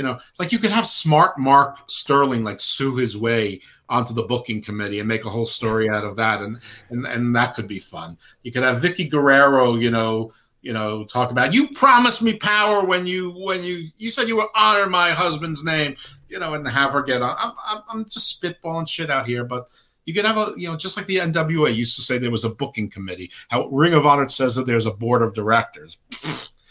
you 0.00 0.04
know, 0.04 0.18
like 0.38 0.50
you 0.50 0.58
could 0.58 0.70
have 0.70 0.86
smart 0.86 1.38
Mark 1.38 1.76
Sterling 1.90 2.42
like 2.42 2.58
sue 2.58 2.96
his 2.96 3.18
way 3.18 3.60
onto 3.90 4.14
the 4.14 4.22
booking 4.22 4.62
committee 4.62 4.98
and 4.98 5.06
make 5.06 5.26
a 5.26 5.28
whole 5.28 5.44
story 5.44 5.90
out 5.90 6.04
of 6.04 6.16
that, 6.16 6.40
and 6.40 6.58
and 6.88 7.04
and 7.04 7.36
that 7.36 7.54
could 7.54 7.68
be 7.68 7.78
fun. 7.78 8.16
You 8.42 8.50
could 8.50 8.62
have 8.62 8.80
Vickie 8.80 9.10
Guerrero, 9.10 9.74
you 9.74 9.90
know, 9.90 10.32
you 10.62 10.72
know, 10.72 11.04
talk 11.04 11.30
about 11.30 11.52
you 11.52 11.68
promised 11.68 12.22
me 12.22 12.38
power 12.38 12.82
when 12.82 13.06
you 13.06 13.32
when 13.32 13.62
you 13.62 13.88
you 13.98 14.10
said 14.10 14.26
you 14.26 14.36
would 14.36 14.48
honor 14.54 14.88
my 14.88 15.10
husband's 15.10 15.66
name, 15.66 15.94
you 16.30 16.38
know, 16.38 16.54
and 16.54 16.66
have 16.66 16.92
her 16.92 17.02
get 17.02 17.22
on. 17.22 17.36
I'm 17.38 17.52
I'm, 17.66 17.82
I'm 17.90 18.04
just 18.04 18.42
spitballing 18.42 18.88
shit 18.88 19.10
out 19.10 19.26
here, 19.26 19.44
but 19.44 19.68
you 20.06 20.14
could 20.14 20.24
have 20.24 20.38
a 20.38 20.52
you 20.56 20.68
know 20.68 20.76
just 20.76 20.96
like 20.96 21.06
the 21.06 21.16
NWA 21.16 21.74
used 21.74 21.96
to 21.96 22.02
say 22.02 22.18
there 22.18 22.30
was 22.30 22.44
a 22.44 22.50
booking 22.50 22.88
committee. 22.88 23.30
How 23.48 23.68
Ring 23.68 23.94
of 23.94 24.06
Honor 24.06 24.28
says 24.28 24.54
that 24.56 24.66
there's 24.66 24.86
a 24.86 24.92
board 24.92 25.22
of 25.22 25.34
directors. 25.34 25.98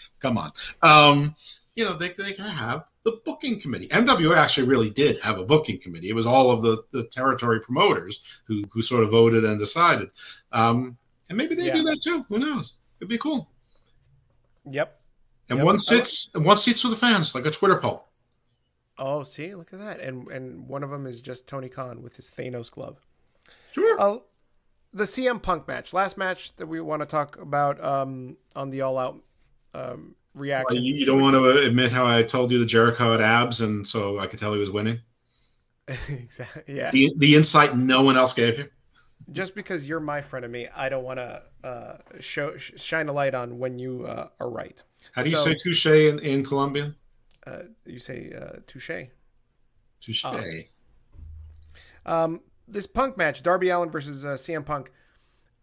Come 0.20 0.38
on, 0.38 0.51
um, 0.82 1.36
you 1.76 1.86
know 1.86 1.93
they 1.93 2.10
they 2.10 2.34
can 2.34 2.45
have 2.45 2.86
the 3.03 3.20
booking 3.24 3.60
committee. 3.60 3.88
NWA 3.89 4.36
actually 4.36 4.68
really 4.68 4.89
did 4.89 5.22
have 5.22 5.39
a 5.39 5.45
booking 5.45 5.80
committee. 5.80 6.10
It 6.10 6.16
was 6.16 6.26
all 6.26 6.51
of 6.51 6.62
the, 6.62 6.84
the 6.91 7.03
territory 7.05 7.62
promoters 7.62 8.41
who, 8.45 8.66
who 8.72 8.82
sort 8.82 9.03
of 9.03 9.12
voted 9.12 9.45
and 9.45 9.57
decided. 9.57 10.10
Um, 10.51 10.97
and 11.30 11.38
maybe 11.38 11.55
they 11.55 11.68
yeah. 11.68 11.76
do 11.76 11.84
that 11.84 12.01
too. 12.03 12.26
Who 12.28 12.39
knows? 12.39 12.76
It'd 12.99 13.10
be 13.10 13.18
cool. 13.18 13.49
Yep. 14.70 14.99
And 15.49 15.60
yep. 15.60 15.66
one 15.66 15.80
sits 15.80 16.36
and 16.36 16.45
one 16.45 16.57
seats 16.57 16.82
for 16.82 16.89
the 16.89 16.95
fans, 16.95 17.34
like 17.34 17.45
a 17.45 17.51
Twitter 17.51 17.78
poll. 17.78 18.09
Oh, 19.00 19.24
see, 19.24 19.56
look 19.56 19.74
at 19.74 19.80
that. 19.80 20.00
And 20.00 20.28
and 20.28 20.68
one 20.68 20.84
of 20.84 20.89
them 20.89 21.08
is 21.08 21.22
just 21.22 21.47
Tony 21.47 21.70
Khan 21.70 22.04
with 22.04 22.16
his 22.16 22.30
Thanos 22.30 22.70
glove. 22.70 23.00
Sure. 23.72 24.00
Uh, 24.00 24.18
the 24.93 25.04
CM 25.04 25.41
Punk 25.41 25.68
match, 25.68 25.93
last 25.93 26.18
match 26.18 26.56
that 26.58 26.68
we 26.68 26.82
want 26.82 27.02
to 27.02 27.06
talk 27.06 27.39
about 27.39 27.84
um, 27.84 28.38
on 28.56 28.70
the 28.70 28.82
All 28.82 28.97
Out 28.97 29.20
um, 29.74 30.16
reaction. 30.34 30.66
Well, 30.70 30.84
you, 30.84 30.95
you, 30.95 31.06
don't 31.06 31.22
want 31.22 31.36
to 31.36 31.68
admit 31.68 31.91
how 31.91 32.06
I 32.06 32.24
told 32.24 32.52
you 32.52 32.60
the 32.60 32.66
Jericho 32.66 33.12
had 33.12 33.22
abs, 33.22 33.62
and 33.62 33.86
so 33.86 34.20
I 34.20 34.28
could 34.28 34.39
tell 34.39 34.54
he 34.54 34.60
was 34.60 34.72
winning. 34.72 35.00
exactly. 36.10 36.76
Yeah. 36.76 36.91
The, 36.91 37.14
the 37.18 37.36
insight 37.36 37.78
no 37.78 38.02
one 38.02 38.18
else 38.18 38.34
gave 38.34 38.58
you. 38.58 38.70
Just 39.32 39.54
because 39.54 39.88
you're 39.88 40.00
my 40.00 40.22
friend 40.22 40.43
of 40.43 40.50
me, 40.50 40.68
I 40.76 40.89
don't 40.89 41.04
want 41.04 41.20
to 41.20 41.43
uh, 41.64 41.97
show 42.20 42.58
shine 42.58 43.10
a 43.10 43.14
light 43.14 43.36
on 43.36 43.60
when 43.60 43.78
you 43.78 44.06
uh, 44.06 44.30
are 44.39 44.50
right. 44.50 44.82
How 45.14 45.24
do 45.24 45.30
you 45.30 45.36
so, 45.36 45.45
say 45.45 45.56
touche 45.56 45.86
in, 45.86 46.20
in 46.20 46.43
Colombian? 46.43 46.95
Uh, 47.50 47.64
you 47.86 48.00
say 48.00 48.32
uh, 48.39 48.60
touche. 48.68 49.08
Touche. 50.02 50.26
Um, 50.26 50.43
um, 52.06 52.41
this 52.68 52.88
Punk 52.88 53.18
match, 53.18 53.43
Darby 53.43 53.70
Allin 53.70 53.89
versus 53.89 54.26
uh, 54.26 54.30
CM 54.30 54.66
Punk. 54.66 54.91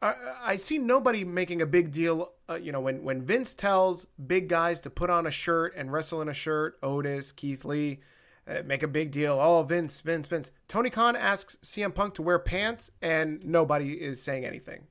I, 0.02 0.14
I 0.44 0.56
see 0.56 0.78
nobody 0.78 1.24
making 1.24 1.62
a 1.62 1.66
big 1.66 1.92
deal. 1.92 2.32
Uh, 2.48 2.58
you 2.60 2.72
know, 2.72 2.80
when 2.80 3.02
when 3.02 3.22
Vince 3.22 3.54
tells 3.54 4.06
big 4.26 4.48
guys 4.48 4.80
to 4.82 4.90
put 4.90 5.10
on 5.10 5.26
a 5.26 5.30
shirt 5.30 5.74
and 5.76 5.92
wrestle 5.92 6.22
in 6.22 6.28
a 6.28 6.34
shirt, 6.34 6.78
Otis, 6.82 7.32
Keith 7.32 7.64
Lee, 7.64 8.00
uh, 8.48 8.62
make 8.66 8.82
a 8.82 8.88
big 8.88 9.10
deal. 9.10 9.38
Oh, 9.40 9.62
Vince, 9.62 10.00
Vince, 10.00 10.28
Vince. 10.28 10.50
Tony 10.68 10.90
Khan 10.90 11.16
asks 11.16 11.56
CM 11.62 11.94
Punk 11.94 12.14
to 12.14 12.22
wear 12.22 12.38
pants, 12.38 12.90
and 13.02 13.44
nobody 13.44 13.92
is 13.92 14.22
saying 14.22 14.44
anything. 14.44 14.86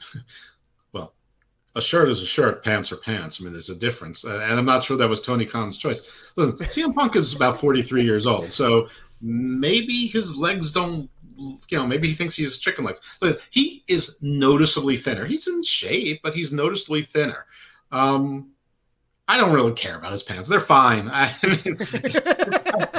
well, 0.92 1.14
a 1.76 1.82
shirt 1.82 2.08
is 2.08 2.22
a 2.22 2.26
shirt, 2.26 2.64
pants 2.64 2.92
are 2.92 2.96
pants. 2.96 3.40
I 3.40 3.44
mean, 3.44 3.52
there's 3.52 3.70
a 3.70 3.76
difference, 3.76 4.24
and 4.24 4.58
I'm 4.58 4.64
not 4.64 4.82
sure 4.84 4.96
that 4.96 5.08
was 5.08 5.20
Tony 5.20 5.46
Khan's 5.46 5.78
choice. 5.78 6.32
Listen, 6.36 6.56
CM 6.58 6.94
Punk 6.94 7.16
is 7.16 7.34
about 7.34 7.58
43 7.58 8.02
years 8.02 8.26
old, 8.26 8.52
so 8.52 8.88
maybe 9.20 10.06
his 10.06 10.38
legs 10.38 10.72
don't 10.72 11.08
you 11.70 11.78
know, 11.78 11.86
maybe 11.86 12.08
he 12.08 12.14
thinks 12.14 12.36
he's 12.36 12.58
chicken 12.58 12.84
legs. 12.84 13.00
He 13.50 13.82
is 13.88 14.18
noticeably 14.22 14.96
thinner. 14.96 15.24
He's 15.24 15.48
in 15.48 15.62
shape, 15.62 16.20
but 16.22 16.34
he's 16.34 16.52
noticeably 16.52 17.02
thinner. 17.02 17.46
Um, 17.90 18.50
I 19.26 19.36
don't 19.36 19.52
really 19.52 19.72
care 19.72 19.96
about 19.96 20.12
his 20.12 20.22
pants. 20.22 20.48
They're 20.48 20.60
fine. 20.60 21.08
I 21.12 21.30
mean, 21.44 21.76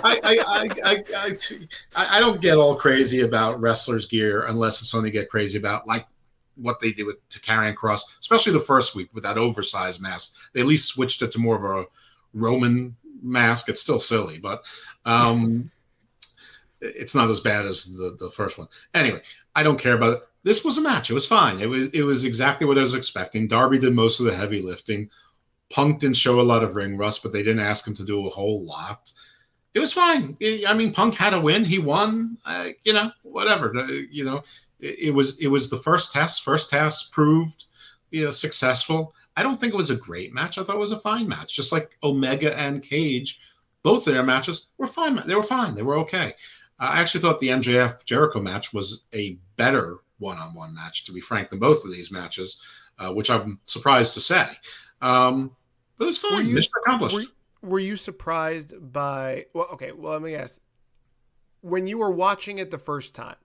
I, 0.04 0.20
I, 0.24 0.70
I, 0.86 1.36
I, 1.96 2.18
I, 2.18 2.20
don't 2.20 2.40
get 2.40 2.58
all 2.58 2.76
crazy 2.76 3.22
about 3.22 3.60
wrestlers' 3.60 4.06
gear 4.06 4.46
unless 4.48 4.82
it's 4.82 4.90
something 4.90 5.12
to 5.12 5.18
get 5.18 5.30
crazy 5.30 5.58
about, 5.58 5.88
like 5.88 6.06
what 6.58 6.80
they 6.80 6.92
did 6.92 7.06
with 7.06 7.28
to 7.30 7.40
Karrion 7.40 7.76
Kross, 7.76 8.20
especially 8.20 8.54
the 8.54 8.60
first 8.60 8.96
week 8.96 9.10
with 9.14 9.24
that 9.24 9.38
oversized 9.38 10.02
mask. 10.02 10.36
They 10.54 10.62
at 10.62 10.68
least 10.68 10.90
switched 10.90 11.22
it 11.22 11.32
to 11.34 11.40
more 11.40 11.56
of 11.56 11.64
a 11.64 11.88
Roman 12.34 12.96
mask. 13.22 13.70
It's 13.70 13.82
still 13.82 14.00
silly, 14.00 14.38
but 14.40 14.64
um, 15.06 15.72
it's 16.82 17.16
not 17.16 17.30
as 17.30 17.40
bad 17.40 17.66
as 17.66 17.98
the 17.98 18.16
the 18.20 18.30
first 18.30 18.58
one. 18.58 18.68
Anyway, 18.94 19.22
I 19.56 19.64
don't 19.64 19.80
care 19.80 19.96
about 19.96 20.18
it. 20.18 20.24
This 20.44 20.66
was 20.66 20.78
a 20.78 20.82
match. 20.82 21.10
It 21.10 21.14
was 21.14 21.28
fine. 21.28 21.60
It 21.60 21.70
was 21.70 21.90
it 21.90 22.04
was 22.04 22.26
exactly 22.26 22.66
what 22.68 22.78
I 22.78 22.82
was 22.82 22.96
expecting. 22.96 23.48
Darby 23.48 23.80
did 23.80 23.94
most 23.94 24.20
of 24.20 24.26
the 24.26 24.36
heavy 24.36 24.62
lifting. 24.62 25.10
Punk 25.72 26.00
didn't 26.00 26.18
show 26.18 26.42
a 26.42 26.44
lot 26.44 26.64
of 26.64 26.76
ring 26.76 26.98
rust, 26.98 27.24
but 27.24 27.32
they 27.32 27.44
didn't 27.44 27.66
ask 27.66 27.88
him 27.88 27.94
to 27.96 28.06
do 28.06 28.28
a 28.28 28.30
whole 28.30 28.66
lot. 28.66 29.12
It 29.74 29.80
was 29.80 29.94
fine. 29.94 30.38
I 30.68 30.74
mean, 30.74 30.92
Punk 30.92 31.16
had 31.16 31.34
a 31.34 31.40
win. 31.40 31.64
He 31.64 31.80
won. 31.80 32.38
Uh, 32.46 32.70
you 32.84 32.94
know, 32.94 33.12
whatever. 33.24 33.74
You 34.12 34.26
know, 34.26 34.44
it, 34.80 35.00
it 35.00 35.14
was 35.14 35.40
it 35.40 35.48
was 35.48 35.70
the 35.70 35.78
first 35.78 36.12
test. 36.14 36.44
First 36.44 36.70
test 36.70 37.12
proved 37.12 37.66
you 38.12 38.26
know 38.26 38.30
successful. 38.30 39.16
I 39.38 39.44
don't 39.44 39.60
think 39.60 39.74
it 39.74 39.78
was 39.78 39.92
a 39.92 39.96
great 39.96 40.34
match. 40.34 40.58
I 40.58 40.64
thought 40.64 40.76
it 40.76 40.80
was 40.80 40.92
a 40.92 41.00
fine 41.00 41.28
match, 41.28 41.56
just 41.56 41.72
like 41.72 41.98
Omega 42.04 42.58
and 42.60 42.84
Cage. 42.84 43.40
Both 43.84 44.06
of 44.08 44.14
their 44.14 44.24
matches 44.24 44.68
were 44.78 44.88
fine. 44.88 45.20
They 45.26 45.36
were 45.36 45.42
fine. 45.42 45.74
They 45.74 45.82
were 45.82 45.98
okay. 46.00 46.34
I 46.80 47.00
actually 47.00 47.22
thought 47.22 47.40
the 47.40 47.50
MJF 47.50 48.06
Jericho 48.06 48.42
match 48.42 48.74
was 48.74 49.06
a 49.14 49.38
better 49.56 49.98
one 50.20 50.38
on 50.38 50.54
one 50.54 50.74
match, 50.74 51.06
to 51.06 51.12
be 51.12 51.22
frank, 51.22 51.50
than 51.50 51.60
both 51.60 51.86
of 51.86 51.92
these 51.92 52.12
matches, 52.12 52.62
uh, 53.00 53.12
which 53.14 53.30
I'm 53.30 53.60
surprised 53.64 54.14
to 54.16 54.20
say. 54.20 54.46
Um, 55.02 55.52
but 55.98 56.08
it's 56.08 56.18
fine. 56.18 56.54
Mission 56.54 56.74
accomplished. 56.86 57.30
Were, 57.62 57.80
you 57.80 57.96
surprised 57.96 58.74
by. 58.92 59.46
Well, 59.54 59.68
okay, 59.74 59.92
well, 59.92 60.14
let 60.14 60.22
me 60.22 60.36
ask. 60.36 60.62
When 61.62 61.86
you 61.88 62.00
were 62.00 62.12
watching 62.12 62.60
it 62.60 62.72
the 62.72 62.78
first 62.78 63.14
time, 63.14 63.36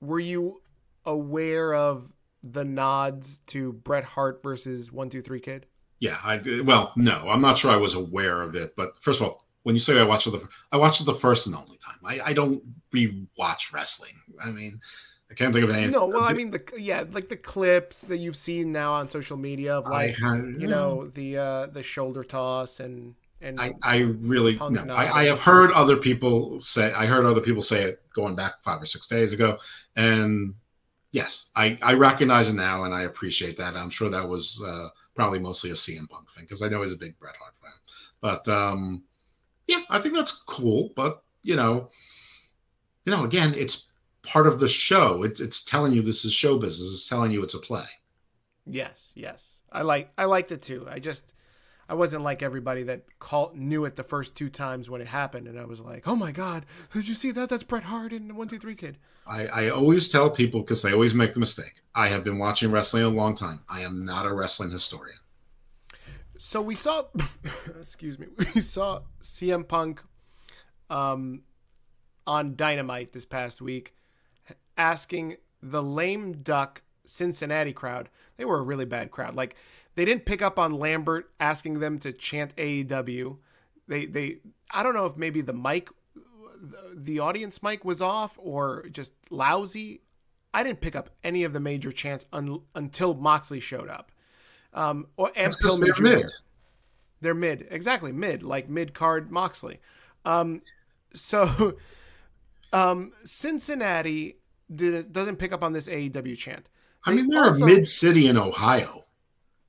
were 0.00 0.20
you 0.20 0.60
aware 1.06 1.74
of 1.74 2.12
the 2.42 2.64
nods 2.64 3.38
to 3.46 3.72
Bret 3.72 4.04
Hart 4.04 4.42
versus 4.42 4.92
One 4.92 5.08
Two 5.08 5.22
Three 5.22 5.40
Kid? 5.40 5.66
Yeah, 5.98 6.16
I 6.22 6.40
well, 6.64 6.92
no, 6.94 7.28
I'm 7.28 7.40
not 7.40 7.58
sure 7.58 7.70
I 7.70 7.76
was 7.76 7.94
aware 7.94 8.42
of 8.42 8.54
it, 8.54 8.74
but 8.76 8.96
first 9.00 9.20
of 9.20 9.26
all, 9.26 9.44
when 9.62 9.74
you 9.74 9.80
say 9.80 9.98
I 9.98 10.04
watched 10.04 10.26
it, 10.26 10.30
the, 10.30 10.48
I 10.70 10.76
watched 10.76 11.00
it 11.00 11.04
the 11.04 11.14
first 11.14 11.46
and 11.46 11.56
only 11.56 11.76
time. 11.78 11.98
I, 12.04 12.30
I 12.30 12.32
don't 12.32 12.62
re-watch 12.92 13.72
wrestling. 13.72 14.12
I 14.44 14.50
mean, 14.50 14.78
I 15.30 15.34
can't 15.34 15.52
think 15.52 15.64
of 15.64 15.70
anything. 15.70 15.90
No, 15.90 16.06
well, 16.06 16.22
I 16.22 16.32
mean, 16.32 16.50
the 16.50 16.62
yeah, 16.78 17.04
like 17.10 17.28
the 17.28 17.36
clips 17.36 18.02
that 18.06 18.18
you've 18.18 18.36
seen 18.36 18.72
now 18.72 18.92
on 18.92 19.08
social 19.08 19.36
media 19.36 19.76
of 19.78 19.86
like, 19.86 20.18
you 20.20 20.68
know, 20.68 21.08
the 21.08 21.38
uh, 21.38 21.66
the 21.66 21.82
shoulder 21.82 22.22
toss 22.22 22.80
and 22.80 23.14
and 23.40 23.60
I, 23.60 23.70
I 23.82 23.98
really 24.20 24.56
no, 24.56 24.86
I, 24.90 25.20
I 25.20 25.24
have 25.24 25.40
heard 25.40 25.70
other 25.72 25.96
people 25.96 26.58
say 26.60 26.92
I 26.92 27.06
heard 27.06 27.24
other 27.24 27.40
people 27.40 27.62
say 27.62 27.82
it 27.82 28.02
going 28.12 28.34
back 28.34 28.60
five 28.60 28.82
or 28.82 28.86
six 28.86 29.06
days 29.06 29.32
ago, 29.32 29.58
and 29.96 30.54
yes, 31.12 31.50
I, 31.56 31.78
I 31.82 31.94
recognize 31.94 32.50
it 32.50 32.54
now 32.54 32.84
and 32.84 32.94
I 32.94 33.02
appreciate 33.02 33.56
that. 33.58 33.76
I'm 33.76 33.90
sure 33.90 34.10
that 34.10 34.28
was 34.28 34.62
uh, 34.66 34.88
probably 35.14 35.38
mostly 35.38 35.70
a 35.70 35.74
CM 35.74 36.08
Punk 36.08 36.30
thing 36.30 36.44
because 36.44 36.62
I 36.62 36.68
know 36.68 36.82
he's 36.82 36.92
a 36.92 36.98
big 36.98 37.18
Bret 37.18 37.36
Hart 37.36 37.56
fan. 37.56 37.70
But 38.20 38.48
um, 38.48 39.04
yeah, 39.66 39.80
I 39.90 39.98
think 40.00 40.14
that's 40.14 40.42
cool. 40.44 40.90
But 40.94 41.22
you 41.42 41.56
know, 41.56 41.90
you 43.04 43.12
know, 43.12 43.24
again, 43.24 43.54
it's 43.56 43.92
part 44.22 44.46
of 44.46 44.60
the 44.60 44.68
show. 44.68 45.22
It's 45.22 45.40
it's 45.40 45.64
telling 45.64 45.92
you 45.92 46.02
this 46.02 46.24
is 46.24 46.32
show 46.32 46.58
business. 46.58 46.92
It's 46.92 47.08
telling 47.08 47.30
you 47.30 47.42
it's 47.42 47.54
a 47.54 47.58
play. 47.58 47.86
Yes, 48.66 49.12
yes, 49.14 49.60
I 49.72 49.82
like 49.82 50.10
I 50.18 50.24
liked 50.24 50.52
it 50.52 50.62
too. 50.62 50.86
I 50.90 50.98
just 50.98 51.34
I 51.88 51.94
wasn't 51.94 52.22
like 52.22 52.42
everybody 52.42 52.82
that 52.84 53.04
knew 53.54 53.84
it 53.86 53.96
the 53.96 54.02
first 54.02 54.36
two 54.36 54.50
times 54.50 54.90
when 54.90 55.00
it 55.00 55.06
happened, 55.06 55.48
and 55.48 55.58
I 55.58 55.64
was 55.64 55.80
like, 55.80 56.06
"Oh 56.06 56.16
my 56.16 56.32
god, 56.32 56.66
did 56.92 57.08
you 57.08 57.14
see 57.14 57.30
that? 57.30 57.48
That's 57.48 57.62
Bret 57.62 57.84
Hart 57.84 58.12
and 58.12 58.36
One 58.36 58.48
Two 58.48 58.58
Three 58.58 58.74
Kid." 58.74 58.98
I, 59.26 59.46
I 59.46 59.68
always 59.70 60.08
tell 60.08 60.30
people 60.30 60.60
because 60.60 60.82
they 60.82 60.92
always 60.92 61.14
make 61.14 61.34
the 61.34 61.40
mistake. 61.40 61.80
I 61.94 62.08
have 62.08 62.24
been 62.24 62.38
watching 62.38 62.70
wrestling 62.70 63.04
a 63.04 63.08
long 63.08 63.34
time. 63.34 63.60
I 63.68 63.80
am 63.80 64.04
not 64.04 64.26
a 64.26 64.32
wrestling 64.32 64.70
historian. 64.70 65.18
So 66.36 66.62
we 66.62 66.74
saw, 66.74 67.04
excuse 67.78 68.18
me, 68.18 68.26
we 68.54 68.60
saw 68.60 69.00
CM 69.22 69.66
Punk 69.66 70.02
um, 70.88 71.42
on 72.26 72.54
Dynamite 72.56 73.12
this 73.12 73.26
past 73.26 73.60
week 73.60 73.94
asking 74.76 75.36
the 75.62 75.82
lame 75.82 76.34
duck 76.42 76.82
Cincinnati 77.04 77.72
crowd. 77.72 78.08
They 78.36 78.44
were 78.44 78.58
a 78.58 78.62
really 78.62 78.84
bad 78.84 79.10
crowd. 79.10 79.34
Like 79.34 79.56
they 79.98 80.04
didn't 80.04 80.26
pick 80.26 80.42
up 80.42 80.60
on 80.60 80.74
Lambert 80.74 81.28
asking 81.40 81.80
them 81.80 81.98
to 81.98 82.12
chant 82.12 82.54
AEW. 82.54 83.36
They 83.88 84.06
they 84.06 84.36
I 84.70 84.84
don't 84.84 84.94
know 84.94 85.06
if 85.06 85.16
maybe 85.16 85.40
the 85.40 85.52
mic 85.52 85.88
the 86.94 87.18
audience 87.18 87.64
mic 87.64 87.84
was 87.84 88.00
off 88.00 88.38
or 88.40 88.86
just 88.92 89.12
lousy. 89.28 90.02
I 90.54 90.62
didn't 90.62 90.80
pick 90.80 90.94
up 90.94 91.10
any 91.24 91.42
of 91.42 91.52
the 91.52 91.58
major 91.58 91.90
chants 91.90 92.26
un, 92.32 92.60
until 92.76 93.14
Moxley 93.14 93.58
showed 93.58 93.88
up. 93.88 94.12
Um, 94.72 95.08
or 95.16 95.32
and 95.34 95.52
they're 95.80 96.00
mid. 96.00 96.30
They're 97.20 97.34
mid, 97.34 97.66
exactly 97.68 98.12
mid, 98.12 98.44
like 98.44 98.68
mid 98.68 98.94
card 98.94 99.32
Moxley. 99.32 99.80
Um, 100.24 100.62
so, 101.12 101.76
um, 102.72 103.10
Cincinnati 103.24 104.36
did, 104.72 105.12
doesn't 105.12 105.36
pick 105.36 105.52
up 105.52 105.64
on 105.64 105.72
this 105.72 105.88
AEW 105.88 106.38
chant. 106.38 106.68
They 107.04 107.12
I 107.12 107.14
mean, 107.16 107.26
they're 107.28 107.46
also, 107.46 107.64
a 107.64 107.66
mid 107.66 107.84
city 107.84 108.28
in 108.28 108.38
Ohio. 108.38 109.06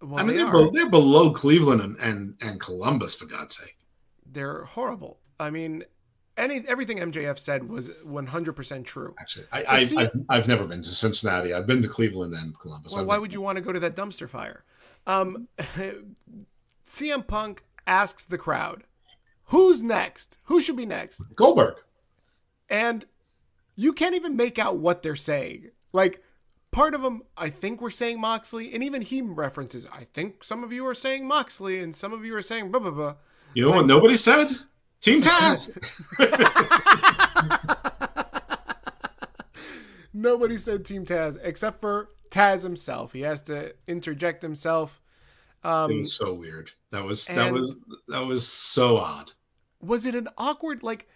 Well, 0.01 0.19
I 0.19 0.23
mean, 0.23 0.38
they 0.38 0.43
are 0.43 0.51
be- 0.51 0.69
they're 0.73 0.89
below 0.89 1.31
Cleveland 1.31 1.81
and, 1.81 1.97
and, 1.97 2.35
and 2.41 2.59
Columbus, 2.59 3.15
for 3.15 3.26
God's 3.27 3.57
sake. 3.57 3.77
They're 4.26 4.63
horrible. 4.63 5.19
I 5.39 5.49
mean, 5.49 5.84
any 6.38 6.63
everything 6.67 6.99
MJF 6.99 7.38
said 7.38 7.67
was 7.67 7.89
100% 7.89 8.85
true. 8.85 9.13
Actually, 9.19 9.45
I, 9.51 9.63
I, 9.67 9.84
see, 9.84 9.97
I've, 9.97 10.11
I've, 10.30 10.47
never 10.47 10.65
been 10.65 10.81
to 10.81 10.89
Cincinnati. 10.89 11.53
I've 11.53 11.67
been 11.67 11.81
to 11.81 11.88
Cleveland 11.88 12.34
and 12.34 12.57
Columbus. 12.57 12.95
Well, 12.95 13.05
why 13.05 13.17
would 13.17 13.34
you 13.34 13.41
want 13.41 13.57
to 13.57 13.61
go 13.61 13.73
to 13.73 13.80
that 13.81 13.95
dumpster 13.95 14.27
fire? 14.27 14.63
Um, 15.05 15.47
CM 16.85 17.27
Punk 17.27 17.63
asks 17.85 18.23
the 18.23 18.38
crowd, 18.38 18.84
"Who's 19.45 19.84
next? 19.84 20.38
Who 20.43 20.61
should 20.61 20.77
be 20.77 20.85
next?" 20.85 21.21
Goldberg. 21.35 21.76
And 22.69 23.05
you 23.76 23.93
can't 23.93 24.15
even 24.15 24.35
make 24.35 24.59
out 24.59 24.77
what 24.77 25.01
they're 25.01 25.15
saying. 25.15 25.71
Like 25.91 26.23
part 26.71 26.93
of 26.93 27.01
them, 27.01 27.23
I 27.37 27.49
think 27.49 27.81
we're 27.81 27.89
saying 27.89 28.19
Moxley, 28.19 28.73
and 28.73 28.83
even 28.83 29.01
he 29.01 29.21
references. 29.21 29.85
I 29.91 30.05
think 30.13 30.43
some 30.43 30.63
of 30.63 30.71
you 30.71 30.85
are 30.87 30.93
saying 30.93 31.27
Moxley, 31.27 31.79
and 31.79 31.95
some 31.95 32.13
of 32.13 32.25
you 32.25 32.35
are 32.35 32.41
saying 32.41 32.71
blah 32.71 32.79
blah 32.79 32.91
blah. 32.91 33.15
You 33.53 33.63
know 33.63 33.69
like, 33.69 33.77
what 33.77 33.87
nobody 33.87 34.15
said? 34.15 34.47
Team 35.01 35.21
Taz. 35.21 35.77
nobody 40.13 40.57
said 40.57 40.85
Team 40.85 41.05
Taz 41.05 41.37
except 41.41 41.79
for 41.79 42.09
Taz 42.29 42.63
himself. 42.63 43.13
He 43.13 43.21
has 43.21 43.41
to 43.43 43.73
interject 43.87 44.41
himself. 44.41 45.01
Um, 45.63 45.91
it 45.91 45.97
was 45.97 46.13
so 46.13 46.33
weird. 46.33 46.71
That 46.91 47.03
was 47.03 47.25
that 47.27 47.51
was 47.51 47.79
that 48.07 48.25
was 48.25 48.47
so 48.47 48.97
odd. 48.97 49.31
Was 49.81 50.05
it 50.05 50.15
an 50.15 50.27
awkward 50.37 50.83
like? 50.83 51.07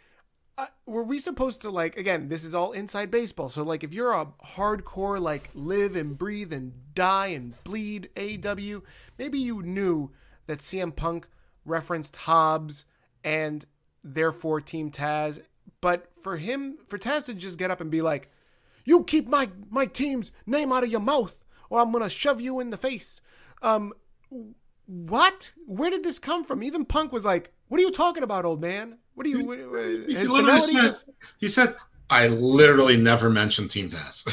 Uh, 0.58 0.68
were 0.86 1.04
we 1.04 1.18
supposed 1.18 1.62
to 1.62 1.70
like 1.70 1.98
again 1.98 2.28
this 2.28 2.44
is 2.44 2.54
all 2.54 2.72
inside 2.74 3.10
baseball. 3.10 3.50
So 3.50 3.64
like 3.64 3.84
if 3.84 3.94
you're 3.94 4.12
a 4.12 4.28
hardcore 4.56 5.20
like 5.20 5.50
live 5.54 5.96
and 5.96 6.18
breathe 6.18 6.54
and 6.54 6.74
die 6.94 7.28
and 7.28 7.62
bleed 7.64 8.10
aw 8.18 8.80
maybe 9.18 9.40
you 9.40 9.64
knew 9.64 10.12
that 10.46 10.60
cm 10.60 10.96
punk 10.96 11.28
referenced 11.66 12.16
hobbs 12.16 12.86
and 13.24 13.66
therefore 14.04 14.62
team 14.62 14.92
taz. 14.92 15.42
But 15.82 16.12
for 16.22 16.38
him 16.38 16.78
for 16.88 17.00
taz 17.00 17.26
to 17.26 17.34
just 17.34 17.58
get 17.58 17.72
up 17.72 17.82
and 17.82 17.90
be 17.90 18.02
like 18.02 18.30
you 18.86 19.04
keep 19.04 19.28
my 19.28 19.50
my 19.70 19.88
team's 19.88 20.32
name 20.46 20.72
out 20.72 20.84
of 20.84 20.92
your 20.92 21.00
mouth 21.00 21.44
or 21.70 21.80
i'm 21.80 21.92
gonna 21.92 22.10
shove 22.10 22.40
you 22.40 22.60
in 22.60 22.70
the 22.70 22.78
face. 22.78 23.22
Um 23.62 23.94
what? 24.86 25.54
Where 25.66 25.90
did 25.90 26.04
this 26.04 26.20
come 26.20 26.44
from? 26.44 26.62
Even 26.62 26.86
punk 26.86 27.12
was 27.12 27.26
like 27.26 27.52
what 27.70 27.80
are 27.80 27.84
you 27.84 27.92
talking 27.92 28.22
about 28.22 28.46
old 28.46 28.62
man 28.62 29.00
what 29.16 29.26
do 29.26 29.30
you? 29.30 29.38
He, 30.08 30.16
he 30.16 30.28
literally 30.28 30.62
said. 30.62 30.94
He 31.40 31.48
said, 31.48 31.76
"I 32.10 32.28
literally 32.28 32.98
never 32.98 33.30
mentioned 33.30 33.72
Team 33.72 33.90
Taz." 33.90 34.24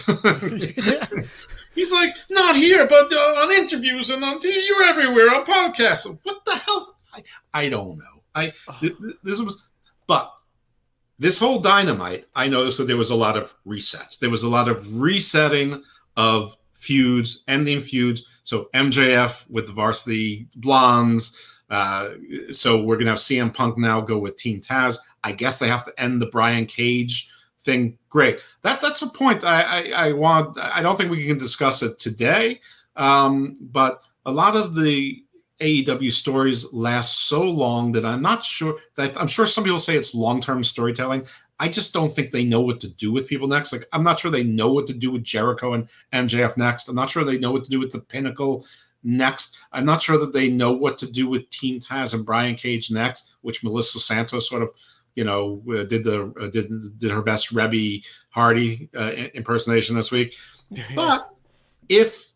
He's 1.75 1.93
like, 1.93 2.11
not 2.31 2.57
here, 2.57 2.87
but 2.87 3.13
uh, 3.13 3.17
on 3.17 3.53
interviews 3.53 4.11
and 4.11 4.25
on 4.25 4.39
TV, 4.39 4.61
you're 4.69 4.83
everywhere 4.83 5.33
on 5.33 5.45
podcasts. 5.45 6.07
What 6.25 6.45
the 6.45 6.61
hell? 6.67 6.97
I, 7.15 7.23
I 7.55 7.69
don't 7.69 7.97
know. 7.97 8.23
I 8.35 8.53
th- 8.81 8.97
this 9.23 9.41
was, 9.41 9.69
but 10.07 10.33
this 11.19 11.39
whole 11.39 11.61
dynamite, 11.61 12.27
I 12.35 12.49
noticed 12.49 12.79
that 12.79 12.85
there 12.85 12.97
was 12.97 13.11
a 13.11 13.17
lot 13.17 13.37
of 13.37 13.55
resets. 13.67 14.19
There 14.19 14.31
was 14.31 14.43
a 14.43 14.49
lot 14.49 14.69
of 14.69 15.01
resetting 15.01 15.83
of 16.17 16.57
feuds, 16.73 17.45
ending 17.47 17.81
feuds. 17.81 18.41
So 18.43 18.69
MJF 18.75 19.49
with 19.51 19.67
the 19.67 19.73
Varsity 19.73 20.49
Blondes. 20.57 21.50
Uh, 21.71 22.11
so 22.51 22.83
we're 22.83 22.97
gonna 22.97 23.11
have 23.11 23.19
CM 23.19 23.55
Punk 23.55 23.79
now 23.79 24.01
go 24.01 24.19
with 24.19 24.37
Team 24.37 24.61
Taz. 24.61 24.99
I 25.25 25.33
guess 25.33 25.59
they 25.59 25.69
have 25.69 25.85
to 25.85 26.01
end 26.01 26.21
the 26.21 26.27
Brian 26.27 26.67
Cage 26.67 27.31
thing. 27.61 27.97
Great. 28.09 28.41
That 28.63 28.81
that's 28.81 29.03
a 29.03 29.11
point 29.11 29.45
I, 29.45 29.63
I, 29.63 30.09
I 30.09 30.13
want. 30.13 30.59
I 30.59 30.83
don't 30.83 30.99
think 30.99 31.11
we 31.11 31.27
can 31.27 31.39
discuss 31.39 31.83
it 31.83 31.99
today. 31.99 32.61
Um, 32.97 33.57
but 33.61 34.03
a 34.27 34.33
lot 34.33 34.57
of 34.57 34.75
the 34.75 35.23
AEW 35.61 36.11
stories 36.11 36.73
last 36.73 37.29
so 37.29 37.43
long 37.43 37.93
that 37.93 38.05
I'm 38.05 38.23
not 38.23 38.43
sure 38.45 38.77
that 38.97 39.17
I'm 39.21 39.29
sure 39.29 39.47
some 39.47 39.65
people 39.65 39.79
say 39.79 39.97
it's 39.97 40.15
long-term 40.15 40.65
storytelling. 40.65 41.27
I 41.61 41.69
just 41.69 41.93
don't 41.93 42.09
think 42.09 42.31
they 42.31 42.45
know 42.45 42.63
what 42.63 42.81
to 42.81 42.89
do 42.89 43.13
with 43.13 43.29
people 43.29 43.47
next. 43.47 43.73
Like 43.73 43.85
I'm 43.93 44.03
not 44.03 44.19
sure 44.19 44.31
they 44.31 44.43
know 44.43 44.73
what 44.73 44.87
to 44.87 44.95
do 44.95 45.13
with 45.13 45.23
Jericho 45.23 45.75
and 45.75 45.89
MJF 46.13 46.57
next. 46.57 46.89
I'm 46.89 46.97
not 46.97 47.11
sure 47.11 47.23
they 47.23 47.39
know 47.39 47.53
what 47.53 47.65
to 47.65 47.71
do 47.71 47.79
with 47.79 47.93
the 47.93 48.01
Pinnacle 48.01 48.65
next. 49.03 49.65
I'm 49.73 49.85
not 49.85 50.03
sure 50.03 50.19
that 50.19 50.33
they 50.33 50.51
know 50.51 50.73
what 50.73 50.99
to 50.99 51.11
do 51.11 51.29
with 51.29 51.51
Team 51.51 51.81
Taz 51.81 52.15
and 52.15 52.27
Brian 52.27 52.55
Cage 52.55 52.91
next, 52.91 53.37
which 53.43 53.65
Melissa 53.65 54.01
Santos 54.01 54.49
sort 54.49 54.63
of, 54.63 54.71
you 55.15 55.25
know, 55.25 55.63
uh, 55.71 55.85
did 55.85 56.05
the 56.05 56.33
uh, 56.41 56.49
did 56.49 56.71
did 56.99 57.11
her 57.11 57.23
best 57.23 57.55
Reby 57.55 58.05
Hardy 58.31 58.89
uh, 58.97 59.13
impersonation 59.35 59.97
this 59.97 60.13
week. 60.13 60.37
But 60.95 61.29
if 61.89 62.31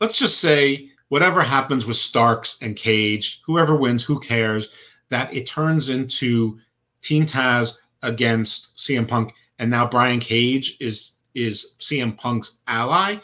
let's 0.00 0.18
just 0.18 0.40
say 0.40 0.90
whatever 1.08 1.42
happens 1.42 1.86
with 1.86 1.96
Starks 1.96 2.60
and 2.62 2.76
Cage, 2.76 3.42
whoever 3.44 3.76
wins, 3.76 4.02
who 4.02 4.18
cares? 4.18 4.92
That 5.08 5.32
it 5.32 5.46
turns 5.46 5.88
into 5.88 6.58
Team 7.02 7.26
Taz 7.26 7.78
against 8.02 8.76
CM 8.76 9.06
Punk, 9.06 9.32
and 9.58 9.70
now 9.70 9.86
Brian 9.86 10.20
Cage 10.20 10.76
is 10.80 11.20
is 11.34 11.76
CM 11.80 12.16
Punk's 12.16 12.60
ally 12.66 13.16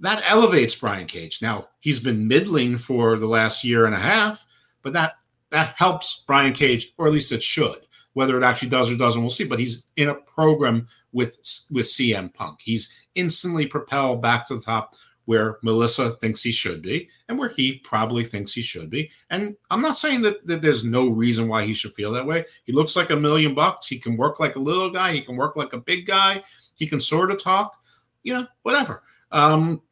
that 0.00 0.22
elevates 0.30 0.74
Brian 0.74 1.06
Cage. 1.06 1.40
Now 1.40 1.68
he's 1.80 2.00
been 2.00 2.28
middling 2.28 2.78
for 2.78 3.18
the 3.18 3.26
last 3.26 3.64
year 3.64 3.86
and 3.86 3.94
a 3.94 3.98
half, 3.98 4.46
but 4.82 4.92
that 4.92 5.12
that 5.50 5.74
helps 5.76 6.24
Brian 6.26 6.52
Cage, 6.52 6.92
or 6.98 7.06
at 7.06 7.12
least 7.12 7.32
it 7.32 7.42
should. 7.42 7.76
Whether 8.14 8.36
it 8.36 8.44
actually 8.44 8.68
does 8.68 8.92
or 8.92 8.96
doesn't, 8.96 9.20
we'll 9.20 9.30
see. 9.30 9.44
But 9.44 9.58
he's 9.58 9.86
in 9.96 10.08
a 10.08 10.14
program 10.14 10.86
with 11.12 11.36
with 11.72 11.86
CM 11.86 12.32
Punk. 12.32 12.60
He's 12.62 13.06
instantly 13.14 13.66
propelled 13.66 14.22
back 14.22 14.46
to 14.46 14.56
the 14.56 14.60
top 14.60 14.94
where 15.26 15.58
Melissa 15.62 16.10
thinks 16.10 16.42
he 16.42 16.52
should 16.52 16.82
be, 16.82 17.08
and 17.28 17.38
where 17.38 17.48
he 17.48 17.78
probably 17.78 18.24
thinks 18.24 18.52
he 18.52 18.60
should 18.60 18.90
be. 18.90 19.10
And 19.30 19.56
I'm 19.70 19.80
not 19.80 19.96
saying 19.96 20.22
that, 20.22 20.46
that 20.46 20.60
there's 20.60 20.84
no 20.84 21.08
reason 21.08 21.48
why 21.48 21.64
he 21.64 21.72
should 21.72 21.94
feel 21.94 22.12
that 22.12 22.26
way. 22.26 22.44
He 22.64 22.72
looks 22.72 22.94
like 22.94 23.10
a 23.10 23.16
million 23.16 23.54
bucks. 23.54 23.86
He 23.86 23.98
can 23.98 24.16
work 24.16 24.38
like 24.38 24.56
a 24.56 24.60
little 24.60 24.90
guy. 24.90 25.12
He 25.12 25.22
can 25.22 25.36
work 25.36 25.56
like 25.56 25.72
a 25.72 25.78
big 25.78 26.06
guy. 26.06 26.42
He 26.74 26.86
can 26.86 27.00
sort 27.00 27.30
of 27.30 27.42
talk. 27.42 27.76
You 28.22 28.34
know, 28.34 28.46
whatever. 28.62 29.02
Um, 29.34 29.82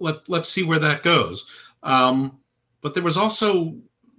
let 0.00 0.28
let's 0.28 0.48
see 0.48 0.62
where 0.62 0.78
that 0.78 1.02
goes. 1.02 1.66
Um, 1.82 2.38
but 2.80 2.94
there 2.94 3.02
was 3.02 3.16
also, 3.16 3.74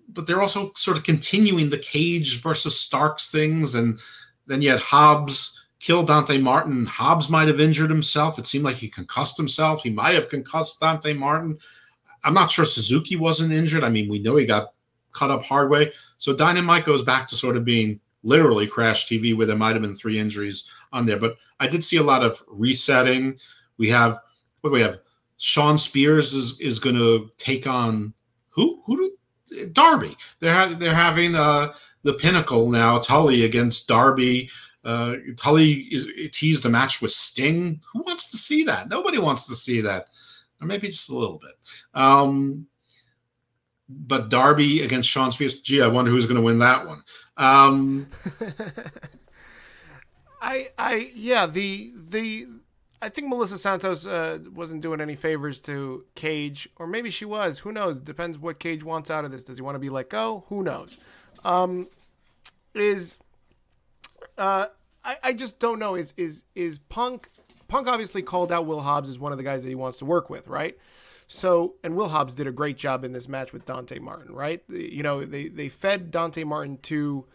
but 0.09 0.27
they're 0.27 0.41
also 0.41 0.71
sort 0.75 0.97
of 0.97 1.03
continuing 1.03 1.69
the 1.69 1.77
Cage 1.77 2.41
versus 2.41 2.77
Starks 2.77 3.29
things, 3.29 3.75
and 3.75 3.99
then 4.47 4.61
you 4.61 4.71
had 4.71 4.79
Hobbs 4.79 5.67
kill 5.79 6.03
Dante 6.03 6.37
Martin. 6.37 6.85
Hobbs 6.85 7.29
might 7.29 7.47
have 7.47 7.59
injured 7.59 7.89
himself. 7.89 8.39
It 8.39 8.47
seemed 8.47 8.63
like 8.65 8.77
he 8.77 8.87
concussed 8.87 9.37
himself. 9.37 9.83
He 9.83 9.89
might 9.89 10.15
have 10.15 10.29
concussed 10.29 10.79
Dante 10.79 11.13
Martin. 11.13 11.57
I'm 12.23 12.33
not 12.33 12.49
sure 12.49 12.65
Suzuki 12.65 13.17
wasn't 13.17 13.51
injured. 13.51 13.83
I 13.83 13.89
mean, 13.89 14.09
we 14.09 14.19
know 14.19 14.37
he 14.37 14.45
got 14.45 14.73
cut 15.11 15.29
up 15.29 15.43
hard 15.43 15.69
way. 15.69 15.91
So 16.17 16.33
Dynamite 16.33 16.85
goes 16.85 17.03
back 17.03 17.27
to 17.27 17.35
sort 17.35 17.57
of 17.57 17.65
being 17.65 17.99
literally 18.23 18.65
crash 18.65 19.07
TV, 19.07 19.35
where 19.35 19.45
there 19.45 19.57
might 19.57 19.73
have 19.73 19.81
been 19.81 19.93
three 19.93 20.17
injuries 20.17 20.71
on 20.93 21.05
there. 21.05 21.19
But 21.19 21.35
I 21.59 21.67
did 21.67 21.83
see 21.83 21.97
a 21.97 22.03
lot 22.03 22.23
of 22.23 22.41
resetting 22.47 23.37
We 23.77 23.89
have 23.89 24.19
what 24.61 24.69
do 24.69 24.75
we 24.75 24.81
have? 24.81 24.99
Shawn 25.37 25.77
Spears 25.77 26.33
is 26.33 26.59
is 26.61 26.79
going 26.79 26.95
to 26.95 27.29
take 27.37 27.67
on 27.67 28.13
who? 28.49 28.81
Who 28.85 28.97
do 28.97 29.11
Darby? 29.73 30.15
They're 30.39 30.53
ha- 30.53 30.75
they're 30.77 30.95
having 30.95 31.35
uh, 31.35 31.73
the 32.03 32.13
Pinnacle 32.13 32.69
now. 32.69 32.99
Tully 32.99 33.45
against 33.45 33.87
Darby. 33.87 34.49
Uh, 34.85 35.15
Tully 35.37 35.71
is, 35.91 36.07
teased 36.31 36.65
a 36.65 36.69
match 36.69 37.01
with 37.01 37.11
Sting. 37.11 37.81
Who 37.91 38.03
wants 38.03 38.27
to 38.27 38.37
see 38.37 38.63
that? 38.63 38.89
Nobody 38.89 39.17
wants 39.17 39.47
to 39.47 39.55
see 39.55 39.81
that, 39.81 40.09
or 40.61 40.67
maybe 40.67 40.87
just 40.87 41.09
a 41.09 41.15
little 41.15 41.39
bit. 41.39 41.51
Um, 41.93 42.67
but 43.89 44.29
Darby 44.29 44.81
against 44.81 45.09
Shawn 45.09 45.31
Spears. 45.31 45.61
Gee, 45.61 45.81
I 45.81 45.87
wonder 45.87 46.11
who's 46.11 46.25
going 46.25 46.37
to 46.37 46.41
win 46.41 46.59
that 46.59 46.87
one. 46.87 47.03
Um, 47.37 48.07
I, 50.41 50.69
I, 50.77 51.11
yeah, 51.15 51.47
the 51.47 51.93
the 51.95 52.47
I 53.03 53.09
think 53.09 53.27
Melissa 53.27 53.57
Santos 53.57 54.07
uh, 54.07 54.39
wasn't 54.53 54.81
doing 54.81 55.01
any 55.01 55.15
favors 55.15 55.59
to 55.61 56.05
Cage, 56.15 56.69
or 56.77 56.87
maybe 56.87 57.09
she 57.09 57.25
was. 57.25 57.59
Who 57.59 57.73
knows? 57.73 57.99
Depends 57.99 58.37
what 58.37 58.59
Cage 58.59 58.81
wants 58.81 59.11
out 59.11 59.25
of 59.25 59.31
this. 59.31 59.43
Does 59.43 59.57
he 59.57 59.61
want 59.61 59.75
to 59.75 59.79
be 59.79 59.89
let 59.89 60.09
go? 60.09 60.45
Who 60.47 60.63
knows? 60.63 60.97
Um, 61.43 61.87
is 62.73 63.19
uh, 64.37 64.67
I, 65.03 65.17
I 65.21 65.33
just 65.33 65.59
don't 65.59 65.79
know. 65.79 65.95
Is 65.95 66.13
is 66.15 66.45
is 66.55 66.79
Punk? 66.79 67.27
Punk 67.67 67.87
obviously 67.87 68.21
called 68.21 68.53
out 68.53 68.65
Will 68.65 68.79
Hobbs 68.79 69.09
as 69.09 69.19
one 69.19 69.33
of 69.33 69.37
the 69.37 69.43
guys 69.43 69.63
that 69.63 69.69
he 69.69 69.75
wants 69.75 69.97
to 69.99 70.05
work 70.05 70.29
with, 70.29 70.47
right? 70.47 70.77
So, 71.27 71.75
and 71.83 71.97
Will 71.97 72.09
Hobbs 72.09 72.35
did 72.35 72.47
a 72.47 72.51
great 72.51 72.77
job 72.77 73.03
in 73.03 73.11
this 73.11 73.27
match 73.27 73.51
with 73.51 73.65
Dante 73.65 73.99
Martin, 73.99 74.33
right? 74.33 74.63
You 74.69 75.03
know, 75.03 75.25
they 75.25 75.49
they 75.49 75.67
fed 75.67 76.09
Dante 76.09 76.45
Martin 76.45 76.77
to 76.83 77.25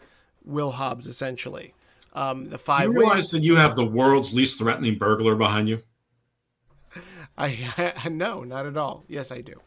Will 0.43 0.71
Hobbs 0.71 1.05
essentially. 1.05 1.75
Um, 2.13 2.49
the 2.49 2.57
five. 2.57 2.87
Do 2.87 2.91
you 2.91 2.99
realize 2.99 3.31
that 3.31 3.43
you 3.43 3.55
have 3.55 3.75
the 3.75 3.85
world's 3.85 4.33
least 4.33 4.59
threatening 4.59 4.97
burglar 4.97 5.35
behind 5.35 5.69
you? 5.69 5.81
I, 7.37 7.93
I 8.05 8.09
no, 8.11 8.43
not 8.43 8.65
at 8.65 8.77
all. 8.77 9.03
Yes, 9.07 9.31
I 9.31 9.41
do. 9.41 9.59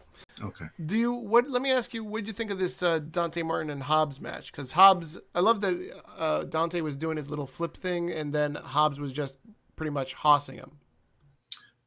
Okay. 0.42 0.64
Do 0.86 0.96
you 0.96 1.12
what? 1.12 1.48
Let 1.48 1.62
me 1.62 1.70
ask 1.70 1.94
you. 1.94 2.04
What 2.04 2.18
did 2.18 2.28
you 2.28 2.32
think 2.32 2.50
of 2.50 2.58
this 2.58 2.82
uh, 2.82 2.98
Dante 2.98 3.42
Martin 3.42 3.70
and 3.70 3.82
Hobbs 3.82 4.20
match? 4.20 4.50
Because 4.50 4.72
Hobbs, 4.72 5.18
I 5.34 5.40
love 5.40 5.60
that 5.60 6.02
uh, 6.18 6.44
Dante 6.44 6.80
was 6.80 6.96
doing 6.96 7.16
his 7.16 7.30
little 7.30 7.46
flip 7.46 7.76
thing, 7.76 8.10
and 8.10 8.32
then 8.32 8.54
Hobbs 8.54 8.98
was 8.98 9.12
just 9.12 9.38
pretty 9.76 9.90
much 9.90 10.14
hossing 10.14 10.56
him. 10.56 10.72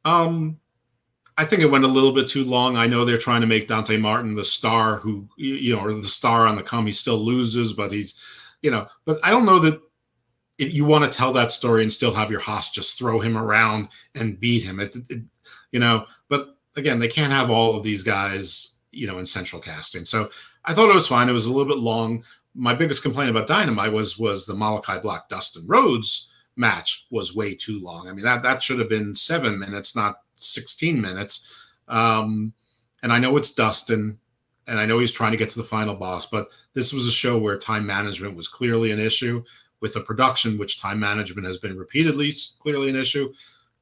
Um, 0.04 0.60
I 1.38 1.44
think 1.44 1.62
it 1.62 1.70
went 1.70 1.84
a 1.84 1.88
little 1.88 2.12
bit 2.12 2.28
too 2.28 2.44
long. 2.44 2.76
I 2.76 2.86
know 2.86 3.04
they're 3.04 3.18
trying 3.18 3.42
to 3.42 3.46
make 3.46 3.68
Dante 3.68 3.96
Martin 3.98 4.34
the 4.34 4.44
star 4.44 4.96
who, 4.96 5.28
you 5.36 5.74
know, 5.74 5.82
or 5.82 5.92
the 5.92 6.04
star 6.04 6.46
on 6.46 6.56
the 6.56 6.62
come. 6.62 6.86
He 6.86 6.92
still 6.92 7.18
loses, 7.18 7.72
but 7.72 7.92
he's, 7.92 8.18
you 8.62 8.70
know, 8.70 8.86
but 9.04 9.18
I 9.22 9.30
don't 9.30 9.44
know 9.44 9.58
that 9.58 9.80
if 10.58 10.72
you 10.72 10.84
want 10.84 11.04
to 11.04 11.10
tell 11.10 11.32
that 11.32 11.52
story 11.52 11.82
and 11.82 11.92
still 11.92 12.14
have 12.14 12.30
your 12.30 12.40
hoss 12.40 12.70
just 12.70 12.98
throw 12.98 13.20
him 13.20 13.36
around 13.36 13.88
and 14.14 14.40
beat 14.40 14.62
him. 14.62 14.80
It, 14.80 14.96
it, 15.10 15.22
you 15.70 15.80
know, 15.80 16.06
but 16.28 16.56
again, 16.76 16.98
they 16.98 17.08
can't 17.08 17.32
have 17.32 17.50
all 17.50 17.76
of 17.76 17.82
these 17.82 18.02
guys, 18.02 18.80
you 18.92 19.06
know, 19.06 19.18
in 19.18 19.26
central 19.26 19.60
casting. 19.60 20.04
So 20.04 20.30
I 20.64 20.72
thought 20.72 20.90
it 20.90 20.94
was 20.94 21.08
fine. 21.08 21.28
It 21.28 21.32
was 21.32 21.46
a 21.46 21.52
little 21.52 21.72
bit 21.72 21.82
long. 21.82 22.24
My 22.54 22.74
biggest 22.74 23.02
complaint 23.02 23.30
about 23.30 23.46
Dynamite 23.46 23.92
was 23.92 24.18
was 24.18 24.46
the 24.46 24.54
Malakai 24.54 25.02
Black 25.02 25.28
Dustin 25.28 25.64
Rhodes 25.66 26.30
match 26.56 27.06
was 27.10 27.36
way 27.36 27.54
too 27.54 27.78
long. 27.80 28.08
I 28.08 28.12
mean 28.12 28.24
that 28.24 28.42
that 28.42 28.62
should 28.62 28.78
have 28.78 28.88
been 28.88 29.14
seven 29.14 29.58
minutes, 29.58 29.94
not 29.94 30.20
16 30.34 31.00
minutes. 31.00 31.72
Um, 31.88 32.52
and 33.02 33.12
I 33.12 33.18
know 33.18 33.36
it's 33.36 33.54
Dustin, 33.54 34.18
and 34.66 34.80
I 34.80 34.86
know 34.86 34.98
he's 34.98 35.12
trying 35.12 35.32
to 35.32 35.36
get 35.36 35.50
to 35.50 35.58
the 35.58 35.64
final 35.64 35.94
boss, 35.94 36.26
but 36.26 36.48
this 36.72 36.92
was 36.92 37.06
a 37.06 37.12
show 37.12 37.38
where 37.38 37.58
time 37.58 37.86
management 37.86 38.34
was 38.34 38.48
clearly 38.48 38.90
an 38.90 38.98
issue 38.98 39.44
with 39.80 39.96
a 39.96 40.00
production 40.00 40.58
which 40.58 40.80
time 40.80 40.98
management 40.98 41.46
has 41.46 41.58
been 41.58 41.76
repeatedly 41.76 42.30
clearly 42.60 42.90
an 42.90 42.96
issue. 42.96 43.32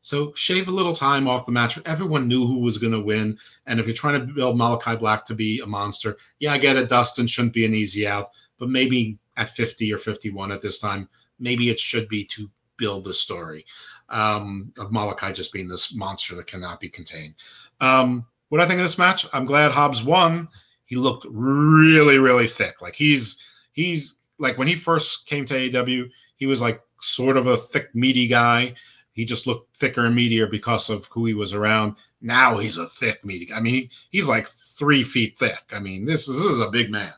So 0.00 0.34
shave 0.34 0.68
a 0.68 0.72
little 0.72 0.92
time 0.92 1.26
off 1.26 1.46
the 1.46 1.52
match. 1.52 1.78
Everyone 1.86 2.28
knew 2.28 2.46
who 2.46 2.60
was 2.60 2.76
going 2.76 2.92
to 2.92 3.00
win. 3.00 3.38
And 3.66 3.80
if 3.80 3.86
you're 3.86 3.94
trying 3.94 4.20
to 4.20 4.34
build 4.34 4.58
Malakai 4.58 4.98
Black 4.98 5.24
to 5.26 5.34
be 5.34 5.60
a 5.60 5.66
monster, 5.66 6.18
yeah, 6.40 6.52
I 6.52 6.58
get 6.58 6.76
it. 6.76 6.90
Dustin 6.90 7.26
shouldn't 7.26 7.54
be 7.54 7.64
an 7.64 7.74
easy 7.74 8.06
out, 8.06 8.28
but 8.58 8.68
maybe 8.68 9.18
at 9.38 9.50
50 9.50 9.90
or 9.92 9.98
51 9.98 10.52
at 10.52 10.60
this 10.60 10.78
time, 10.78 11.08
maybe 11.38 11.70
it 11.70 11.80
should 11.80 12.06
be 12.08 12.24
to 12.26 12.50
build 12.76 13.04
the 13.04 13.14
story 13.14 13.64
um, 14.10 14.72
of 14.78 14.90
Malakai 14.90 15.34
just 15.34 15.52
being 15.52 15.68
this 15.68 15.96
monster 15.96 16.34
that 16.34 16.46
cannot 16.46 16.80
be 16.80 16.88
contained. 16.88 17.34
Um, 17.80 18.26
what 18.50 18.60
I 18.60 18.66
think 18.66 18.78
of 18.78 18.84
this 18.84 18.98
match, 18.98 19.26
I'm 19.32 19.46
glad 19.46 19.72
Hobbs 19.72 20.04
won. 20.04 20.48
He 20.84 20.96
looked 20.96 21.26
really, 21.30 22.18
really 22.18 22.46
thick. 22.46 22.82
Like 22.82 22.94
he's 22.94 23.42
he's 23.72 24.23
like 24.38 24.58
when 24.58 24.68
he 24.68 24.74
first 24.74 25.28
came 25.28 25.44
to 25.46 25.54
AEW, 25.54 26.10
he 26.36 26.46
was 26.46 26.60
like 26.60 26.80
sort 27.00 27.36
of 27.36 27.46
a 27.46 27.56
thick, 27.56 27.94
meaty 27.94 28.26
guy. 28.26 28.74
He 29.12 29.24
just 29.24 29.46
looked 29.46 29.76
thicker 29.76 30.06
and 30.06 30.16
meatier 30.16 30.50
because 30.50 30.90
of 30.90 31.06
who 31.06 31.24
he 31.26 31.34
was 31.34 31.54
around. 31.54 31.96
Now 32.20 32.58
he's 32.58 32.78
a 32.78 32.86
thick, 32.86 33.24
meaty. 33.24 33.52
I 33.52 33.60
mean, 33.60 33.74
he, 33.74 33.90
he's 34.10 34.28
like 34.28 34.46
three 34.46 35.04
feet 35.04 35.38
thick. 35.38 35.62
I 35.72 35.78
mean, 35.78 36.04
this 36.04 36.26
is 36.26 36.42
this 36.42 36.52
is 36.52 36.60
a 36.60 36.70
big 36.70 36.90
man. 36.90 37.12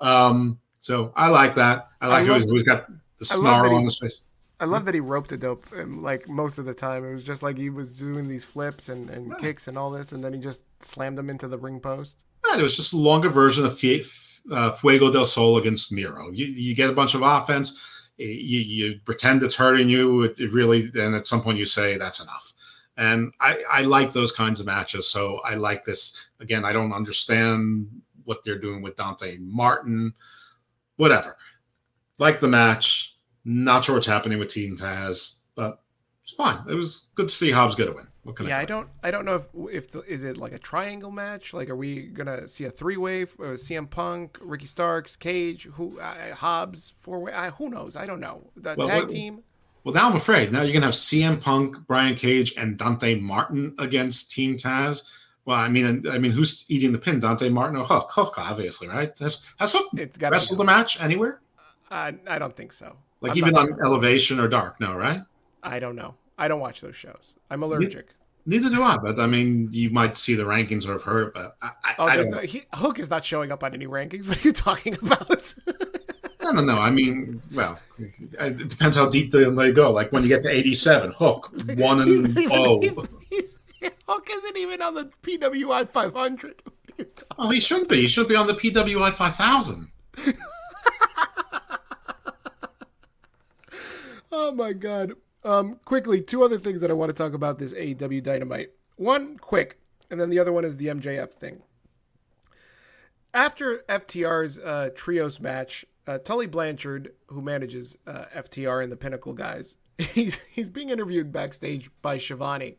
Um, 0.00 0.58
so 0.80 1.12
I 1.14 1.28
like 1.28 1.54
that. 1.56 1.88
I 2.00 2.08
like 2.08 2.28
I 2.28 2.38
he's 2.38 2.62
got 2.62 2.86
the 3.18 3.24
snarl 3.24 3.74
on 3.74 3.84
his 3.84 3.98
face. 3.98 4.22
I 4.62 4.64
love 4.64 4.84
that 4.84 4.94
he 4.94 5.00
roped 5.00 5.32
a 5.32 5.36
dope 5.36 5.64
um, 5.76 6.02
like 6.02 6.28
most 6.28 6.58
of 6.58 6.64
the 6.64 6.74
time. 6.74 7.04
It 7.04 7.12
was 7.12 7.24
just 7.24 7.42
like 7.42 7.58
he 7.58 7.68
was 7.68 7.98
doing 7.98 8.28
these 8.28 8.44
flips 8.44 8.88
and, 8.88 9.10
and 9.10 9.30
right. 9.30 9.40
kicks 9.40 9.66
and 9.66 9.76
all 9.76 9.90
this, 9.90 10.12
and 10.12 10.22
then 10.22 10.32
he 10.32 10.38
just 10.38 10.62
slammed 10.80 11.18
them 11.18 11.30
into 11.30 11.48
the 11.48 11.58
ring 11.58 11.80
post. 11.80 12.24
Right, 12.44 12.58
it 12.58 12.62
was 12.62 12.76
just 12.76 12.92
a 12.92 12.96
longer 12.96 13.28
version 13.28 13.64
of 13.64 13.76
uh, 14.50 14.72
Fuego 14.72 15.10
del 15.10 15.24
Sol 15.24 15.58
against 15.58 15.92
Miro. 15.92 16.30
You, 16.32 16.46
you 16.46 16.74
get 16.74 16.90
a 16.90 16.94
bunch 16.94 17.14
of 17.14 17.22
offense, 17.22 18.10
you, 18.16 18.58
you 18.58 19.00
pretend 19.04 19.42
it's 19.42 19.54
hurting 19.54 19.88
you, 19.88 20.22
it, 20.22 20.38
it 20.38 20.52
really, 20.52 20.90
and 20.94 21.14
at 21.14 21.26
some 21.26 21.42
point 21.42 21.58
you 21.58 21.64
say 21.64 21.96
that's 21.96 22.22
enough. 22.22 22.52
And 22.96 23.32
I, 23.40 23.56
I 23.70 23.82
like 23.82 24.12
those 24.12 24.32
kinds 24.32 24.60
of 24.60 24.66
matches. 24.66 25.08
So 25.08 25.40
I 25.44 25.54
like 25.54 25.84
this. 25.84 26.28
Again, 26.40 26.64
I 26.64 26.72
don't 26.72 26.92
understand 26.92 27.88
what 28.24 28.44
they're 28.44 28.58
doing 28.58 28.82
with 28.82 28.96
Dante 28.96 29.38
Martin, 29.40 30.12
whatever. 30.96 31.36
Like 32.18 32.40
the 32.40 32.48
match 32.48 33.16
not 33.44 33.84
sure 33.84 33.94
what's 33.96 34.06
happening 34.06 34.38
with 34.38 34.48
Team 34.48 34.76
Taz, 34.76 35.40
but 35.54 35.82
it's 36.22 36.34
fine. 36.34 36.58
It 36.68 36.74
was 36.74 37.10
good 37.14 37.28
to 37.28 37.34
see 37.34 37.50
Hobbs 37.50 37.74
get 37.74 37.88
a 37.88 37.92
win. 37.92 38.06
What 38.24 38.36
can 38.36 38.46
yeah, 38.46 38.58
I, 38.58 38.62
I 38.62 38.64
don't, 38.64 38.88
I 39.02 39.10
don't 39.10 39.24
know 39.24 39.34
if 39.34 39.46
if 39.74 39.90
the, 39.90 40.02
is 40.02 40.22
it 40.22 40.36
like 40.36 40.52
a 40.52 40.58
triangle 40.58 41.10
match? 41.10 41.52
Like, 41.52 41.68
are 41.68 41.76
we 41.76 42.02
gonna 42.02 42.46
see 42.46 42.64
a 42.64 42.70
three 42.70 42.96
way? 42.96 43.22
Uh, 43.22 43.56
CM 43.58 43.90
Punk, 43.90 44.38
Ricky 44.40 44.66
Starks, 44.66 45.16
Cage, 45.16 45.64
who 45.64 45.98
uh, 45.98 46.34
Hobbs, 46.34 46.94
four 46.98 47.18
way? 47.18 47.32
Uh, 47.32 47.50
who 47.50 47.68
knows? 47.68 47.96
I 47.96 48.06
don't 48.06 48.20
know. 48.20 48.48
The 48.54 48.76
well, 48.78 48.86
tag 48.86 49.08
team. 49.08 49.42
Well, 49.82 49.94
now 49.94 50.08
I'm 50.08 50.14
afraid. 50.14 50.52
Now 50.52 50.62
you're 50.62 50.72
gonna 50.72 50.86
have 50.86 50.94
CM 50.94 51.40
Punk, 51.40 51.76
Brian 51.88 52.14
Cage, 52.14 52.54
and 52.56 52.78
Dante 52.78 53.18
Martin 53.18 53.74
against 53.80 54.30
Team 54.30 54.56
Taz. 54.56 55.10
Well, 55.44 55.58
I 55.58 55.68
mean, 55.68 56.06
I 56.08 56.18
mean, 56.18 56.30
who's 56.30 56.64
eating 56.68 56.92
the 56.92 56.98
pin? 56.98 57.18
Dante 57.18 57.48
Martin 57.48 57.76
or 57.76 57.84
Hook? 57.84 58.08
Hook, 58.12 58.34
obviously, 58.38 58.86
right? 58.86 59.18
Has 59.18 59.52
has 59.58 59.72
Hook 59.72 59.88
it's 59.94 60.16
wrestled 60.20 60.60
a 60.60 60.64
match 60.64 61.00
anywhere? 61.02 61.40
Uh, 61.90 62.12
I 62.28 62.38
don't 62.38 62.56
think 62.56 62.72
so. 62.72 62.96
Like 63.20 63.32
I'm 63.32 63.38
even 63.38 63.56
on 63.56 63.76
Elevation 63.84 64.38
or 64.38 64.46
Dark, 64.46 64.78
no, 64.78 64.94
right? 64.94 65.22
I 65.64 65.80
don't 65.80 65.96
know. 65.96 66.14
I 66.38 66.48
don't 66.48 66.60
watch 66.60 66.80
those 66.80 66.96
shows. 66.96 67.34
I'm 67.50 67.62
allergic. 67.62 68.08
Neither 68.44 68.70
do 68.70 68.82
I, 68.82 68.96
but 68.96 69.20
I 69.20 69.26
mean, 69.26 69.68
you 69.70 69.90
might 69.90 70.16
see 70.16 70.34
the 70.34 70.42
rankings 70.42 70.88
or 70.88 70.92
have 70.92 71.02
heard 71.02 71.28
about. 71.28 71.52
I, 71.62 71.94
oh, 71.98 72.06
I 72.08 72.16
no, 72.16 72.38
he, 72.38 72.64
Hook 72.74 72.98
is 72.98 73.08
not 73.08 73.24
showing 73.24 73.52
up 73.52 73.62
on 73.62 73.72
any 73.72 73.86
rankings. 73.86 74.26
What 74.28 74.44
are 74.44 74.48
you 74.48 74.52
talking 74.52 74.94
about? 75.00 75.54
no, 76.42 76.50
no, 76.50 76.64
no. 76.64 76.80
I 76.80 76.90
mean, 76.90 77.40
well, 77.54 77.78
it 77.98 78.68
depends 78.68 78.96
how 78.96 79.08
deep 79.08 79.30
they, 79.30 79.48
they 79.48 79.72
go. 79.72 79.92
Like 79.92 80.10
when 80.10 80.24
you 80.24 80.28
get 80.28 80.42
to 80.42 80.50
87, 80.50 81.12
Hook 81.12 81.52
one 81.76 82.00
and 82.00 82.36
oh. 82.50 82.82
Hook 84.08 84.28
isn't 84.30 84.56
even 84.56 84.82
on 84.82 84.94
the 84.94 85.10
PWI 85.22 85.88
500. 85.88 86.62
Oh, 87.38 87.50
he 87.50 87.60
should 87.60 87.86
be. 87.88 88.02
He 88.02 88.08
should 88.08 88.28
be 88.28 88.36
on 88.36 88.46
the 88.46 88.54
PWI 88.54 89.12
5000. 89.12 89.86
Oh 94.34 94.50
my 94.50 94.72
god. 94.72 95.12
Um, 95.44 95.80
quickly, 95.84 96.20
two 96.20 96.44
other 96.44 96.58
things 96.58 96.80
that 96.80 96.90
I 96.90 96.94
want 96.94 97.10
to 97.10 97.16
talk 97.16 97.34
about 97.34 97.58
this 97.58 97.72
AEW 97.72 98.22
Dynamite. 98.22 98.70
One, 98.96 99.36
quick, 99.36 99.78
and 100.10 100.20
then 100.20 100.30
the 100.30 100.38
other 100.38 100.52
one 100.52 100.64
is 100.64 100.76
the 100.76 100.86
MJF 100.86 101.32
thing. 101.32 101.62
After 103.34 103.78
FTR's 103.88 104.58
uh, 104.58 104.90
trios 104.94 105.40
match, 105.40 105.84
uh, 106.06 106.18
Tully 106.18 106.46
Blanchard, 106.46 107.12
who 107.26 107.40
manages 107.40 107.96
uh, 108.06 108.26
FTR 108.36 108.82
and 108.82 108.92
the 108.92 108.96
Pinnacle 108.96 109.32
guys, 109.32 109.76
he's 109.98 110.46
he's 110.46 110.68
being 110.68 110.90
interviewed 110.90 111.32
backstage 111.32 111.90
by 112.02 112.18
Schiavone, 112.18 112.76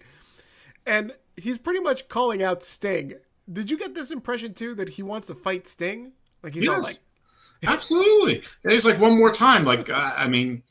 and 0.86 1.14
he's 1.36 1.58
pretty 1.58 1.80
much 1.80 2.08
calling 2.08 2.44
out 2.44 2.62
Sting. 2.64 3.14
Did 3.52 3.70
you 3.70 3.78
get 3.78 3.94
this 3.94 4.12
impression 4.12 4.54
too 4.54 4.76
that 4.76 4.90
he 4.90 5.04
wants 5.04 5.28
to 5.28 5.36
fight 5.36 5.68
Sting? 5.68 6.14
Like 6.44 6.54
he's 6.54 6.66
yes, 6.66 7.08
like, 7.62 7.74
absolutely. 7.74 8.44
he's 8.68 8.86
like 8.86 9.00
one 9.00 9.18
more 9.18 9.32
time. 9.32 9.66
Like 9.66 9.90
I 9.90 10.28
mean 10.28 10.64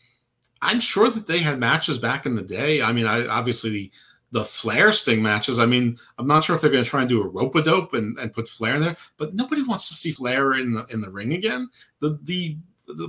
I'm 0.62 0.80
sure 0.80 1.10
that 1.10 1.26
they 1.26 1.40
had 1.40 1.59
matches 1.59 1.98
back 1.98 2.24
in 2.24 2.36
the 2.36 2.43
day. 2.43 2.80
I 2.80 2.93
mean, 2.93 3.06
I 3.06 3.26
obviously 3.26 3.70
the, 3.70 3.93
the 4.30 4.44
Flair 4.44 4.93
Sting 4.93 5.20
matches. 5.20 5.59
I 5.59 5.66
mean, 5.66 5.98
I'm 6.18 6.28
not 6.28 6.44
sure 6.44 6.55
if 6.55 6.62
they're 6.62 6.70
going 6.70 6.84
to 6.84 6.89
try 6.89 7.01
and 7.01 7.09
do 7.09 7.22
a 7.22 7.28
rope 7.28 7.55
a 7.56 7.62
dope 7.62 7.93
and, 7.94 8.16
and 8.18 8.32
put 8.32 8.48
Flair 8.48 8.76
in 8.76 8.82
there, 8.82 8.97
but 9.18 9.34
nobody 9.34 9.62
wants 9.62 9.89
to 9.89 9.94
see 9.94 10.12
Flair 10.12 10.52
in 10.52 10.72
the 10.72 10.86
in 10.93 11.01
the 11.01 11.10
ring 11.10 11.34
again. 11.34 11.68
The 11.98 12.18
the 12.22 12.56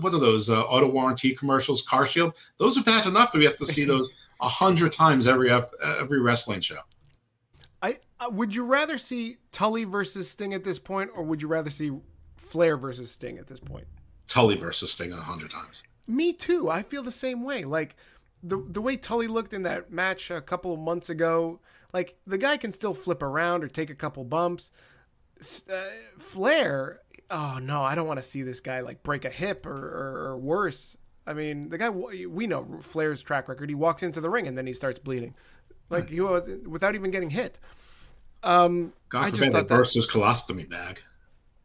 what 0.02 0.14
are 0.14 0.20
those 0.20 0.50
uh, 0.50 0.62
auto 0.64 0.90
warranty 0.90 1.34
commercials? 1.34 1.82
Car 1.84 2.06
Shield. 2.06 2.36
Those 2.58 2.78
are 2.78 2.84
bad 2.84 3.06
enough 3.06 3.32
that 3.32 3.38
we 3.38 3.46
have 3.46 3.56
to 3.58 3.66
see 3.66 3.86
those 3.86 4.12
a 4.42 4.48
hundred 4.48 4.92
times 4.92 5.28
every 5.28 5.50
every 5.52 6.20
wrestling 6.20 6.62
show. 6.62 6.80
I 7.82 8.00
uh, 8.20 8.30
would 8.32 8.56
you 8.56 8.66
rather 8.66 8.98
see 8.98 9.38
Tully 9.52 9.84
versus 9.84 10.30
Sting 10.30 10.54
at 10.54 10.64
this 10.64 10.80
point, 10.80 11.12
or 11.14 11.24
would 11.24 11.42
you 11.42 11.48
rather 11.48 11.70
see 11.70 11.92
Flair 12.38 12.78
versus 12.78 13.12
Sting 13.12 13.38
at 13.38 13.48
this 13.48 13.60
point? 13.60 13.86
Tully 14.28 14.56
versus 14.56 14.92
Sting 14.92 15.12
a 15.12 15.18
hundred 15.18 15.52
times. 15.52 15.84
Me 16.08 16.34
too. 16.34 16.70
I 16.70 16.84
feel 16.84 17.04
the 17.04 17.12
same 17.12 17.44
way. 17.44 17.64
Like 17.64 17.96
the 18.44 18.64
the 18.70 18.82
way 18.82 18.98
Tully 18.98 19.28
looked 19.28 19.54
in 19.54 19.64
that 19.64 19.92
match 19.92 20.32
a 20.32 20.42
couple 20.42 20.74
of 20.74 20.80
months 20.80 21.10
ago. 21.10 21.60
Like 21.94 22.16
the 22.28 22.38
guy 22.38 22.58
can 22.58 22.74
still 22.74 22.94
flip 22.94 23.22
around 23.22 23.64
or 23.64 23.68
take 23.68 23.90
a 23.90 23.96
couple 23.96 24.24
bumps. 24.24 24.72
Uh, 25.42 25.82
Flair, 26.18 27.02
oh 27.30 27.60
no, 27.62 27.84
I 27.84 27.96
don't 27.96 28.08
want 28.08 28.20
to 28.20 28.24
see 28.24 28.42
this 28.44 28.60
guy 28.60 28.82
like 28.82 29.04
break 29.04 29.26
a 29.26 29.30
hip 29.30 29.66
or, 29.66 29.72
or, 29.72 30.30
or 30.30 30.38
worse. 30.38 30.98
I 31.26 31.34
mean, 31.34 31.70
the 31.70 31.78
guy 31.78 31.90
we 31.90 32.48
know 32.48 32.80
Flair's 32.82 33.22
track 33.22 33.48
record. 33.48 33.70
He 33.70 33.76
walks 33.76 34.04
into 34.04 34.20
the 34.20 34.30
ring 34.30 34.48
and 34.48 34.58
then 34.58 34.68
he 34.68 34.74
starts 34.74 35.00
bleeding, 35.00 35.34
like 35.90 36.10
he 36.10 36.20
was 36.20 36.50
without 36.66 36.96
even 36.96 37.12
getting 37.12 37.30
hit. 37.30 37.60
Um, 38.44 38.92
God 39.08 39.30
forbid 39.32 39.54
they 39.54 39.64
burst 39.64 39.96
his 39.96 40.10
colostomy 40.10 40.70
bag. 40.70 41.02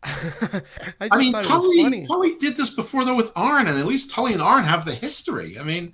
I, 0.05 0.63
I, 1.11 1.19
mean, 1.19 1.33
Tully, 1.33 2.05
Tully 2.05 2.37
did 2.37 2.57
this 2.57 2.71
before 2.71 3.05
though 3.05 3.17
with 3.17 3.33
Arn, 3.35 3.67
and 3.67 3.79
at 3.79 3.87
least 3.87 4.15
Tully 4.15 4.33
and 4.33 4.43
Arn 4.43 4.65
have 4.65 4.85
the 4.85 4.95
history. 4.95 5.55
I 5.59 5.65
mean, 5.65 5.93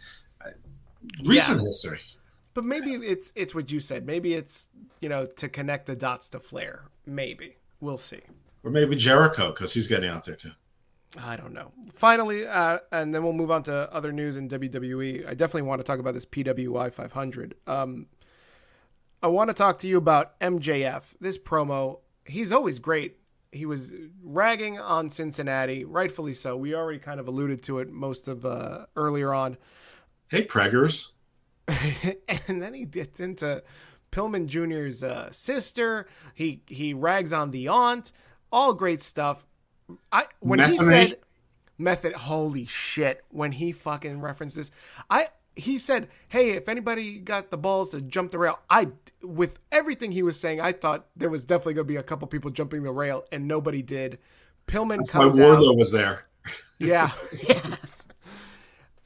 recent 1.25 1.61
yeah. 1.61 1.67
history. 1.67 2.01
But 2.53 2.65
maybe 2.65 2.93
it's 2.93 3.33
it's 3.35 3.55
what 3.55 3.73
you 3.73 3.81
said. 3.81 4.07
Maybe 4.07 4.35
it's 4.35 4.69
you 5.01 5.09
know 5.09 5.27
to 5.27 5.49
connect 5.49 5.87
the 5.87 5.97
dots 5.97 6.29
to 6.31 6.41
Flair. 6.41 6.85
Maybe 7.07 7.57
we'll 7.81 7.99
see. 7.99 8.21
Or 8.63 8.71
maybe 8.71 8.97
Jericho 8.97 9.51
because 9.51 9.75
he's 9.75 9.87
getting 9.87 10.11
out 10.11 10.25
there 10.25 10.37
too. 10.37 10.53
I 11.23 11.37
don't 11.37 11.53
know. 11.53 11.73
Finally, 11.93 12.47
uh, 12.47 12.79
and 12.91 13.15
then 13.15 13.23
we'll 13.23 13.33
move 13.33 13.51
on 13.51 13.63
to 13.65 13.93
other 13.93 14.13
news 14.13 14.37
in 14.37 14.49
WWE. 14.49 15.29
I 15.29 15.35
definitely 15.35 15.63
want 15.63 15.81
to 15.81 15.85
talk 15.85 15.99
about 15.99 16.15
this 16.15 16.27
PWI 16.27 16.93
500. 16.93 17.55
Um, 17.67 18.07
I 19.23 19.29
want 19.29 19.49
to 19.49 19.55
talk 19.55 19.79
to 19.81 19.89
you 19.89 19.97
about 19.97 20.39
MJF. 20.41 21.15
This 21.21 21.39
promo, 21.39 22.01
he's 22.27 22.53
always 22.53 22.79
great. 22.79 23.19
He 23.55 23.67
was 23.67 23.93
ragging 24.23 24.81
on 24.81 25.09
Cincinnati, 25.09 25.85
rightfully 25.85 26.35
so. 26.35 26.57
We 26.57 26.75
already 26.75 26.99
kind 26.99 27.21
of 27.21 27.29
alluded 27.29 27.63
to 27.65 27.79
it 27.79 27.89
most 27.89 28.27
of 28.27 28.45
uh, 28.45 28.87
earlier 28.97 29.33
on. 29.33 29.57
Hey, 30.29 30.45
preggers. 30.45 31.13
and 32.49 32.61
then 32.61 32.75
he 32.75 32.85
gets 32.85 33.21
into 33.21 33.63
Pillman 34.11 34.47
Jr.'s 34.47 35.03
uh, 35.03 35.31
sister. 35.31 36.09
He 36.35 36.63
he 36.67 36.95
rags 36.95 37.33
on 37.33 37.51
the 37.53 37.69
aunt. 37.69 38.13
All 38.53 38.75
great 38.75 39.01
stuff. 39.01 39.47
I 40.13 40.27
when 40.41 40.59
he 40.59 40.77
said 40.77 41.19
method, 41.79 42.13
holy 42.13 42.67
shit! 42.67 43.25
When 43.31 43.53
he 43.53 43.73
fucking 43.73 44.21
referenced 44.21 44.57
this, 44.57 44.71
I 45.09 45.29
he 45.57 45.79
said, 45.79 46.09
"Hey, 46.29 46.51
if 46.51 46.69
anybody 46.69 47.19
got 47.19 47.51
the 47.51 47.59
balls 47.59 47.91
to 47.91 48.01
jump 48.01 48.31
the 48.31 48.39
rail, 48.39 48.59
I." 48.69 48.89
With 49.23 49.59
everything 49.73 50.13
he 50.13 50.23
was 50.23 50.39
saying, 50.39 50.61
I 50.61 50.73
thought 50.73 51.07
there 51.17 51.31
was 51.31 51.45
definitely 51.45 51.75
going 51.75 51.87
to 51.87 51.93
be 51.93 51.97
a 51.97 52.03
couple 52.03 52.29
people 52.29 52.51
jumping 52.51 52.83
the 52.83 52.93
rail, 52.93 53.25
and 53.33 53.49
nobody 53.49 53.81
did. 53.81 54.19
Pillman 54.67 54.99
That's 54.99 55.11
comes 55.11 55.39
why 55.39 55.47
Wardlow 55.47 55.71
out. 55.71 55.77
was 55.77 55.91
there. 55.93 56.27
Yeah. 56.79 57.13
yes. 57.49 58.07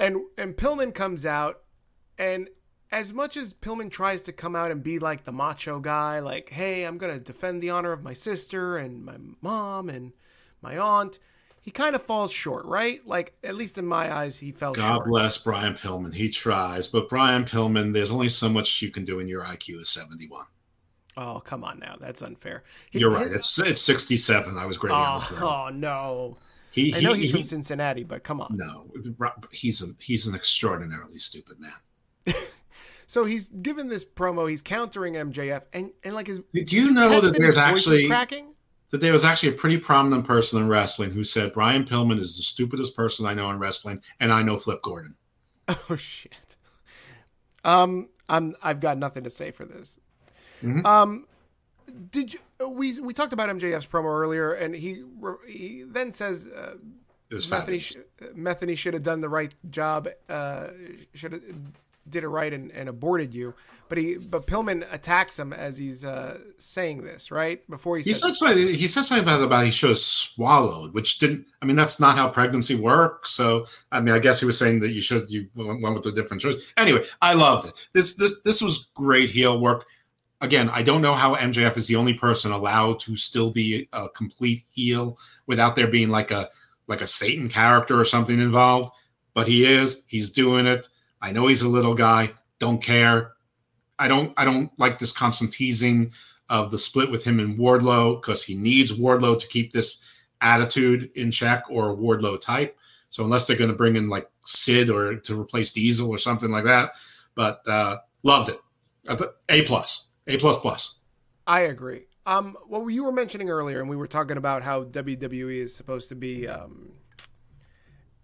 And 0.01 0.17
and 0.37 0.57
Pillman 0.57 0.93
comes 0.95 1.27
out, 1.27 1.61
and 2.19 2.49
as 2.91 3.13
much 3.13 3.37
as 3.37 3.53
Pillman 3.53 3.91
tries 3.91 4.23
to 4.23 4.33
come 4.33 4.57
out 4.57 4.71
and 4.71 4.83
be 4.83 4.99
like 4.99 5.25
the 5.25 5.33
macho 5.33 5.79
guy, 5.79 6.21
like, 6.21 6.49
hey, 6.49 6.85
I'm 6.85 6.99
going 6.99 7.13
to 7.13 7.21
defend 7.21 7.61
the 7.61 7.71
honor 7.71 7.93
of 7.93 8.03
my 8.03 8.15
sister 8.15 8.79
and 8.79 9.05
my 9.05 9.17
mom 9.43 9.89
and 9.91 10.13
my 10.63 10.79
aunt, 10.79 11.19
he 11.69 11.73
kind 11.73 11.95
of 11.95 12.03
falls 12.03 12.33
short, 12.33 12.65
right? 12.65 13.07
Like, 13.07 13.35
at 13.45 13.55
least 13.55 13.77
in 13.77 13.85
my 13.85 14.11
eyes, 14.11 14.39
he 14.39 14.53
fell 14.53 14.73
short. 14.73 14.87
God 14.89 14.95
short. 14.95 15.09
bless 15.09 15.37
Brian 15.37 15.75
Pillman. 15.75 16.15
He 16.15 16.31
tries, 16.31 16.87
but 16.87 17.11
Brian 17.11 17.45
Pillman, 17.45 17.93
there's 17.93 18.11
only 18.11 18.31
so 18.31 18.49
much 18.49 18.81
you 18.81 18.91
can 18.91 19.05
do 19.05 19.21
in 19.21 19.29
your 19.29 19.43
IQ 19.43 19.83
is 19.83 19.91
71. 19.91 20.47
Oh, 21.19 21.43
come 21.45 21.65
on 21.65 21.79
now. 21.79 21.97
That's 22.01 22.23
unfair. 22.23 22.65
He, 22.91 23.01
You're 23.01 23.11
right. 23.11 23.27
It's 23.31 23.59
it's 23.59 23.83
67. 23.83 24.57
I 24.57 24.65
was 24.65 24.79
grading. 24.79 24.97
Oh, 24.99 25.39
oh, 25.43 25.69
no. 25.75 26.39
He, 26.71 26.95
I 26.95 27.01
know 27.01 27.13
he's 27.13 27.33
he, 27.33 27.33
from 27.33 27.45
Cincinnati, 27.45 28.03
but 28.03 28.25
come 28.25 28.41
on. 28.41 28.57
No, 28.57 28.91
he's 29.53 29.83
a, 29.83 29.93
he's 30.03 30.27
an 30.27 30.35
extraordinarily 30.35 31.19
stupid 31.19 31.59
man. 31.61 32.35
So 33.11 33.25
he's 33.25 33.49
given 33.49 33.89
this 33.89 34.05
promo. 34.05 34.51
He's 34.51 34.61
countering 34.61 35.15
MJF, 35.15 35.63
and 35.73 35.93
and 36.05 36.15
like 36.15 36.27
his. 36.27 36.41
Do 36.53 36.77
you 36.77 36.93
know 36.93 37.23
that 37.23 37.39
there's 37.39 37.57
actually 37.57 38.07
cracking? 38.07 38.53
That 38.91 39.01
there 39.01 39.13
was 39.13 39.25
actually 39.25 39.51
a 39.51 39.57
pretty 39.57 39.79
prominent 39.79 40.27
person 40.27 40.61
in 40.61 40.69
wrestling 40.69 41.11
who 41.11 41.25
said 41.25 41.53
Brian 41.53 41.85
Pillman 41.85 42.19
is 42.19 42.37
the 42.37 42.43
stupidest 42.43 42.97
person 42.97 43.27
I 43.27 43.35
know 43.35 43.51
in 43.51 43.59
wrestling, 43.59 44.01
and 44.21 44.33
I 44.33 44.43
know 44.43 44.57
Flip 44.57 44.83
Gordon. 44.83 45.17
Oh 45.91 45.97
shit. 45.97 46.57
Um, 47.63 48.09
I'm 48.29 48.55
I've 48.63 48.81
got 48.81 48.97
nothing 48.97 49.25
to 49.25 49.31
say 49.31 49.51
for 49.51 49.67
this. 49.67 50.01
Mm-hmm. 50.63 50.87
Um, 50.87 51.27
did 52.11 52.33
you 52.33 52.41
we 52.67 52.99
we 53.01 53.13
talked 53.13 53.35
about 53.35 53.51
MJF's 53.51 53.87
promo 53.87 54.07
earlier, 54.07 54.53
and 54.53 54.75
he 54.75 55.05
he 55.47 55.85
then 55.87 56.13
says. 56.13 56.49
Uh, 56.49 56.75
Metheny, 57.31 57.97
Metheny 58.35 58.79
should 58.79 58.95
have 58.95 59.03
done 59.03 59.21
the 59.21 59.29
right 59.29 59.55
job. 59.69 60.09
Uh, 60.31 60.69
should 61.13 61.33
have 61.33 61.43
did 62.09 62.25
it 62.25 62.29
right 62.29 62.53
and, 62.53 62.71
and 62.73 62.89
aborted 62.89 63.35
you. 63.35 63.55
But 63.89 63.99
he, 63.99 64.17
but 64.17 64.47
Pillman 64.47 64.87
attacks 64.93 65.39
him 65.39 65.53
as 65.53 65.79
he's 65.79 66.05
uh, 66.05 66.39
saying 66.59 67.03
this, 67.03 67.31
right 67.31 67.69
before 67.71 67.97
he. 67.97 68.03
He 68.03 68.13
said 68.13 68.35
something. 68.35 68.57
He 68.57 68.87
said 68.87 69.03
something 69.03 69.25
about 69.25 69.43
about 69.43 69.65
he 69.65 69.71
should 69.71 69.91
have 69.91 69.99
swallowed, 69.99 70.95
which 70.95 71.19
didn't. 71.19 71.47
I 71.63 71.67
mean, 71.67 71.77
that's 71.77 72.01
not 72.01 72.17
how 72.17 72.29
pregnancy 72.29 72.75
works. 72.75 73.31
So, 73.31 73.67
I 73.91 74.01
mean, 74.01 74.15
I 74.15 74.19
guess 74.19 74.41
he 74.41 74.47
was 74.47 74.59
saying 74.59 74.81
that 74.81 74.91
you 74.91 75.01
should 75.01 75.31
you 75.31 75.49
went 75.55 75.83
with 75.83 76.07
a 76.07 76.13
different 76.13 76.43
choice. 76.43 76.73
Anyway, 76.77 77.05
I 77.23 77.35
loved 77.35 77.69
it. 77.69 77.89
This 77.95 78.17
this 78.17 78.43
this 78.43 78.61
was 78.61 78.91
great 78.95 79.31
heel 79.31 79.61
work. 79.61 79.87
Again, 80.41 80.71
I 80.73 80.83
don't 80.83 81.03
know 81.03 81.15
how 81.15 81.35
MJF 81.35 81.77
is 81.77 81.89
the 81.89 81.97
only 81.97 82.15
person 82.15 82.53
allowed 82.53 83.01
to 83.01 83.17
still 83.17 83.51
be 83.51 83.89
a 83.93 84.09
complete 84.11 84.63
heel 84.73 85.19
without 85.47 85.75
there 85.75 85.89
being 85.89 86.11
like 86.11 86.31
a 86.31 86.49
like 86.87 87.01
a 87.01 87.07
Satan 87.07 87.49
character 87.49 87.99
or 87.99 88.05
something 88.05 88.39
involved, 88.39 88.93
but 89.35 89.49
he 89.49 89.65
is. 89.65 90.05
He's 90.09 90.31
doing 90.31 90.67
it 90.67 90.89
I 91.21 91.33
know 91.33 91.47
he's 91.47 91.63
a 91.63 91.69
little 91.69 91.95
guy. 91.95 92.33
Don't 92.59 92.83
care. 92.83 93.33
I 93.99 94.09
don't. 94.09 94.33
I 94.37 94.45
don't 94.45 94.71
like 94.79 94.99
this 94.99 95.13
constant 95.13 95.53
teasing 95.53 96.13
of 96.49 96.71
the 96.71 96.79
split 96.79 97.11
with 97.11 97.25
him 97.25 97.41
and 97.41 97.59
Wardlow 97.59 98.21
because 98.21 98.43
he 98.43 98.55
needs 98.55 98.99
Wardlow 98.99 99.39
to 99.39 99.49
keep 99.49 99.73
this 99.73 100.25
attitude 100.41 101.11
in 101.15 101.31
check 101.31 101.65
or 101.69 101.97
Wardlow 101.97 102.41
type. 102.41 102.79
So 103.11 103.25
unless 103.25 103.47
they're 103.47 103.57
going 103.57 103.71
to 103.71 103.77
bring 103.77 103.97
in 103.97 104.09
like 104.09 104.29
Sid 104.45 104.91
or 104.91 105.17
to 105.17 105.41
replace 105.41 105.73
Diesel 105.73 106.11
or 106.11 106.19
something 106.19 106.51
like 106.51 106.65
that, 106.65 106.93
but 107.35 107.61
uh, 107.67 107.99
loved 108.23 108.51
it. 108.51 108.59
A 109.49 109.63
plus, 109.65 110.11
A 110.27 110.37
plus 110.39 110.59
plus. 110.59 111.01
I 111.47 111.61
agree. 111.61 112.03
Um, 112.27 112.57
what 112.67 112.87
you 112.89 113.05
were 113.05 113.13
mentioning 113.13 113.49
earlier, 113.49 113.81
and 113.81 113.89
we 113.89 113.97
were 113.97 114.07
talking 114.07 114.37
about 114.37 114.63
how 114.63 114.85
WWE 114.85 115.57
is 115.57 115.75
supposed 115.75 116.11
to 116.11 116.15
be 116.15 116.47
um, 116.47 116.93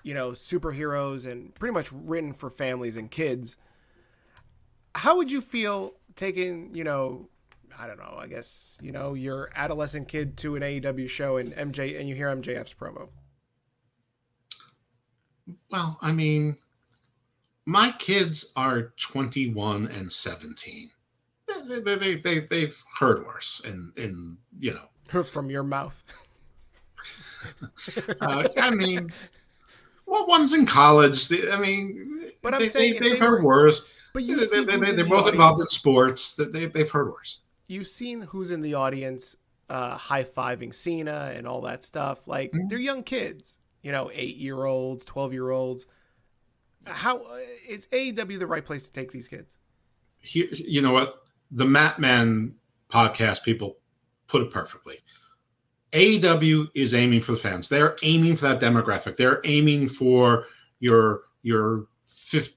you 0.04 0.12
know, 0.14 0.30
superheroes 0.30 1.26
and 1.26 1.52
pretty 1.54 1.72
much 1.72 1.90
written 1.90 2.32
for 2.32 2.50
families 2.50 2.96
and 2.96 3.10
kids. 3.10 3.56
How 4.94 5.16
would 5.16 5.30
you 5.30 5.40
feel 5.40 5.94
taking, 6.16 6.74
you 6.74 6.84
know, 6.84 7.28
I 7.78 7.86
don't 7.86 7.98
know, 7.98 8.16
I 8.18 8.26
guess, 8.26 8.78
you 8.80 8.92
know, 8.92 9.14
your 9.14 9.50
adolescent 9.56 10.08
kid 10.08 10.36
to 10.38 10.56
an 10.56 10.62
AEW 10.62 11.08
show 11.08 11.36
and 11.36 11.52
MJ 11.52 11.98
and 11.98 12.08
you 12.08 12.14
hear 12.14 12.28
MJF's 12.28 12.74
promo? 12.74 13.08
Well, 15.70 15.98
I 16.00 16.12
mean, 16.12 16.56
my 17.66 17.92
kids 17.98 18.52
are 18.56 18.92
21 19.00 19.88
and 19.88 20.10
17. 20.10 20.90
They, 21.68 21.80
they, 21.80 21.94
they, 21.94 22.14
they, 22.16 22.38
they've 22.40 22.84
heard 22.98 23.26
worse 23.26 23.62
and, 23.64 23.92
and, 23.96 24.36
you 24.58 24.72
know. 24.72 25.22
From 25.22 25.50
your 25.50 25.62
mouth. 25.62 26.02
uh, 28.20 28.48
I 28.56 28.70
mean, 28.70 29.12
well, 30.06 30.26
one's 30.26 30.54
in 30.54 30.66
college. 30.66 31.30
I 31.50 31.58
mean, 31.58 32.30
but 32.42 32.54
I'm 32.54 32.60
they, 32.60 32.68
saying 32.68 32.96
they, 33.00 33.10
have 33.10 33.18
heard 33.18 33.42
were, 33.42 33.44
worse. 33.44 33.94
But 34.14 34.22
you 34.22 34.36
they, 34.36 34.64
they, 34.64 34.92
they, 34.92 35.02
are 35.02 35.06
both 35.06 35.28
involved 35.28 35.60
in 35.60 35.66
sports. 35.66 36.36
They, 36.36 36.66
they've 36.66 36.90
heard 36.90 37.10
worse. 37.10 37.40
You've 37.66 37.88
seen 37.88 38.22
who's 38.22 38.52
in 38.52 38.62
the 38.62 38.74
audience 38.74 39.36
uh, 39.68 39.96
high 39.96 40.22
fiving 40.22 40.72
Cena 40.72 41.32
and 41.34 41.48
all 41.48 41.60
that 41.62 41.82
stuff. 41.82 42.28
Like 42.28 42.52
mm-hmm. 42.52 42.68
they're 42.68 42.78
young 42.78 43.02
kids, 43.02 43.58
you 43.82 43.90
know, 43.90 44.10
eight 44.14 44.36
year 44.36 44.64
olds, 44.64 45.04
twelve 45.04 45.32
year 45.32 45.50
olds. 45.50 45.86
How 46.86 47.18
uh, 47.18 47.38
is 47.68 47.88
AEW 47.88 48.38
the 48.38 48.46
right 48.46 48.64
place 48.64 48.86
to 48.86 48.92
take 48.92 49.10
these 49.10 49.26
kids? 49.26 49.58
Here, 50.20 50.46
you 50.50 50.80
know 50.80 50.92
what 50.92 51.24
the 51.50 51.66
Mat 51.66 51.98
Man 51.98 52.54
podcast 52.88 53.44
people 53.44 53.78
put 54.28 54.42
it 54.42 54.50
perfectly. 54.50 54.96
AEW 55.90 56.68
is 56.74 56.94
aiming 56.94 57.20
for 57.20 57.32
the 57.32 57.38
fans. 57.38 57.68
They're 57.68 57.96
aiming 58.04 58.36
for 58.36 58.46
that 58.46 58.60
demographic. 58.60 59.16
They're 59.16 59.40
aiming 59.44 59.88
for 59.88 60.46
your 60.78 61.22
your 61.42 61.86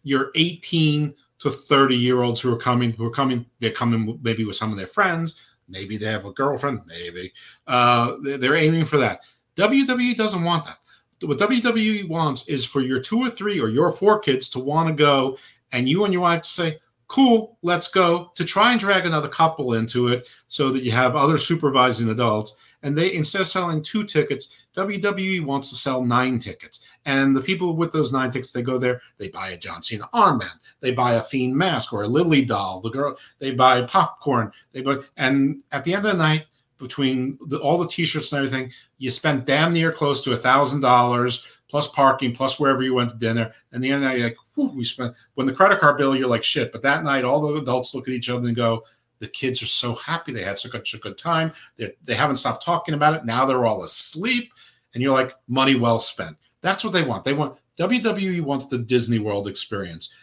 your 0.04 0.32
18 0.36 1.16
to 1.40 1.50
30 1.50 1.96
year 1.96 2.22
olds 2.22 2.42
who 2.42 2.54
are 2.54 2.58
coming 2.60 2.92
who 2.92 3.06
are 3.06 3.12
coming 3.12 3.46
they're 3.60 3.72
coming 3.72 4.20
maybe 4.22 4.46
with 4.46 4.56
some 4.56 4.72
of 4.72 4.78
their 4.78 4.88
friends 4.88 5.48
maybe 5.68 5.98
they 5.98 6.08
have 6.08 6.26
a 6.26 6.32
girlfriend 6.32 6.82
maybe 6.88 7.32
uh, 7.68 8.14
they're 8.22 8.56
aiming 8.56 8.86
for 8.86 8.98
that 8.98 9.22
wwe 9.56 10.16
doesn't 10.16 10.44
want 10.44 10.66
that 10.66 10.78
what 11.22 11.40
WWE 11.40 12.08
wants 12.08 12.48
is 12.48 12.66
for 12.66 12.82
your 12.82 13.00
two 13.00 13.20
or 13.20 13.30
three 13.30 13.60
or 13.60 13.70
your 13.70 13.92
four 13.92 14.20
kids 14.20 14.50
to 14.50 14.60
want 14.60 14.88
to 14.88 14.94
go, 14.94 15.38
and 15.72 15.90
you 15.90 16.04
and 16.04 16.14
your 16.14 16.22
wife 16.22 16.44
to 16.44 16.50
say, 16.50 16.80
"Cool, 17.08 17.58
let's 17.64 17.88
go." 17.88 18.32
To 18.36 18.46
try 18.46 18.72
and 18.72 18.80
drag 18.80 19.06
another 19.06 19.28
couple 19.28 19.74
into 19.74 20.10
it, 20.10 20.30
so 20.48 20.72
that 20.72 20.84
you 20.84 20.92
have 20.92 21.16
other 21.16 21.38
supervising 21.38 22.10
adults. 22.10 22.58
And 22.84 22.96
they 22.96 23.14
instead 23.14 23.42
of 23.42 23.48
selling 23.48 23.82
two 23.82 24.04
tickets, 24.04 24.68
WWE 24.76 25.44
wants 25.44 25.70
to 25.70 25.76
sell 25.76 26.04
nine 26.04 26.38
tickets. 26.38 26.88
And 27.08 27.36
the 27.36 27.42
people 27.42 27.76
with 27.76 27.92
those 27.92 28.14
nine 28.14 28.30
tickets, 28.30 28.52
they 28.52 28.62
go 28.62 28.78
there, 28.78 29.02
they 29.18 29.30
buy 29.30 29.50
a 29.50 29.58
John 29.58 29.82
Cena 29.82 30.10
armband, 30.14 30.60
they 30.82 30.92
buy 30.92 31.14
a 31.14 31.22
Fiend 31.22 31.56
mask 31.56 31.94
or 31.94 32.04
a 32.04 32.08
Lily 32.08 32.44
doll. 32.44 32.82
The 32.82 32.92
girl, 32.92 33.18
they 33.40 33.52
buy 33.52 33.82
popcorn. 33.84 34.52
They 34.74 34.82
buy, 34.82 34.98
and 35.16 35.64
at 35.72 35.86
the 35.86 35.94
end 35.96 36.06
of 36.06 36.12
the 36.12 36.18
night, 36.18 36.46
between 36.78 37.40
the, 37.48 37.58
all 37.60 37.78
the 37.78 37.88
T-shirts 37.88 38.32
and 38.34 38.46
everything, 38.46 38.72
you 39.00 39.10
spent 39.10 39.46
damn 39.46 39.74
near 39.74 39.92
close 39.92 40.22
to 40.22 40.34
a 40.34 40.36
thousand 40.36 40.82
dollars 40.82 41.60
plus 41.70 41.88
parking, 41.88 42.34
plus 42.34 42.60
wherever 42.60 42.84
you 42.84 42.94
went 42.94 43.10
to 43.10 43.18
dinner. 43.18 43.54
And 43.72 43.84
the 43.84 43.90
end 43.90 44.04
of 44.04 44.12
the 44.12 44.18
night, 44.18 44.36
like, 44.56 44.74
we 44.76 44.84
spent. 44.84 45.16
When 45.36 45.48
the 45.48 45.54
credit 45.54 45.80
card 45.80 45.98
bill, 45.98 46.16
you're 46.16 46.28
like, 46.28 46.44
shit. 46.44 46.72
But 46.72 46.82
that 46.84 47.04
night, 47.04 47.24
all 47.24 47.42
the 47.42 47.60
adults 47.60 47.96
look 47.96 48.08
at 48.08 48.14
each 48.14 48.30
other 48.30 48.48
and 48.48 48.56
go, 48.56 48.84
the 49.20 49.28
kids 49.28 49.64
are 49.64 49.68
so 49.68 49.96
happy. 49.96 50.32
They 50.32 50.44
had 50.44 50.60
such 50.60 50.94
a 50.94 51.00
good 51.00 51.18
time. 51.18 51.52
They, 51.78 51.92
they 52.04 52.14
haven't 52.16 52.36
stopped 52.36 52.64
talking 52.64 52.94
about 52.94 53.16
it. 53.16 53.26
Now 53.26 53.46
they're 53.46 53.66
all 53.66 53.84
asleep. 53.84 54.52
And 54.94 55.02
you're 55.02 55.14
like, 55.14 55.34
money 55.48 55.76
well 55.76 56.00
spent. 56.00 56.38
That's 56.62 56.84
what 56.84 56.94
they 56.94 57.04
want. 57.04 57.24
They 57.24 57.34
want 57.34 57.60
WWE 57.78 58.42
wants 58.42 58.68
the 58.68 58.80
Disney 58.80 59.20
World 59.20 59.48
experience. 59.48 60.16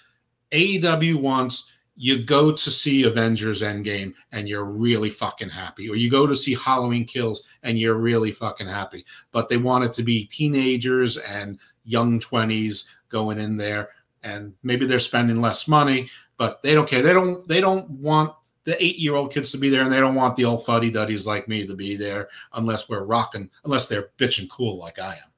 AEW 0.50 1.16
wants 1.16 1.72
you 1.96 2.24
go 2.24 2.50
to 2.50 2.70
see 2.70 3.04
Avengers 3.04 3.62
Endgame 3.62 4.14
and 4.32 4.48
you're 4.48 4.64
really 4.64 5.10
fucking 5.10 5.48
happy, 5.48 5.88
or 5.88 5.94
you 5.94 6.10
go 6.10 6.26
to 6.26 6.34
see 6.34 6.54
Halloween 6.54 7.04
Kills 7.04 7.58
and 7.62 7.78
you're 7.78 7.94
really 7.94 8.32
fucking 8.32 8.66
happy. 8.66 9.04
But 9.30 9.48
they 9.48 9.56
want 9.58 9.84
it 9.84 9.92
to 9.94 10.02
be 10.02 10.24
teenagers 10.26 11.18
and 11.18 11.60
young 11.84 12.18
20s 12.18 12.90
going 13.08 13.38
in 13.38 13.56
there, 13.56 13.90
and 14.24 14.54
maybe 14.62 14.86
they're 14.86 14.98
spending 14.98 15.40
less 15.40 15.68
money, 15.68 16.08
but 16.36 16.62
they 16.62 16.74
don't 16.74 16.88
care. 16.88 17.02
They 17.02 17.12
don't. 17.12 17.46
They 17.46 17.60
don't 17.60 17.88
want 17.90 18.34
the 18.64 18.82
eight-year-old 18.82 19.32
kids 19.32 19.52
to 19.52 19.58
be 19.58 19.68
there, 19.68 19.82
and 19.82 19.92
they 19.92 20.00
don't 20.00 20.14
want 20.14 20.36
the 20.36 20.46
old 20.46 20.64
fuddy 20.64 20.90
duddies 20.90 21.26
like 21.26 21.46
me 21.46 21.66
to 21.66 21.76
be 21.76 21.96
there 21.96 22.28
unless 22.54 22.88
we're 22.88 23.04
rocking, 23.04 23.50
unless 23.64 23.86
they're 23.86 24.08
bitching 24.16 24.48
cool 24.50 24.78
like 24.78 24.98
I 24.98 25.10
am. 25.12 25.33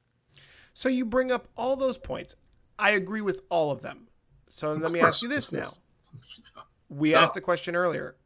So 0.77 0.91
you 0.91 1.07
bring 1.07 1.33
up 1.33 1.49
all 1.57 1.75
those 1.75 1.97
points. 1.97 2.37
I 2.79 2.91
agree 2.91 3.23
with 3.23 3.41
all 3.49 3.71
of 3.71 3.81
them. 3.81 4.09
So 4.49 4.73
of 4.73 4.83
let 4.83 4.93
me 4.93 5.01
ask 5.01 5.23
you 5.23 5.29
this 5.29 5.51
now 5.51 5.73
we 6.89 7.15
asked 7.15 7.33
the 7.33 7.41
question 7.41 7.75
earlier, 7.75 8.17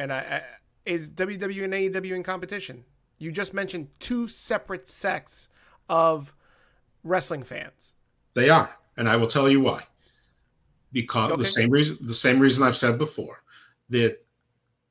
and 0.00 0.12
I, 0.12 0.18
I, 0.18 0.42
is 0.84 1.10
WWE 1.10 1.64
and 1.64 1.72
AEW 1.72 2.16
in 2.16 2.22
competition? 2.24 2.84
You 3.20 3.30
just 3.30 3.54
mentioned 3.54 3.88
two 4.00 4.28
separate 4.28 4.88
sects 4.88 5.48
of 5.88 6.34
wrestling 7.04 7.44
fans. 7.44 7.94
They 8.34 8.50
are, 8.50 8.76
and 8.96 9.08
I 9.08 9.14
will 9.16 9.28
tell 9.28 9.48
you 9.48 9.60
why. 9.60 9.82
Because 10.92 11.30
okay. 11.30 11.38
the 11.38 11.44
same 11.44 11.70
reason, 11.70 11.98
the 12.00 12.12
same 12.12 12.40
reason 12.40 12.66
I've 12.66 12.76
said 12.76 12.98
before, 12.98 13.42
that 13.90 14.18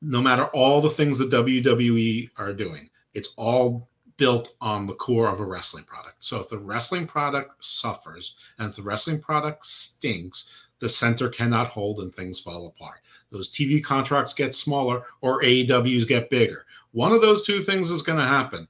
no 0.02 0.22
matter 0.22 0.46
all 0.46 0.80
the 0.80 0.90
things 0.90 1.18
the 1.18 1.26
WWE 1.26 2.30
are 2.38 2.54
doing, 2.54 2.90
it's 3.14 3.34
all 3.38 3.90
built 4.20 4.54
on 4.62 4.86
the 4.86 4.94
core 4.94 5.30
of 5.30 5.40
a 5.40 5.46
wrestling 5.46 5.86
product. 5.86 6.18
So 6.20 6.40
if 6.40 6.50
the 6.50 6.60
wrestling 6.60 7.08
product 7.08 7.64
suffers 7.64 8.38
and 8.60 8.70
if 8.70 8.76
the 8.76 8.84
wrestling 8.84 9.22
product 9.22 9.66
stinks, 9.66 10.68
the 10.80 10.90
center 10.90 11.30
cannot 11.30 11.68
hold 11.68 12.00
and 12.00 12.14
things 12.14 12.40
fall 12.40 12.68
apart 12.68 13.00
those 13.32 13.50
TV 13.50 13.84
contracts 13.84 14.34
get 14.34 14.56
smaller 14.56 15.04
or 15.22 15.42
AEWs 15.42 16.08
get 16.08 16.30
bigger. 16.30 16.66
One 16.92 17.12
of 17.12 17.22
those 17.22 17.46
two 17.46 17.60
things 17.60 17.92
is 17.92 18.02
going 18.02 18.18
to 18.18 18.26
happen. 18.26 18.68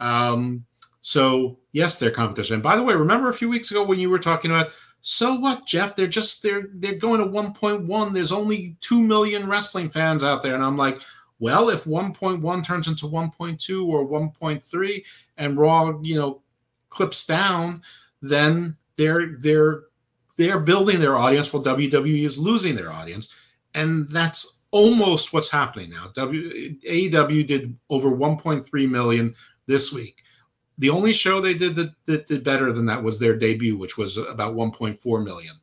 Um, 0.00 0.64
so 1.00 1.58
yes, 1.72 1.98
they're 1.98 2.10
competition. 2.10 2.54
And 2.54 2.62
by 2.62 2.76
the 2.76 2.82
way, 2.82 2.94
remember 2.94 3.28
a 3.28 3.34
few 3.34 3.48
weeks 3.48 3.70
ago 3.70 3.82
when 3.82 3.98
you 3.98 4.10
were 4.10 4.18
talking 4.18 4.50
about 4.50 4.68
so 5.04 5.34
what, 5.34 5.66
Jeff? 5.66 5.96
They're 5.96 6.06
just 6.06 6.44
they're 6.44 6.68
they're 6.74 6.94
going 6.94 7.18
to 7.18 7.26
1.1. 7.26 8.12
There's 8.12 8.30
only 8.30 8.76
two 8.80 9.02
million 9.02 9.48
wrestling 9.48 9.88
fans 9.88 10.22
out 10.22 10.44
there, 10.44 10.54
and 10.54 10.62
I'm 10.62 10.76
like, 10.76 11.00
well, 11.42 11.70
if 11.70 11.82
1.1 11.84 12.64
turns 12.64 12.86
into 12.86 13.06
1.2 13.06 13.88
or 13.88 14.08
1.3, 14.08 15.04
and 15.38 15.58
Raw, 15.58 15.98
you 16.00 16.14
know, 16.14 16.40
clips 16.88 17.26
down, 17.26 17.82
then 18.20 18.76
they're 18.96 19.36
they're 19.40 19.82
they're 20.38 20.60
building 20.60 21.00
their 21.00 21.16
audience 21.16 21.52
while 21.52 21.62
WWE 21.62 22.22
is 22.22 22.38
losing 22.38 22.76
their 22.76 22.92
audience 22.92 23.34
and 23.74 24.08
that's 24.10 24.62
almost 24.70 25.32
what's 25.32 25.50
happening 25.50 25.90
now. 25.90 26.06
W, 26.14 26.78
AEW 26.80 27.46
did 27.46 27.76
over 27.90 28.10
1.3 28.10 28.90
million 28.90 29.34
this 29.66 29.92
week. 29.92 30.22
The 30.78 30.90
only 30.90 31.12
show 31.12 31.40
they 31.40 31.54
did 31.54 31.74
that, 31.74 31.92
that 32.06 32.26
did 32.28 32.44
better 32.44 32.72
than 32.72 32.86
that 32.86 33.02
was 33.02 33.18
their 33.18 33.36
debut, 33.36 33.76
which 33.76 33.98
was 33.98 34.16
about 34.16 34.54
1.4 34.54 35.24
million. 35.24 35.54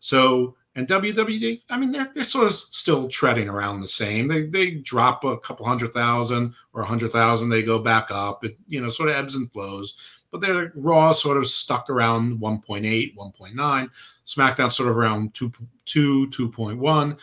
So, 0.00 0.56
and 0.74 0.86
WWE, 0.86 1.62
I 1.70 1.76
mean, 1.76 1.92
they're, 1.92 2.08
they're 2.14 2.24
sort 2.24 2.46
of 2.46 2.54
still 2.54 3.06
treading 3.08 3.48
around 3.48 3.80
the 3.80 3.88
same. 3.88 4.28
They 4.28 4.46
they 4.46 4.70
drop 4.72 5.24
a 5.24 5.38
couple 5.38 5.66
hundred 5.66 5.92
thousand 5.92 6.54
or 6.72 6.82
a 6.82 6.86
hundred 6.86 7.12
thousand, 7.12 7.50
they 7.50 7.62
go 7.62 7.78
back 7.78 8.10
up. 8.10 8.44
It 8.44 8.56
you 8.66 8.80
know 8.80 8.88
sort 8.88 9.10
of 9.10 9.16
ebbs 9.16 9.34
and 9.34 9.50
flows. 9.52 10.18
But 10.30 10.40
their 10.40 10.72
Raw 10.74 11.12
sort 11.12 11.36
of 11.36 11.46
stuck 11.46 11.90
around 11.90 12.40
1.8, 12.40 13.14
1.9. 13.14 13.90
SmackDown 14.24 14.72
sort 14.72 14.88
of 14.88 14.96
around 14.96 15.34
2, 15.34 15.52
2 15.84 16.28
2.1 16.28 17.18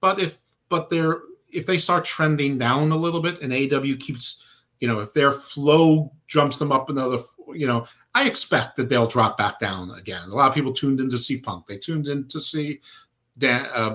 but 0.00 0.20
if 0.20 0.42
but 0.68 0.88
they're 0.88 1.20
if 1.52 1.66
they 1.66 1.78
start 1.78 2.04
trending 2.04 2.58
down 2.58 2.92
a 2.92 2.96
little 2.96 3.22
bit 3.22 3.40
and 3.40 3.52
AW 3.52 3.96
keeps, 3.98 4.64
you 4.80 4.86
know, 4.86 5.00
if 5.00 5.12
their 5.14 5.32
flow 5.32 6.12
jumps 6.26 6.58
them 6.58 6.70
up 6.70 6.90
another, 6.90 7.18
you 7.54 7.66
know, 7.66 7.86
I 8.16 8.24
expect 8.24 8.76
that 8.76 8.88
they'll 8.88 9.06
drop 9.06 9.36
back 9.36 9.58
down 9.58 9.90
again. 9.90 10.30
A 10.30 10.34
lot 10.34 10.48
of 10.48 10.54
people 10.54 10.72
tuned 10.72 11.00
in 11.00 11.10
to 11.10 11.18
see 11.18 11.38
Punk. 11.38 11.66
They 11.66 11.76
tuned 11.76 12.08
in 12.08 12.26
to 12.28 12.40
see 12.40 12.80
Dan, 13.36 13.66
uh, 13.74 13.94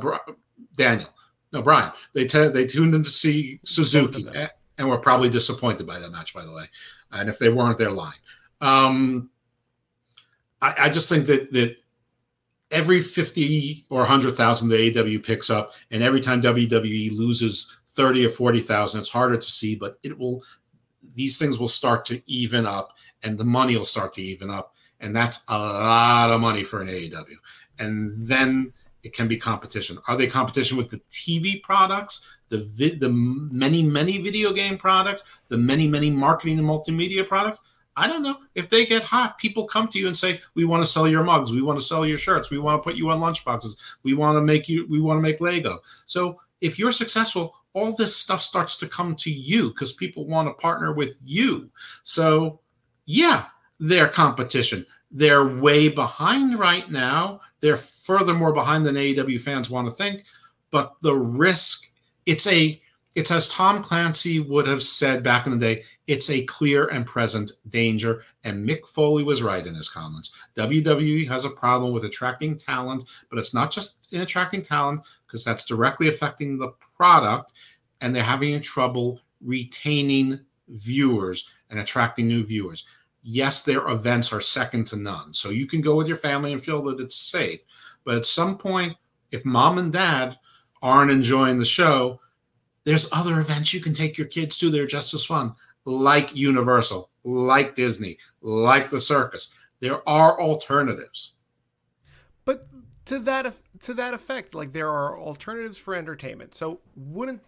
Daniel. 0.75 1.09
No, 1.51 1.63
Brian. 1.63 1.91
They 2.13 2.25
t- 2.25 2.49
they 2.49 2.67
tuned 2.67 2.93
in 2.93 3.01
to 3.01 3.09
see 3.09 3.59
Suzuki, 3.63 4.27
and 4.77 4.87
were 4.87 4.99
probably 4.99 5.27
disappointed 5.27 5.87
by 5.87 5.97
that 5.97 6.11
match, 6.11 6.35
by 6.35 6.45
the 6.45 6.53
way. 6.53 6.65
And 7.11 7.29
if 7.29 7.39
they 7.39 7.49
weren't, 7.49 7.79
they're 7.79 7.89
lying. 7.89 8.13
Um, 8.61 9.31
I, 10.61 10.73
I 10.81 10.89
just 10.89 11.09
think 11.09 11.25
that 11.25 11.51
that 11.53 11.77
every 12.69 13.01
50 13.01 13.85
or 13.89 14.01
100,000 14.01 14.69
the 14.69 14.99
AW 14.99 15.19
picks 15.23 15.49
up, 15.49 15.71
and 15.89 16.03
every 16.03 16.21
time 16.21 16.43
WWE 16.43 17.17
loses 17.17 17.81
30 17.89 18.27
or 18.27 18.29
40,000, 18.29 18.99
it's 18.99 19.09
harder 19.09 19.37
to 19.37 19.41
see, 19.41 19.75
but 19.75 19.97
it 20.03 20.15
will, 20.15 20.43
these 21.15 21.39
things 21.39 21.57
will 21.57 21.67
start 21.67 22.05
to 22.05 22.21
even 22.31 22.67
up 22.67 22.93
and 23.23 23.37
the 23.37 23.45
money 23.45 23.77
will 23.77 23.85
start 23.85 24.13
to 24.13 24.21
even 24.21 24.49
up. 24.49 24.73
And 24.99 25.15
that's 25.15 25.43
a 25.49 25.57
lot 25.57 26.29
of 26.31 26.41
money 26.41 26.63
for 26.63 26.81
an 26.81 26.87
AEW. 26.87 27.35
And 27.79 28.27
then 28.27 28.73
it 29.03 29.13
can 29.13 29.27
be 29.27 29.37
competition. 29.37 29.97
Are 30.07 30.15
they 30.15 30.27
competition 30.27 30.77
with 30.77 30.91
the 30.91 31.01
TV 31.09 31.61
products, 31.63 32.35
the 32.49 32.57
the 32.99 33.09
many 33.09 33.83
many 33.83 34.19
video 34.19 34.53
game 34.53 34.77
products, 34.77 35.41
the 35.47 35.57
many 35.57 35.87
many 35.87 36.11
marketing 36.11 36.59
and 36.59 36.67
multimedia 36.67 37.27
products? 37.27 37.61
I 37.97 38.07
don't 38.07 38.23
know. 38.23 38.37
If 38.55 38.69
they 38.69 38.85
get 38.85 39.03
hot, 39.03 39.37
people 39.37 39.65
come 39.65 39.87
to 39.89 39.99
you 39.99 40.07
and 40.07 40.15
say, 40.15 40.39
"We 40.55 40.65
want 40.65 40.83
to 40.83 40.89
sell 40.89 41.07
your 41.07 41.23
mugs. 41.23 41.51
We 41.51 41.61
want 41.61 41.79
to 41.79 41.85
sell 41.85 42.05
your 42.05 42.17
shirts. 42.17 42.49
We 42.49 42.59
want 42.59 42.81
to 42.81 42.87
put 42.87 42.97
you 42.97 43.09
on 43.09 43.19
lunchboxes. 43.19 43.97
We 44.03 44.13
want 44.13 44.37
to 44.37 44.41
make 44.41 44.69
you. 44.69 44.87
We 44.87 45.01
want 45.01 45.17
to 45.17 45.21
make 45.21 45.41
Lego." 45.41 45.79
So 46.05 46.39
if 46.61 46.79
you're 46.79 46.93
successful, 46.93 47.55
all 47.73 47.95
this 47.95 48.15
stuff 48.15 48.41
starts 48.41 48.77
to 48.77 48.87
come 48.87 49.15
to 49.15 49.31
you 49.31 49.69
because 49.69 49.93
people 49.93 50.25
want 50.25 50.47
to 50.47 50.53
partner 50.53 50.93
with 50.93 51.17
you. 51.23 51.69
So 52.03 52.60
yeah, 53.11 53.43
they're 53.79 54.07
competition. 54.07 54.85
They're 55.11 55.57
way 55.57 55.89
behind 55.89 56.57
right 56.57 56.89
now. 56.89 57.41
They're 57.59 57.75
furthermore 57.75 58.53
behind 58.53 58.85
than 58.85 58.95
AEW 58.95 59.41
fans 59.41 59.69
want 59.69 59.89
to 59.89 59.93
think. 59.93 60.23
But 60.71 60.93
the 61.01 61.13
risk, 61.13 61.93
it's 62.25 62.47
a 62.47 62.81
it's 63.13 63.29
as 63.29 63.49
Tom 63.49 63.83
Clancy 63.83 64.39
would 64.39 64.65
have 64.67 64.81
said 64.81 65.21
back 65.21 65.45
in 65.45 65.51
the 65.51 65.57
day, 65.57 65.83
it's 66.07 66.29
a 66.29 66.45
clear 66.45 66.87
and 66.87 67.05
present 67.05 67.51
danger. 67.67 68.23
And 68.45 68.67
Mick 68.67 68.87
Foley 68.87 69.25
was 69.25 69.43
right 69.43 69.67
in 69.67 69.75
his 69.75 69.89
comments. 69.89 70.47
WWE 70.55 71.27
has 71.27 71.43
a 71.43 71.49
problem 71.49 71.91
with 71.91 72.05
attracting 72.05 72.57
talent, 72.57 73.03
but 73.29 73.37
it's 73.37 73.53
not 73.53 73.69
just 73.69 74.13
in 74.13 74.21
attracting 74.21 74.61
talent, 74.61 75.01
because 75.27 75.43
that's 75.43 75.65
directly 75.65 76.07
affecting 76.07 76.57
the 76.57 76.69
product, 76.95 77.51
and 77.99 78.15
they're 78.15 78.23
having 78.23 78.61
trouble 78.61 79.19
retaining 79.41 80.39
viewers 80.69 81.51
and 81.69 81.79
attracting 81.79 82.27
new 82.27 82.45
viewers. 82.45 82.85
Yes, 83.23 83.63
their 83.63 83.87
events 83.87 84.33
are 84.33 84.41
second 84.41 84.87
to 84.87 84.95
none. 84.95 85.33
So 85.33 85.49
you 85.49 85.67
can 85.67 85.81
go 85.81 85.95
with 85.95 86.07
your 86.07 86.17
family 86.17 86.53
and 86.53 86.63
feel 86.63 86.81
that 86.83 86.99
it's 86.99 87.15
safe. 87.15 87.61
But 88.03 88.15
at 88.15 88.25
some 88.25 88.57
point, 88.57 88.95
if 89.31 89.45
mom 89.45 89.77
and 89.77 89.93
dad 89.93 90.37
aren't 90.81 91.11
enjoying 91.11 91.57
the 91.57 91.65
show, 91.65 92.19
there's 92.83 93.11
other 93.13 93.39
events 93.39 93.73
you 93.73 93.81
can 93.81 93.93
take 93.93 94.17
your 94.17 94.27
kids 94.27 94.57
to. 94.57 94.69
They're 94.69 94.87
just 94.87 95.13
as 95.13 95.25
fun, 95.25 95.53
like 95.85 96.35
Universal, 96.35 97.09
like 97.23 97.75
Disney, 97.75 98.17
like 98.41 98.89
the 98.89 98.99
circus. 98.99 99.55
There 99.79 100.07
are 100.09 100.41
alternatives. 100.41 101.33
But 102.45 102.65
to 103.05 103.19
that 103.19 103.53
to 103.81 103.93
that 103.95 104.13
effect, 104.13 104.55
like 104.55 104.73
there 104.73 104.89
are 104.89 105.19
alternatives 105.19 105.77
for 105.77 105.95
entertainment. 105.95 106.55
So 106.55 106.79
wouldn't 106.95 107.41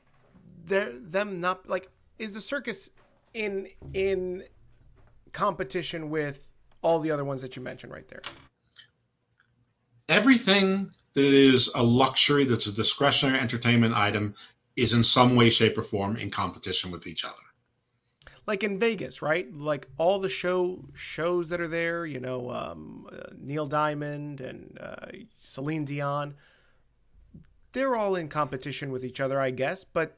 there 0.66 0.92
them 0.94 1.42
not 1.42 1.68
like 1.68 1.90
is 2.20 2.34
the 2.34 2.42
circus 2.42 2.90
in 3.34 3.68
in 3.94 4.44
competition 5.34 6.10
with 6.10 6.48
all 6.82 7.00
the 7.00 7.12
other 7.12 7.26
ones 7.26 7.42
that 7.42 7.56
you 7.56 7.62
mentioned 7.62 7.92
right 7.92 8.08
there? 8.08 8.22
Everything 10.10 10.92
that 11.14 11.26
is 11.26 11.72
a 11.76 11.84
luxury, 11.84 12.44
that's 12.46 12.68
a 12.68 12.74
discretionary 12.74 13.40
entertainment 13.40 13.96
item, 13.96 14.36
is 14.76 14.94
in 14.94 15.04
some 15.04 15.36
way, 15.36 15.50
shape, 15.50 15.78
or 15.78 15.84
form 15.84 16.16
in 16.18 16.30
competition 16.30 16.92
with 16.92 17.08
each 17.08 17.24
other. 17.24 17.36
Like 18.46 18.64
in 18.64 18.78
Vegas, 18.78 19.22
right? 19.22 19.52
Like 19.54 19.88
all 19.98 20.20
the 20.20 20.30
show 20.30 20.84
shows 20.94 21.50
that 21.50 21.62
are 21.62 21.68
there, 21.68 22.06
you 22.06 22.20
know, 22.20 22.52
um, 22.52 23.08
uh, 23.12 23.28
Neil 23.38 23.68
Diamond 23.68 24.42
and 24.42 24.78
uh, 24.82 25.06
Celine 25.40 25.86
Dion, 25.86 26.36
they're 27.72 27.96
all 27.96 28.16
in 28.16 28.28
competition 28.28 28.92
with 28.92 29.06
each 29.06 29.22
other, 29.22 29.40
I 29.40 29.52
guess, 29.52 29.86
but 29.86 30.18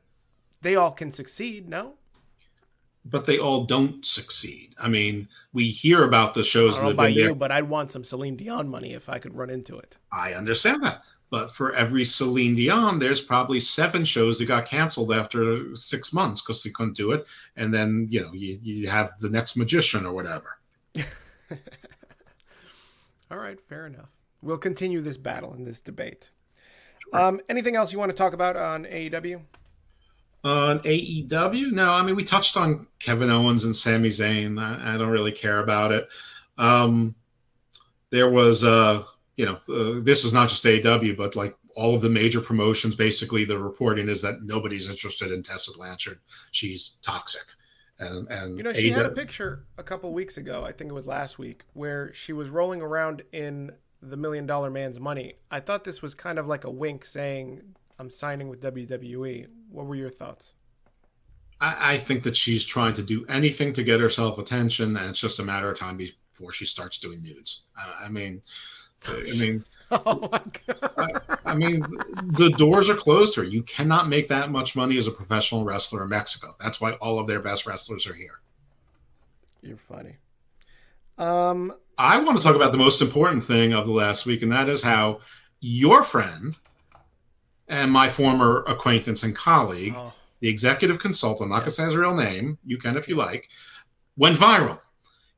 they 0.62 0.76
all 0.76 0.92
can 0.92 1.12
succeed, 1.12 1.70
no? 1.70 1.96
But 3.07 3.27
they 3.27 3.38
all 3.38 3.65
don't 3.65 4.03
succeed. 4.03 4.73
I 4.82 4.90
mean, 4.90 5.27
we 5.53 5.65
hear 5.65 6.03
about 6.03 6.34
the 6.34 6.44
shows 6.44 6.80
I 6.80 6.88
don't 6.88 6.95
know 6.95 7.03
that 7.03 7.10
have 7.10 7.18
you, 7.18 7.36
but 7.36 7.52
I'd 7.52 7.69
want 7.69 7.91
some 7.91 8.03
Celine 8.03 8.36
Dion 8.36 8.68
money 8.68 8.94
if 8.94 9.10
I 9.10 9.19
could 9.19 9.36
run 9.36 9.52
into 9.52 9.77
it. 9.77 9.98
I 10.11 10.32
understand 10.34 10.84
that. 10.84 11.03
But 11.30 11.52
for 11.52 11.73
every 11.73 12.03
Celine 12.03 12.56
Dion, 12.56 12.99
there's 12.99 13.22
probably 13.22 13.60
seven 13.60 14.06
shows 14.06 14.40
that 14.40 14.48
got 14.48 14.65
canceled 14.65 15.11
after 15.11 15.76
six 15.76 16.14
months 16.14 16.41
because 16.41 16.64
they 16.64 16.69
couldn't 16.69 16.95
do 16.95 17.11
it. 17.11 17.27
And 17.56 17.73
then, 17.73 18.07
you 18.10 18.22
know, 18.22 18.32
you, 18.34 18.57
you 18.61 18.88
have 18.88 19.11
the 19.19 19.30
next 19.30 19.57
magician 19.57 20.06
or 20.06 20.14
whatever. 20.14 20.57
All 23.32 23.38
right, 23.38 23.60
fair 23.60 23.86
enough. 23.88 24.10
We'll 24.41 24.57
continue 24.57 25.02
this 25.02 25.18
battle 25.18 25.53
and 25.53 25.65
this 25.65 25.82
debate. 25.82 26.30
Um, 27.14 27.40
anything 27.49 27.76
else 27.76 27.91
you 27.91 27.99
want 27.99 28.11
to 28.11 28.18
talk 28.18 28.34
about 28.34 28.56
on 28.56 28.86
AEW? 28.86 29.41
On 30.46 30.80
AEW, 30.80 31.72
no, 31.72 31.92
I 31.92 32.04
mean, 32.04 32.16
we 32.16 32.24
touched 32.24 32.56
on 32.56 32.86
Kevin 33.00 33.32
Owens 33.32 33.66
and 33.66 33.76
Sami 33.76 34.10
Zayn. 34.10 34.62
I, 34.62 34.94
I 34.94 34.98
don't 34.98 35.10
really 35.10 35.32
care 35.32 35.60
about 35.60 35.92
it. 35.92 36.08
Um, 36.60 37.16
there 38.12 38.30
was, 38.30 38.64
uh, 38.64 39.02
you 39.38 39.46
know, 39.48 39.56
uh, 39.68 40.02
this 40.04 40.24
is 40.24 40.34
not 40.34 40.50
just 40.50 40.64
AEW, 40.64 41.18
but 41.18 41.36
like 41.36 41.56
all 41.76 41.96
of 41.96 42.02
the 42.02 42.12
major 42.12 42.40
promotions, 42.42 42.96
basically, 42.96 43.44
the 43.44 43.58
reporting 43.58 44.08
is 44.08 44.22
that 44.22 44.44
nobody's 44.44 44.88
interested 44.88 45.32
in 45.32 45.42
Tessa 45.42 45.72
Blanchard. 45.76 46.20
She's 46.52 47.00
toxic. 47.04 47.48
And, 47.98 48.28
and 48.30 48.58
You 48.58 48.64
know, 48.64 48.74
she 48.74 48.92
had 48.92 49.08
a 49.08 49.10
picture 49.10 49.66
a 49.80 49.84
couple 49.84 50.14
weeks 50.14 50.38
ago, 50.38 50.64
I 50.64 50.74
think 50.74 50.92
it 50.92 50.94
was 50.94 51.08
last 51.08 51.40
week, 51.40 51.64
where 51.74 52.14
she 52.14 52.34
was 52.34 52.50
rolling 52.50 52.84
around 52.84 53.24
in 53.32 53.72
the 54.02 54.18
Million 54.18 54.46
Dollar 54.46 54.70
Man's 54.70 55.00
money. 55.00 55.34
I 55.50 55.60
thought 55.60 55.86
this 55.86 56.02
was 56.02 56.14
kind 56.14 56.38
of 56.38 56.46
like 56.46 56.66
a 56.66 56.70
wink 56.70 57.04
saying, 57.04 57.62
I'm 57.98 58.10
signing 58.10 58.50
with 58.50 58.62
WWE. 58.62 59.48
What 59.76 59.88
were 59.88 59.95
your 59.95 60.10
thoughts? 60.10 60.53
I, 61.60 61.93
I 61.93 61.97
think 61.97 62.23
that 62.23 62.35
she's 62.35 62.64
trying 62.64 62.93
to 62.93 63.03
do 63.03 63.26
anything 63.27 63.73
to 63.73 63.84
get 63.84 63.99
herself 63.99 64.39
attention, 64.39 64.95
and 64.95 65.10
it's 65.10 65.19
just 65.19 65.39
a 65.39 65.43
matter 65.43 65.69
of 65.69 65.77
time 65.77 65.97
before 65.97 66.52
she 66.53 66.65
starts 66.65 66.97
doing 66.97 67.22
nudes. 67.22 67.64
I, 67.77 68.06
I 68.06 68.10
mean, 68.10 68.41
so, 68.95 69.14
I 69.18 69.31
mean, 69.38 69.65
Oh 69.91 70.30
my 70.31 70.41
God. 70.68 70.91
I, 70.97 71.52
I 71.52 71.56
mean, 71.56 71.81
the 72.38 72.53
doors 72.57 72.89
are 72.89 72.95
closed 72.95 73.35
to 73.35 73.41
her. 73.41 73.47
You 73.47 73.64
cannot 73.64 74.07
make 74.07 74.30
that 74.30 74.49
much 74.49 74.76
money 74.76 74.97
as 74.97 75.07
a 75.07 75.11
professional 75.11 75.64
wrestler 75.64 76.03
in 76.03 76.10
Mexico. 76.10 76.56
That's 76.60 76.81
why 76.81 76.93
all 76.93 77.19
of 77.19 77.27
their 77.27 77.39
best 77.39 77.68
wrestlers 77.68 78.07
are 78.07 78.14
here. 78.14 78.39
You're 79.61 79.77
funny. 79.77 80.15
Um, 81.18 81.73
I 81.97 82.19
want 82.19 82.38
to 82.38 82.43
talk 82.43 82.56
about 82.56 82.72
the 82.72 82.77
most 82.77 83.02
important 83.02 83.43
thing 83.43 83.73
of 83.73 83.85
the 83.85 83.91
last 83.91 84.26
week, 84.26 84.41
and 84.41 84.52
that 84.52 84.69
is 84.69 84.81
how 84.81 85.19
your 85.60 86.02
friend 86.02 86.57
and 87.68 87.92
my 87.92 88.10
former 88.10 88.64
acquaintance 88.68 89.24
and 89.24 89.36
colleague, 89.36 89.94
oh, 89.96 90.14
the 90.40 90.50
executive 90.50 91.00
consultant, 91.00 91.48
I'm 91.48 91.50
not 91.50 91.60
going 91.60 91.66
to 91.68 91.72
say 91.72 91.84
his 91.86 91.98
real 91.98 92.16
name, 92.16 92.58
you 92.66 92.78
can 92.78 92.98
if 92.98 93.08
you 93.08 93.16
like, 93.16 93.50
went 94.18 94.38
viral. 94.38 94.80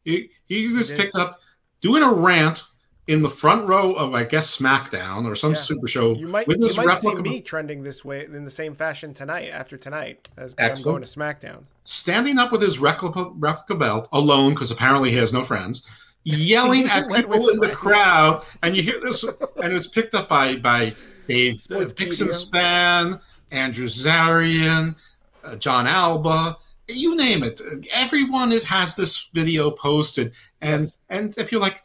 He, 0.03 0.31
he 0.45 0.67
was 0.67 0.89
picked 0.89 1.15
up 1.15 1.39
doing 1.81 2.03
a 2.03 2.11
rant 2.11 2.63
in 3.07 3.21
the 3.21 3.29
front 3.29 3.67
row 3.67 3.93
of, 3.93 4.13
I 4.13 4.23
guess, 4.23 4.57
SmackDown 4.57 5.25
or 5.25 5.33
some 5.33 5.51
Yeah. 5.51 5.55
super 5.55 5.87
show 5.87 6.13
you 6.15 6.27
might, 6.27 6.47
with 6.47 6.57
you 6.57 6.65
might 6.65 6.99
see 6.99 7.07
replica 7.07 7.21
me 7.21 7.41
trending 7.41 7.81
this 7.83 8.03
way 8.03 8.25
in 8.25 8.43
the 8.43 8.51
same 8.51 8.75
fashion 8.75 9.13
tonight, 9.13 9.49
after 9.51 9.77
tonight, 9.77 10.27
as 10.37 10.53
I'm 10.59 10.75
going 10.83 11.01
to 11.01 11.07
SmackDown. 11.07 11.65
standing 11.85 12.37
up 12.37 12.51
with 12.51 12.61
his 12.61 12.79
replica, 12.79 13.31
replica 13.35 13.75
belt 13.75 14.09
alone 14.11 14.53
because 14.53 14.71
apparently 14.71 15.09
he 15.11 15.17
has 15.17 15.31
no 15.33 15.43
friends, 15.43 15.89
yelling 16.25 16.85
at 16.91 17.09
people 17.09 17.47
in 17.49 17.59
the 17.59 17.69
crowd, 17.69 18.43
and 18.61 18.75
you 18.75 18.83
hear 18.83 18.99
this, 18.99 19.23
and 19.23 19.71
it's 19.73 19.87
picked 19.87 20.13
up 20.13 20.27
by 20.27 20.57
by 20.57 20.93
Dave 21.27 21.95
Dixon. 21.95 22.31
Span, 22.31 23.19
Andrew 23.51 23.85
Zarian, 23.87 24.95
uh, 25.43 25.55
John 25.57 25.87
Alba, 25.87 26.57
you 26.87 27.15
name 27.15 27.43
it. 27.43 27.61
Everyone 27.93 28.51
it 28.51 28.63
has 28.65 28.95
this 28.95 29.29
video 29.33 29.71
posted, 29.71 30.33
and 30.61 30.91
and 31.09 31.37
if 31.37 31.51
you're 31.51 31.61
like. 31.61 31.81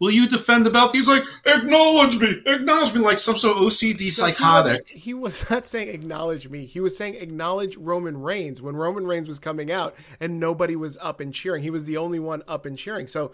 Will 0.00 0.10
you 0.10 0.26
defend 0.26 0.66
the 0.66 0.70
belt? 0.70 0.90
He's 0.90 1.06
like, 1.06 1.22
acknowledge 1.46 2.18
me, 2.18 2.42
acknowledge 2.46 2.92
me, 2.92 2.98
like 2.98 3.18
some 3.18 3.36
sort 3.36 3.56
of 3.56 3.62
OCD 3.62 4.10
So 4.10 4.26
he 4.26 4.32
psychotic. 4.32 4.82
wasn't- 4.82 4.88
He 4.88 5.14
was 5.14 5.48
not 5.48 5.64
saying 5.64 5.86
acknowledge 5.90 6.48
me. 6.48 6.66
He 6.66 6.80
was 6.80 6.96
saying 6.96 7.14
acknowledge 7.14 7.76
Roman 7.76 8.20
Reigns 8.20 8.60
when 8.60 8.74
Roman 8.74 9.06
Reigns 9.06 9.28
was 9.28 9.38
coming 9.38 9.70
out 9.70 9.94
and 10.18 10.40
nobody 10.40 10.74
was 10.74 10.98
up 11.00 11.20
and 11.20 11.32
cheering. 11.32 11.62
He 11.62 11.70
was 11.70 11.84
the 11.84 11.98
only 11.98 12.18
one 12.18 12.42
up 12.48 12.66
and 12.66 12.76
cheering. 12.76 13.06
So 13.06 13.30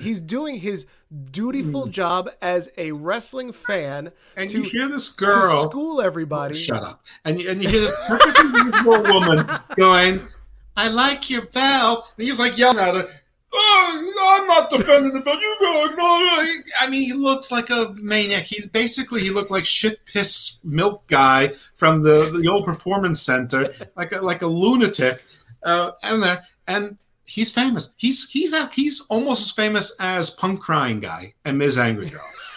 he's 0.00 0.20
doing 0.20 0.56
his 0.56 0.86
dutiful 1.30 1.86
job 1.86 2.28
as 2.42 2.68
a 2.76 2.92
wrestling 2.92 3.52
fan 3.52 4.06
Hmm. 4.06 4.40
And 4.40 4.50
to, 4.50 4.58
you 4.58 4.62
hear 4.64 4.88
this 4.88 5.10
girl. 5.10 5.68
school 5.70 6.00
everybody. 6.00 6.54
Shut 6.54 6.82
up. 6.82 7.04
And 7.24 7.40
you, 7.40 7.50
and 7.50 7.62
you 7.62 7.68
hear 7.68 7.80
this 7.80 7.98
perfectly 8.06 8.50
reasonable 8.50 9.02
woman 9.02 9.48
going, 9.76 10.20
I 10.76 10.88
like 10.88 11.28
your 11.30 11.46
belt. 11.46 12.12
And 12.16 12.26
he's 12.26 12.38
like 12.38 12.56
yelling 12.58 12.78
at 12.78 12.94
her, 12.94 13.08
Oh, 13.50 14.38
I'm 14.40 14.46
not 14.46 14.68
defending 14.70 15.14
the 15.14 15.20
belt. 15.20 15.38
You 15.40 15.56
go 15.60 15.86
acknowledge. 15.90 16.48
I 16.82 16.90
mean, 16.90 17.04
he 17.06 17.14
looks 17.14 17.50
like 17.50 17.70
a 17.70 17.94
maniac. 17.98 18.44
He 18.44 18.66
basically 18.66 19.22
he 19.22 19.30
looked 19.30 19.50
like 19.50 19.64
shit 19.64 20.04
piss 20.04 20.60
milk 20.64 21.06
guy 21.06 21.48
from 21.74 22.02
the, 22.02 22.38
the 22.42 22.48
old 22.48 22.66
performance 22.66 23.22
center, 23.22 23.72
like 23.96 24.12
a, 24.12 24.20
like 24.20 24.42
a 24.42 24.46
lunatic. 24.46 25.24
Uh, 25.62 25.92
and 26.02 26.22
there, 26.22 26.44
and 26.66 26.98
he's 27.28 27.52
famous. 27.52 27.92
He's 27.96 28.30
he's 28.30 28.52
a, 28.52 28.68
he's 28.68 29.06
almost 29.08 29.42
as 29.42 29.52
famous 29.52 29.96
as 30.00 30.30
punk 30.30 30.60
crying 30.60 31.00
guy 31.00 31.34
and 31.44 31.58
Ms. 31.58 31.78
Angry 31.78 32.08
Girl 32.08 32.24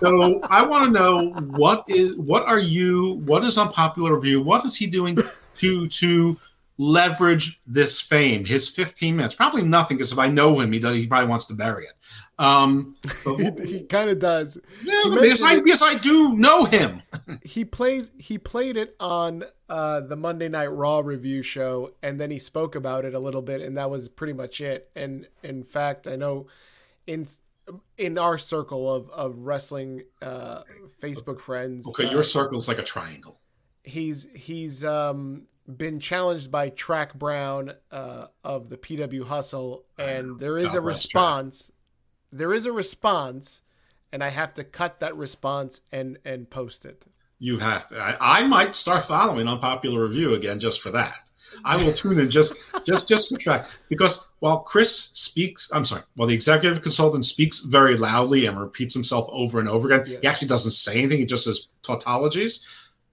so 0.00 0.40
I 0.44 0.64
want 0.64 0.84
to 0.84 0.90
know 0.90 1.30
what 1.56 1.84
is 1.88 2.16
what 2.16 2.44
are 2.44 2.60
you 2.60 3.22
what 3.24 3.42
is 3.44 3.58
unpopular 3.58 4.14
review? 4.14 4.42
What 4.42 4.64
is 4.64 4.76
he 4.76 4.86
doing 4.86 5.18
to 5.56 5.88
to 5.88 6.36
leverage 6.78 7.60
this 7.66 8.00
fame? 8.00 8.44
His 8.44 8.68
15 8.68 9.16
minutes, 9.16 9.34
probably 9.34 9.62
nothing 9.62 9.96
because 9.96 10.12
if 10.12 10.18
I 10.18 10.28
know 10.28 10.60
him, 10.60 10.72
he 10.72 10.78
does, 10.78 10.96
he 10.96 11.06
probably 11.06 11.28
wants 11.28 11.46
to 11.46 11.54
bury 11.54 11.84
it. 11.84 11.92
Um, 12.40 12.96
he, 13.38 13.50
he 13.66 13.82
kind 13.84 14.08
of 14.08 14.18
does. 14.18 14.58
yeah, 14.82 15.02
because 15.12 15.42
I 15.42 15.60
because 15.60 15.82
I 15.82 15.98
do 15.98 16.34
know 16.36 16.64
him. 16.64 17.02
He 17.44 17.64
plays. 17.64 18.10
He 18.18 18.38
played 18.38 18.76
it 18.76 18.96
on 18.98 19.44
uh, 19.68 20.00
the 20.00 20.16
Monday 20.16 20.48
Night 20.48 20.68
Raw 20.72 21.00
review 21.00 21.42
show, 21.42 21.92
and 22.02 22.18
then 22.20 22.30
he 22.30 22.38
spoke 22.38 22.74
about 22.74 23.04
it 23.04 23.14
a 23.14 23.18
little 23.18 23.42
bit, 23.42 23.60
and 23.60 23.76
that 23.76 23.90
was 23.90 24.08
pretty 24.08 24.32
much 24.32 24.60
it. 24.60 24.90
And 24.96 25.28
in 25.42 25.62
fact, 25.64 26.06
I 26.06 26.16
know 26.16 26.46
in 27.06 27.28
in 27.98 28.16
our 28.18 28.38
circle 28.38 28.92
of 28.92 29.10
of 29.10 29.36
wrestling 29.38 30.04
uh, 30.22 30.62
Facebook 31.02 31.40
friends, 31.40 31.86
Okay, 31.88 32.06
uh, 32.06 32.10
your 32.10 32.22
circle 32.22 32.58
is 32.58 32.68
like 32.68 32.78
a 32.78 32.82
triangle. 32.82 33.36
he's 33.84 34.26
he's 34.34 34.82
um, 34.82 35.42
been 35.76 36.00
challenged 36.00 36.50
by 36.50 36.70
Track 36.70 37.14
Brown 37.14 37.74
uh, 37.92 38.26
of 38.42 38.70
the 38.70 38.76
PW 38.78 39.24
Hustle, 39.24 39.84
and 39.98 40.40
there 40.40 40.58
is 40.58 40.68
God 40.68 40.76
a 40.78 40.80
response. 40.80 41.66
Track. 41.66 41.76
There 42.32 42.52
is 42.52 42.66
a 42.66 42.72
response, 42.72 43.60
and 44.12 44.22
I 44.22 44.28
have 44.30 44.54
to 44.54 44.64
cut 44.64 45.00
that 45.00 45.16
response 45.16 45.80
and 45.92 46.18
and 46.24 46.48
post 46.48 46.84
it. 46.84 47.06
You 47.38 47.58
have 47.58 47.88
to. 47.88 47.98
I, 47.98 48.16
I 48.42 48.46
might 48.46 48.76
start 48.76 49.02
following 49.04 49.48
unpopular 49.48 50.02
review 50.06 50.34
again 50.34 50.58
just 50.60 50.80
for 50.82 50.90
that. 50.90 51.18
I 51.64 51.76
will 51.82 51.92
tune 51.92 52.20
in 52.20 52.30
just 52.30 52.54
just 52.86 53.08
just 53.08 53.32
for 53.32 53.38
track 53.38 53.66
because 53.88 54.30
while 54.40 54.60
Chris 54.60 55.10
speaks, 55.14 55.70
I'm 55.72 55.84
sorry, 55.84 56.02
while 56.14 56.28
the 56.28 56.34
executive 56.34 56.82
consultant 56.82 57.24
speaks 57.24 57.60
very 57.64 57.96
loudly 57.96 58.46
and 58.46 58.60
repeats 58.60 58.94
himself 58.94 59.26
over 59.32 59.58
and 59.58 59.68
over 59.68 59.90
again, 59.90 60.04
Yeah. 60.06 60.18
he 60.20 60.26
actually 60.28 60.48
doesn't 60.48 60.70
say 60.72 60.98
anything. 60.98 61.18
He 61.18 61.26
just 61.26 61.44
says 61.44 61.72
tautologies. 61.82 62.64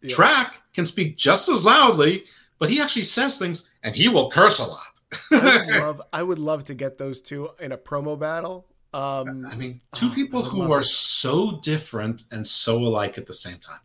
Yeah. 0.01 0.09
Track 0.09 0.61
can 0.73 0.85
speak 0.85 1.17
just 1.17 1.49
as 1.49 1.65
loudly, 1.65 2.25
but 2.59 2.69
he 2.69 2.79
actually 2.79 3.03
says 3.03 3.39
things 3.39 3.71
and 3.81 3.95
he 3.95 4.07
will 4.09 4.29
curse 4.29 4.59
a 4.59 4.65
lot. 4.65 5.01
would 5.31 5.69
love 5.81 6.01
I 6.13 6.21
would 6.21 6.37
love 6.39 6.65
to 6.65 6.75
get 6.75 6.97
those 6.99 7.21
two 7.23 7.49
in 7.59 7.71
a 7.71 7.77
promo 7.77 8.19
battle. 8.19 8.66
Um, 8.93 9.45
I 9.51 9.55
mean, 9.57 9.81
two 9.93 10.07
Oh, 10.11 10.15
people 10.15 10.41
who 10.43 10.71
are 10.71 10.79
it. 10.79 10.85
so 10.85 11.59
different 11.61 12.23
and 12.31 12.45
so 12.47 12.77
alike 12.77 13.17
at 13.17 13.27
the 13.27 13.33
same 13.33 13.57
time. 13.57 13.79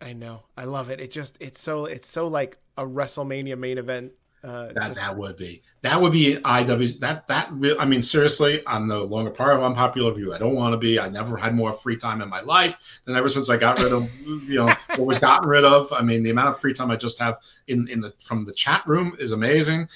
I 0.00 0.12
know, 0.12 0.44
I 0.56 0.64
love 0.64 0.90
it. 0.90 1.00
It 1.00 1.10
just 1.10 1.36
it's 1.40 1.60
so 1.60 1.84
it's 1.84 2.08
so 2.08 2.28
like 2.28 2.58
a 2.76 2.84
WrestleMania 2.84 3.58
main 3.58 3.78
event. 3.78 4.12
Uh, 4.44 4.66
That 4.68 4.88
just- 4.88 4.96
that 4.96 5.16
would 5.16 5.36
be 5.36 5.62
that 5.82 6.00
would 6.00 6.12
be 6.12 6.36
IW 6.36 7.00
that 7.00 7.26
that 7.28 7.48
real 7.52 7.76
I 7.80 7.84
mean 7.84 8.02
seriously 8.02 8.62
I'm 8.66 8.86
no 8.86 9.02
longer 9.02 9.30
part 9.30 9.56
of 9.56 9.62
unpopular 9.62 10.12
view 10.12 10.32
I 10.34 10.38
don't 10.38 10.54
want 10.54 10.72
to 10.74 10.76
be 10.76 11.00
I 11.00 11.08
never 11.08 11.36
had 11.36 11.54
more 11.54 11.72
free 11.72 11.96
time 11.96 12.20
in 12.22 12.28
my 12.28 12.40
life 12.42 13.00
than 13.06 13.16
ever 13.16 13.28
since 13.28 13.50
I 13.50 13.56
got 13.56 13.80
rid 13.80 13.92
of 13.92 14.08
you 14.26 14.56
know 14.64 14.72
what 14.90 15.00
was 15.06 15.18
gotten 15.18 15.48
rid 15.48 15.64
of 15.64 15.92
I 15.92 16.02
mean 16.02 16.22
the 16.22 16.30
amount 16.30 16.48
of 16.50 16.60
free 16.60 16.74
time 16.74 16.90
I 16.92 16.96
just 16.96 17.18
have 17.18 17.38
in 17.66 17.88
in 17.88 18.00
the 18.00 18.12
from 18.22 18.44
the 18.44 18.52
chat 18.52 18.86
room 18.86 19.16
is 19.18 19.32
amazing 19.32 19.88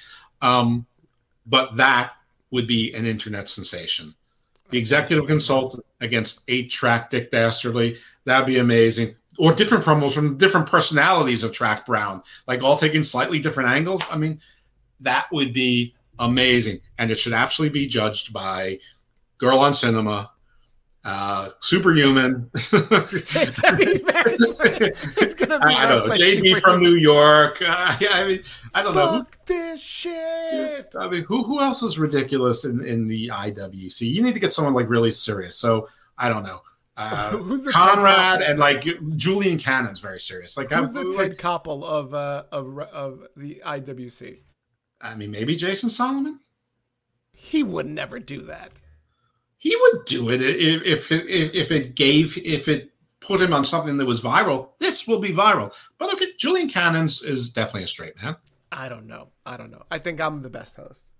um 0.42 0.86
but 1.46 1.76
that 1.76 2.14
would 2.50 2.66
be 2.66 2.92
an 2.94 3.06
internet 3.06 3.48
sensation. 3.48 4.14
The 4.70 4.78
executive 4.78 5.26
consultant 5.26 5.84
against 6.00 6.44
eight 6.48 6.70
track 6.70 7.10
Dick 7.10 7.30
Dastardly, 7.30 7.96
that'd 8.24 8.46
be 8.46 8.58
amazing. 8.58 9.14
Or 9.38 9.52
different 9.52 9.84
promos 9.84 10.14
from 10.14 10.36
different 10.36 10.66
personalities 10.66 11.42
of 11.42 11.52
Track 11.52 11.86
Brown, 11.86 12.22
like 12.46 12.62
all 12.62 12.76
taking 12.76 13.02
slightly 13.02 13.38
different 13.40 13.70
angles. 13.70 14.04
I 14.12 14.18
mean, 14.18 14.38
that 15.00 15.26
would 15.32 15.52
be 15.52 15.94
amazing. 16.18 16.80
And 16.98 17.10
it 17.10 17.18
should 17.18 17.32
actually 17.32 17.70
be 17.70 17.86
judged 17.86 18.32
by 18.32 18.78
Girl 19.38 19.58
on 19.58 19.72
Cinema, 19.72 20.30
uh, 21.04 21.48
Superhuman. 21.60 22.50
it's 22.54 23.60
gonna 23.60 23.76
be 23.76 23.98
very, 23.98 24.34
it's 24.34 25.34
gonna 25.34 25.58
be 25.58 25.74
I 25.74 25.88
don't 25.88 26.08
know. 26.08 26.14
JD 26.14 26.60
from 26.60 26.82
New 26.82 26.94
York. 26.94 27.62
Uh, 27.72 27.96
yeah, 28.00 28.08
I 28.12 28.26
mean, 28.26 28.38
I 28.74 28.82
don't 28.82 28.94
Fuck 28.94 29.12
know. 29.12 29.26
this 29.46 29.80
shit. 29.80 30.94
I 30.98 31.08
mean, 31.08 31.24
who 31.24 31.44
who 31.44 31.60
else 31.60 31.82
is 31.82 31.98
ridiculous 31.98 32.64
in 32.64 32.84
in 32.84 33.06
the 33.06 33.28
IWC? 33.28 34.02
You 34.02 34.22
need 34.22 34.34
to 34.34 34.40
get 34.40 34.52
someone 34.52 34.74
like 34.74 34.90
really 34.90 35.12
serious. 35.12 35.56
So 35.56 35.88
I 36.18 36.28
don't 36.28 36.42
know. 36.42 36.62
Uh, 36.96 37.30
Who's 37.38 37.62
the 37.62 37.70
Conrad 37.70 38.42
and 38.42 38.58
like 38.58 38.84
Julian 39.16 39.58
Cannon's 39.58 40.00
very 40.00 40.18
serious. 40.18 40.56
Like 40.56 40.70
who's 40.70 40.92
the 40.92 41.04
like, 41.04 41.30
Ted 41.30 41.38
Koppel 41.38 41.84
of 41.84 42.12
uh 42.12 42.44
of 42.50 42.78
of 42.78 43.26
the 43.36 43.62
IWC? 43.64 44.38
I 45.00 45.14
mean, 45.14 45.30
maybe 45.30 45.56
Jason 45.56 45.88
Solomon. 45.88 46.40
He 47.32 47.62
would 47.62 47.86
never 47.86 48.18
do 48.18 48.42
that. 48.42 48.72
He 49.60 49.76
would 49.76 50.06
do 50.06 50.30
it 50.30 50.40
if 50.40 51.12
if 51.12 51.28
if 51.28 51.70
it 51.70 51.94
gave 51.94 52.38
if 52.38 52.66
it 52.66 52.92
put 53.20 53.42
him 53.42 53.52
on 53.52 53.62
something 53.62 53.98
that 53.98 54.06
was 54.06 54.24
viral. 54.24 54.70
This 54.78 55.06
will 55.06 55.18
be 55.18 55.28
viral. 55.28 55.70
But 55.98 56.12
okay, 56.14 56.32
Julian 56.38 56.66
Cannons 56.66 57.22
is 57.22 57.50
definitely 57.50 57.84
a 57.84 57.88
straight 57.88 58.20
man. 58.22 58.36
I 58.72 58.88
don't 58.88 59.06
know. 59.06 59.28
I 59.44 59.58
don't 59.58 59.70
know. 59.70 59.82
I 59.90 59.98
think 59.98 60.18
I'm 60.18 60.40
the 60.40 60.48
best 60.48 60.76
host. 60.76 61.10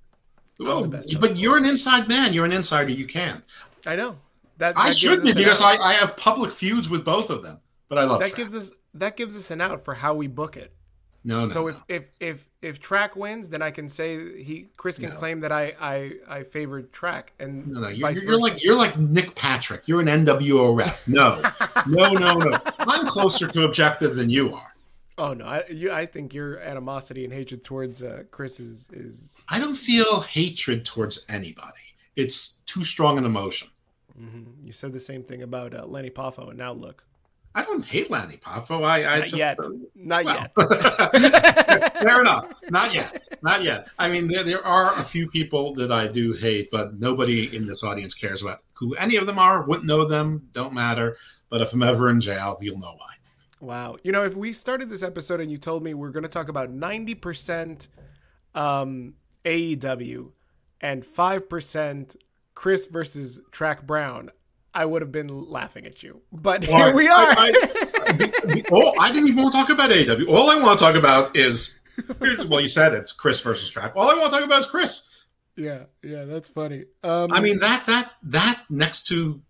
Well, 0.59 0.89
best 0.89 1.21
but 1.21 1.37
you're 1.37 1.59
an 1.59 1.67
inside 1.67 2.09
man. 2.09 2.33
You're 2.33 2.47
an 2.47 2.53
insider. 2.53 2.91
You 2.91 3.07
can't. 3.07 3.45
I 3.87 3.95
know. 3.95 4.17
That, 4.57 4.75
I 4.77 4.91
should 4.91 5.23
be 5.23 5.35
because 5.35 5.61
I, 5.63 5.77
I 5.77 5.93
have 5.95 6.17
public 6.17 6.51
feuds 6.51 6.89
with 6.89 7.05
both 7.05 7.29
of 7.29 7.43
them. 7.43 7.61
But 7.91 7.99
I 7.99 8.05
love 8.05 8.21
that 8.21 8.35
gives 8.35 8.55
us 8.55 8.73
that 8.95 9.19
gives 9.19 9.37
us 9.37 9.51
an 9.51 9.61
out 9.61 9.85
for 9.85 9.93
how 9.93 10.15
we 10.15 10.29
book 10.29 10.57
it. 10.57 10.73
No, 11.25 11.45
no. 11.45 11.53
So 11.53 11.67
no. 11.67 11.77
if 11.89 12.05
if 12.21 12.47
if 12.63 12.79
track 12.79 13.17
wins, 13.17 13.49
then 13.49 13.63
I 13.63 13.71
can 13.71 13.89
say 13.89 14.43
he 14.43 14.69
Chris 14.77 14.99
can 14.99 15.11
no. 15.11 15.17
claim 15.17 15.41
that 15.41 15.53
I 15.53 15.75
I 15.81 16.13
I 16.29 16.43
favored 16.43 16.93
track 16.93 17.33
and 17.39 17.67
no, 17.67 17.81
no. 17.81 17.89
You're, 17.89 18.11
you're 18.11 18.41
like 18.41 18.63
you're 18.63 18.77
like 18.77 18.99
Nick 18.99 19.35
Patrick. 19.35 19.89
You're 19.89 20.01
an 20.01 20.07
NWO 20.07 20.77
ref. 20.77 21.09
No, 21.09 21.43
no, 21.87 22.11
no, 22.13 22.35
no. 22.35 22.59
I'm 22.79 23.07
closer 23.07 23.49
to 23.49 23.65
objective 23.65 24.15
than 24.15 24.31
you 24.31 24.55
are. 24.55 24.75
Oh 25.17 25.33
no, 25.33 25.45
I 25.45 25.65
you, 25.69 25.93
I 25.93 26.07
think 26.07 26.35
your 26.35 26.59
animosity 26.61 27.25
and 27.25 27.33
hatred 27.33 27.65
towards 27.65 28.03
uh, 28.03 28.25
Chris 28.31 28.61
is 28.61 28.89
is. 28.93 29.37
I 29.49 29.59
don't 29.59 29.75
feel 29.75 30.21
hatred 30.21 30.85
towards 30.85 31.25
anybody. 31.29 31.95
It's 32.17 32.61
too 32.67 32.85
strong 32.85 33.19
an 33.19 33.25
emotion. 33.25 33.69
Mm-hmm. 34.21 34.67
You 34.67 34.73
said 34.73 34.93
the 34.93 35.01
same 35.01 35.23
thing 35.23 35.43
about 35.43 35.75
uh, 35.75 35.87
Lanny 35.87 36.11
Poffo, 36.11 36.49
and 36.49 36.59
now 36.59 36.73
look. 36.73 37.05
I 37.55 37.63
don't 37.63 37.85
hate 37.85 38.11
Lanny 38.11 38.37
Poffo. 38.37 38.85
I, 38.85 39.05
I 39.05 39.19
Not 39.19 39.29
just 39.29 39.39
yet. 39.39 39.59
Uh, 39.59 39.71
Not 39.97 40.25
well. 40.25 40.47
yet. 40.57 41.93
Fair 42.03 42.21
enough. 42.21 42.61
Not 42.71 42.95
yet. 42.95 43.23
Not 43.43 43.63
yet. 43.65 43.89
I 43.99 44.09
mean, 44.09 44.29
there 44.29 44.45
there 44.45 44.65
are 44.65 44.99
a 44.99 45.03
few 45.03 45.29
people 45.29 45.75
that 45.75 45.91
I 45.91 46.07
do 46.07 46.33
hate, 46.35 46.71
but 46.71 47.01
nobody 47.01 47.55
in 47.55 47.65
this 47.65 47.83
audience 47.83 48.15
cares 48.15 48.43
about 48.43 48.59
who 48.75 48.95
any 48.95 49.17
of 49.17 49.27
them 49.27 49.39
are. 49.39 49.65
Wouldn't 49.65 49.87
know 49.87 50.05
them. 50.05 50.49
Don't 50.53 50.73
matter. 50.73 51.17
But 51.49 51.61
if 51.61 51.73
I'm 51.73 51.83
ever 51.83 52.09
in 52.09 52.21
jail, 52.21 52.57
you'll 52.61 52.79
know 52.79 52.95
why. 52.97 53.15
Wow. 53.61 53.97
You 54.03 54.13
know, 54.13 54.25
if 54.25 54.37
we 54.37 54.53
started 54.53 54.89
this 54.89 55.03
episode 55.03 55.41
and 55.41 55.51
you 55.51 55.59
told 55.59 55.83
me 55.83 55.93
we're 55.93 56.11
going 56.11 56.23
to 56.23 56.29
talk 56.29 56.49
about 56.49 56.73
90% 56.73 57.89
um, 58.55 59.15
AEW 59.45 60.31
and 60.81 61.03
5% 61.03 62.17
Chris 62.55 62.87
versus 62.87 63.41
Track 63.51 63.87
Brown, 63.87 64.31
I 64.75 64.85
would 64.85 65.03
have 65.03 65.13
been 65.13 65.29
laughing 65.29 65.87
at 65.87 66.03
you. 66.03 66.21
But 66.33 66.67
well, 66.69 66.87
here 66.87 66.95
we 66.95 67.09
are. 67.09 67.31
I, 67.31 67.49
I, 67.49 68.13
the, 68.13 68.65
oh, 68.73 68.93
I 69.01 69.11
didn't 69.13 69.29
even 69.29 69.43
want 69.43 69.53
to 69.53 69.59
talk 69.59 69.71
about 69.71 69.91
AEW. 69.91 70.29
All 70.29 70.51
I 70.51 70.61
want 70.63 70.79
to 70.79 70.85
talk 70.85 70.95
about 70.95 71.37
is, 71.37 71.83
well, 72.49 72.61
you 72.61 72.69
said 72.69 72.93
it's 72.93 73.13
Chris 73.13 73.41
versus 73.41 73.71
Track. 73.71 73.93
All 73.97 74.11
I 74.11 74.15
want 74.15 74.33
to 74.33 74.39
talk 74.39 74.47
about 74.47 74.61
is 74.61 74.67
Chris. 74.67 75.11
Yeah, 75.57 75.85
yeah, 76.03 76.25
that's 76.25 76.49
funny. 76.49 76.85
Um, 77.03 77.33
I 77.33 77.41
mean 77.41 77.59
that 77.59 77.85
that 77.87 78.13
that 78.23 78.63
next 78.71 79.07
to 79.09 79.43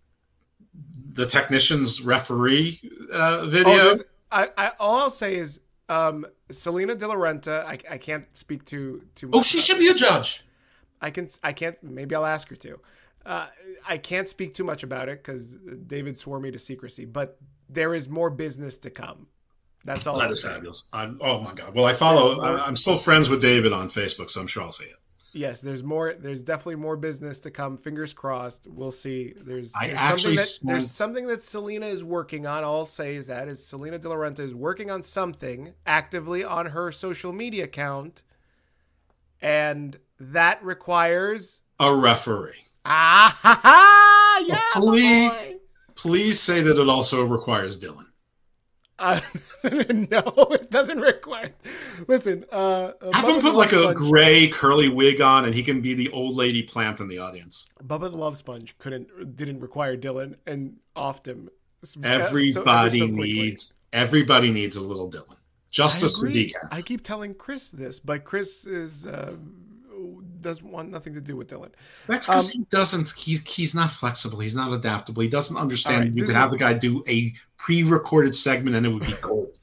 the 1.13 1.25
technician's 1.25 2.01
referee 2.01 2.81
uh, 3.13 3.45
video. 3.45 3.71
Oh, 3.71 3.99
I, 4.31 4.49
I 4.57 4.71
all 4.79 4.97
I'll 4.97 5.11
say 5.11 5.35
is 5.35 5.59
um, 5.87 6.25
Salina 6.49 6.95
De 6.95 7.07
La 7.07 7.15
Renta. 7.15 7.63
I, 7.65 7.77
I 7.89 7.97
can't 7.97 8.25
speak 8.35 8.65
to 8.65 9.01
too 9.15 9.27
much. 9.27 9.37
Oh, 9.37 9.41
she 9.41 9.59
should 9.59 9.79
be 9.79 9.87
a 9.87 9.93
judge. 9.93 10.43
I 11.01 11.11
can 11.11 11.29
I 11.43 11.53
can't. 11.53 11.81
Maybe 11.83 12.15
I'll 12.15 12.25
ask 12.25 12.49
her 12.49 12.55
to. 12.57 12.79
Uh, 13.25 13.47
I 13.87 13.97
can't 13.97 14.27
speak 14.27 14.53
too 14.53 14.63
much 14.63 14.83
about 14.83 15.09
it 15.09 15.23
because 15.23 15.55
David 15.87 16.17
swore 16.17 16.39
me 16.39 16.51
to 16.51 16.59
secrecy, 16.59 17.05
but 17.05 17.37
there 17.69 17.93
is 17.93 18.09
more 18.09 18.29
business 18.29 18.77
to 18.79 18.89
come. 18.89 19.27
That's 19.83 20.05
all. 20.05 20.19
That 20.19 20.31
is 20.31 20.43
fabulous. 20.43 20.89
I'm, 20.93 21.17
oh 21.21 21.41
my 21.41 21.53
god! 21.53 21.75
Well, 21.75 21.85
I 21.85 21.93
follow. 21.93 22.41
I'm 22.41 22.75
still 22.75 22.97
friends 22.97 23.29
with 23.29 23.41
David 23.41 23.73
on 23.73 23.89
Facebook, 23.89 24.29
so 24.29 24.41
I'm 24.41 24.47
sure 24.47 24.63
I'll 24.63 24.71
see 24.71 24.85
it. 24.85 24.97
Yes, 25.33 25.61
there's 25.61 25.83
more. 25.83 26.13
There's 26.13 26.41
definitely 26.41 26.75
more 26.75 26.97
business 26.97 27.39
to 27.41 27.51
come. 27.51 27.77
Fingers 27.77 28.13
crossed. 28.13 28.67
We'll 28.67 28.91
see. 28.91 29.33
There's, 29.37 29.71
I 29.79 29.87
actually 29.89 30.37
something 30.37 30.67
that, 30.67 30.73
there's 30.73 30.91
something 30.91 31.27
that 31.27 31.41
Salina 31.41 31.85
is 31.85 32.03
working 32.03 32.45
on. 32.45 32.63
All 32.63 32.79
I'll 32.79 32.85
say 32.85 33.15
is 33.15 33.27
that 33.27 33.47
is 33.47 33.65
Salina 33.65 33.97
De 33.97 34.09
La 34.09 34.15
Renta 34.15 34.39
is 34.39 34.53
working 34.53 34.91
on 34.91 35.03
something 35.03 35.73
actively 35.85 36.43
on 36.43 36.67
her 36.67 36.91
social 36.91 37.31
media 37.31 37.63
account, 37.63 38.23
and 39.41 39.97
that 40.19 40.61
requires 40.63 41.61
a 41.79 41.95
referee. 41.95 42.51
Ah, 42.85 43.37
ha, 43.41 43.59
ha, 43.63 44.45
yeah. 44.47 44.61
Please, 44.73 45.31
please 45.95 46.39
say 46.39 46.61
that 46.61 46.79
it 46.79 46.89
also 46.89 47.23
requires 47.23 47.79
Dylan. 47.79 48.05
Uh, 49.01 49.19
no, 49.63 50.21
it 50.51 50.69
doesn't 50.69 50.99
require. 50.99 51.51
Listen, 52.07 52.45
uh, 52.51 52.91
have 53.13 53.27
him 53.27 53.41
put 53.41 53.55
like 53.55 53.73
a 53.73 53.95
gray 53.95 54.47
curly 54.47 54.89
wig 54.89 55.21
on, 55.21 55.45
and 55.45 55.55
he 55.55 55.63
can 55.63 55.81
be 55.81 55.95
the 55.95 56.09
old 56.09 56.35
lady 56.35 56.61
plant 56.61 56.99
in 56.99 57.07
the 57.07 57.17
audience. 57.17 57.73
Bubba 57.83 58.11
the 58.11 58.17
Love 58.17 58.37
Sponge 58.37 58.77
couldn't 58.77 59.35
didn't 59.35 59.59
require 59.59 59.97
Dylan, 59.97 60.35
and 60.45 60.77
often 60.95 61.49
everybody 62.03 62.99
so, 62.99 63.07
so 63.07 63.13
needs 63.13 63.77
everybody 63.91 64.51
needs 64.51 64.75
a 64.75 64.81
little 64.81 65.09
Dylan. 65.09 65.37
Justice 65.71 66.19
for 66.19 66.27
Decaf. 66.27 66.53
I 66.71 66.83
keep 66.83 67.03
telling 67.03 67.33
Chris 67.33 67.71
this, 67.71 67.99
but 67.99 68.23
Chris 68.23 68.65
is. 68.65 69.05
Uh, 69.07 69.33
doesn't 70.41 70.69
want 70.69 70.89
nothing 70.89 71.13
to 71.13 71.21
do 71.21 71.35
with 71.35 71.49
Dylan. 71.49 71.71
That's 72.07 72.27
because 72.27 72.55
um, 72.55 72.59
he 72.59 72.65
doesn't. 72.69 73.13
He's 73.17 73.47
he's 73.53 73.75
not 73.75 73.91
flexible. 73.91 74.39
He's 74.39 74.55
not 74.55 74.73
adaptable. 74.73 75.21
He 75.21 75.29
doesn't 75.29 75.57
understand. 75.57 75.99
Right, 76.01 76.13
you 76.13 76.25
could 76.25 76.35
have 76.35 76.51
the 76.51 76.57
guy 76.57 76.73
do 76.73 77.03
a 77.07 77.33
pre-recorded 77.57 78.35
segment 78.35 78.75
and 78.75 78.85
it 78.85 78.89
would 78.89 79.05
be 79.05 79.13
gold. 79.21 79.59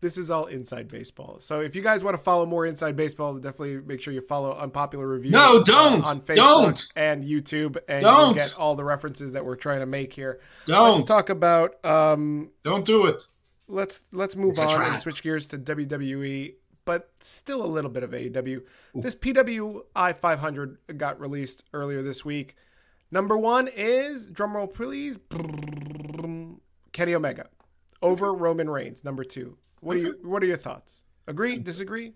this 0.00 0.18
is 0.18 0.30
all 0.30 0.46
inside 0.46 0.88
baseball. 0.88 1.38
So 1.40 1.60
if 1.60 1.76
you 1.76 1.82
guys 1.82 2.02
want 2.02 2.16
to 2.16 2.22
follow 2.22 2.44
more 2.46 2.66
inside 2.66 2.96
baseball, 2.96 3.34
definitely 3.34 3.78
make 3.78 4.02
sure 4.02 4.12
you 4.12 4.20
follow 4.20 4.52
unpopular 4.52 5.06
reviews. 5.06 5.32
No, 5.32 5.62
don't 5.62 6.06
on 6.06 6.18
Facebook 6.20 6.34
don't. 6.34 6.92
and 6.96 7.24
YouTube, 7.24 7.76
and 7.88 8.02
don't. 8.02 8.36
get 8.36 8.56
all 8.58 8.74
the 8.74 8.84
references 8.84 9.32
that 9.32 9.44
we're 9.44 9.56
trying 9.56 9.80
to 9.80 9.86
make 9.86 10.12
here. 10.12 10.40
Don't 10.66 10.98
let's 10.98 11.10
talk 11.10 11.30
about. 11.30 11.84
Um, 11.84 12.50
don't 12.62 12.84
do 12.84 13.06
it. 13.06 13.24
Let's 13.68 14.04
let's 14.12 14.36
move 14.36 14.50
it's 14.50 14.74
on 14.74 14.92
and 14.92 15.02
switch 15.02 15.22
gears 15.22 15.48
to 15.48 15.58
WWE 15.58 16.54
but 16.86 17.10
still 17.20 17.62
a 17.62 17.66
little 17.66 17.90
bit 17.90 18.02
of 18.02 18.12
AEW. 18.12 18.62
This 18.94 19.14
PWI 19.14 20.16
500 20.16 20.78
got 20.96 21.20
released 21.20 21.64
earlier 21.74 22.00
this 22.00 22.24
week. 22.24 22.56
Number 23.10 23.36
one 23.36 23.68
is 23.68 24.26
drumroll 24.28 24.72
please, 24.72 25.18
Kenny 26.92 27.14
Omega 27.14 27.48
over 28.00 28.32
Roman 28.32 28.70
Reigns. 28.70 29.04
Number 29.04 29.24
two. 29.24 29.58
What 29.80 29.96
okay. 29.98 30.06
are 30.06 30.08
you? 30.08 30.18
What 30.22 30.42
are 30.42 30.46
your 30.46 30.56
thoughts? 30.56 31.02
Agree? 31.26 31.58
Disagree? 31.58 32.14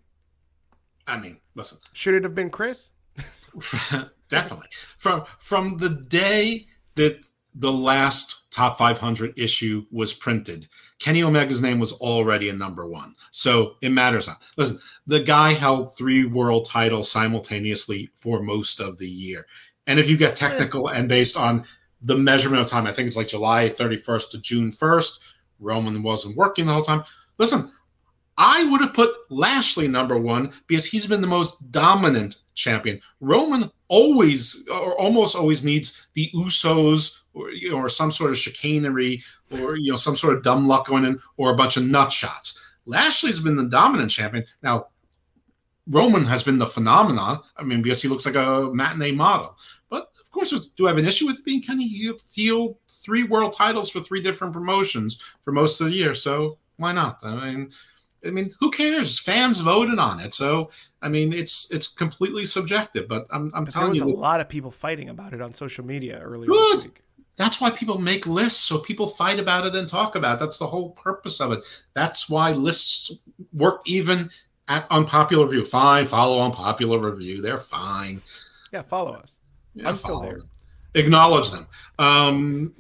I 1.07 1.19
mean, 1.21 1.39
listen. 1.55 1.79
Should 1.93 2.15
it 2.15 2.25
have 2.25 2.35
been 2.35 2.51
Chris? 2.51 2.91
Definitely. 4.29 4.69
From 4.97 5.25
from 5.39 5.77
the 5.77 5.91
day 6.09 6.67
that 6.95 7.29
the 7.55 7.73
last 7.73 8.40
top 8.51 8.79
500 8.79 9.39
issue 9.39 9.87
was 9.91 10.13
printed, 10.13 10.67
Kenny 10.99 11.23
Omega's 11.23 11.63
name 11.63 11.79
was 11.79 11.93
already 11.95 12.49
a 12.49 12.55
number 12.55 12.87
one. 12.87 13.15
So 13.31 13.77
it 13.81 13.91
matters 13.91 14.27
not. 14.27 14.43
Listen, 14.57 14.79
the 15.07 15.21
guy 15.21 15.53
held 15.53 15.97
three 15.97 16.25
world 16.25 16.67
titles 16.69 17.11
simultaneously 17.11 18.11
for 18.15 18.43
most 18.43 18.81
of 18.81 18.99
the 18.99 19.09
year. 19.09 19.47
And 19.87 19.99
if 19.99 20.09
you 20.11 20.17
get 20.17 20.37
technical 20.37 20.89
and 20.89 21.09
based 21.09 21.37
on 21.37 21.65
the 22.03 22.17
measurement 22.17 22.63
of 22.63 22.69
time, 22.69 22.87
I 22.87 22.93
think 22.93 23.07
it's 23.07 23.17
like 23.17 23.29
July 23.29 23.69
31st 23.69 24.31
to 24.31 24.41
June 24.41 24.71
1st, 24.71 25.33
Roman 25.59 26.03
wasn't 26.03 26.37
working 26.37 26.67
the 26.67 26.73
whole 26.73 26.83
time. 26.83 27.05
Listen, 27.39 27.71
I 28.37 28.69
would 28.71 28.81
have 28.81 28.95
put 28.95 29.11
Lashley 29.29 29.89
number 29.89 30.17
one 30.17 30.53
because 30.67 30.87
he's 30.87 31.07
been 31.07 31.21
the 31.21 31.27
most 31.27 31.71
dominant 31.71 32.37
champion. 32.61 33.01
Roman 33.21 33.71
always 33.89 34.69
or 34.69 34.99
almost 35.01 35.37
always 35.37 35.65
needs 35.65 36.09
the 36.15 36.31
Usos 36.35 37.23
or, 37.35 37.51
you 37.51 37.71
know, 37.71 37.79
or 37.79 37.89
some 37.89 38.11
sort 38.11 38.31
of 38.31 38.39
chicanery 38.39 39.23
or 39.51 39.77
you 39.77 39.91
know 39.91 39.97
some 39.97 40.17
sort 40.17 40.37
of 40.37 40.43
dumb 40.43 40.67
luck 40.67 40.87
going 40.87 41.05
in 41.05 41.19
or 41.37 41.51
a 41.51 41.57
bunch 41.57 41.77
of 41.77 41.85
nut 41.85 42.13
shots. 42.13 42.77
Lashley's 42.87 43.41
been 43.41 43.57
the 43.57 43.69
dominant 43.69 44.11
champion. 44.11 44.45
Now, 44.63 44.89
Roman 45.87 46.25
has 46.25 46.43
been 46.43 46.59
the 46.59 46.67
phenomenon. 46.67 47.41
I 47.57 47.63
mean, 47.63 47.83
because 47.83 48.03
he 48.03 48.09
looks 48.09 48.27
like 48.27 48.37
a 48.37 48.71
matinee 48.73 49.13
model. 49.13 49.57
But 49.89 50.11
of 50.21 50.31
course, 50.31 50.51
do 50.51 50.87
I 50.87 50.91
have 50.91 50.99
an 50.99 51.07
issue 51.07 51.27
with 51.27 51.45
being 51.45 51.63
Kenny 51.63 51.87
Heel? 51.87 52.79
Three 52.89 53.25
world 53.25 53.55
titles 53.55 53.91
for 53.91 54.01
three 54.01 54.21
different 54.21 54.53
promotions 54.53 55.35
for 55.43 55.53
most 55.53 55.81
of 55.81 55.89
the 55.89 55.95
year. 55.95 56.15
So 56.15 56.59
why 56.77 56.93
not? 56.93 57.21
I 57.25 57.53
mean, 57.53 57.71
I 58.25 58.31
mean, 58.31 58.51
who 58.61 58.71
cares? 58.71 59.19
Fans 59.19 59.61
voted 59.61 59.99
on 59.99 60.21
it, 60.21 60.35
so 60.35 60.71
I 61.03 61.09
mean, 61.09 61.33
it's 61.33 61.71
it's 61.71 61.89
completely 61.89 62.45
subjective. 62.45 63.09
But 63.09 63.27
I'm, 63.31 63.51
I'm 63.55 63.65
but 63.65 63.73
telling 63.73 63.93
there 63.93 64.05
was 64.05 64.13
you, 64.13 64.19
a 64.19 64.21
lot 64.21 64.41
of 64.41 64.49
people 64.49 64.71
fighting 64.71 65.09
about 65.09 65.33
it 65.33 65.41
on 65.41 65.55
social 65.55 65.85
media 65.85 66.21
earlier 66.21 66.49
Good. 66.49 66.93
that's 67.37 67.61
why 67.61 67.71
people 67.71 67.99
make 67.99 68.27
lists, 68.27 68.61
so 68.61 68.79
people 68.79 69.09
fight 69.09 69.39
about 69.39 69.67
it 69.67 69.75
and 69.75 69.89
talk 69.89 70.17
about 70.17 70.37
it. 70.37 70.41
That's 70.41 70.59
the 70.59 70.67
whole 70.67 70.91
purpose 70.91 71.41
of 71.41 71.53
it. 71.53 71.61
That's 71.95 72.29
why 72.29 72.53
lists 72.53 73.23
work 73.53 73.83
even 73.87 74.29
at 74.69 74.87
unpopular 74.91 75.47
review. 75.47 75.65
Fine, 75.65 76.07
follow 76.07 76.43
unpopular 76.43 76.99
review. 76.99 77.41
They're 77.41 77.59
fine. 77.59 78.23
Yeah, 78.73 78.83
follow 78.83 79.13
us. 79.13 79.37
Yeah, 79.75 79.89
I'm 79.89 79.97
still 79.97 80.21
there. 80.21 80.39
them. 80.39 80.51
Acknowledge 80.95 81.51
them. 81.51 81.67
Um, 81.99 82.75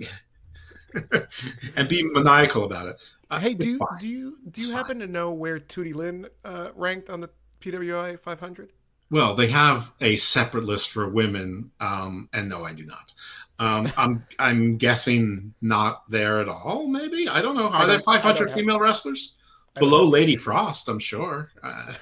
and 1.76 1.88
be 1.88 2.02
maniacal 2.02 2.64
about 2.64 2.88
it. 2.88 3.12
Uh, 3.30 3.38
hey, 3.38 3.54
do 3.54 3.66
you, 3.68 3.78
do 4.00 4.08
you 4.08 4.30
do 4.42 4.48
It's 4.48 4.66
you 4.66 4.72
fine. 4.72 4.76
happen 4.76 4.98
to 5.00 5.06
know 5.06 5.30
where 5.30 5.58
Tootie 5.60 5.94
Lynn 5.94 6.26
uh, 6.44 6.68
ranked 6.74 7.08
on 7.10 7.20
the 7.20 7.30
PWI 7.60 8.18
500? 8.18 8.72
Well, 9.10 9.34
they 9.34 9.48
have 9.48 9.90
a 10.00 10.16
separate 10.16 10.64
list 10.64 10.90
for 10.90 11.08
women, 11.08 11.70
um, 11.80 12.28
and 12.32 12.48
no, 12.48 12.62
I 12.64 12.72
do 12.72 12.84
not. 12.86 13.12
Um, 13.58 13.92
I'm 13.96 14.24
I'm 14.38 14.76
guessing 14.76 15.52
not 15.60 16.08
there 16.08 16.38
at 16.40 16.48
all. 16.48 16.86
Maybe 16.88 17.28
I 17.28 17.42
don't 17.42 17.56
know. 17.56 17.68
Are 17.68 17.86
there 17.86 17.98
don't- 17.98 18.08
I 18.08 18.18
500 18.18 18.46
have- 18.46 18.54
female 18.54 18.78
wrestlers 18.80 19.36
below. 19.74 20.04
Lady 20.04 20.36
Frost? 20.36 20.88
I'm 20.88 20.98
sure. 21.00 21.50
Uh, 21.62 21.92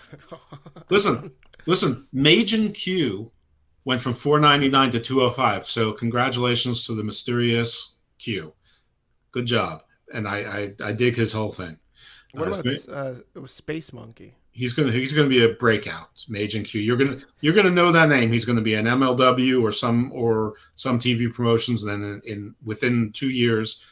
listen, 0.91 1.33
listen. 1.67 2.07
Majin 2.15 2.75
Q 2.75 3.33
went 3.85 4.03
from 4.03 4.13
499 4.13 4.91
to 4.93 5.01
205. 5.01 5.65
So 5.67 5.93
congratulations 5.93 6.87
to 6.87 6.95
the 6.95 7.03
mysterious 7.03 8.01
Q. 8.19 8.53
Good 9.31 9.47
job. 9.47 9.83
And 10.15 10.27
I 10.27 10.39
I, 10.39 10.89
I 10.89 10.93
dig 10.93 11.17
his 11.17 11.33
whole 11.33 11.53
thing. 11.53 11.79
What 12.33 12.49
Uh, 12.49 12.61
about 12.61 12.67
uh, 12.89 13.21
it 13.35 13.39
was 13.39 13.53
Space 13.53 13.93
Monkey? 13.93 14.35
he's 14.59 14.73
gonna 14.73 14.91
he's 14.91 15.13
gonna 15.13 15.29
be 15.29 15.45
a 15.45 15.55
breakout 15.55 16.17
Majin 16.29 16.65
Q. 16.65 16.81
You're 16.81 16.97
gonna 16.97 17.19
you're 17.41 17.55
gonna 17.55 17.71
know 17.71 17.93
that 17.93 18.09
name. 18.09 18.33
He's 18.33 18.45
gonna 18.45 18.61
be 18.61 18.75
an 18.75 18.87
MLW 18.87 19.63
or 19.63 19.71
some 19.71 20.11
or 20.13 20.55
some 20.75 20.99
TV 20.99 21.33
promotions. 21.33 21.85
And 21.85 22.03
then 22.03 22.21
in, 22.27 22.33
in 22.33 22.55
within 22.65 23.13
two 23.13 23.31
years, 23.31 23.85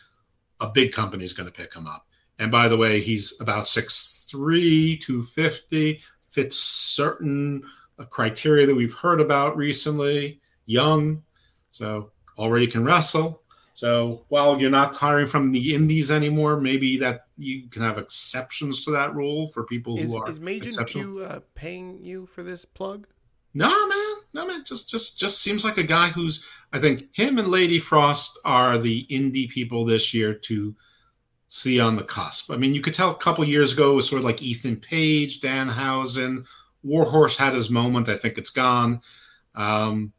a 0.60 0.68
big 0.68 0.92
company 0.92 1.24
is 1.24 1.32
gonna 1.32 1.52
pick 1.52 1.74
him 1.74 1.86
up. 1.86 2.06
And 2.38 2.50
by 2.50 2.68
the 2.68 2.76
way, 2.76 3.00
he's 3.00 3.40
about 3.40 3.64
6'3", 3.64 5.00
250, 5.00 6.02
fits 6.28 6.58
certain 6.58 7.62
uh, 7.98 8.04
criteria 8.04 8.66
that 8.66 8.74
we've 8.74 8.92
heard 8.92 9.22
about 9.22 9.56
recently. 9.56 10.40
Young, 10.66 11.22
so 11.70 12.10
already 12.38 12.66
can 12.66 12.84
wrestle. 12.84 13.42
So 13.76 14.24
while 14.28 14.58
you're 14.58 14.70
not 14.70 14.96
hiring 14.96 15.26
from 15.26 15.52
the 15.52 15.74
indies 15.74 16.10
anymore, 16.10 16.58
maybe 16.58 16.96
that 16.96 17.26
you 17.36 17.68
can 17.68 17.82
have 17.82 17.98
exceptions 17.98 18.82
to 18.86 18.90
that 18.92 19.14
rule 19.14 19.48
for 19.48 19.66
people 19.66 19.98
Is, 19.98 20.10
who 20.10 20.16
are 20.16 20.30
is 20.30 20.38
Majin 20.40 20.64
exceptional. 20.64 21.16
Q 21.16 21.20
uh, 21.20 21.40
paying 21.54 22.02
you 22.02 22.24
for 22.24 22.42
this 22.42 22.64
plug? 22.64 23.06
No, 23.52 23.68
man, 23.68 24.14
no, 24.32 24.46
man. 24.46 24.64
Just, 24.64 24.88
just, 24.88 25.20
just 25.20 25.42
seems 25.42 25.62
like 25.62 25.76
a 25.76 25.82
guy 25.82 26.08
who's. 26.08 26.46
I 26.72 26.78
think 26.78 27.14
him 27.14 27.36
and 27.36 27.48
Lady 27.48 27.78
Frost 27.78 28.38
are 28.46 28.78
the 28.78 29.04
indie 29.10 29.50
people 29.50 29.84
this 29.84 30.14
year 30.14 30.32
to 30.32 30.74
see 31.48 31.78
on 31.78 31.96
the 31.96 32.02
cusp. 32.02 32.50
I 32.50 32.56
mean, 32.56 32.72
you 32.72 32.80
could 32.80 32.94
tell 32.94 33.10
a 33.10 33.16
couple 33.16 33.44
years 33.44 33.74
ago 33.74 33.92
it 33.92 33.96
was 33.96 34.08
sort 34.08 34.20
of 34.20 34.24
like 34.24 34.42
Ethan 34.42 34.76
Page, 34.76 35.40
Danhausen, 35.40 36.46
Warhorse 36.82 37.36
had 37.36 37.52
his 37.52 37.68
moment. 37.68 38.08
I 38.08 38.16
think 38.16 38.38
it's 38.38 38.48
gone. 38.48 39.02
Um, 39.54 40.14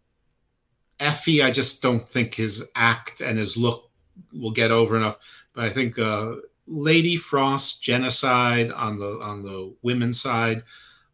Effy, 0.99 1.43
I 1.43 1.51
just 1.51 1.81
don't 1.81 2.07
think 2.07 2.35
his 2.35 2.69
act 2.75 3.21
and 3.21 3.37
his 3.37 3.57
look 3.57 3.89
will 4.33 4.51
get 4.51 4.71
over 4.71 4.97
enough. 4.97 5.19
But 5.53 5.65
I 5.65 5.69
think 5.69 5.99
uh, 5.99 6.35
Lady 6.65 7.15
Frost, 7.15 7.81
Genocide 7.81 8.71
on 8.71 8.99
the 8.99 9.19
on 9.21 9.43
the 9.43 9.73
women's 9.81 10.19
side. 10.21 10.63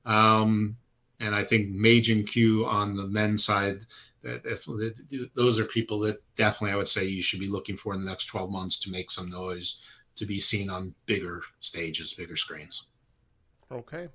Um, 0.06 0.78
and 1.20 1.34
I 1.34 1.44
think 1.44 1.74
Majin 1.74 2.28
Q 2.28 2.66
on 2.66 2.96
the 2.96 3.08
men's 3.08 3.46
side. 3.46 3.86
That 4.22 4.44
that- 4.44 5.32
those 5.36 5.60
are 5.60 5.66
people 5.66 6.00
that 6.00 6.18
definitely 6.36 6.74
I 6.74 6.78
would 6.78 6.88
say 6.88 7.06
you 7.06 7.22
should 7.22 7.42
be 7.42 7.50
looking 7.50 7.76
for 7.76 7.94
in 7.94 8.04
the 8.04 8.10
next 8.10 8.26
12 8.26 8.52
months 8.52 8.78
to 8.80 8.92
make 8.92 9.12
some 9.12 9.30
noise, 9.30 9.84
to 10.16 10.26
be 10.26 10.40
seen 10.40 10.70
on 10.70 10.96
bigger 11.06 11.42
stages, 11.60 12.14
bigger 12.14 12.38
screens. 12.38 12.88
Okay. 13.70 14.08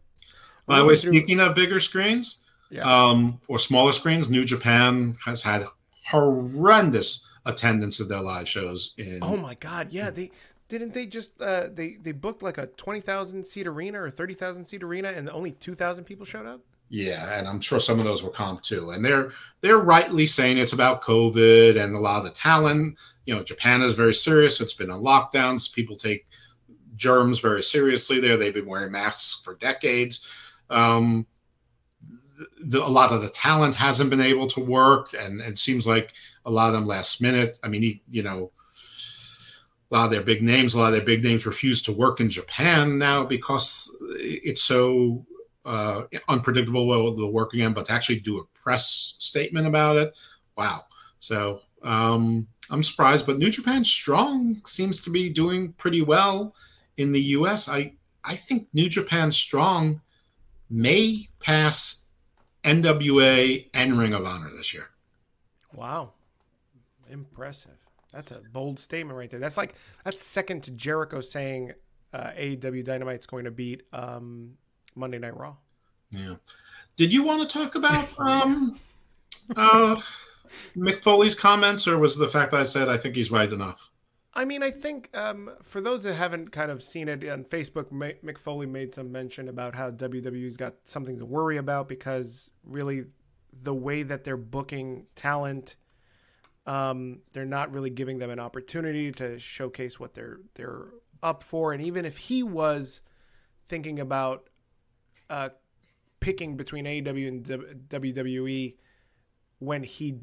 By 0.67 0.79
the 0.79 0.87
way, 0.87 0.95
speaking 0.95 1.41
of 1.41 1.55
bigger 1.55 1.81
screens, 1.81 2.48
yeah, 2.71 2.83
um, 2.83 3.41
or 3.49 3.59
smaller 3.59 3.93
screens, 3.93 4.29
New 4.29 4.45
Japan 4.45 5.15
has 5.25 5.43
had 5.43 5.63
horrendous 6.07 7.29
attendance 7.45 8.01
at 8.01 8.09
their 8.09 8.21
live 8.21 8.49
shows. 8.49 8.95
In 8.99 9.21
oh 9.23 9.37
my 9.37 9.55
God, 9.55 9.89
yeah, 9.91 10.11
they 10.11 10.31
didn't 10.69 10.95
they 10.95 11.07
just 11.07 11.41
uh, 11.41 11.69
they 11.73 11.97
they 12.01 12.13
booked 12.13 12.43
like 12.43 12.59
a 12.59 12.67
twenty 12.67 13.01
thousand 13.01 13.47
seat 13.47 13.67
arena 13.67 14.03
or 14.03 14.11
thirty 14.11 14.35
thousand 14.35 14.67
seat 14.67 14.83
arena, 14.83 15.09
and 15.09 15.29
only 15.31 15.53
two 15.53 15.75
thousand 15.75 16.05
people 16.05 16.27
showed 16.27 16.47
up. 16.47 16.61
Yeah, 16.91 17.39
and 17.39 17.47
I'm 17.47 17.61
sure 17.61 17.81
some 17.81 17.99
of 17.99 18.05
those 18.05 18.23
were 18.23 18.31
comp 18.31 18.63
too. 18.63 18.91
And 18.91 19.05
they're 19.05 19.31
they're 19.61 19.79
rightly 19.79 20.27
saying 20.27 20.59
it's 20.59 20.73
about 20.73 21.03
COVID 21.03 21.83
and 21.83 21.95
a 21.95 21.99
lot 21.99 22.19
of 22.19 22.25
the 22.25 22.31
talent. 22.31 22.99
You 23.27 23.35
know, 23.35 23.43
Japan 23.43 23.83
is 23.83 23.95
very 23.95 24.15
serious. 24.15 24.61
It's 24.61 24.73
been 24.73 24.91
on 24.91 25.03
lockdowns. 25.03 25.73
People 25.73 25.97
take 25.97 26.27
germs 26.97 27.41
very 27.41 27.63
seriously 27.63 28.21
there. 28.21 28.37
They've 28.37 28.55
been 28.55 28.67
wearing 28.67 28.93
masks 28.93 29.43
for 29.45 29.55
decades. 29.57 30.27
Um, 30.71 31.27
the, 32.61 32.83
a 32.85 32.89
lot 32.89 33.13
of 33.13 33.23
the 33.23 33.29
talent 33.29 33.75
hasn't 33.75 34.11
been 34.11 34.21
able 34.21 34.47
to 34.49 34.61
work, 34.61 35.13
and 35.19 35.41
it 35.41 35.59
seems 35.59 35.87
like 35.87 36.13
a 36.45 36.51
lot 36.51 36.69
of 36.69 36.75
them 36.75 36.87
last 36.87 37.21
minute. 37.23 37.59
I 37.63 37.69
mean, 37.69 37.83
he- 37.83 38.03
you 38.11 38.23
know, 38.23 38.51
a 39.91 39.95
lot 39.95 40.05
of 40.07 40.11
their 40.11 40.23
big 40.23 40.43
names, 40.43 40.75
a 40.75 40.79
lot 40.79 40.89
of 40.89 40.93
their 40.93 41.05
big 41.05 41.25
names 41.25 41.47
refuse 41.47 41.81
to 41.83 41.93
work 41.93 42.21
in 42.21 42.29
Japan 42.29 42.99
now 42.99 43.25
because 43.25 43.97
it's 44.19 44.63
so 44.63 45.25
uh, 45.65 46.03
unpredictable 46.29 46.87
what 46.87 47.17
they'll 47.17 47.33
work 47.33 47.55
again, 47.55 47.73
but 47.73 47.87
to 47.87 47.93
actually 47.93 48.21
do 48.21 48.39
a 48.39 48.45
press 48.61 49.15
statement 49.19 49.67
about 49.67 49.97
it, 49.97 50.17
wow. 50.57 50.83
So 51.19 51.61
um, 51.83 52.47
I'm 52.71 52.83
surprised, 52.83 53.27
but 53.27 53.39
New 53.39 53.51
Japan 53.51 53.85
Strong 53.85 54.61
seems 54.67 55.01
to 55.03 55.11
be 55.11 55.31
doing 55.31 55.73
pretty 55.75 56.03
well 56.03 56.55
in 56.97 57.13
the 57.13 57.21
U.S. 57.21 57.69
I 57.69 57.93
I 58.25 58.35
think 58.35 58.69
New 58.75 58.89
Japan 58.89 59.31
Strong 59.31 60.01
may 60.71 61.29
pass 61.41 62.08
NWA 62.65 63.69
and 63.75 63.99
Ring 63.99 64.15
of 64.15 64.25
Honor 64.25 64.51
this 64.51 64.75
year. 64.75 64.91
Wow, 65.73 66.13
impressive. 67.11 67.77
That's 68.13 68.31
a 68.31 68.41
bold 68.53 68.79
statement 68.79 69.19
right 69.19 69.31
there. 69.31 69.41
That's 69.41 69.57
like 69.57 69.75
that's 70.05 70.21
second 70.21 70.65
to 70.65 70.71
Jericho 70.71 71.21
saying 71.21 71.73
uh, 72.13 72.31
AEW 72.39 72.85
Dynamite's 72.85 73.27
going 73.27 73.45
to 73.45 73.51
beat 73.51 73.83
um, 73.93 74.55
Monday 74.95 75.19
Night 75.19 75.37
Raw. 75.37 75.57
Yeah. 76.11 76.37
Did 76.97 77.13
you 77.13 77.23
want 77.23 77.49
to 77.49 77.59
talk 77.59 77.75
about 77.75 78.09
um, 78.19 78.81
uh, 79.55 80.01
Mick 80.77 80.99
Foley's 80.99 81.35
comments, 81.35 81.87
or 81.87 81.99
was 81.99 82.17
the 82.17 82.29
fact 82.29 82.53
that 82.53 82.61
I 82.61 82.65
said 82.65 82.89
I 82.89 82.97
think 82.97 83.15
he's 83.15 83.31
right 83.31 83.51
enough? 83.51 83.91
I 84.35 84.45
mean, 84.45 84.63
I 84.63 84.71
think 84.71 85.11
um, 85.17 85.51
for 85.63 85.81
those 85.81 86.03
that 86.03 86.15
haven't 86.15 86.53
kind 86.53 86.71
of 86.71 86.83
seen 86.83 87.09
it 87.09 87.29
on 87.29 87.45
Facebook, 87.45 87.91
Mick 87.91 88.39
Foley 88.39 88.67
made 88.67 88.95
some 88.95 89.11
mention 89.11 89.49
about 89.49 89.75
how 89.75 89.91
WWE's 89.91 90.57
got 90.57 90.75
something 90.85 91.19
to 91.19 91.25
worry 91.25 91.57
about 91.57 91.89
because 91.89 92.51
really 92.63 93.05
the 93.63 93.75
way 93.75 94.03
that 94.03 94.25
they're 94.25 94.37
booking 94.37 95.07
talent, 95.15 95.77
um, 96.67 97.21
they're 97.33 97.47
not 97.47 97.73
really 97.73 97.91
giving 97.91 98.19
them 98.19 98.31
an 98.31 98.39
opportunity 98.39 99.11
to 99.13 99.39
showcase 99.39 99.99
what 99.99 100.15
they're 100.15 100.41
they're 100.55 100.87
up 101.23 101.43
for. 101.43 101.73
And 101.73 101.83
even 101.83 102.05
if 102.05 102.19
he 102.19 102.43
was 102.43 103.01
thinking 103.67 103.99
about 103.99 104.49
uh, 105.31 105.49
picking 106.21 106.57
between 106.57 106.85
AEW 106.85 107.29
and 107.29 107.45
WWE, 107.89 108.77
when 109.59 109.83
he 109.83 110.19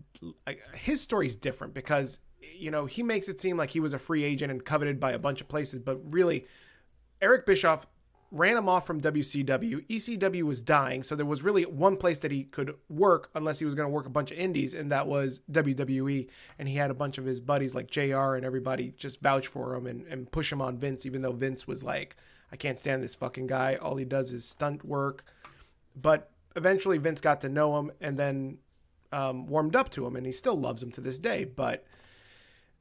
like, 0.46 0.76
his 0.76 1.02
story's 1.02 1.36
different 1.36 1.74
because 1.74 2.20
you 2.58 2.72
know 2.72 2.86
he 2.86 3.04
makes 3.04 3.28
it 3.28 3.40
seem 3.40 3.58
like 3.58 3.72
he 3.72 3.80
was 3.80 3.94
a 3.94 4.00
free 4.00 4.24
agent 4.24 4.52
and 4.52 4.64
coveted 4.64 5.00
by 5.00 5.12
a 5.12 5.20
bunch 5.20 5.42
of 5.42 5.48
places, 5.48 5.80
but 5.80 6.00
really 6.12 6.46
Eric 7.22 7.46
Bischoff 7.46 7.88
ran 8.32 8.58
him 8.58 8.68
off 8.68 8.86
from 8.86 9.00
WCW. 9.00 9.88
ECW 9.88 10.44
was 10.44 10.62
dying, 10.62 11.04
so 11.04 11.16
there 11.16 11.26
was 11.26 11.44
really 11.44 11.64
one 11.64 11.96
place 11.96 12.20
that 12.20 12.32
he 12.32 12.44
could 12.44 12.76
work 12.90 13.30
unless 13.34 13.60
he 13.60 13.66
was 13.66 13.76
going 13.76 13.88
to 13.88 13.94
work 13.94 14.06
a 14.06 14.10
bunch 14.10 14.32
of 14.32 14.38
indies, 14.38 14.74
and 14.74 14.92
that 14.92 15.08
was 15.08 15.42
WWE. 15.52 16.28
And 16.60 16.68
he 16.68 16.76
had 16.76 16.92
a 16.92 16.96
bunch 16.96 17.18
of 17.18 17.26
his 17.26 17.40
buddies 17.40 17.74
like 17.74 17.90
JR 17.90 18.36
and 18.36 18.46
everybody 18.46 18.94
just 18.98 19.22
vouch 19.22 19.48
for 19.48 19.74
him 19.76 19.88
and, 19.88 20.06
and 20.08 20.32
push 20.32 20.52
him 20.52 20.62
on 20.62 20.78
Vince, 20.78 21.06
even 21.06 21.22
though 21.22 21.32
Vince 21.32 21.66
was 21.66 21.84
like, 21.84 22.18
I 22.52 22.58
can't 22.58 22.80
stand 22.80 23.04
this 23.04 23.16
fucking 23.16 23.48
guy. 23.48 23.76
All 23.76 23.96
he 23.96 24.06
does 24.06 24.32
is 24.32 24.48
stunt 24.48 24.84
work. 24.84 25.24
But 25.96 26.32
eventually 26.56 26.98
Vince 26.98 27.22
got 27.22 27.42
to 27.42 27.50
know 27.50 27.78
him 27.78 27.92
and 28.02 28.18
then 28.18 28.58
um, 29.12 29.48
warmed 29.48 29.76
up 29.76 29.90
to 29.92 30.06
him, 30.06 30.16
and 30.16 30.26
he 30.26 30.32
still 30.32 30.60
loves 30.60 30.84
him 30.84 30.92
to 30.92 31.02
this 31.02 31.20
day. 31.20 31.46
But 31.46 31.86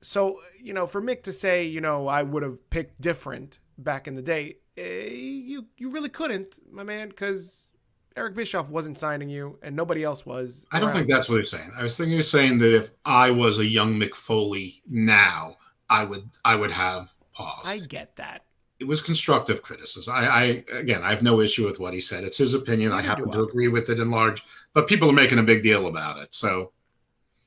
so, 0.05 0.41
you 0.63 0.73
know, 0.73 0.87
for 0.87 1.01
Mick 1.01 1.23
to 1.25 1.33
say, 1.33 1.65
you 1.65 1.81
know, 1.81 2.07
I 2.09 2.23
would 2.23 2.43
have 2.43 2.69
picked 2.71 3.01
different 3.01 3.59
back 3.79 4.07
in 4.07 4.15
the 4.15 4.23
day, 4.23 4.59
eh, 4.77 5.09
you 5.09 5.67
you 5.79 5.91
really 5.91 6.09
couldn't, 6.09 6.59
my 6.71 6.83
man, 6.83 7.09
because 7.09 7.71
Eric 8.17 8.35
Bischoff 8.37 8.71
wasn't 8.71 8.99
signing 8.99 9.29
you, 9.29 9.59
and 9.63 9.75
nobody 9.75 10.05
else 10.05 10.25
was. 10.25 10.65
I 10.71 10.79
don't 10.79 10.89
around. 10.89 10.97
think 10.99 11.09
that's 11.09 11.29
what 11.29 11.41
he's 11.41 11.51
saying. 11.51 11.71
I 11.79 11.83
was 11.83 11.97
thinking 11.97 12.13
he 12.13 12.17
was 12.19 12.31
saying 12.31 12.59
that 12.59 12.75
if 12.75 12.91
I 13.05 13.31
was 13.31 13.59
a 13.59 13.67
young 13.67 13.95
Mick 13.99 14.15
Foley 14.15 14.75
now, 14.89 15.57
I 15.91 16.05
would 16.05 16.29
I 16.45 16.55
would 16.55 16.71
have 16.71 17.11
pause. 17.33 17.65
I 17.67 17.79
get 17.79 18.15
that. 18.17 18.43
it 18.79 18.87
was 18.87 19.01
constructive 19.01 19.63
criticism. 19.63 20.15
I, 20.15 20.27
I 20.29 20.65
again, 20.79 21.03
I 21.03 21.11
have 21.11 21.23
no 21.23 21.41
issue 21.41 21.65
with 21.65 21.81
what 21.81 21.95
he 21.95 22.01
said. 22.01 22.25
It's 22.25 22.39
his 22.39 22.55
opinion. 22.55 22.93
I 22.93 23.01
happen 23.03 23.31
to 23.31 23.41
I. 23.41 23.43
agree 23.45 23.69
with 23.69 23.89
it 23.91 23.99
in 23.99 24.11
large, 24.11 24.45
but 24.75 24.87
people 24.87 25.09
are 25.09 25.15
making 25.15 25.39
a 25.39 25.43
big 25.43 25.63
deal 25.63 25.87
about 25.87 26.21
it. 26.21 26.35
So 26.35 26.73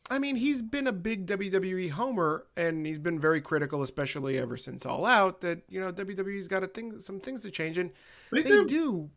I 0.09 0.19
mean, 0.19 0.37
he's 0.37 0.61
been 0.61 0.87
a 0.87 0.93
big 0.93 1.25
WWE 1.25 1.91
homer, 1.91 2.45
and 2.55 2.85
he's 2.85 2.99
been 2.99 3.19
very 3.19 3.41
critical, 3.41 3.83
especially 3.83 4.37
ever 4.37 4.55
since 4.55 4.85
All 4.85 5.05
Out. 5.05 5.41
That 5.41 5.63
you 5.69 5.81
know 5.81 5.91
WWE's 5.91 6.47
got 6.47 6.63
a 6.63 6.67
thing, 6.67 7.01
some 7.01 7.19
things 7.19 7.41
to 7.41 7.51
change, 7.51 7.77
and 7.77 7.91
they 8.31 8.43
they 8.43 8.49
do. 8.49 8.65
do. 8.65 9.09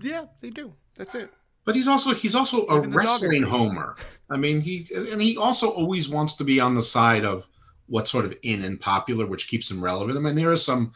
Yeah, 0.00 0.26
they 0.40 0.50
do. 0.50 0.74
That's 0.94 1.14
it. 1.14 1.30
But 1.64 1.74
he's 1.74 1.88
also 1.88 2.12
he's 2.12 2.34
also 2.34 2.66
a 2.66 2.76
Even 2.76 2.82
the 2.82 2.86
dog 2.88 2.94
wrestling 2.94 3.42
homer. 3.42 3.96
I 4.28 4.36
mean, 4.36 4.60
he's 4.60 4.90
and 4.90 5.22
he 5.22 5.36
also 5.36 5.70
always 5.70 6.08
wants 6.08 6.34
to 6.34 6.44
be 6.44 6.60
on 6.60 6.74
the 6.74 6.82
side 6.82 7.24
of 7.24 7.48
what's 7.86 8.10
sort 8.10 8.24
of 8.24 8.36
in 8.42 8.62
and 8.62 8.80
popular, 8.80 9.26
which 9.26 9.48
keeps 9.48 9.70
him 9.70 9.82
relevant. 9.82 10.18
I 10.18 10.20
mean, 10.20 10.34
there 10.34 10.52
is 10.52 10.64
some 10.64 10.92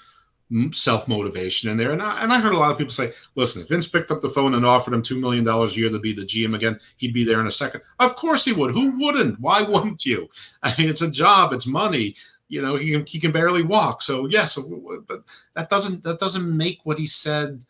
self 0.72 1.08
motivation 1.08 1.70
in 1.70 1.76
there, 1.76 1.92
and 1.92 2.00
I, 2.00 2.22
and 2.22 2.32
I 2.32 2.40
heard 2.40 2.52
a 2.52 2.58
lot 2.58 2.70
of 2.72 2.78
people 2.78 2.92
say, 2.92 3.12
"Listen, 3.34 3.62
if 3.62 3.68
Vince 3.68 3.86
picked 3.86 4.10
up 4.10 4.20
the 4.20 4.30
phone 4.30 4.54
and 4.54 4.64
offered 4.64 4.94
him 4.94 5.02
two 5.02 5.20
million 5.20 5.44
dollars 5.44 5.76
a 5.76 5.80
year 5.80 5.90
to 5.90 5.98
be 5.98 6.12
the 6.12 6.22
GM 6.22 6.54
again, 6.54 6.78
he'd 6.96 7.12
be 7.12 7.24
there 7.24 7.40
in 7.40 7.46
a 7.46 7.52
second. 7.52 7.82
Of 7.98 8.16
course 8.16 8.44
he 8.44 8.52
would. 8.52 8.70
Who 8.70 8.92
wouldn't? 8.98 9.40
Why 9.40 9.62
wouldn't 9.68 10.04
you? 10.04 10.28
I 10.62 10.72
mean, 10.78 10.88
it's 10.88 11.02
a 11.02 11.10
job. 11.10 11.52
It's 11.52 11.66
money. 11.66 12.14
You 12.48 12.62
know, 12.62 12.76
he 12.76 12.92
can, 12.92 13.04
he 13.06 13.20
can 13.20 13.30
barely 13.30 13.62
walk. 13.62 14.00
So 14.00 14.26
yes, 14.26 14.58
but 15.06 15.20
that 15.54 15.68
doesn't 15.68 16.02
that 16.04 16.18
doesn't 16.18 16.56
make 16.56 16.80
what 16.84 16.98
he 16.98 17.06
said, 17.06 17.66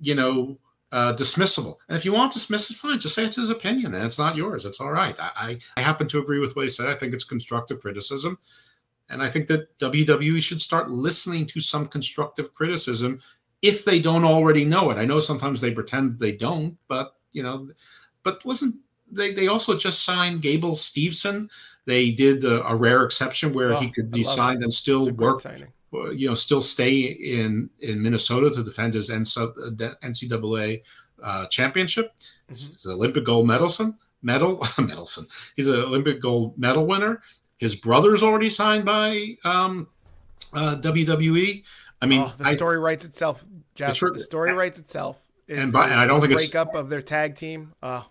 you 0.00 0.14
know, 0.14 0.58
uh, 0.92 1.14
dismissible. 1.14 1.76
And 1.88 1.96
if 1.96 2.04
you 2.04 2.12
want 2.12 2.32
to 2.32 2.38
dismiss 2.38 2.70
it, 2.70 2.76
fine. 2.76 2.98
Just 2.98 3.14
say 3.14 3.24
it's 3.24 3.36
his 3.36 3.50
opinion, 3.50 3.94
and 3.94 4.04
it's 4.04 4.18
not 4.18 4.36
yours. 4.36 4.64
It's 4.64 4.80
all 4.80 4.90
right. 4.90 5.14
I, 5.18 5.30
I, 5.36 5.56
I 5.76 5.80
happen 5.80 6.08
to 6.08 6.18
agree 6.18 6.40
with 6.40 6.56
what 6.56 6.62
he 6.62 6.68
said. 6.68 6.88
I 6.88 6.94
think 6.94 7.14
it's 7.14 7.24
constructive 7.24 7.80
criticism, 7.80 8.38
and 9.10 9.22
I 9.22 9.28
think 9.28 9.48
that 9.48 9.76
WWE 9.78 10.40
should 10.42 10.60
start 10.60 10.90
listening 10.90 11.46
to 11.46 11.60
some 11.60 11.86
constructive 11.86 12.54
criticism 12.54 13.20
if 13.62 13.84
they 13.84 14.00
don't 14.00 14.24
already 14.24 14.64
know 14.64 14.90
it. 14.90 14.96
I 14.98 15.04
know 15.04 15.18
sometimes 15.18 15.60
they 15.60 15.72
pretend 15.74 16.18
they 16.18 16.32
don't, 16.32 16.78
but 16.88 17.14
you 17.32 17.42
know, 17.42 17.68
but 18.22 18.44
listen, 18.46 18.82
they 19.10 19.32
they 19.32 19.48
also 19.48 19.76
just 19.76 20.04
signed 20.04 20.42
Gable 20.42 20.72
Steveson. 20.72 21.50
They 21.86 22.10
did 22.10 22.44
a, 22.44 22.64
a 22.66 22.76
rare 22.76 23.02
exception 23.04 23.52
where 23.52 23.72
Oh, 23.74 23.80
he 23.80 23.90
could 23.90 24.10
be 24.10 24.22
signed 24.22 24.60
it. 24.60 24.64
and 24.64 24.72
still 24.72 25.02
It's 25.02 25.10
a 25.10 25.12
great 25.12 25.26
work 25.28 25.42
uh, 25.92 26.10
you 26.10 26.28
know, 26.28 26.34
still 26.34 26.60
stay 26.60 27.00
in 27.00 27.68
in 27.80 28.00
Minnesota 28.00 28.50
to 28.50 28.62
defend 28.62 28.94
his 28.94 29.10
NCAA 29.10 30.82
uh, 31.22 31.46
championship. 31.46 32.12
He's 32.48 32.84
an 32.86 32.92
Olympic 32.92 33.24
gold 33.24 33.46
medalson, 33.48 33.96
medal 34.22 34.58
medalson. 34.78 35.26
He's 35.56 35.68
an 35.68 35.80
Olympic 35.80 36.20
gold 36.20 36.56
medal 36.58 36.86
winner. 36.86 37.22
His 37.60 37.76
brother's 37.76 38.22
already 38.22 38.48
signed 38.50 38.84
by 38.86 39.36
um, 39.44 39.86
uh, 40.54 40.76
WWE. 40.80 41.62
I 42.02 42.06
mean, 42.06 42.22
oh, 42.22 42.32
the 42.38 42.46
I, 42.46 42.56
story 42.56 42.78
writes 42.78 43.04
itself, 43.04 43.44
Jeff. 43.74 43.90
It's 43.90 44.00
the 44.00 44.18
story 44.20 44.52
writes 44.52 44.78
itself. 44.78 45.18
It's 45.46 45.60
And 45.60 45.70
by- 45.72 45.84
and 45.90 46.00
I 46.00 46.06
don't 46.06 46.20
the 46.20 46.28
think 46.28 46.32
it's- 46.40 46.50
breakup 46.50 46.74
of 46.74 46.88
their 46.88 47.02
tag 47.02 47.36
team. 47.36 47.74
Oh, 47.82 48.06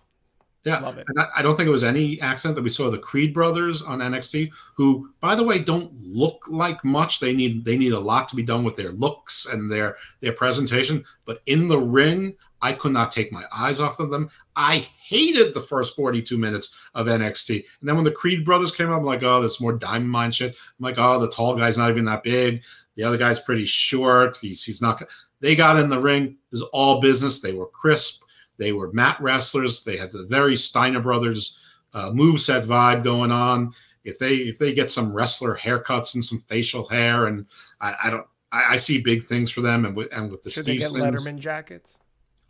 yeah, 0.62 0.78
love 0.78 0.98
it. 0.98 1.06
and 1.08 1.18
I, 1.18 1.28
I 1.38 1.42
don't 1.42 1.56
think 1.56 1.66
it 1.66 1.70
was 1.70 1.82
any 1.82 2.20
accident 2.20 2.54
that 2.56 2.62
we 2.62 2.68
saw 2.68 2.90
the 2.90 2.98
Creed 2.98 3.32
brothers 3.34 3.80
on 3.82 3.98
NXT, 4.00 4.52
who, 4.76 5.08
by 5.18 5.34
the 5.34 5.42
way, 5.42 5.58
don't 5.58 5.90
look 5.98 6.44
like 6.48 6.84
much. 6.84 7.18
They 7.18 7.34
need 7.34 7.64
they 7.64 7.76
need 7.78 7.92
a 7.92 7.98
lot 7.98 8.28
to 8.28 8.36
be 8.36 8.42
done 8.42 8.62
with 8.62 8.76
their 8.76 8.90
looks 8.92 9.46
and 9.46 9.70
their 9.70 9.96
their 10.20 10.32
presentation. 10.32 11.02
But 11.24 11.40
in 11.46 11.66
the 11.68 11.78
ring, 11.78 12.34
I 12.62 12.72
could 12.72 12.92
not 12.92 13.10
take 13.10 13.32
my 13.32 13.44
eyes 13.56 13.80
off 13.80 14.00
of 14.00 14.10
them. 14.10 14.30
I 14.56 14.86
hated 15.02 15.54
the 15.54 15.60
first 15.60 15.96
42 15.96 16.36
minutes 16.36 16.90
of 16.94 17.06
NXT. 17.06 17.64
And 17.80 17.88
then 17.88 17.96
when 17.96 18.04
the 18.04 18.10
Creed 18.10 18.44
brothers 18.44 18.72
came 18.72 18.90
up, 18.90 18.98
I'm 18.98 19.04
like, 19.04 19.22
oh, 19.22 19.40
that's 19.40 19.60
more 19.60 19.72
diamond 19.72 20.10
mine 20.10 20.30
shit. 20.30 20.50
I'm 20.50 20.84
like, 20.84 20.96
oh, 20.98 21.18
the 21.18 21.30
tall 21.30 21.56
guy's 21.56 21.78
not 21.78 21.90
even 21.90 22.04
that 22.06 22.22
big. 22.22 22.62
The 22.96 23.04
other 23.04 23.16
guy's 23.16 23.40
pretty 23.40 23.64
short. 23.64 24.36
He's 24.36 24.64
he's 24.64 24.82
not. 24.82 25.02
They 25.40 25.54
got 25.54 25.78
in 25.78 25.88
the 25.88 25.98
ring. 25.98 26.24
It 26.24 26.36
was 26.50 26.62
all 26.72 27.00
business. 27.00 27.40
They 27.40 27.54
were 27.54 27.66
crisp. 27.66 28.24
They 28.58 28.72
were 28.72 28.92
mat 28.92 29.16
wrestlers. 29.20 29.84
They 29.84 29.96
had 29.96 30.12
the 30.12 30.26
very 30.26 30.54
Steiner 30.54 31.00
brothers 31.00 31.58
uh, 31.94 32.10
moveset 32.10 32.66
vibe 32.66 33.02
going 33.02 33.32
on. 33.32 33.72
If 34.04 34.18
they 34.18 34.34
if 34.34 34.58
they 34.58 34.72
get 34.72 34.90
some 34.90 35.14
wrestler 35.14 35.56
haircuts 35.56 36.14
and 36.14 36.24
some 36.24 36.40
facial 36.46 36.86
hair, 36.88 37.26
and 37.26 37.46
I, 37.80 37.94
I 38.04 38.10
don't, 38.10 38.26
I, 38.52 38.64
I 38.70 38.76
see 38.76 39.02
big 39.02 39.22
things 39.22 39.50
for 39.50 39.60
them. 39.60 39.84
And 39.84 39.96
with 39.96 40.14
and 40.14 40.30
with 40.30 40.42
the 40.42 40.50
Should 40.50 40.66
they 40.66 40.76
get 40.76 40.88
Letterman 40.88 41.38
jackets? 41.38 41.96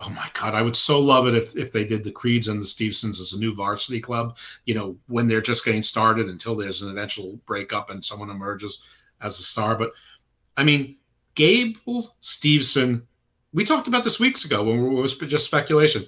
Oh 0.00 0.10
my 0.10 0.28
god, 0.32 0.54
I 0.54 0.62
would 0.62 0.76
so 0.76 0.98
love 1.00 1.26
it 1.26 1.34
if 1.34 1.56
if 1.56 1.72
they 1.72 1.84
did 1.84 2.04
the 2.04 2.12
Creeds 2.12 2.48
and 2.48 2.60
the 2.60 2.66
Stevensons 2.66 3.20
as 3.20 3.32
a 3.32 3.40
new 3.40 3.54
varsity 3.54 4.00
club. 4.00 4.36
You 4.64 4.74
know, 4.74 4.96
when 5.08 5.28
they're 5.28 5.40
just 5.40 5.64
getting 5.64 5.82
started 5.82 6.28
until 6.28 6.56
there's 6.56 6.82
an 6.82 6.90
eventual 6.90 7.38
breakup 7.46 7.90
and 7.90 8.04
someone 8.04 8.30
emerges 8.30 8.88
as 9.20 9.38
a 9.38 9.42
star. 9.42 9.76
But 9.76 9.92
I 10.56 10.64
mean, 10.64 10.96
Gable 11.34 12.02
Stevenson, 12.20 13.06
we 13.52 13.64
talked 13.64 13.88
about 13.88 14.04
this 14.04 14.20
weeks 14.20 14.44
ago 14.44 14.64
when 14.64 14.96
it 14.96 15.00
was 15.00 15.16
just 15.16 15.44
speculation, 15.44 16.04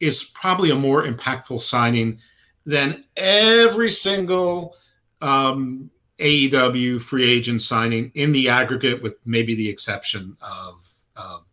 is 0.00 0.24
probably 0.34 0.70
a 0.70 0.76
more 0.76 1.04
impactful 1.04 1.60
signing 1.60 2.18
than 2.66 3.04
every 3.16 3.90
single 3.90 4.74
um, 5.20 5.90
AEW 6.18 7.00
free 7.00 7.30
agent 7.30 7.62
signing 7.62 8.10
in 8.14 8.32
the 8.32 8.48
aggregate, 8.48 9.02
with 9.02 9.16
maybe 9.24 9.54
the 9.54 9.68
exception 9.68 10.36
of, 10.42 10.74
of 11.16 11.47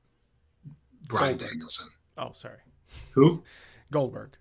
Bryan 1.07 1.31
Goldberg. 1.31 1.49
Danielson. 1.49 1.87
Oh, 2.17 2.31
sorry, 2.33 2.59
Who? 3.11 3.43
Goldberg. 3.91 4.35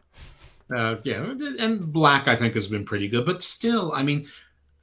Uh, 0.74 0.96
yeah, 1.04 1.34
and 1.60 1.92
Black 1.92 2.26
I 2.26 2.36
think 2.36 2.54
has 2.54 2.68
been 2.68 2.84
pretty 2.84 3.08
good, 3.08 3.26
but 3.26 3.42
still, 3.42 3.92
I 3.92 4.02
mean, 4.02 4.26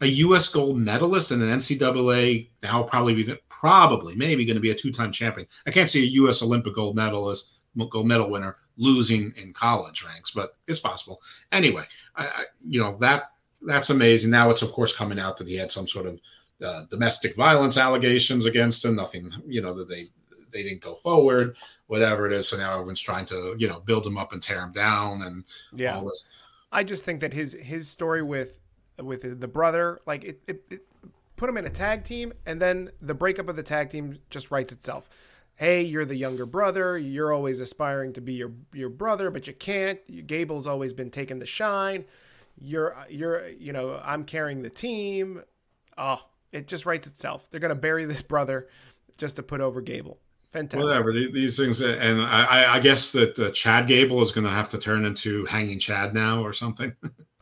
a 0.02 0.06
U.S. 0.08 0.48
gold 0.48 0.78
medalist 0.78 1.32
and 1.32 1.42
an 1.42 1.50
NCAA 1.50 2.50
now 2.64 2.84
probably 2.84 3.16
be 3.16 3.36
probably 3.50 4.16
maybe 4.16 4.46
going 4.46 4.56
to 4.56 4.62
be 4.62 4.72
a 4.72 4.76
two-time 4.76 5.12
champion. 5.12 5.48
I 5.68 5.72
can't 5.72 5.90
see 5.90 6.04
a 6.04 6.10
U.S. 6.24 6.42
Olympic 6.42 6.76
gold 6.76 6.96
medalist, 6.96 7.60
gold 7.90 8.08
medal 8.08 8.30
winner 8.30 8.58
losing 8.78 9.32
in 9.42 9.54
college 9.54 10.04
ranks, 10.04 10.32
but 10.32 10.56
it's 10.68 10.80
possible. 10.80 11.20
Anyway, 11.52 11.84
I, 12.16 12.26
I 12.26 12.44
you 12.62 12.80
know 12.80 12.98
that 12.98 13.32
that's 13.62 13.92
amazing. 13.92 14.32
Now 14.32 14.50
it's 14.50 14.64
of 14.64 14.72
course 14.72 14.96
coming 14.96 15.20
out 15.20 15.38
that 15.38 15.48
he 15.48 15.56
had 15.56 15.72
some 15.72 15.88
sort 15.88 16.08
of 16.08 16.20
uh, 16.66 16.84
domestic 16.90 17.36
violence 17.36 17.78
allegations 17.78 18.46
against 18.46 18.84
him. 18.84 18.96
Nothing, 18.96 19.30
you 19.48 19.62
know, 19.62 19.74
that 19.74 19.88
they 19.90 20.10
they 20.52 20.64
didn't 20.64 20.82
go 20.82 20.96
forward, 20.96 21.56
whatever 21.88 22.28
it 22.28 22.34
is. 22.34 22.48
So 22.50 22.58
now 22.58 22.74
everyone's 22.74 23.02
trying 23.02 23.26
to 23.26 23.56
you 23.58 23.68
know 23.68 23.80
build 23.80 24.06
him 24.06 24.18
up 24.18 24.34
and 24.34 24.42
tear 24.42 24.62
him 24.64 24.72
down 24.72 25.22
and 25.22 25.46
Yeah, 25.74 25.96
all 25.96 26.06
this. 26.06 26.30
I 26.72 26.84
just 26.84 27.04
think 27.04 27.22
that 27.22 27.34
his 27.34 27.54
his 27.54 27.88
story 27.90 28.22
with 28.22 28.58
with 28.98 29.40
the 29.40 29.48
brother, 29.48 30.00
like 30.06 30.24
it, 30.24 30.42
it, 30.48 30.64
it 30.70 30.88
put 31.36 31.50
him 31.50 31.58
in 31.58 31.66
a 31.66 31.70
tag 31.70 32.04
team, 32.04 32.34
and 32.46 32.62
then 32.62 32.92
the 33.02 33.14
breakup 33.14 33.50
of 33.50 33.56
the 33.56 33.64
tag 33.64 33.90
team 33.90 34.20
just 34.30 34.52
writes 34.52 34.72
itself. 34.72 35.10
Hey, 35.56 35.82
you're 35.82 36.06
the 36.06 36.16
younger 36.16 36.46
brother. 36.46 36.98
You're 36.98 37.34
always 37.34 37.60
aspiring 37.60 38.14
to 38.14 38.22
be 38.22 38.34
your 38.34 38.52
your 38.74 38.90
brother, 38.90 39.30
but 39.30 39.48
you 39.48 39.54
can't. 39.54 40.00
You, 40.08 40.22
Gable's 40.22 40.68
always 40.68 40.94
been 40.94 41.12
taking 41.12 41.40
the 41.40 41.46
shine. 41.46 42.06
You're 42.60 42.96
you're 43.10 43.50
you 43.50 43.74
know 43.74 44.00
I'm 44.04 44.24
carrying 44.24 44.62
the 44.64 44.70
team. 44.70 45.42
Oh, 45.98 46.24
it 46.52 46.68
just 46.68 46.86
writes 46.86 47.08
itself. 47.08 47.50
They're 47.50 47.60
gonna 47.60 47.76
bury 47.76 48.06
this 48.06 48.22
brother 48.34 48.70
just 49.18 49.36
to 49.36 49.44
put 49.44 49.62
over 49.62 49.82
Gable. 49.82 50.20
Fantastic. 50.52 50.84
Whatever 50.86 51.14
these 51.14 51.58
things, 51.58 51.82
and 51.82 52.22
I, 52.22 52.74
I- 52.76 52.80
guess 52.80 53.14
that 53.14 53.40
uh, 53.40 53.52
Chad 53.52 53.88
Gable 53.88 54.20
is 54.22 54.32
going 54.34 54.44
to 54.44 54.52
have 54.52 54.68
to 54.70 54.78
turn 54.78 55.06
into 55.06 55.46
Hanging 55.46 55.80
Chad 55.80 56.14
now 56.14 56.44
or 56.44 56.52
something. 56.52 56.94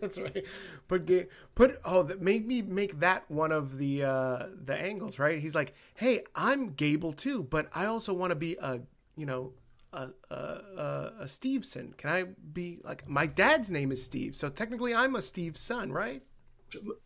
That's 0.00 0.18
right. 0.18 0.44
Put 0.88 1.08
put 1.54 1.78
oh 1.84 2.02
that 2.02 2.20
made 2.20 2.46
me 2.48 2.60
make 2.62 2.98
that 3.00 3.30
one 3.30 3.52
of 3.52 3.78
the 3.78 4.02
uh 4.02 4.46
the 4.64 4.76
angles, 4.76 5.18
right? 5.20 5.38
He's 5.38 5.54
like, 5.54 5.74
"Hey, 5.94 6.24
I'm 6.34 6.72
Gable 6.72 7.12
too, 7.12 7.44
but 7.44 7.68
I 7.72 7.84
also 7.86 8.12
want 8.12 8.30
to 8.30 8.34
be 8.34 8.56
a, 8.60 8.80
you 9.16 9.26
know, 9.26 9.52
a 9.92 10.08
a 10.30 10.34
a, 10.34 11.12
a 11.20 11.24
Steveson. 11.26 11.96
Can 11.98 12.10
I 12.10 12.24
be 12.52 12.80
like 12.82 13.08
my 13.08 13.26
dad's 13.26 13.70
name 13.70 13.92
is 13.92 14.02
Steve, 14.02 14.34
so 14.34 14.48
technically 14.48 14.92
I'm 14.92 15.14
a 15.14 15.22
Steve's 15.22 15.60
son, 15.60 15.92
right?" 15.92 16.22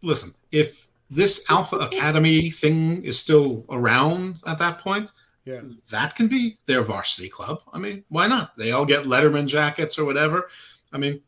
Listen, 0.02 0.30
if 0.52 0.88
this 1.10 1.44
Alpha 1.50 1.76
Academy 1.76 2.50
thing 2.50 3.04
is 3.04 3.18
still 3.18 3.64
around 3.70 4.42
at 4.46 4.58
that 4.58 4.78
point, 4.78 5.12
Yeah. 5.44 5.60
that 5.90 6.14
can 6.16 6.28
be 6.28 6.56
their 6.66 6.82
varsity 6.82 7.28
club. 7.28 7.62
I 7.72 7.78
mean, 7.78 8.04
why 8.08 8.26
not? 8.26 8.56
They 8.56 8.72
all 8.72 8.84
get 8.86 9.04
Letterman 9.04 9.46
jackets 9.46 9.98
or 9.98 10.04
whatever. 10.04 10.48
I 10.92 10.98
mean, 10.98 11.20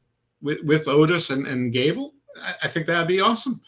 with, 0.42 0.58
with 0.64 0.88
Otis 0.88 1.30
and, 1.30 1.46
and 1.46 1.72
Gable, 1.72 2.14
I, 2.42 2.54
I 2.64 2.68
think 2.68 2.86
that'd 2.86 3.08
be 3.08 3.20
awesome. 3.20 3.60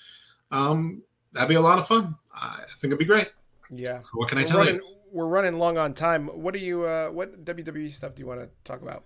Um, 0.50 1.02
that'd 1.32 1.48
be 1.48 1.54
a 1.56 1.60
lot 1.60 1.78
of 1.78 1.86
fun. 1.86 2.16
I 2.34 2.62
think 2.68 2.84
it'd 2.92 2.98
be 2.98 3.04
great. 3.04 3.30
Yeah. 3.70 4.00
So 4.02 4.10
what 4.14 4.28
can 4.28 4.38
I 4.38 4.42
We're 4.42 4.46
tell 4.46 4.58
running, 4.60 4.74
you? 4.76 4.82
we're 5.12 5.26
running 5.26 5.58
long 5.58 5.76
on 5.76 5.92
time. 5.92 6.28
What 6.28 6.54
do 6.54 6.60
you 6.60 6.84
uh 6.84 7.08
what 7.08 7.44
WWE 7.44 7.92
stuff 7.92 8.14
do 8.14 8.20
you 8.22 8.26
want 8.26 8.40
to 8.40 8.48
talk 8.64 8.80
about? 8.80 9.04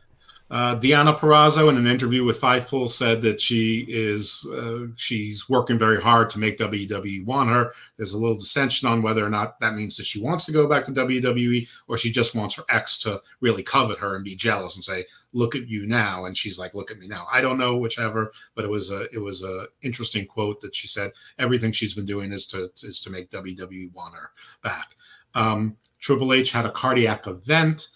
Uh, 0.53 0.79
Deonna 0.79 1.17
Purrazzo, 1.17 1.71
in 1.71 1.79
an 1.79 1.87
interview 1.87 2.25
with 2.25 2.39
Fightful, 2.39 2.91
said 2.91 3.23
that 3.23 3.41
she 3.41 3.87
is 3.89 4.47
uh, 4.55 4.85
she's 4.97 5.49
working 5.49 5.79
very 5.79 5.99
hard 5.99 6.29
to 6.29 6.39
make 6.39 6.59
WWE 6.59 7.25
want 7.25 7.49
her. 7.49 7.73
There's 7.97 8.13
a 8.13 8.19
little 8.19 8.37
dissension 8.37 8.87
on 8.87 9.01
whether 9.01 9.25
or 9.25 9.31
not 9.31 9.59
that 9.61 9.75
means 9.75 9.97
that 9.97 10.05
she 10.05 10.23
wants 10.23 10.45
to 10.45 10.53
go 10.53 10.69
back 10.69 10.85
to 10.85 10.93
WWE 10.93 11.67
or 11.89 11.97
she 11.97 12.13
just 12.13 12.37
wants 12.37 12.55
her 12.57 12.65
ex 12.69 12.99
to 12.99 13.23
really 13.41 13.63
covet 13.63 13.97
her 13.97 14.15
and 14.15 14.27
be 14.27 14.37
jealous 14.37 14.77
and 14.77 14.85
say, 14.85 15.07
"Look 15.33 15.55
at 15.55 15.69
you 15.69 15.87
now," 15.87 16.27
and 16.27 16.37
she's 16.37 16.59
like, 16.59 16.75
"Look 16.75 16.91
at 16.91 16.99
me 16.99 17.09
now." 17.09 17.27
I 17.33 17.41
don't 17.41 17.57
know 17.57 17.79
whichever, 17.79 18.31
but 18.55 18.67
it 18.67 18.71
was 18.71 18.91
a 18.91 19.05
it 19.05 19.23
was 19.23 19.43
a 19.43 19.69
interesting 19.81 20.27
quote 20.27 20.61
that 20.61 20.75
she 20.75 20.87
said 20.87 21.13
everything 21.39 21.73
she's 21.73 21.95
been 21.95 22.05
doing 22.05 22.31
is 22.31 22.45
to 22.49 22.69
is 22.83 23.01
to 23.01 23.11
make 23.11 23.31
WWE 23.31 23.95
want 23.95 24.15
her 24.15 24.33
back. 24.63 24.97
Um, 25.35 25.79
Triple 25.99 26.35
H 26.35 26.51
had 26.51 26.67
a 26.67 26.71
cardiac 26.71 27.27
event 27.27 27.89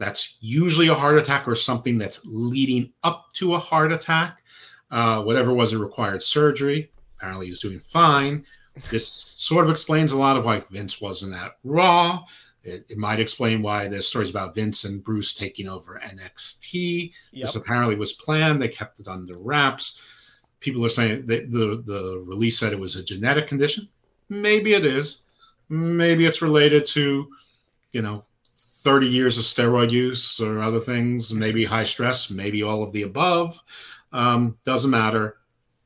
that's 0.00 0.38
usually 0.40 0.88
a 0.88 0.94
heart 0.94 1.18
attack 1.18 1.46
or 1.46 1.54
something 1.54 1.98
that's 1.98 2.26
leading 2.26 2.90
up 3.04 3.26
to 3.34 3.54
a 3.54 3.58
heart 3.58 3.92
attack. 3.92 4.42
Uh, 4.90 5.22
whatever 5.22 5.52
was, 5.52 5.74
it 5.74 5.78
required 5.78 6.22
surgery. 6.22 6.90
Apparently, 7.18 7.46
he's 7.46 7.60
doing 7.60 7.78
fine. 7.78 8.42
This 8.90 9.06
sort 9.06 9.66
of 9.66 9.70
explains 9.70 10.12
a 10.12 10.18
lot 10.18 10.38
of 10.38 10.44
why 10.46 10.64
Vince 10.70 11.02
wasn't 11.02 11.34
at 11.34 11.58
Raw. 11.64 12.24
It, 12.64 12.90
it, 12.90 12.98
might 12.98 13.20
explain 13.20 13.62
why 13.62 13.88
there's 13.88 14.08
stories 14.08 14.30
about 14.30 14.54
Vince 14.54 14.84
and 14.84 15.04
Bruce 15.04 15.34
taking 15.34 15.68
over 15.68 16.00
NXT. 16.02 17.12
Yep. 17.32 17.42
This 17.42 17.56
apparently 17.56 17.94
was 17.94 18.14
planned. 18.14 18.60
They 18.60 18.68
kept 18.68 19.00
it 19.00 19.08
under 19.08 19.38
wraps. 19.38 20.02
People 20.60 20.84
are 20.84 20.90
saying 20.90 21.26
that 21.26 21.52
the 21.52 21.82
the 21.84 22.24
release 22.26 22.58
said 22.58 22.72
it 22.72 22.80
was 22.80 22.96
a 22.96 23.04
genetic 23.04 23.46
condition. 23.46 23.86
Maybe 24.30 24.72
it 24.72 24.86
is. 24.86 25.26
Maybe 25.68 26.26
it's 26.26 26.42
related 26.42 26.84
to, 26.86 27.30
you 27.92 28.02
know, 28.02 28.24
30 28.82 29.06
years 29.06 29.38
of 29.38 29.44
steroid 29.44 29.90
use 29.90 30.40
or 30.40 30.60
other 30.60 30.80
things, 30.80 31.34
maybe 31.34 31.64
high 31.64 31.84
stress, 31.84 32.30
maybe 32.30 32.62
all 32.62 32.82
of 32.82 32.92
the 32.92 33.02
above. 33.02 33.60
Um, 34.12 34.56
doesn't 34.64 34.90
matter. 34.90 35.36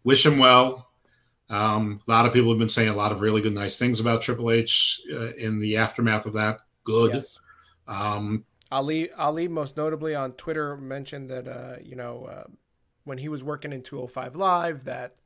Wish 0.05 0.25
him 0.25 0.39
well. 0.39 0.91
Um, 1.51 2.01
a 2.07 2.11
lot 2.11 2.27
of 2.27 2.33
people 2.33 2.51
have 2.51 2.59
been 2.59 2.69
saying 2.69 2.89
a 2.89 2.97
lot 2.97 3.12
of 3.12 3.21
really 3.21 3.41
good, 3.41 3.55
nice 3.55 3.79
things 3.79 4.01
about 4.01 4.23
Triple 4.23 4.51
H 4.51 5.03
uh, 5.12 5.33
in 5.35 5.59
the 5.59 5.77
aftermath 5.77 6.27
of 6.27 6.33
that. 6.35 6.61
Good. 6.85 7.15
Yes. 7.15 7.39
Um, 7.87 8.45
Ali, 8.71 9.12
Ali, 9.12 9.47
most 9.47 9.77
notably 9.77 10.15
on 10.15 10.33
Twitter, 10.33 10.77
mentioned 10.77 11.31
that 11.31 11.47
uh, 11.47 11.77
you 11.83 11.97
know 11.97 12.25
uh, 12.25 12.45
when 13.05 13.19
he 13.19 13.29
was 13.29 13.45
working 13.45 13.73
in 13.73 13.83
205 13.83 14.37
Live, 14.37 14.85
that 14.85 15.16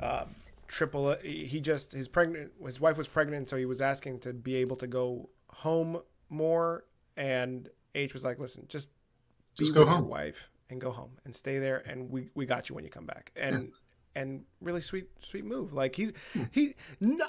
uh, 0.00 0.26
Triple 0.68 1.16
he 1.22 1.60
just 1.60 1.92
his 1.92 2.08
pregnant 2.08 2.52
his 2.64 2.80
wife 2.80 2.98
was 2.98 3.08
pregnant, 3.08 3.48
so 3.48 3.56
he 3.56 3.64
was 3.64 3.80
asking 3.80 4.20
to 4.20 4.32
be 4.32 4.56
able 4.56 4.76
to 4.76 4.86
go 4.86 5.30
home 5.48 6.00
more. 6.28 6.84
And 7.16 7.68
H 7.94 8.12
was 8.12 8.24
like, 8.24 8.38
listen, 8.38 8.66
just, 8.68 8.88
just 9.56 9.74
go 9.74 9.84
home. 9.84 10.04
your 10.04 10.10
wife 10.10 10.50
and 10.68 10.80
go 10.80 10.90
home 10.90 11.12
and 11.24 11.34
stay 11.34 11.58
there. 11.58 11.82
And 11.86 12.10
we, 12.10 12.30
we 12.34 12.46
got 12.46 12.68
you 12.68 12.74
when 12.74 12.84
you 12.84 12.90
come 12.90 13.06
back. 13.06 13.32
And, 13.36 13.54
yeah 13.54 13.76
and 14.16 14.44
really 14.62 14.80
sweet 14.80 15.06
sweet 15.22 15.44
move 15.44 15.72
like 15.72 15.94
he's 15.94 16.12
hmm. 16.32 16.44
he 16.50 16.74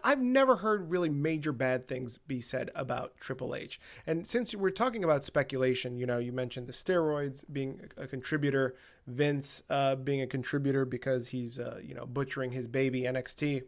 i've 0.03 0.21
never 0.21 0.55
heard 0.55 0.89
really 0.89 1.09
major 1.09 1.51
bad 1.51 1.83
things 1.85 2.17
be 2.17 2.39
said 2.39 2.71
about 2.73 3.15
triple 3.19 3.53
h 3.53 3.79
and 4.07 4.25
since 4.25 4.55
we're 4.55 4.69
talking 4.71 5.03
about 5.03 5.23
speculation 5.23 5.97
you 5.97 6.05
know 6.05 6.17
you 6.17 6.31
mentioned 6.31 6.65
the 6.65 6.73
steroids 6.73 7.43
being 7.51 7.81
a 7.97 8.07
contributor 8.07 8.73
vince 9.05 9.61
uh, 9.69 9.95
being 9.95 10.21
a 10.21 10.27
contributor 10.27 10.85
because 10.85 11.27
he's 11.27 11.59
uh, 11.59 11.77
you 11.83 11.93
know 11.93 12.05
butchering 12.05 12.51
his 12.51 12.67
baby 12.67 13.01
nxt 13.01 13.63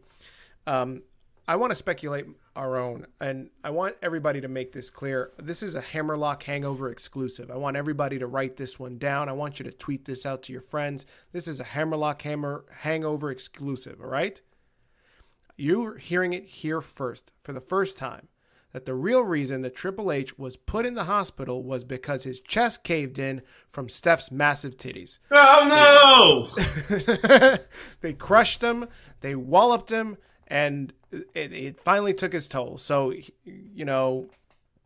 um, 0.66 1.02
I 1.48 1.56
want 1.56 1.72
to 1.72 1.76
speculate 1.76 2.26
our 2.54 2.76
own, 2.76 3.06
and 3.20 3.50
I 3.64 3.70
want 3.70 3.96
everybody 4.02 4.40
to 4.40 4.48
make 4.48 4.72
this 4.72 4.90
clear. 4.90 5.32
This 5.36 5.62
is 5.62 5.74
a 5.74 5.80
Hammerlock 5.80 6.42
Hangover 6.44 6.90
exclusive. 6.90 7.50
I 7.50 7.56
want 7.56 7.76
everybody 7.76 8.18
to 8.18 8.26
write 8.26 8.56
this 8.56 8.78
one 8.78 8.98
down. 8.98 9.28
I 9.28 9.32
want 9.32 9.58
you 9.58 9.64
to 9.64 9.72
tweet 9.72 10.04
this 10.04 10.24
out 10.24 10.42
to 10.44 10.52
your 10.52 10.60
friends. 10.60 11.06
This 11.32 11.48
is 11.48 11.58
a 11.58 11.64
Hammerlock 11.64 12.22
Hammer 12.22 12.64
Hangover 12.80 13.30
exclusive, 13.30 14.00
all 14.00 14.08
right? 14.08 14.40
You're 15.56 15.98
hearing 15.98 16.32
it 16.32 16.46
here 16.46 16.80
first, 16.80 17.32
for 17.42 17.52
the 17.52 17.60
first 17.60 17.98
time, 17.98 18.28
that 18.72 18.84
the 18.84 18.94
real 18.94 19.22
reason 19.22 19.62
that 19.62 19.74
Triple 19.74 20.12
H 20.12 20.38
was 20.38 20.56
put 20.56 20.86
in 20.86 20.94
the 20.94 21.04
hospital 21.04 21.62
was 21.62 21.84
because 21.84 22.24
his 22.24 22.40
chest 22.40 22.84
caved 22.84 23.18
in 23.18 23.42
from 23.68 23.88
Steph's 23.88 24.30
massive 24.30 24.76
titties. 24.76 25.18
Oh 25.30 26.46
no! 26.88 27.58
they 28.00 28.12
crushed 28.12 28.62
him, 28.62 28.86
they 29.20 29.34
walloped 29.34 29.90
him, 29.90 30.16
and 30.46 30.92
it, 31.12 31.52
it 31.52 31.80
finally 31.80 32.14
took 32.14 32.34
its 32.34 32.48
toll. 32.48 32.78
So, 32.78 33.12
you 33.44 33.84
know, 33.84 34.28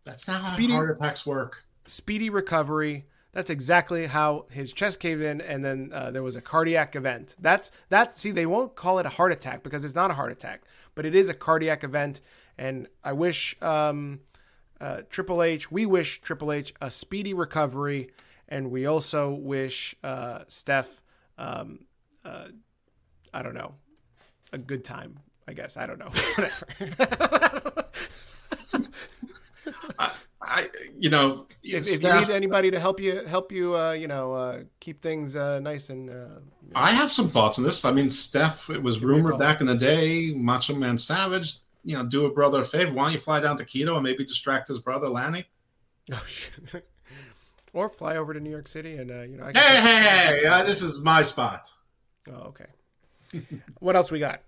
that's 0.04 0.28
not 0.28 0.42
speedy, 0.42 0.72
how 0.72 0.80
heart 0.80 0.90
attacks 0.98 1.26
work. 1.26 1.64
Speedy 1.86 2.30
recovery. 2.30 3.06
That's 3.32 3.50
exactly 3.50 4.06
how 4.06 4.46
his 4.50 4.72
chest 4.72 5.00
caved 5.00 5.20
in, 5.20 5.40
and 5.40 5.64
then 5.64 5.90
uh, 5.92 6.12
there 6.12 6.22
was 6.22 6.36
a 6.36 6.40
cardiac 6.40 6.94
event. 6.94 7.34
That's 7.40 7.72
that. 7.88 8.14
See, 8.14 8.30
they 8.30 8.46
won't 8.46 8.76
call 8.76 9.00
it 9.00 9.06
a 9.06 9.10
heart 9.10 9.32
attack 9.32 9.64
because 9.64 9.84
it's 9.84 9.94
not 9.94 10.12
a 10.12 10.14
heart 10.14 10.30
attack, 10.30 10.62
but 10.94 11.04
it 11.04 11.16
is 11.16 11.28
a 11.28 11.34
cardiac 11.34 11.82
event. 11.82 12.20
And 12.56 12.86
I 13.02 13.12
wish 13.12 13.60
um, 13.60 14.20
uh, 14.80 15.02
Triple 15.10 15.42
H, 15.42 15.72
we 15.72 15.84
wish 15.84 16.20
Triple 16.20 16.52
H 16.52 16.72
a 16.80 16.92
speedy 16.92 17.34
recovery, 17.34 18.10
and 18.48 18.70
we 18.70 18.86
also 18.86 19.32
wish 19.32 19.96
uh, 20.04 20.44
Steph, 20.46 21.02
um, 21.36 21.86
uh, 22.24 22.48
I 23.32 23.42
don't 23.42 23.54
know, 23.54 23.74
a 24.52 24.58
good 24.58 24.84
time 24.84 25.18
I 25.46 25.52
guess 25.52 25.76
I 25.76 25.86
don't 25.86 25.98
know. 25.98 26.10
I, 29.98 30.10
I, 30.40 30.66
you 30.98 31.10
know, 31.10 31.46
if, 31.62 31.86
if, 31.86 32.02
you 32.02 32.20
need 32.20 32.30
anybody 32.30 32.70
to 32.70 32.78
help 32.78 33.00
you, 33.00 33.24
help 33.24 33.50
you, 33.50 33.76
uh, 33.76 33.92
you 33.92 34.08
know, 34.08 34.32
uh, 34.32 34.60
keep 34.80 35.02
things 35.02 35.36
uh, 35.36 35.60
nice 35.60 35.90
and. 35.90 36.10
Uh, 36.10 36.40
I 36.74 36.92
have 36.92 37.10
some 37.10 37.28
thoughts 37.28 37.58
on 37.58 37.64
this. 37.64 37.84
I 37.84 37.92
mean, 37.92 38.10
Steph, 38.10 38.68
it 38.70 38.82
was 38.82 39.02
rumored 39.02 39.38
back 39.38 39.60
in 39.60 39.66
the 39.66 39.76
day, 39.76 40.32
Macho 40.34 40.74
Man 40.74 40.98
Savage, 40.98 41.56
you 41.84 41.96
know, 41.96 42.04
do 42.04 42.26
a 42.26 42.32
brother 42.32 42.62
a 42.62 42.64
favor. 42.64 42.92
Why 42.92 43.04
don't 43.04 43.12
you 43.12 43.18
fly 43.18 43.40
down 43.40 43.56
to 43.58 43.64
Quito 43.64 43.94
and 43.94 44.02
maybe 44.02 44.24
distract 44.24 44.68
his 44.68 44.78
brother 44.78 45.08
Lanny? 45.08 45.44
Oh 46.12 46.22
shit! 46.26 46.86
or 47.72 47.88
fly 47.88 48.16
over 48.16 48.34
to 48.34 48.40
New 48.40 48.50
York 48.50 48.68
City 48.68 48.98
and 48.98 49.10
uh, 49.10 49.22
you 49.22 49.38
know. 49.38 49.46
hey, 49.46 49.80
hey, 49.80 50.02
hey! 50.02 50.46
Uh, 50.46 50.62
this 50.62 50.82
is 50.82 51.02
my 51.02 51.22
spot. 51.22 51.66
Oh, 52.30 52.52
okay. 52.52 52.66
what 53.80 53.96
else 53.96 54.10
we 54.10 54.18
got? 54.18 54.42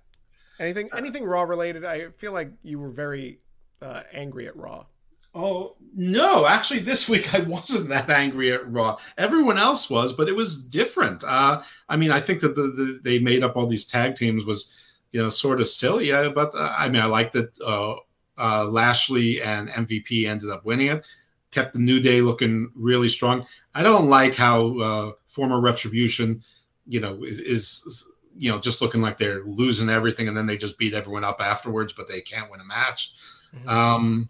Anything 0.59 0.89
anything 0.97 1.25
Raw 1.25 1.43
related? 1.43 1.85
I 1.85 2.09
feel 2.17 2.33
like 2.33 2.51
you 2.63 2.79
were 2.79 2.91
very 2.91 3.41
uh, 3.83 4.03
angry 4.13 4.47
at 4.47 4.57
Raw. 4.57 4.87
Oh 5.35 5.77
no, 5.95 6.47
actually, 6.47 6.81
this 6.81 7.11
week 7.11 7.35
I 7.35 7.41
wasn't 7.47 7.91
that 7.91 8.09
angry 8.09 8.53
at 8.53 8.71
Raw. 8.71 8.97
Everyone 9.19 9.59
else 9.59 9.91
was, 9.91 10.15
but 10.15 10.29
it 10.29 10.37
was 10.37 10.67
different. 10.67 11.23
Uh, 11.27 11.61
I 11.91 11.97
mean, 11.97 12.11
I 12.11 12.21
think 12.21 12.41
that 12.41 12.57
the, 12.57 12.63
the, 12.63 13.01
they 13.05 13.19
made 13.19 13.43
up 13.43 13.55
all 13.55 13.67
these 13.67 13.85
tag 13.85 14.15
teams 14.15 14.47
was 14.47 14.99
you 15.13 15.23
know 15.23 15.29
sort 15.29 15.61
of 15.61 15.69
silly, 15.69 16.11
uh, 16.11 16.31
but 16.31 16.55
uh, 16.55 16.75
I 16.79 16.89
mean, 16.89 17.03
I 17.03 17.07
like 17.07 17.33
that 17.33 17.51
uh, 17.65 17.97
uh, 18.39 18.67
Lashley 18.67 19.43
and 19.43 19.69
MVP 19.69 20.27
ended 20.27 20.51
up 20.51 20.65
winning 20.65 20.89
it. 20.89 21.07
Kept 21.51 21.75
the 21.75 21.81
New 21.81 22.01
Day 22.01 22.23
looking 22.23 22.71
really 22.75 23.09
strong. 23.09 23.45
I 23.75 23.83
don't 23.83 24.09
like 24.09 24.35
how 24.35 25.15
former 25.27 25.61
Retribution, 25.61 26.43
you 26.87 27.01
know, 27.01 27.23
is, 27.23 27.41
is 27.41 28.16
you 28.39 28.51
know, 28.51 28.59
just 28.59 28.83
looking 28.83 29.01
like 29.01 29.19
they're 29.19 29.43
losing 29.45 29.89
everything, 29.89 30.29
and 30.29 30.37
then 30.37 30.47
they 30.47 30.57
just 30.57 30.79
beat 30.79 30.95
everyone 30.95 31.25
up 31.25 31.41
afterwards, 31.41 31.93
but 31.93 32.09
they 32.09 32.21
can't 32.21 32.51
win 32.51 32.61
a 32.61 32.65
match. 32.65 33.15
Mm-hmm. 33.55 33.69
Um, 33.69 34.29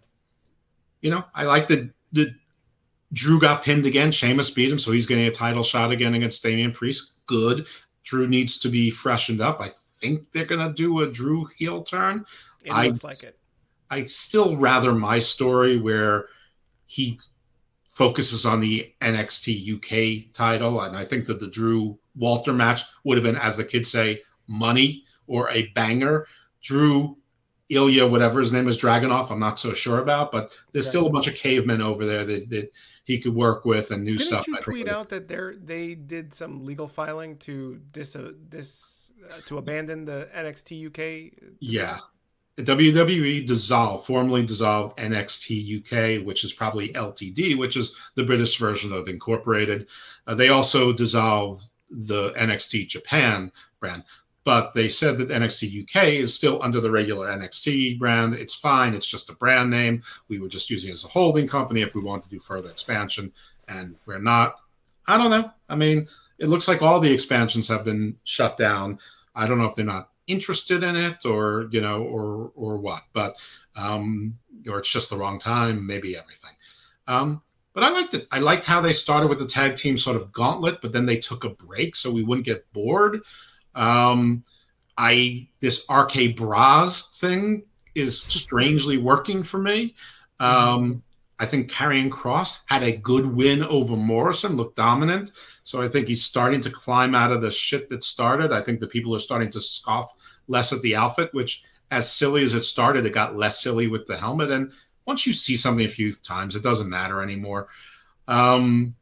you 1.01 1.11
know, 1.11 1.23
I 1.33 1.43
like 1.43 1.67
that 1.67 1.89
the 2.11 2.33
Drew 3.13 3.39
got 3.39 3.63
pinned 3.63 3.85
again. 3.85 4.11
Sheamus 4.11 4.51
beat 4.51 4.71
him, 4.71 4.79
so 4.79 4.91
he's 4.91 5.05
getting 5.05 5.27
a 5.27 5.31
title 5.31 5.63
shot 5.63 5.91
again 5.91 6.13
against 6.13 6.43
Damian 6.43 6.71
Priest. 6.71 7.25
Good. 7.25 7.67
Drew 8.03 8.27
needs 8.27 8.57
to 8.59 8.69
be 8.69 8.89
freshened 8.89 9.41
up. 9.41 9.61
I 9.61 9.69
think 9.99 10.31
they're 10.31 10.45
gonna 10.45 10.73
do 10.73 11.01
a 11.01 11.11
Drew 11.11 11.45
heel 11.57 11.83
turn. 11.83 12.25
It 12.63 12.71
I, 12.71 12.87
looks 12.87 13.03
like 13.03 13.23
it. 13.23 13.37
I 13.89 14.05
still 14.05 14.57
rather 14.57 14.93
my 14.93 15.19
story 15.19 15.79
where 15.79 16.27
he 16.85 17.19
focuses 17.93 18.45
on 18.45 18.59
the 18.59 18.93
NXT 19.01 19.75
UK 19.75 20.33
title, 20.33 20.81
and 20.81 20.95
I 20.95 21.03
think 21.03 21.25
that 21.25 21.39
the 21.39 21.49
Drew 21.49 21.97
Walter 22.17 22.53
match 22.53 22.81
would 23.03 23.17
have 23.17 23.23
been, 23.23 23.41
as 23.41 23.57
the 23.57 23.63
kids 23.63 23.91
say, 23.91 24.21
money 24.47 25.05
or 25.27 25.49
a 25.51 25.67
banger. 25.67 26.27
Drew, 26.61 27.17
Ilya, 27.69 28.07
whatever 28.07 28.39
his 28.39 28.53
name 28.53 28.67
is, 28.67 28.77
Dragunov, 28.77 29.29
I'm 29.31 29.39
not 29.39 29.59
so 29.59 29.73
sure 29.73 29.99
about, 29.99 30.31
but 30.31 30.57
there's 30.71 30.85
right. 30.85 30.89
still 30.89 31.07
a 31.07 31.11
bunch 31.11 31.27
of 31.27 31.35
cavemen 31.35 31.81
over 31.81 32.05
there 32.05 32.23
that, 32.25 32.49
that 32.49 32.71
he 33.03 33.19
could 33.19 33.35
work 33.35 33.65
with 33.65 33.91
and 33.91 34.03
new 34.03 34.17
Didn't 34.17 34.21
stuff. 34.21 34.45
Didn't 34.45 34.59
you 34.59 34.63
tweet 34.63 34.89
out 34.89 35.09
that 35.09 35.27
they 35.27 35.37
they 35.63 35.95
did 35.95 36.33
some 36.33 36.65
legal 36.65 36.87
filing 36.87 37.37
to 37.37 37.79
dis, 37.91 38.15
uh, 38.15 38.33
dis 38.49 39.11
uh, 39.29 39.39
to 39.45 39.57
abandon 39.57 40.05
the 40.05 40.29
NXT 40.35 40.87
UK? 40.87 41.33
Yeah. 41.59 41.97
WWE 42.57 43.45
dissolved, 43.45 44.07
formally 44.07 44.43
dissolved 44.43 44.97
NXT 44.97 45.77
UK, 45.77 46.25
which 46.25 46.43
is 46.43 46.53
probably 46.53 46.89
LTD, 46.89 47.55
which 47.55 47.77
is 47.77 47.95
the 48.15 48.23
British 48.23 48.57
version 48.57 48.91
of 48.91 49.07
Incorporated. 49.07 49.87
Uh, 50.25 50.33
they 50.33 50.49
also 50.49 50.91
dissolved 50.91 51.71
the 51.89 52.31
NXT 52.31 52.87
Japan 52.87 53.51
brand. 53.79 54.03
But 54.43 54.73
they 54.73 54.87
said 54.87 55.17
that 55.17 55.27
NXT 55.27 55.83
UK 55.83 56.03
is 56.05 56.33
still 56.33 56.63
under 56.63 56.79
the 56.79 56.89
regular 56.89 57.27
NXT 57.27 57.99
brand. 57.99 58.33
It's 58.33 58.55
fine. 58.55 58.93
It's 58.93 59.05
just 59.05 59.29
a 59.29 59.35
brand 59.35 59.69
name. 59.69 60.01
We 60.29 60.39
were 60.39 60.47
just 60.47 60.69
using 60.69 60.89
it 60.89 60.93
as 60.93 61.03
a 61.03 61.09
holding 61.09 61.47
company 61.47 61.81
if 61.81 61.95
we 61.95 62.01
want 62.01 62.23
to 62.23 62.29
do 62.29 62.39
further 62.39 62.69
expansion, 62.69 63.33
and 63.67 63.95
we're 64.05 64.19
not. 64.19 64.55
I 65.05 65.17
don't 65.17 65.31
know. 65.31 65.51
I 65.67 65.75
mean, 65.75 66.07
it 66.39 66.47
looks 66.47 66.67
like 66.67 66.81
all 66.81 67.01
the 67.01 67.13
expansions 67.13 67.67
have 67.67 67.83
been 67.83 68.15
shut 68.23 68.57
down. 68.57 68.99
I 69.35 69.47
don't 69.47 69.57
know 69.57 69.65
if 69.65 69.75
they're 69.75 69.85
not 69.85 70.11
interested 70.27 70.83
in 70.83 70.95
it 70.95 71.25
or 71.25 71.67
you 71.71 71.81
know 71.81 72.03
or 72.03 72.51
or 72.55 72.77
what, 72.77 73.01
but 73.13 73.35
um, 73.75 74.37
or 74.69 74.79
it's 74.79 74.91
just 74.91 75.09
the 75.09 75.17
wrong 75.17 75.39
time. 75.39 75.85
Maybe 75.85 76.15
everything. 76.15 76.51
Um, 77.07 77.41
but 77.77 77.83
I 77.83 77.91
liked 77.91 78.15
it. 78.15 78.25
I 78.31 78.39
liked 78.39 78.65
how 78.65 78.81
they 78.81 78.91
started 78.91 79.27
with 79.27 79.37
the 79.37 79.45
tag 79.45 79.75
team 79.75 79.99
sort 79.99 80.15
of 80.15 80.31
gauntlet, 80.31 80.81
but 80.81 80.93
then 80.93 81.05
they 81.05 81.17
took 81.17 81.43
a 81.43 81.51
break 81.51 81.95
so 81.95 82.11
we 82.11 82.23
wouldn't 82.23 82.47
get 82.47 82.65
bored. 82.73 83.21
Um, 83.75 84.41
I 84.97 85.49
this 85.59 85.85
RK 85.87 86.35
Bras 86.35 87.19
thing 87.19 87.65
is 87.93 88.19
strangely 88.19 88.97
working 88.97 89.43
for 89.43 89.59
me. 89.59 89.93
Um, 90.39 91.03
I 91.37 91.45
think 91.45 91.69
Karrion 91.69 92.09
Kross 92.09 92.61
had 92.65 92.81
a 92.81 92.97
good 92.97 93.27
win 93.27 93.61
over 93.65 93.95
Morrison, 93.95 94.55
looked 94.55 94.75
dominant. 94.75 95.33
So 95.61 95.79
I 95.79 95.87
think 95.87 96.07
he's 96.07 96.23
starting 96.23 96.61
to 96.61 96.71
climb 96.71 97.13
out 97.13 97.31
of 97.31 97.41
the 97.41 97.51
shit 97.51 97.91
that 97.91 98.03
started. 98.03 98.51
I 98.51 98.61
think 98.61 98.79
the 98.79 98.87
people 98.87 99.15
are 99.15 99.19
starting 99.19 99.51
to 99.51 99.59
scoff 99.59 100.11
less 100.47 100.73
at 100.73 100.81
the 100.81 100.95
outfit, 100.95 101.31
which, 101.31 101.63
as 101.91 102.11
silly 102.11 102.41
as 102.41 102.55
it 102.55 102.63
started, 102.63 103.05
it 103.05 103.13
got 103.13 103.35
less 103.35 103.61
silly 103.61 103.85
with 103.85 104.07
the 104.07 104.17
helmet. 104.17 104.49
And 104.49 104.71
once 105.07 105.25
you 105.25 105.33
see 105.33 105.55
something 105.55 105.85
a 105.85 105.89
few 105.89 106.11
times, 106.11 106.55
it 106.55 106.63
doesn't 106.63 106.89
matter 106.89 107.21
anymore. 107.21 107.67
Um, 108.27 108.95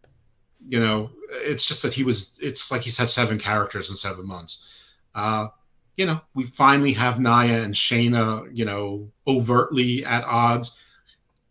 you 0.66 0.80
know, 0.80 1.10
it's 1.30 1.66
just 1.66 1.84
that 1.84 1.94
he 1.94 2.04
was, 2.04 2.40
it's 2.42 2.72
like 2.72 2.82
he's 2.82 2.98
had 2.98 3.10
seven 3.10 3.38
characters 3.38 3.90
in 3.90 3.98
seven 3.98 4.26
months. 4.26 4.94
Uh, 5.14 5.50
you 5.98 6.06
know, 6.06 6.22
we 6.34 6.44
finally 6.44 6.94
have 6.94 7.20
Nia 7.20 7.64
and 7.64 7.74
Shayna, 7.74 8.50
you 8.54 8.66
know, 8.66 9.12
overtly 9.28 10.06
at 10.06 10.24
odds 10.26 10.80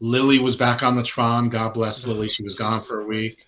Lilly 0.05 0.39
was 0.39 0.55
back 0.55 0.83
on 0.83 0.97
the 0.97 1.03
Tron. 1.03 1.49
God 1.49 1.73
bless 1.73 2.07
Lilly. 2.07 2.29
She 2.29 2.43
was 2.43 2.55
gone 2.55 2.83
for 2.83 3.01
a 3.01 3.07
week. 3.07 3.47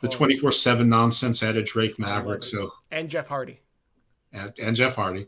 The 0.00 0.08
24 0.08 0.50
7 0.50 0.88
nonsense 0.88 1.42
added 1.42 1.66
Drake 1.66 1.98
Maverick. 1.98 2.42
So 2.42 2.72
And 2.90 3.10
Jeff 3.10 3.26
Hardy. 3.28 3.60
And, 4.32 4.52
and 4.62 4.76
Jeff 4.76 4.96
Hardy. 4.96 5.26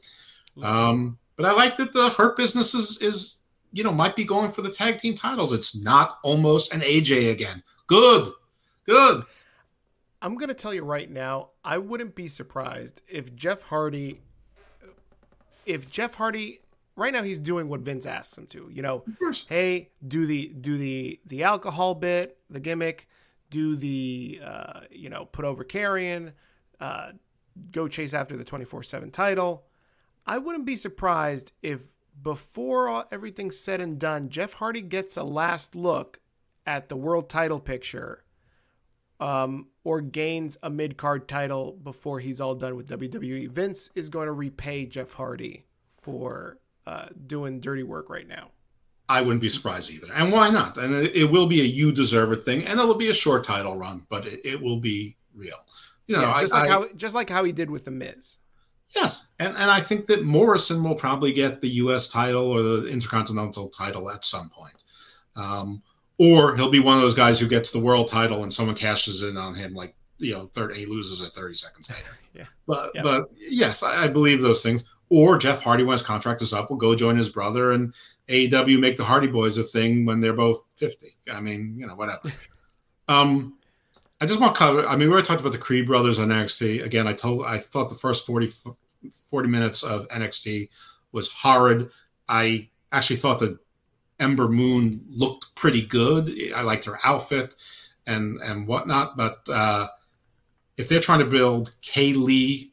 Um, 0.63 1.19
but 1.37 1.45
I 1.45 1.53
like 1.53 1.77
that 1.77 1.93
the 1.93 2.09
Hurt 2.11 2.37
business 2.37 2.75
is, 2.75 3.01
is, 3.03 3.43
you 3.73 3.85
know, 3.85 3.93
might 3.93 4.17
be 4.17 4.25
going 4.25 4.51
for 4.51 4.63
the 4.63 4.71
tag 4.71 4.99
team 4.99 5.15
titles. 5.15 5.53
It's 5.53 5.83
not 5.83 6.19
almost 6.23 6.73
an 6.73 6.81
AJ 6.81 7.31
again. 7.31 7.63
Good. 7.87 8.33
Good. 8.85 9.25
I'm 10.21 10.37
going 10.37 10.49
to 10.49 10.55
tell 10.55 10.75
you 10.75 10.83
right 10.83 11.11
now, 11.11 11.51
I 11.65 11.79
wouldn't 11.79 12.15
be 12.15 12.29
surprised 12.29 13.03
if 13.09 13.35
Jeff 13.37 13.63
Hardy 13.63 14.21
if 15.67 15.91
Jeff 15.91 16.15
Hardy 16.15 16.61
right 16.97 17.13
now 17.13 17.23
he's 17.23 17.39
doing 17.39 17.69
what 17.69 17.81
Vince 17.81 18.07
asks 18.07 18.37
him 18.37 18.47
to. 18.49 18.69
You 18.73 18.83
know, 18.83 19.05
hey, 19.49 19.91
do 20.07 20.27
the 20.27 20.49
do 20.49 20.77
the 20.77 21.21
the 21.27 21.45
alcohol 21.45 21.95
bit, 21.95 22.39
the 22.51 22.61
gimmick, 22.61 23.09
do 23.51 23.77
the 23.77 24.41
uh, 24.45 24.81
you 24.91 25.09
know 25.09 25.27
put 25.27 25.45
over 25.45 25.65
Karrion, 25.65 26.33
uh, 26.81 27.13
go 27.71 27.89
chase 27.89 28.13
after 28.13 28.37
the 28.37 28.45
twenty 28.45 28.65
four 28.65 28.83
seven 28.83 29.11
title. 29.11 29.65
I 30.27 30.39
wouldn't 30.39 30.67
be 30.67 30.77
surprised 30.77 31.53
if 31.63 31.95
before 32.23 32.89
all, 32.89 33.05
everything's 33.11 33.59
said 33.59 33.81
and 33.81 33.99
done, 33.99 34.29
Jeff 34.29 34.55
Hardy 34.55 34.83
gets 34.83 35.17
a 35.17 35.25
last 35.25 35.75
look 35.75 36.21
at 36.67 36.89
the 36.89 36.97
world 36.97 37.29
title 37.29 37.61
picture. 37.61 38.25
Um, 39.21 39.67
or 39.83 40.01
gains 40.01 40.57
a 40.63 40.71
mid 40.71 40.97
card 40.97 41.27
title 41.27 41.73
before 41.73 42.21
he's 42.21 42.41
all 42.41 42.55
done 42.55 42.77
with 42.77 42.89
WWE. 42.89 43.49
Vince 43.49 43.91
is 43.97 44.11
going 44.11 44.27
to 44.27 44.33
repay 44.33 44.87
Jeff 44.87 45.15
Hardy 45.15 45.65
for 45.91 46.59
uh, 46.87 47.07
doing 47.27 47.59
dirty 47.59 47.83
work 47.83 48.09
right 48.09 48.29
now. 48.29 48.51
I 49.09 49.23
wouldn't 49.23 49.41
be 49.41 49.49
surprised 49.49 49.91
either. 49.91 50.13
And 50.15 50.33
why 50.33 50.51
not? 50.51 50.77
And 50.77 50.95
it, 50.95 51.31
will 51.31 51.47
be 51.47 51.61
a 51.61 51.65
you 51.65 51.93
deserve 51.93 52.33
it 52.33 52.45
thing, 52.45 52.65
and 52.67 52.79
it'll 52.79 52.95
be 52.95 53.09
a 53.09 53.15
short 53.15 53.45
title 53.45 53.77
run, 53.77 54.07
but 54.09 54.27
it, 54.27 54.41
it 54.45 54.61
will 54.61 54.77
be 54.77 55.17
real. 55.35 55.57
You 56.07 56.17
know, 56.17 56.23
yeah, 56.23 56.41
just 56.43 56.53
I, 56.55 56.61
like 56.61 56.71
I, 56.71 56.73
how 56.73 56.87
just 56.97 57.15
like 57.15 57.31
how 57.31 57.45
he 57.45 57.53
did 57.53 57.71
with 57.71 57.85
the 57.85 57.91
Miz. 57.91 58.39
Yes, 58.95 59.33
and 59.39 59.55
and 59.57 59.71
I 59.71 59.81
think 59.81 60.07
that 60.07 60.25
Morrison 60.25 60.83
will 60.83 60.95
probably 60.95 61.33
get 61.33 61.61
the 61.61 61.69
U.S. 61.69 62.09
title 62.09 62.51
or 62.51 62.63
the 62.63 62.89
Intercontinental 62.89 63.69
title 63.69 64.11
at 64.11 64.25
some 64.25 64.49
point, 64.49 64.83
um, 65.37 65.83
or 66.19 66.57
he'll 66.57 66.71
be 66.71 66.81
one 66.81 66.97
of 66.97 67.03
those 67.03 67.15
guys 67.15 67.39
who 67.39 67.49
gets 67.49 67.71
the 67.71 67.81
world 67.81 68.09
title 68.09 68.43
and 68.43 68.53
someone 68.53 68.75
cashes 68.75 69.23
in 69.23 69.37
on 69.37 69.55
him, 69.55 69.75
like 69.75 69.95
you 70.19 70.33
know, 70.33 70.47
third 70.47 70.75
he 70.75 70.87
loses 70.87 71.27
at 71.27 71.35
thirty 71.35 71.55
seconds 71.55 71.91
later. 71.95 72.19
yeah, 72.35 72.47
but 72.67 72.91
yeah. 72.95 73.03
but 73.03 73.31
yes, 73.37 73.83
I, 73.83 74.05
I 74.05 74.09
believe 74.09 74.41
those 74.41 74.63
things 74.63 74.85
or 75.11 75.39
Jeff 75.39 75.63
Hardy, 75.63 75.85
when 75.85 75.93
his 75.93 76.03
contract 76.03 76.43
is 76.43 76.53
up, 76.53 76.71
will 76.71 76.77
go 76.77 76.95
join 76.95 77.17
his 77.17 77.31
brother 77.31 77.73
and 77.73 77.95
AEW 78.29 78.79
make 78.79 78.97
the 78.97 79.05
Hardy 79.05 79.27
Boys 79.27 79.57
a 79.57 79.63
thing 79.63 80.05
when 80.05 80.21
they're 80.21 80.35
both 80.35 80.63
50. 80.77 81.07
I 81.33 81.41
mean, 81.41 81.77
you 81.79 81.87
know, 81.87 81.95
whatever. 81.95 82.33
um, 83.09 83.58
I 84.21 84.27
just 84.27 84.41
want 84.41 84.55
to 84.55 84.59
cover. 84.59 84.87
I 84.87 84.97
mean, 84.97 85.09
we 85.09 85.13
already 85.13 85.27
talked 85.27 85.41
about 85.41 85.53
the 85.53 85.59
Creed 85.59 85.87
brothers 85.87 86.19
on 86.19 86.29
NXT. 86.29 86.85
Again, 86.85 87.07
I 87.07 87.13
told 87.13 87.45
I 87.45 87.59
thought 87.59 87.89
the 87.89 87.95
first 87.95 88.27
40, 88.27 88.49
40 89.13 89.49
minutes 89.49 89.83
of 89.83 90.09
NXT 90.09 90.69
was 91.13 91.31
horrid. 91.31 91.91
I 92.29 92.69
actually 92.91 93.17
thought 93.17 93.39
that 93.41 93.59
Ember 94.19 94.49
Moon 94.49 95.05
looked 95.09 95.55
pretty 95.55 95.83
good. 95.83 96.31
I 96.55 96.63
liked 96.63 96.85
her 96.87 96.99
outfit 97.05 97.55
and 98.07 98.41
and 98.43 98.67
whatnot. 98.67 99.17
But 99.17 99.39
uh, 99.53 99.87
if 100.77 100.89
they're 100.89 101.01
trying 101.01 101.21
to 101.21 101.27
build 101.27 101.77
Kay 101.81 102.13
Lee 102.13 102.73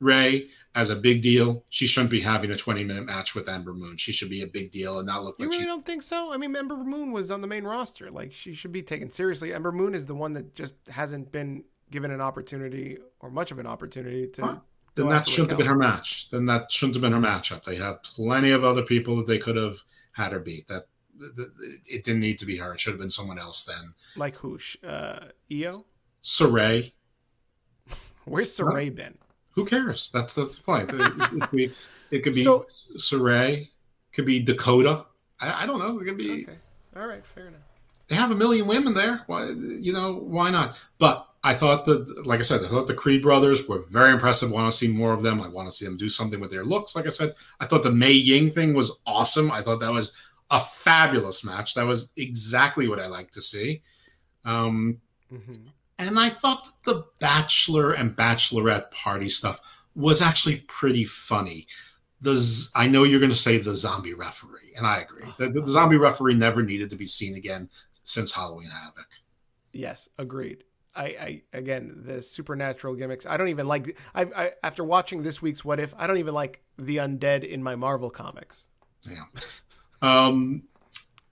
Ray 0.00 0.48
as 0.74 0.90
a 0.90 0.96
big 0.96 1.22
deal. 1.22 1.64
She 1.68 1.86
shouldn't 1.86 2.10
be 2.10 2.20
having 2.20 2.50
a 2.50 2.56
20 2.56 2.84
minute 2.84 3.04
match 3.04 3.34
with 3.34 3.48
Ember 3.48 3.72
Moon. 3.72 3.96
She 3.96 4.12
should 4.12 4.30
be 4.30 4.42
a 4.42 4.46
big 4.46 4.70
deal 4.70 4.98
and 4.98 5.06
not 5.06 5.24
look 5.24 5.38
you 5.38 5.46
like 5.46 5.52
really 5.52 5.64
she. 5.64 5.66
don't 5.66 5.84
think 5.84 6.02
so? 6.02 6.32
I 6.32 6.36
mean, 6.36 6.54
Ember 6.54 6.76
Moon 6.76 7.12
was 7.12 7.30
on 7.30 7.40
the 7.40 7.46
main 7.46 7.64
roster. 7.64 8.10
Like 8.10 8.32
she 8.32 8.54
should 8.54 8.72
be 8.72 8.82
taken 8.82 9.10
seriously. 9.10 9.52
Ember 9.52 9.72
Moon 9.72 9.94
is 9.94 10.06
the 10.06 10.14
one 10.14 10.34
that 10.34 10.54
just 10.54 10.74
hasn't 10.88 11.32
been 11.32 11.64
given 11.90 12.10
an 12.10 12.20
opportunity 12.20 12.98
or 13.20 13.30
much 13.30 13.50
of 13.50 13.58
an 13.58 13.66
opportunity 13.66 14.28
to. 14.28 14.44
Huh. 14.44 14.58
Then 14.96 15.08
that 15.08 15.26
shouldn't 15.26 15.50
have 15.50 15.58
been 15.58 15.68
her 15.68 15.76
match. 15.76 16.30
Then 16.30 16.46
that 16.46 16.70
shouldn't 16.70 16.94
have 16.96 17.02
been 17.02 17.12
her 17.12 17.20
matchup. 17.20 17.64
They 17.64 17.76
have 17.76 18.02
plenty 18.02 18.50
of 18.50 18.64
other 18.64 18.82
people 18.82 19.16
that 19.16 19.26
they 19.26 19.38
could 19.38 19.56
have 19.56 19.78
had 20.14 20.32
her 20.32 20.40
beat. 20.40 20.66
That 20.66 20.84
it 21.86 22.04
didn't 22.04 22.20
need 22.20 22.38
to 22.40 22.46
be 22.46 22.56
her. 22.56 22.74
It 22.74 22.80
should 22.80 22.92
have 22.92 23.00
been 23.00 23.10
someone 23.10 23.38
else 23.38 23.64
then. 23.64 23.94
Like 24.16 24.36
who? 24.36 24.58
Uh, 24.86 25.26
Io. 25.52 25.84
Sarray. 26.22 26.92
Where's 28.24 28.56
Sarray 28.56 28.94
been? 28.94 29.16
Who 29.52 29.64
cares? 29.64 30.10
That's 30.12 30.34
that's 30.34 30.58
the 30.58 30.64
point. 30.64 30.90
it, 30.92 31.40
could 31.40 31.50
be, 31.50 31.70
it 32.10 32.18
could 32.20 32.34
be 32.34 32.44
so, 32.44 32.66
Sarray, 32.68 33.68
could 34.12 34.26
be 34.26 34.40
Dakota. 34.40 35.06
I, 35.40 35.62
I, 35.62 35.66
don't 35.66 35.78
know. 35.78 35.98
It 36.00 36.04
could 36.04 36.18
be. 36.18 36.42
Okay. 36.42 36.58
All 36.96 37.06
right. 37.06 37.22
Fair 37.34 37.48
enough. 37.48 37.60
They 38.08 38.16
have 38.16 38.30
a 38.30 38.36
million 38.36 38.66
women 38.66 38.94
there. 38.94 39.22
Why, 39.26 39.50
you 39.50 39.92
know, 39.92 40.14
why 40.14 40.50
not? 40.50 40.80
But 40.98 41.26
I 41.42 41.54
thought 41.54 41.86
that, 41.86 42.26
like 42.26 42.40
I 42.40 42.42
said, 42.42 42.60
I 42.64 42.68
thought 42.68 42.86
the 42.86 42.94
Creed 42.94 43.22
brothers 43.22 43.68
were 43.68 43.78
very 43.90 44.12
impressive. 44.12 44.50
Want 44.50 44.70
to 44.70 44.76
see 44.76 44.88
more 44.88 45.12
of 45.12 45.22
them. 45.22 45.40
I 45.40 45.48
want 45.48 45.68
to 45.68 45.72
see 45.72 45.84
them 45.84 45.96
do 45.96 46.08
something 46.08 46.40
with 46.40 46.50
their 46.50 46.64
looks. 46.64 46.94
Like 46.94 47.06
I 47.06 47.10
said, 47.10 47.34
I 47.60 47.66
thought 47.66 47.82
the 47.82 47.92
Mei 47.92 48.12
Ying 48.12 48.50
thing 48.50 48.74
was 48.74 49.00
awesome. 49.06 49.50
I 49.50 49.60
thought 49.60 49.80
that 49.80 49.92
was 49.92 50.12
a 50.50 50.60
fabulous 50.60 51.44
match. 51.44 51.74
That 51.74 51.86
was 51.86 52.12
exactly 52.16 52.88
what 52.88 52.98
I 52.98 53.06
like 53.06 53.30
to 53.32 53.40
see. 53.40 53.82
Um, 54.44 55.00
mm-hmm. 55.32 55.52
And 56.00 56.18
I 56.18 56.30
thought 56.30 56.72
the 56.84 57.04
Bachelor 57.18 57.92
and 57.92 58.16
Bachelorette 58.16 58.90
party 58.90 59.28
stuff 59.28 59.84
was 59.94 60.22
actually 60.22 60.64
pretty 60.66 61.04
funny. 61.04 61.66
The 62.22 62.70
I 62.74 62.86
know 62.86 63.04
you're 63.04 63.20
going 63.20 63.32
to 63.32 63.36
say 63.36 63.58
the 63.58 63.76
zombie 63.76 64.14
referee, 64.14 64.72
and 64.76 64.86
I 64.86 64.98
agree. 64.98 65.24
The, 65.36 65.48
the 65.48 65.66
zombie 65.66 65.96
referee 65.96 66.34
never 66.34 66.62
needed 66.62 66.90
to 66.90 66.96
be 66.96 67.06
seen 67.06 67.34
again 67.34 67.68
since 67.92 68.34
Halloween 68.34 68.68
Havoc. 68.70 69.08
Yes, 69.72 70.08
agreed. 70.18 70.64
I, 70.96 71.04
I 71.04 71.42
again 71.52 72.02
the 72.04 72.20
supernatural 72.20 72.94
gimmicks. 72.94 73.24
I 73.24 73.36
don't 73.36 73.48
even 73.48 73.66
like. 73.66 73.96
I, 74.14 74.22
I 74.36 74.50
after 74.62 74.84
watching 74.84 75.22
this 75.22 75.40
week's 75.40 75.64
What 75.64 75.80
If, 75.80 75.94
I 75.96 76.06
don't 76.06 76.18
even 76.18 76.34
like 76.34 76.62
the 76.78 76.96
undead 76.96 77.44
in 77.44 77.62
my 77.62 77.76
Marvel 77.76 78.10
comics. 78.10 78.66
Yeah. 79.08 79.24
Um, 80.02 80.64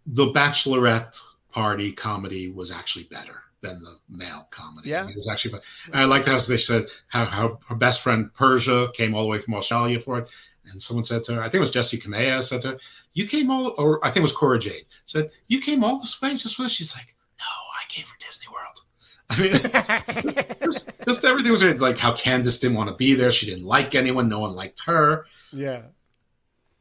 the 0.06 0.26
Bachelorette 0.26 1.20
party 1.50 1.92
comedy 1.92 2.50
was 2.50 2.70
actually 2.70 3.04
better 3.04 3.42
than 3.60 3.80
the 3.82 3.94
male 4.08 4.46
comedy. 4.50 4.90
Yeah, 4.90 5.00
I 5.00 5.02
mean, 5.02 5.10
it 5.10 5.16
was 5.16 5.28
actually 5.30 5.52
fun. 5.52 5.60
I 5.92 6.04
liked 6.04 6.26
how 6.26 6.38
they 6.38 6.56
said 6.56 6.84
how, 7.08 7.24
how 7.24 7.58
her 7.68 7.74
best 7.74 8.02
friend 8.02 8.32
Persia 8.32 8.88
came 8.94 9.14
all 9.14 9.22
the 9.22 9.28
way 9.28 9.38
from 9.38 9.54
Australia 9.54 10.00
for 10.00 10.18
it, 10.18 10.30
and 10.70 10.80
someone 10.80 11.04
said 11.04 11.24
to 11.24 11.34
her, 11.34 11.40
I 11.40 11.44
think 11.44 11.56
it 11.56 11.60
was 11.60 11.72
Jessi 11.72 12.02
Kamea 12.02 12.42
said 12.42 12.60
to 12.62 12.68
her, 12.68 12.78
"You 13.14 13.26
came 13.26 13.50
all," 13.50 13.74
or 13.78 14.04
I 14.04 14.08
think 14.08 14.18
it 14.18 14.22
was 14.22 14.32
Cora 14.32 14.58
Jade 14.58 14.84
said, 15.04 15.30
"You 15.48 15.60
came 15.60 15.82
all 15.82 15.98
this 15.98 16.20
way 16.20 16.30
just 16.30 16.56
for 16.56 16.62
this." 16.62 16.72
She's 16.72 16.96
like, 16.96 17.14
"No, 17.38 17.46
I 17.46 17.84
came 17.88 18.04
for 18.04 18.18
Disney 18.18 18.46
World." 18.52 18.82
I 19.30 19.40
mean, 19.40 19.52
just, 20.22 20.60
just, 20.60 21.04
just, 21.04 21.24
everything 21.24 21.52
was 21.52 21.62
like 21.80 21.98
how 21.98 22.12
Candice 22.12 22.60
didn't 22.60 22.76
want 22.76 22.88
to 22.88 22.96
be 22.96 23.14
there. 23.14 23.30
She 23.30 23.46
didn't 23.46 23.66
like 23.66 23.94
anyone. 23.94 24.28
No 24.28 24.40
one 24.40 24.54
liked 24.54 24.82
her. 24.86 25.26
Yeah. 25.52 25.82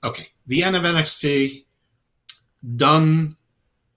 Okay. 0.04 0.26
The 0.48 0.64
end 0.64 0.76
of 0.76 0.84
NXT, 0.84 1.66
Dunne 2.76 3.36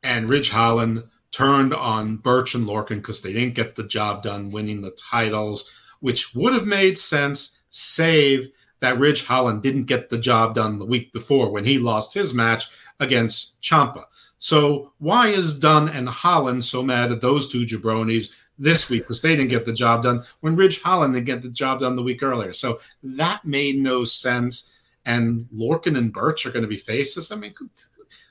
and 0.02 0.28
Ridge 0.28 0.50
Holland 0.50 1.04
turned 1.32 1.72
on 1.72 2.16
Burch 2.16 2.54
and 2.54 2.66
Lorcan 2.66 2.96
because 2.96 3.22
they 3.22 3.32
didn't 3.32 3.54
get 3.54 3.76
the 3.76 3.86
job 3.86 4.22
done 4.22 4.50
winning 4.50 4.80
the 4.80 4.90
titles, 4.92 5.72
which 6.00 6.34
would 6.34 6.52
have 6.52 6.66
made 6.66 6.98
sense, 6.98 7.62
save 7.68 8.48
that 8.80 8.98
Ridge 8.98 9.24
Holland 9.26 9.62
didn't 9.62 9.84
get 9.84 10.10
the 10.10 10.18
job 10.18 10.54
done 10.54 10.78
the 10.78 10.86
week 10.86 11.12
before 11.12 11.50
when 11.50 11.64
he 11.64 11.78
lost 11.78 12.14
his 12.14 12.34
match 12.34 12.66
against 12.98 13.60
Ciampa. 13.62 14.04
So 14.38 14.92
why 14.98 15.28
is 15.28 15.60
Dunne 15.60 15.90
and 15.90 16.08
Holland 16.08 16.64
so 16.64 16.82
mad 16.82 17.12
at 17.12 17.20
those 17.20 17.46
two 17.46 17.66
jabronis 17.66 18.34
this 18.58 18.88
week 18.88 19.02
because 19.02 19.22
they 19.22 19.36
didn't 19.36 19.50
get 19.50 19.66
the 19.66 19.72
job 19.72 20.02
done 20.02 20.22
when 20.40 20.56
Ridge 20.56 20.80
Holland 20.80 21.14
didn't 21.14 21.26
get 21.26 21.42
the 21.42 21.50
job 21.50 21.80
done 21.80 21.94
the 21.94 22.02
week 22.02 22.22
earlier. 22.22 22.52
So 22.52 22.80
that 23.02 23.44
made 23.44 23.76
no 23.76 24.04
sense. 24.04 24.78
And 25.04 25.42
Lorcan 25.54 25.96
and 25.96 26.12
Burch 26.12 26.46
are 26.46 26.50
going 26.50 26.62
to 26.62 26.68
be 26.68 26.76
faces. 26.76 27.30
I 27.32 27.36
mean, 27.36 27.52
who, 27.58 27.68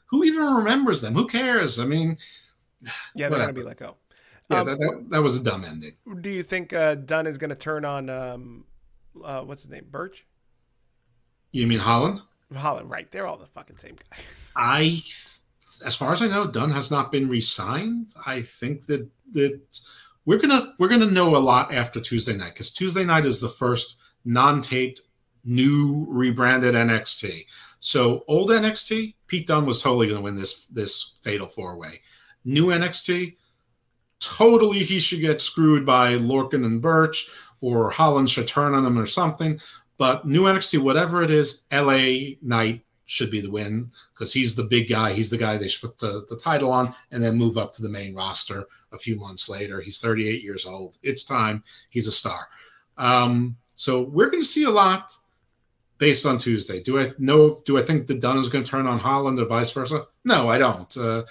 who 0.05 0.23
even 0.23 0.41
remembers 0.41 1.01
them? 1.01 1.13
Who 1.13 1.27
cares? 1.27 1.79
I 1.79 1.85
mean, 1.85 2.17
yeah, 3.15 3.29
they're 3.29 3.37
going 3.37 3.47
to 3.47 3.53
be 3.53 3.63
let 3.63 3.77
go. 3.77 3.95
Yeah, 4.49 4.61
um, 4.61 4.67
that, 4.67 4.79
that, 4.79 5.05
that, 5.09 5.21
was 5.21 5.37
a 5.37 5.43
dumb 5.43 5.63
ending. 5.63 5.91
Do 6.21 6.29
you 6.29 6.43
think 6.43 6.73
uh, 6.73 6.95
Dunne 6.95 7.27
is 7.27 7.37
going 7.37 7.51
to 7.51 7.55
turn 7.55 7.85
on 7.85 8.09
um, 8.09 8.65
uh, 9.23 9.41
what's 9.41 9.63
his 9.63 9.71
name, 9.71 9.85
Burch? 9.89 10.25
You 11.51 11.67
mean 11.67 11.79
Holland? 11.79 12.21
Holland, 12.55 12.89
right? 12.89 13.11
They're 13.11 13.27
all 13.27 13.37
the 13.37 13.45
fucking 13.45 13.77
same 13.77 13.95
guy. 13.95 14.17
I, 14.55 14.97
as 15.85 15.95
far 15.95 16.13
as 16.13 16.21
I 16.21 16.27
know, 16.27 16.47
Dunne 16.47 16.71
has 16.71 16.91
not 16.91 17.11
been 17.11 17.29
re-signed. 17.29 18.13
I 18.25 18.41
think 18.41 18.85
that 18.87 19.07
that 19.31 19.61
we're 20.25 20.39
gonna 20.39 20.73
we're 20.79 20.89
gonna 20.89 21.11
know 21.11 21.35
a 21.35 21.39
lot 21.39 21.73
after 21.73 21.99
Tuesday 21.99 22.35
night 22.35 22.53
because 22.53 22.71
Tuesday 22.71 23.05
night 23.05 23.25
is 23.25 23.39
the 23.39 23.49
first 23.49 23.97
non-taped, 24.25 25.01
new 25.43 26.05
rebranded 26.09 26.75
NXT. 26.75 27.43
So 27.79 28.23
old 28.27 28.49
NXT, 28.49 29.15
Pete 29.27 29.47
Dunne 29.47 29.65
was 29.65 29.81
totally 29.81 30.07
gonna 30.07 30.21
win 30.21 30.35
this 30.35 30.65
this 30.67 31.19
fatal 31.23 31.47
four 31.47 31.77
way. 31.77 32.01
New 32.45 32.67
NXT, 32.67 33.35
totally 34.19 34.79
he 34.79 34.99
should 34.99 35.21
get 35.21 35.41
screwed 35.41 35.85
by 35.85 36.15
Lorcan 36.15 36.65
and 36.65 36.81
Burch, 36.81 37.29
or 37.61 37.89
Holland 37.89 38.29
should 38.29 38.47
turn 38.47 38.73
on 38.73 38.85
him 38.85 38.97
or 38.97 39.05
something. 39.05 39.59
But 39.97 40.25
new 40.25 40.43
NXT, 40.43 40.79
whatever 40.79 41.21
it 41.23 41.31
is, 41.31 41.65
LA 41.73 42.35
Knight 42.41 42.85
should 43.05 43.31
be 43.31 43.41
the 43.41 43.51
win 43.51 43.91
because 44.13 44.31
he's 44.31 44.55
the 44.55 44.63
big 44.63 44.87
guy. 44.87 45.11
He's 45.11 45.29
the 45.29 45.37
guy 45.37 45.57
they 45.57 45.67
should 45.67 45.89
put 45.89 45.99
the, 45.99 46.25
the 46.29 46.37
title 46.37 46.71
on 46.71 46.93
and 47.11 47.23
then 47.23 47.37
move 47.37 47.57
up 47.57 47.73
to 47.73 47.81
the 47.81 47.89
main 47.89 48.13
roster 48.13 48.65
a 48.91 48.97
few 48.97 49.17
months 49.17 49.49
later. 49.49 49.81
He's 49.81 49.99
38 49.99 50.43
years 50.43 50.65
old. 50.65 50.97
It's 51.03 51.23
time. 51.23 51.63
He's 51.89 52.07
a 52.07 52.11
star. 52.11 52.47
Um, 52.97 53.57
so 53.75 54.03
we're 54.03 54.29
going 54.29 54.43
to 54.43 54.47
see 54.47 54.63
a 54.63 54.69
lot 54.69 55.11
based 55.97 56.25
on 56.25 56.37
Tuesday. 56.37 56.81
Do 56.81 56.99
I 56.99 57.11
know? 57.17 57.55
Do 57.65 57.77
I 57.77 57.81
think 57.81 58.07
the 58.07 58.13
Dunne 58.13 58.37
is 58.37 58.49
going 58.49 58.63
to 58.63 58.69
turn 58.69 58.87
on 58.87 58.99
Holland 58.99 59.39
or 59.39 59.45
vice 59.45 59.71
versa? 59.71 60.05
No, 60.23 60.47
I 60.47 60.57
don't. 60.57 60.95
Uh, 60.97 61.23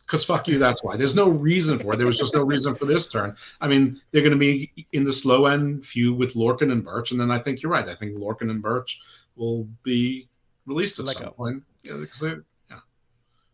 because 0.00 0.24
fuck 0.24 0.46
you, 0.48 0.58
that's 0.58 0.82
why. 0.84 0.96
There's 0.96 1.16
no 1.16 1.28
reason 1.28 1.78
for 1.78 1.94
it. 1.94 1.96
There 1.96 2.06
was 2.06 2.18
just 2.18 2.34
no 2.34 2.42
reason 2.42 2.74
for 2.74 2.84
this 2.84 3.10
turn. 3.10 3.36
I 3.60 3.68
mean, 3.68 4.00
they're 4.10 4.22
going 4.22 4.32
to 4.32 4.38
be 4.38 4.86
in 4.92 5.04
the 5.04 5.12
slow 5.12 5.46
end 5.46 5.84
feud 5.84 6.18
with 6.18 6.34
Lorcan 6.34 6.70
and 6.70 6.84
Burch, 6.84 7.10
and 7.10 7.20
then 7.20 7.30
I 7.30 7.38
think 7.38 7.62
you're 7.62 7.72
right. 7.72 7.88
I 7.88 7.94
think 7.94 8.16
Lorcan 8.16 8.50
and 8.50 8.62
Burch 8.62 9.00
will 9.34 9.68
be 9.82 10.28
released 10.64 10.98
at 10.98 11.06
Let 11.06 11.16
some 11.16 11.26
go. 11.26 11.32
point. 11.32 11.62
Yeah, 11.82 11.96
because 12.00 12.22
yeah. 12.70 12.78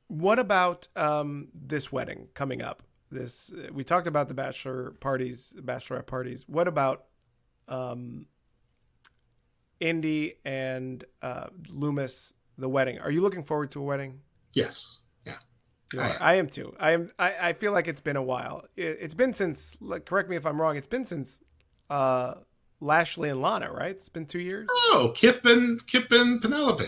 What 0.09 0.39
about 0.39 0.89
um, 0.97 1.49
this 1.55 1.91
wedding 1.91 2.29
coming 2.35 2.63
up? 2.63 2.83
This 3.11 3.53
we 3.73 3.85
talked 3.85 4.07
about 4.07 4.29
the 4.29 4.35
bachelor 4.35 4.93
parties, 5.01 5.53
bachelorette 5.59 6.07
parties. 6.07 6.45
What 6.49 6.67
about 6.67 7.05
um, 7.69 8.27
Indi 9.81 10.35
and 10.45 11.05
uh, 11.21 11.49
Lumis, 11.69 12.33
the 12.57 12.69
wedding? 12.69 12.99
Are 13.01 13.11
you 13.11 13.21
looking 13.21 13.43
forward 13.43 13.71
to 13.73 13.81
a 13.81 13.85
wedding? 13.85 14.21
Yes. 14.55 15.01
I, 15.99 16.17
I, 16.21 16.35
am 16.35 16.49
too. 16.49 16.75
I 16.79 16.93
am. 16.93 17.13
I, 17.19 17.35
I 17.41 17.53
feel 17.53 17.73
like 17.73 17.89
it's 17.89 18.01
been 18.01 18.17
a 18.17 18.23
while. 18.23 18.65
It, 18.77 19.01
has 19.03 19.15
been 19.15 19.35
since. 19.35 19.77
Like, 19.81 20.05
correct 20.05 20.29
me 20.29 20.37
if 20.37 20.47
I'm 20.47 20.61
wrong. 20.61 20.77
It's 20.77 20.87
been 20.87 21.05
since 21.05 21.39
uh, 21.91 22.35
Lashley 22.81 23.29
and 23.29 23.41
Lana, 23.41 23.73
right? 23.73 23.91
It's 23.91 24.09
been 24.09 24.27
two 24.27 24.41
years. 24.41 24.69
Oh, 24.71 25.13
Kip 25.15 25.45
and 25.47 25.85
Kip 25.87 26.11
and 26.11 26.41
Penelope. 26.41 26.85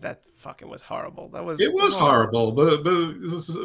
That 0.00 0.24
fucking 0.38 0.68
was 0.68 0.82
horrible. 0.82 1.28
That 1.28 1.44
was. 1.44 1.60
It 1.60 1.72
was 1.72 1.96
horrible, 1.96 2.52
but 2.52 2.82
but 2.82 3.14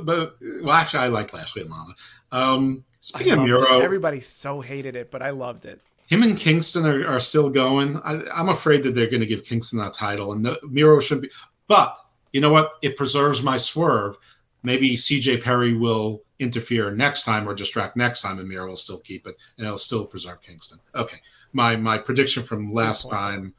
but 0.03 0.33
well, 0.61 0.71
actually, 0.71 0.99
I 0.99 1.07
like 1.07 1.33
Lashley 1.33 1.61
and 1.61 1.71
Lana. 1.71 1.93
Um, 2.31 2.85
speaking 2.99 3.33
of 3.33 3.43
Miro, 3.43 3.79
it. 3.79 3.83
everybody 3.83 4.21
so 4.21 4.61
hated 4.61 4.95
it, 4.95 5.11
but 5.11 5.21
I 5.21 5.29
loved 5.29 5.65
it. 5.65 5.79
Him 6.07 6.23
and 6.23 6.37
Kingston 6.37 6.85
are, 6.85 7.05
are 7.07 7.19
still 7.19 7.49
going. 7.49 7.97
I, 7.97 8.21
am 8.35 8.49
afraid 8.49 8.83
that 8.83 8.95
they're 8.95 9.09
going 9.09 9.19
to 9.19 9.25
give 9.25 9.43
Kingston 9.43 9.79
that 9.79 9.93
title, 9.93 10.31
and 10.31 10.45
the, 10.45 10.59
Miro 10.63 10.99
should 10.99 11.21
be. 11.21 11.29
But 11.67 11.97
you 12.31 12.41
know 12.41 12.51
what? 12.51 12.73
It 12.81 12.97
preserves 12.97 13.43
my 13.43 13.57
swerve 13.57 14.17
maybe 14.67 14.95
CJ 14.95 15.41
Perry 15.41 15.73
will 15.73 16.21
interfere 16.39 16.91
next 16.91 17.23
time 17.23 17.47
or 17.47 17.55
distract 17.55 17.95
next 17.95 18.21
time, 18.21 18.37
and 18.37 18.49
Miro 18.49 18.67
will 18.67 18.75
still 18.75 18.99
keep 18.99 19.25
it, 19.25 19.35
and 19.57 19.65
it'll 19.65 19.77
still 19.77 20.05
preserve 20.05 20.41
Kingston. 20.41 20.79
Okay, 20.93 21.17
my 21.53 21.77
my 21.77 21.97
prediction 21.97 22.43
from 22.43 22.73
last 22.73 23.09
time 23.09 23.53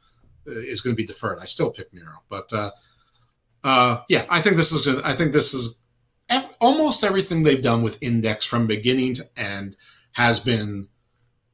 uh, 0.47 0.51
is 0.51 0.81
going 0.81 0.95
to 0.95 1.01
be 1.01 1.05
deferred. 1.05 1.39
I 1.41 1.45
still 1.45 1.73
pick 1.73 1.91
Miro, 1.91 2.21
but 2.29 2.53
uh, 2.53 2.69
uh, 3.63 4.01
yeah, 4.07 4.23
I 4.29 4.39
think 4.39 4.55
this 4.55 4.71
is 4.71 4.87
I 5.01 5.13
think 5.13 5.33
this 5.33 5.53
is 5.55 5.87
almost 6.61 7.03
everything 7.03 7.41
they've 7.41 7.61
done 7.61 7.81
with 7.81 8.01
Index 8.01 8.45
from 8.45 8.67
beginning 8.67 9.15
to 9.15 9.23
end 9.35 9.75
has 10.11 10.39
been 10.39 10.87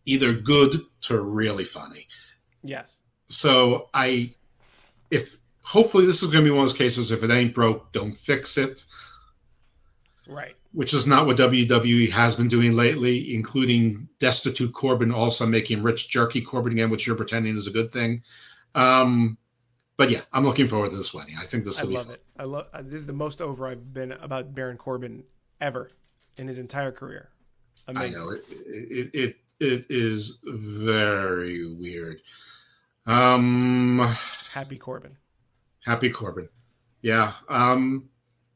either 0.06 0.34
good 0.34 0.82
to 1.02 1.22
really 1.22 1.64
funny. 1.64 2.08
Yes. 2.62 2.98
So 3.30 3.90
I, 3.94 4.32
if 5.12 5.38
hopefully 5.64 6.06
this 6.06 6.22
is 6.24 6.32
going 6.32 6.44
to 6.44 6.50
be 6.50 6.52
one 6.52 6.64
of 6.64 6.70
those 6.70 6.78
cases. 6.78 7.12
If 7.12 7.24
it 7.24 7.32
ain't 7.32 7.54
broke, 7.54 7.92
don't 7.92 8.14
fix 8.14 8.58
it. 8.58 8.84
Right. 10.28 10.54
Which 10.72 10.94
is 10.94 11.08
not 11.08 11.26
what 11.26 11.38
WWE 11.38 12.12
has 12.12 12.36
been 12.36 12.48
doing 12.48 12.74
lately, 12.74 13.34
including 13.34 14.08
destitute 14.20 14.74
Corbin 14.74 15.12
also 15.12 15.46
making 15.46 15.84
rich 15.84 16.10
jerky 16.10 16.42
Corbin 16.42 16.74
again, 16.74 16.90
which 16.90 17.08
you're 17.08 17.16
pretending 17.16 17.56
is 17.56 17.68
a 17.68 17.72
good 17.72 17.92
thing. 17.92 18.22
Um, 18.74 19.38
but 19.98 20.10
yeah, 20.10 20.22
I'm 20.34 20.44
looking 20.44 20.68
forward 20.68 20.92
to 20.92 20.98
this 20.98 21.14
wedding. 21.14 21.36
I 21.40 21.46
think 21.46 21.64
this 21.64 21.82
will 21.84 21.92
I 21.92 22.00
love 22.00 22.10
it. 22.10 22.24
I 22.38 22.44
love 22.44 22.68
uh, 22.74 22.82
this 22.82 22.96
is 22.96 23.06
the 23.06 23.14
most 23.14 23.42
over 23.42 23.68
I've 23.68 23.94
been 23.94 24.12
about 24.12 24.54
Baron 24.54 24.78
Corbin 24.78 25.24
ever 25.62 25.90
in 26.38 26.48
his 26.48 26.60
entire 26.60 26.92
career. 26.92 27.30
Amazing. 27.88 28.16
I 28.16 28.18
know 28.18 28.32
it, 28.32 28.44
it, 28.50 29.10
it 29.14 29.36
it 29.60 29.86
is 29.90 30.42
very 30.44 31.74
weird. 31.74 32.20
Um, 33.06 34.06
happy 34.52 34.78
Corbin. 34.78 35.16
Happy 35.86 36.10
Corbin. 36.10 36.50
Yeah. 37.02 37.32
Um, 37.48 38.10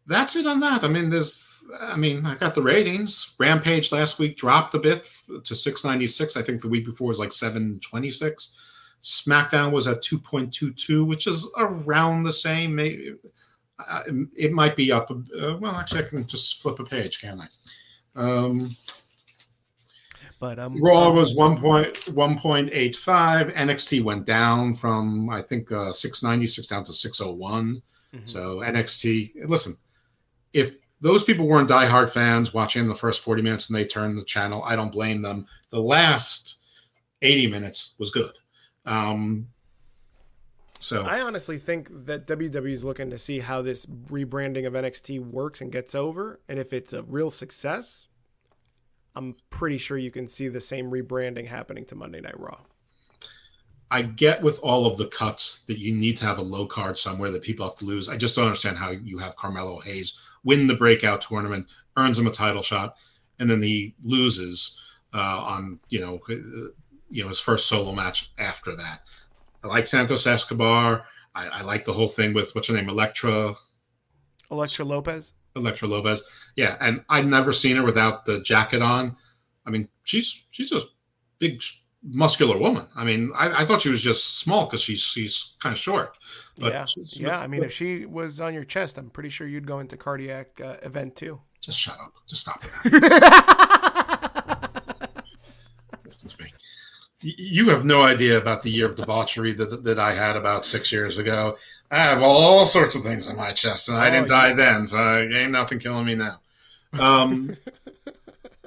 that's 0.10 0.36
it 0.36 0.48
on 0.48 0.60
that. 0.60 0.84
I 0.84 0.88
mean, 0.88 1.10
there's, 1.10 1.64
I 1.80 1.96
mean, 1.96 2.26
I 2.26 2.36
got 2.36 2.56
the 2.56 2.64
ratings. 2.64 3.36
Rampage 3.40 3.92
last 3.92 4.18
week 4.18 4.36
dropped 4.36 4.74
a 4.74 4.80
bit 4.80 5.06
to 5.44 5.54
696. 5.56 6.36
I 6.36 6.42
think 6.42 6.62
the 6.62 6.68
week 6.68 6.86
before 6.86 7.08
was 7.08 7.20
like 7.20 7.32
726. 7.32 8.96
SmackDown 9.02 9.72
was 9.72 9.88
at 9.88 10.02
2.22, 10.02 11.08
which 11.08 11.28
is 11.28 11.54
around 11.58 12.24
the 12.24 12.32
same. 12.32 12.74
Maybe 12.76 13.14
uh, 13.88 14.02
it 14.36 14.52
might 14.52 14.76
be 14.76 14.92
up. 14.92 15.12
Uh, 15.12 15.58
well, 15.60 15.76
actually, 15.76 16.04
I 16.04 16.08
can 16.08 16.26
just 16.26 16.60
flip 16.62 16.80
a 16.80 16.84
page, 16.84 17.22
can't 17.22 17.40
I? 17.40 17.48
Um, 18.16 18.72
but 20.40 20.58
um, 20.58 20.82
Raw 20.82 21.12
was 21.12 21.38
1.1.85. 21.38 23.54
NXT 23.54 24.04
went 24.04 24.26
down 24.26 24.74
from 24.74 25.30
I 25.30 25.44
think 25.44 25.72
uh, 25.72 25.92
696 25.92 26.68
down 26.68 26.84
to 26.86 26.94
601. 26.94 27.84
Mm-hmm. 28.16 28.26
So 28.26 28.62
NXT, 28.62 29.48
listen, 29.48 29.76
if 30.54 30.80
those 31.02 31.24
people 31.24 31.48
weren't 31.48 31.70
diehard 31.70 32.10
fans 32.10 32.54
watching 32.54 32.88
the 32.88 32.96
first 32.96 33.24
40 33.24 33.42
minutes 33.42 33.70
and 33.70 33.78
they 33.78 33.86
turned 33.86 34.18
the 34.18 34.24
channel, 34.24 34.64
I 34.64 34.76
don't 34.76 34.92
blame 34.92 35.22
them. 35.22 35.48
The 35.70 35.82
last 35.82 36.62
80 37.22 37.48
minutes 37.48 37.96
was 38.00 38.12
good. 38.12 38.32
Um, 38.86 39.48
so 40.80 41.04
I 41.04 41.22
honestly 41.22 41.58
think 41.58 41.90
that 42.06 42.26
WWE 42.26 42.72
is 42.72 42.84
looking 42.84 43.10
to 43.10 43.18
see 43.18 43.40
how 43.40 43.62
this 43.62 43.86
rebranding 43.86 44.66
of 44.66 44.74
NXT 44.74 45.20
works 45.20 45.62
and 45.62 45.72
gets 45.72 45.94
over. 45.94 46.40
And 46.48 46.58
if 46.58 46.72
it's 46.72 46.94
a 46.94 47.04
real 47.04 47.30
success, 47.30 48.08
I'm 49.16 49.36
pretty 49.50 49.78
sure 49.78 49.98
you 49.98 50.12
can 50.12 50.28
see 50.28 50.48
the 50.48 50.62
same 50.62 50.90
rebranding 50.90 51.48
happening 51.48 51.86
to 51.86 51.96
Monday 51.96 52.22
Night 52.22 52.40
Raw. 52.40 52.60
I 53.92 54.04
get 54.04 54.42
with 54.42 54.60
all 54.62 54.86
of 54.86 54.98
the 54.98 55.08
cuts 55.08 55.66
that 55.66 55.80
you 55.80 55.94
need 55.94 56.16
to 56.18 56.26
have 56.26 56.38
a 56.38 56.44
low 56.44 56.66
card 56.66 56.98
somewhere 56.98 57.32
that 57.32 57.42
people 57.42 57.66
have 57.66 57.76
to 57.78 57.86
lose. 57.86 58.08
I 58.08 58.18
just 58.18 58.36
don't 58.36 58.46
understand 58.46 58.78
how 58.78 58.92
you 58.92 59.18
have 59.18 59.36
Carmelo 59.36 59.80
Hayes 59.80 60.29
win 60.44 60.68
the 60.68 60.76
breakout 60.76 61.22
tournament, 61.22 61.68
earns 61.98 62.18
him 62.18 62.28
a 62.28 62.32
title 62.32 62.62
shot, 62.62 62.96
and 63.40 63.50
then 63.50 63.62
he 63.62 63.94
loses 64.04 64.80
uh, 65.14 65.44
on 65.46 65.80
you 65.90 66.00
know 66.00 66.20
uh, 66.30 66.36
you 67.10 67.24
know 67.24 67.30
his 67.30 67.40
first 67.40 67.68
solo 67.68 67.94
match 67.94 68.32
after 68.38 68.76
that. 68.76 69.02
I 69.64 69.68
like 69.68 69.88
Santos 69.88 70.26
Escobar. 70.26 71.06
I, 71.36 71.48
I 71.48 71.62
like 71.64 71.86
the 71.86 71.94
whole 71.94 72.08
thing 72.08 72.34
with 72.34 72.52
what's 72.54 72.68
her 72.68 72.74
name, 72.74 72.90
Elektra. 72.90 73.54
Elektra 74.52 74.86
Lopez. 74.86 75.34
Elektra 75.56 75.88
Lopez. 75.88 76.24
Yeah, 76.56 76.78
and 76.80 77.04
I'd 77.10 77.28
never 77.28 77.52
seen 77.52 77.76
her 77.76 77.86
without 77.86 78.26
the 78.26 78.40
jacket 78.40 78.82
on. 78.82 79.16
I 79.66 79.70
mean, 79.70 79.88
she's 80.04 80.46
she's 80.52 80.72
a 80.72 80.80
big 81.40 81.62
muscular 82.04 82.58
woman. 82.58 82.86
I 82.96 83.04
mean, 83.04 83.32
I, 83.36 83.62
I 83.62 83.66
thought 83.66 83.82
she 83.82 83.90
was 83.90 84.02
just 84.02 84.40
small 84.40 84.66
because 84.66 84.82
she's 84.82 85.02
she's 85.02 85.58
kind 85.62 85.74
of 85.74 85.80
short. 85.80 86.18
But 86.58 86.74
yeah, 86.74 86.86
yeah. 87.14 87.40
I 87.40 87.48
mean, 87.48 87.64
if 87.64 87.74
she 87.74 88.06
was 88.06 88.42
on 88.42 88.54
your 88.54 88.66
chest, 88.66 88.98
I'm 88.98 89.10
pretty 89.10 89.30
sure 89.30 89.48
you'd 89.48 89.68
go 89.68 89.80
into 89.80 89.98
cardiac 89.98 90.62
uh, 90.64 90.76
event 90.84 91.16
too. 91.16 91.40
Just 91.62 91.80
shut 91.80 91.98
up. 92.02 92.14
Just 92.28 92.42
stop 92.42 92.64
it. 92.64 92.72
Listen 96.06 96.30
to 96.30 96.44
me. 96.44 96.50
You 97.22 97.70
have 97.70 97.84
no 97.84 98.02
idea 98.02 98.38
about 98.38 98.64
the 98.64 98.70
year 98.70 98.86
of 98.86 98.96
debauchery 98.96 99.52
that, 99.54 99.84
that 99.84 100.00
I 100.00 100.14
had 100.14 100.38
about 100.38 100.64
six 100.64 100.92
years 100.92 101.18
ago. 101.18 101.58
I 101.92 101.98
have 101.98 102.22
all 102.22 102.66
sorts 102.66 102.96
of 102.96 103.04
things 103.04 103.30
on 103.30 103.36
my 103.36 103.52
chest, 103.52 103.90
and 103.90 103.98
I 103.98 104.10
didn't 104.10 104.32
oh, 104.32 104.36
die 104.36 104.54
then, 104.54 104.88
so 104.88 105.18
ain't 105.18 105.52
nothing 105.52 105.80
killing 105.80 106.06
me 106.06 106.16
now. 106.16 106.40
Um, 106.98 107.58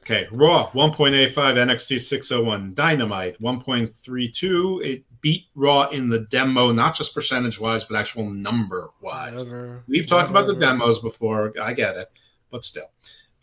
Okay, 0.02 0.26
Raw 0.32 0.68
1.85, 0.72 1.30
NXT 1.32 2.00
601, 2.00 2.74
Dynamite 2.74 3.40
1.32. 3.40 4.84
It 4.84 5.04
beat 5.20 5.46
Raw 5.54 5.88
in 5.90 6.08
the 6.08 6.22
demo, 6.24 6.72
not 6.72 6.96
just 6.96 7.14
percentage 7.14 7.60
wise, 7.60 7.84
but 7.84 7.96
actual 7.96 8.28
number 8.28 8.88
wise. 9.00 9.48
We've 9.86 10.06
talked 10.06 10.28
about 10.28 10.48
the 10.48 10.56
demos 10.56 10.98
before. 10.98 11.54
I 11.62 11.72
get 11.72 11.96
it, 11.96 12.10
but 12.50 12.64
still. 12.64 12.88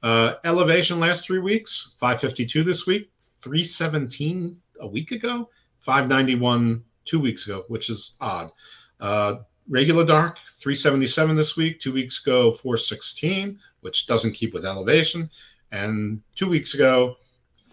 Uh, 0.04 0.36
Elevation 0.44 1.00
last 1.00 1.26
three 1.26 1.40
weeks, 1.40 1.96
552 1.98 2.64
this 2.64 2.86
week, 2.86 3.10
317 3.42 4.58
a 4.82 4.88
week 4.88 5.12
ago, 5.12 5.50
591 5.80 6.84
two 7.06 7.22
weeks 7.22 7.48
ago, 7.48 7.64
which 7.70 7.90
is 7.90 8.18
odd. 8.20 8.52
Uh, 9.00 9.38
regular 9.70 10.06
dark 10.06 10.40
377 10.60 11.36
this 11.36 11.56
week 11.56 11.80
two 11.80 11.94
weeks 11.94 12.26
ago 12.26 12.52
416 12.52 13.60
which 13.82 14.08
doesn't 14.08 14.34
keep 14.34 14.52
with 14.52 14.66
elevation 14.66 15.30
and 15.72 16.22
two 16.36 16.50
weeks 16.50 16.74
ago 16.74 17.16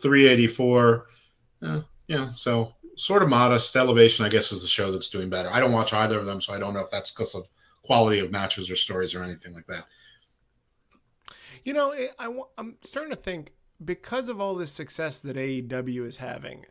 384 0.00 1.06
uh, 1.62 1.80
yeah 2.06 2.30
so 2.36 2.72
sort 2.96 3.22
of 3.22 3.28
modest. 3.28 3.74
Elevation 3.76 4.24
i 4.24 4.28
guess 4.28 4.52
is 4.52 4.62
the 4.62 4.68
show 4.68 4.90
that's 4.90 5.08
doing 5.08 5.28
better. 5.28 5.50
I 5.52 5.60
don't 5.60 5.72
watch 5.72 5.92
either 5.92 6.18
of 6.18 6.26
them 6.26 6.40
so 6.40 6.54
i 6.54 6.58
don't 6.58 6.74
know 6.74 6.80
if 6.80 6.90
that's 6.90 7.12
because 7.12 7.34
of 7.34 7.42
quality 7.82 8.18
of 8.18 8.30
matches 8.32 8.70
or 8.70 8.76
stories 8.76 9.14
or 9.14 9.22
anything 9.22 9.54
like 9.54 9.66
that. 9.66 9.84
You 11.64 11.72
know 11.72 11.92
I, 11.92 12.28
i'm 12.58 12.76
starting 12.82 13.10
to 13.10 13.16
think 13.16 13.52
because 13.84 14.28
of 14.28 14.40
all 14.40 14.54
this 14.54 14.72
success 14.72 15.18
that 15.18 15.36
aew 15.36 16.06
is 16.06 16.18
having 16.18 16.64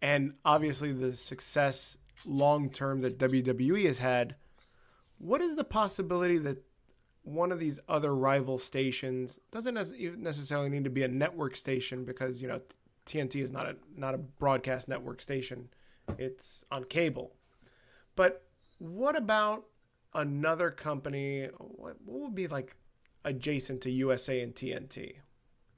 and 0.00 0.34
obviously 0.44 0.92
the 0.92 1.16
success 1.16 1.96
long 2.26 2.68
term 2.68 3.00
that 3.00 3.18
wwe 3.18 3.86
has 3.86 3.98
had 3.98 4.36
what 5.18 5.40
is 5.40 5.56
the 5.56 5.64
possibility 5.64 6.38
that 6.38 6.64
one 7.28 7.52
of 7.52 7.58
these 7.58 7.78
other 7.88 8.14
rival 8.14 8.58
stations 8.58 9.38
doesn't 9.52 9.74
necessarily 9.74 10.68
need 10.68 10.84
to 10.84 10.90
be 10.90 11.02
a 11.02 11.08
network 11.08 11.56
station 11.56 12.04
because 12.04 12.40
you 12.40 12.48
know 12.48 12.60
TNT 13.06 13.42
is 13.42 13.52
not 13.52 13.66
a 13.66 13.76
not 13.94 14.14
a 14.14 14.18
broadcast 14.18 14.88
network 14.88 15.20
station; 15.20 15.68
it's 16.18 16.64
on 16.70 16.84
cable. 16.84 17.34
But 18.16 18.44
what 18.78 19.16
about 19.16 19.64
another 20.14 20.70
company? 20.70 21.48
What, 21.58 21.96
what 22.04 22.20
would 22.20 22.34
be 22.34 22.46
like 22.46 22.76
adjacent 23.24 23.82
to 23.82 23.90
USA 23.90 24.40
and 24.40 24.54
TNT? 24.54 25.16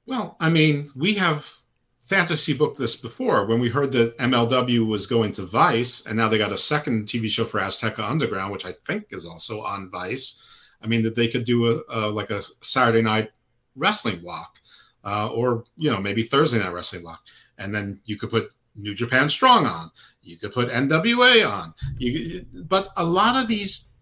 Well, 0.05 0.37
I 0.39 0.49
mean, 0.49 0.85
we 0.95 1.13
have 1.15 1.53
fantasy 1.99 2.53
booked 2.53 2.79
this 2.79 2.95
before 2.95 3.45
when 3.45 3.59
we 3.59 3.69
heard 3.69 3.91
that 3.91 4.17
MLW 4.17 4.87
was 4.87 5.05
going 5.05 5.33
to 5.33 5.45
Vice, 5.45 6.05
and 6.05 6.17
now 6.17 6.27
they 6.27 6.37
got 6.37 6.51
a 6.51 6.57
second 6.57 7.05
TV 7.05 7.29
show 7.29 7.43
for 7.43 7.59
Azteca 7.59 8.09
Underground, 8.09 8.51
which 8.51 8.65
I 8.65 8.71
think 8.71 9.07
is 9.11 9.25
also 9.25 9.61
on 9.61 9.91
Vice. 9.91 10.47
I 10.83 10.87
mean, 10.87 11.03
that 11.03 11.15
they 11.15 11.27
could 11.27 11.45
do 11.45 11.67
a, 11.67 11.81
a 11.89 12.09
like 12.09 12.29
a 12.29 12.41
Saturday 12.41 13.01
night 13.01 13.31
wrestling 13.75 14.19
block, 14.19 14.59
uh, 15.03 15.29
or 15.29 15.63
you 15.77 15.91
know 15.91 15.99
maybe 15.99 16.23
Thursday 16.23 16.59
night 16.59 16.73
wrestling 16.73 17.03
block, 17.03 17.23
and 17.57 17.73
then 17.73 18.01
you 18.05 18.17
could 18.17 18.29
put 18.29 18.51
New 18.75 18.95
Japan 18.95 19.29
Strong 19.29 19.65
on. 19.65 19.91
You 20.21 20.37
could 20.37 20.53
put 20.53 20.69
NWA 20.69 21.49
on. 21.49 21.73
You, 21.97 22.45
but 22.53 22.89
a 22.97 23.05
lot 23.05 23.41
of 23.41 23.47
these 23.47 23.97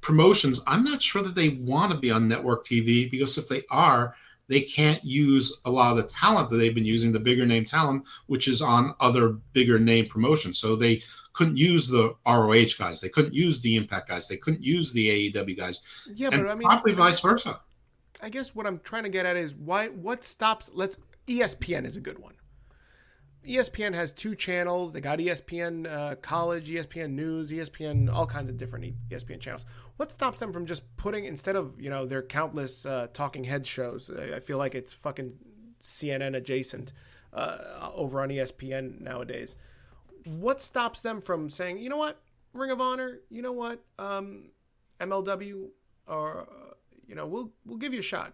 promotions, 0.00 0.60
I'm 0.66 0.82
not 0.82 1.02
sure 1.02 1.22
that 1.22 1.34
they 1.34 1.50
want 1.50 1.92
to 1.92 1.98
be 1.98 2.10
on 2.10 2.28
network 2.28 2.64
TV 2.64 3.10
because 3.10 3.36
if 3.36 3.48
they 3.48 3.62
are, 3.70 4.14
they 4.48 4.60
can't 4.60 5.04
use 5.04 5.60
a 5.64 5.70
lot 5.70 5.92
of 5.92 5.98
the 5.98 6.10
talent 6.10 6.48
that 6.48 6.56
they've 6.56 6.74
been 6.74 6.84
using, 6.84 7.12
the 7.12 7.20
bigger 7.20 7.46
name 7.46 7.64
talent, 7.64 8.04
which 8.26 8.48
is 8.48 8.60
on 8.60 8.94
other 8.98 9.28
bigger 9.52 9.78
name 9.78 10.06
promotions. 10.06 10.58
So 10.58 10.74
they 10.74 11.02
couldn't 11.32 11.56
use 11.56 11.88
the 11.88 12.14
ROH 12.26 12.76
guys, 12.78 13.00
they 13.00 13.08
couldn't 13.08 13.34
use 13.34 13.60
the 13.60 13.76
Impact 13.76 14.08
guys, 14.08 14.28
they 14.28 14.36
couldn't 14.36 14.62
use 14.62 14.92
the 14.92 15.30
AEW 15.30 15.56
guys. 15.56 16.04
Yeah, 16.12 16.28
and 16.32 16.42
but 16.42 16.50
I 16.50 16.54
mean, 16.54 16.68
probably 16.68 16.92
vice 16.92 17.20
versa. 17.20 17.60
I 18.22 18.28
guess 18.28 18.54
what 18.54 18.66
I'm 18.66 18.80
trying 18.80 19.04
to 19.04 19.08
get 19.08 19.26
at 19.26 19.36
is 19.36 19.54
why 19.54 19.88
what 19.88 20.24
stops. 20.24 20.70
Let's 20.72 20.98
ESPN 21.26 21.86
is 21.86 21.96
a 21.96 22.00
good 22.00 22.18
one. 22.18 22.34
ESPN 23.46 23.94
has 23.94 24.12
two 24.12 24.34
channels. 24.34 24.92
They 24.92 25.00
got 25.00 25.18
ESPN 25.18 25.90
uh, 25.90 26.14
College, 26.16 26.68
ESPN 26.68 27.12
News, 27.12 27.50
ESPN, 27.50 28.12
all 28.12 28.26
kinds 28.26 28.50
of 28.50 28.58
different 28.58 28.94
ESPN 29.08 29.40
channels. 29.40 29.64
What 29.96 30.12
stops 30.12 30.40
them 30.40 30.52
from 30.52 30.66
just 30.66 30.82
putting 30.96 31.24
instead 31.24 31.56
of 31.56 31.80
you 31.80 31.90
know 31.90 32.04
their 32.04 32.22
countless 32.22 32.84
uh, 32.84 33.08
talking 33.12 33.44
head 33.44 33.66
shows? 33.66 34.10
I 34.10 34.40
feel 34.40 34.58
like 34.58 34.74
it's 34.74 34.92
fucking 34.92 35.32
CNN 35.82 36.36
adjacent 36.36 36.92
uh, 37.32 37.90
over 37.94 38.20
on 38.20 38.28
ESPN 38.28 39.00
nowadays. 39.00 39.56
What 40.24 40.60
stops 40.60 41.00
them 41.00 41.20
from 41.20 41.48
saying, 41.48 41.78
you 41.78 41.88
know 41.88 41.96
what, 41.96 42.20
Ring 42.52 42.70
of 42.70 42.80
Honor, 42.80 43.20
you 43.30 43.42
know 43.42 43.52
what, 43.52 43.82
um, 43.98 44.50
MLW, 45.00 45.68
or 46.06 46.40
uh, 46.40 46.74
you 47.06 47.14
know, 47.14 47.26
we'll 47.26 47.50
we'll 47.64 47.78
give 47.78 47.92
you 47.92 48.00
a 48.00 48.02
shot. 48.02 48.32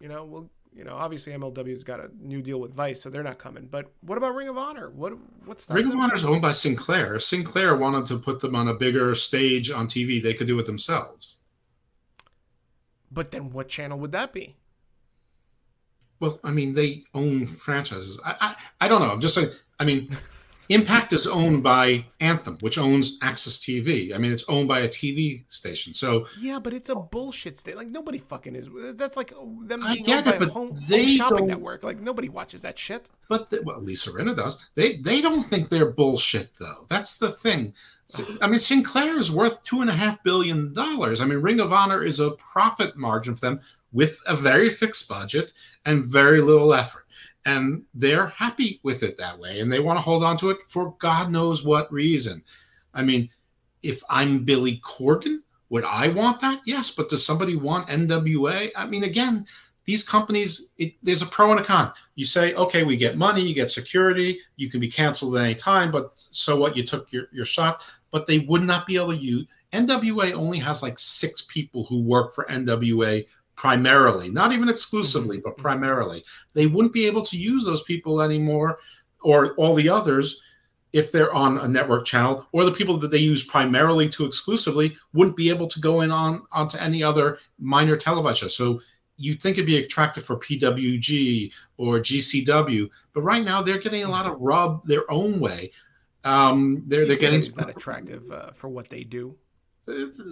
You 0.00 0.08
know, 0.08 0.24
we'll 0.24 0.50
you 0.76 0.84
know, 0.84 0.94
obviously 0.94 1.32
MLW's 1.32 1.84
got 1.84 2.00
a 2.00 2.10
new 2.20 2.42
deal 2.42 2.60
with 2.60 2.74
Vice, 2.74 3.00
so 3.00 3.08
they're 3.08 3.22
not 3.22 3.38
coming. 3.38 3.66
But 3.70 3.90
what 4.02 4.18
about 4.18 4.34
Ring 4.34 4.48
of 4.48 4.58
Honor? 4.58 4.90
What 4.90 5.14
what's 5.46 5.68
Ring 5.70 5.90
of 5.90 5.98
Honor 5.98 6.14
is 6.14 6.24
owned 6.24 6.42
by 6.42 6.50
Sinclair. 6.50 7.14
If 7.14 7.22
Sinclair 7.22 7.74
wanted 7.76 8.04
to 8.06 8.18
put 8.18 8.40
them 8.40 8.54
on 8.54 8.68
a 8.68 8.74
bigger 8.74 9.14
stage 9.14 9.70
on 9.70 9.86
TV, 9.86 10.22
they 10.22 10.34
could 10.34 10.46
do 10.46 10.58
it 10.58 10.66
themselves. 10.66 11.44
But 13.10 13.30
then, 13.30 13.50
what 13.50 13.68
channel 13.68 13.98
would 13.98 14.12
that 14.12 14.34
be? 14.34 14.56
Well, 16.20 16.38
I 16.44 16.50
mean, 16.50 16.74
they 16.74 17.04
own 17.14 17.46
franchises. 17.46 18.20
I 18.24 18.36
I, 18.40 18.54
I 18.82 18.88
don't 18.88 19.00
know. 19.00 19.10
I'm 19.10 19.20
just 19.20 19.34
saying. 19.34 19.48
I 19.80 19.84
mean. 19.84 20.14
Impact 20.68 21.12
is 21.12 21.26
owned 21.26 21.62
by 21.62 22.04
Anthem, 22.20 22.58
which 22.60 22.78
owns 22.78 23.20
AXS 23.20 23.60
TV. 23.60 24.14
I 24.14 24.18
mean, 24.18 24.32
it's 24.32 24.48
owned 24.48 24.68
by 24.68 24.80
a 24.80 24.88
TV 24.88 25.44
station. 25.48 25.94
So 25.94 26.26
yeah, 26.40 26.58
but 26.58 26.72
it's 26.72 26.88
a 26.88 26.96
bullshit 26.96 27.58
state. 27.58 27.76
Like 27.76 27.88
nobody 27.88 28.18
fucking 28.18 28.54
is. 28.54 28.68
That's 28.94 29.16
like 29.16 29.30
them 29.30 29.80
being 29.80 29.84
I 29.84 29.96
get 29.96 30.26
it, 30.26 30.38
but 30.38 30.48
home, 30.48 30.70
they 30.88 31.04
home 31.04 31.16
shopping 31.16 31.36
don't, 31.38 31.48
network. 31.48 31.84
Like 31.84 32.00
nobody 32.00 32.28
watches 32.28 32.62
that 32.62 32.78
shit. 32.78 33.06
But 33.28 33.50
the, 33.50 33.62
well, 33.62 33.80
Lisa 33.80 34.10
Rinna 34.10 34.34
does. 34.34 34.70
They 34.74 34.96
they 34.96 35.20
don't 35.20 35.42
think 35.42 35.68
they're 35.68 35.90
bullshit 35.90 36.50
though. 36.58 36.86
That's 36.88 37.18
the 37.18 37.30
thing. 37.30 37.74
I 38.40 38.46
mean, 38.46 38.60
Sinclair 38.60 39.18
is 39.18 39.32
worth 39.32 39.64
two 39.64 39.80
and 39.80 39.90
a 39.90 39.92
half 39.92 40.22
billion 40.22 40.72
dollars. 40.72 41.20
I 41.20 41.24
mean, 41.24 41.38
Ring 41.38 41.58
of 41.58 41.72
Honor 41.72 42.04
is 42.04 42.20
a 42.20 42.32
profit 42.32 42.96
margin 42.96 43.34
for 43.34 43.40
them 43.40 43.60
with 43.92 44.20
a 44.28 44.36
very 44.36 44.70
fixed 44.70 45.08
budget 45.08 45.52
and 45.84 46.04
very 46.04 46.40
little 46.40 46.72
effort 46.72 47.05
and 47.46 47.84
they're 47.94 48.26
happy 48.26 48.80
with 48.82 49.02
it 49.02 49.16
that 49.16 49.38
way 49.38 49.60
and 49.60 49.72
they 49.72 49.80
want 49.80 49.96
to 49.96 50.02
hold 50.02 50.22
on 50.22 50.36
to 50.36 50.50
it 50.50 50.58
for 50.68 50.94
god 50.98 51.30
knows 51.30 51.64
what 51.64 51.90
reason. 51.90 52.42
I 52.92 53.02
mean 53.02 53.30
if 53.82 54.02
i'm 54.10 54.44
billy 54.44 54.78
corgan 54.78 55.38
would 55.70 55.84
i 55.84 56.08
want 56.08 56.40
that? 56.40 56.60
Yes 56.66 56.90
but 56.90 57.08
does 57.08 57.24
somebody 57.24 57.56
want 57.56 57.88
nwa 57.88 58.70
i 58.76 58.86
mean 58.86 59.04
again 59.04 59.46
these 59.84 60.06
companies 60.06 60.72
it, 60.78 60.94
there's 61.02 61.22
a 61.22 61.26
pro 61.26 61.52
and 61.52 61.60
a 61.60 61.64
con. 61.64 61.92
You 62.16 62.24
say 62.24 62.54
okay 62.54 62.82
we 62.82 62.96
get 62.96 63.16
money 63.16 63.42
you 63.42 63.54
get 63.54 63.70
security 63.70 64.40
you 64.56 64.68
can 64.68 64.80
be 64.80 64.88
canceled 64.88 65.36
at 65.36 65.44
any 65.44 65.54
time 65.54 65.90
but 65.90 66.12
so 66.16 66.58
what 66.58 66.76
you 66.76 66.82
took 66.82 67.12
your, 67.12 67.28
your 67.32 67.46
shot. 67.46 67.82
But 68.10 68.26
they 68.26 68.40
would 68.40 68.62
not 68.62 68.86
be 68.86 68.96
able 68.96 69.12
to 69.12 69.16
use 69.16 69.46
nwa 69.72 70.32
only 70.32 70.58
has 70.58 70.82
like 70.82 70.98
six 70.98 71.42
people 71.42 71.84
who 71.84 72.02
work 72.02 72.34
for 72.34 72.44
nwa 72.46 73.24
primarily, 73.56 74.30
not 74.30 74.52
even 74.52 74.68
exclusively, 74.68 75.40
but 75.42 75.54
mm-hmm. 75.54 75.62
primarily. 75.62 76.22
They 76.54 76.66
wouldn't 76.66 76.94
be 76.94 77.06
able 77.06 77.22
to 77.22 77.36
use 77.36 77.64
those 77.64 77.82
people 77.82 78.22
anymore 78.22 78.78
or 79.22 79.54
all 79.54 79.74
the 79.74 79.88
others 79.88 80.42
if 80.92 81.12
they're 81.12 81.32
on 81.34 81.58
a 81.58 81.68
network 81.68 82.06
channel 82.06 82.48
or 82.52 82.64
the 82.64 82.70
people 82.70 82.96
that 82.96 83.10
they 83.10 83.18
use 83.18 83.44
primarily 83.44 84.08
to 84.08 84.24
exclusively 84.24 84.96
wouldn't 85.12 85.36
be 85.36 85.50
able 85.50 85.66
to 85.66 85.80
go 85.80 86.00
in 86.00 86.10
on 86.10 86.42
onto 86.52 86.78
any 86.78 87.02
other 87.02 87.38
minor 87.58 87.96
television 87.96 88.48
so 88.48 88.80
you'd 89.18 89.40
think 89.42 89.56
it'd 89.56 89.66
be 89.66 89.78
attractive 89.78 90.24
for 90.24 90.36
pwg 90.38 91.52
or 91.76 91.98
gcw 91.98 92.88
but 93.12 93.22
right 93.22 93.44
now 93.44 93.60
they're 93.60 93.78
getting 93.78 94.04
a 94.04 94.08
lot 94.08 94.26
of 94.26 94.40
rub 94.40 94.82
their 94.84 95.10
own 95.10 95.40
way 95.40 95.70
um, 96.24 96.82
they're 96.86 97.06
they're 97.06 97.16
getting 97.16 97.42
not 97.56 97.70
attractive 97.70 98.30
uh, 98.30 98.50
for 98.52 98.68
what 98.68 98.88
they 98.88 99.04
do 99.04 99.36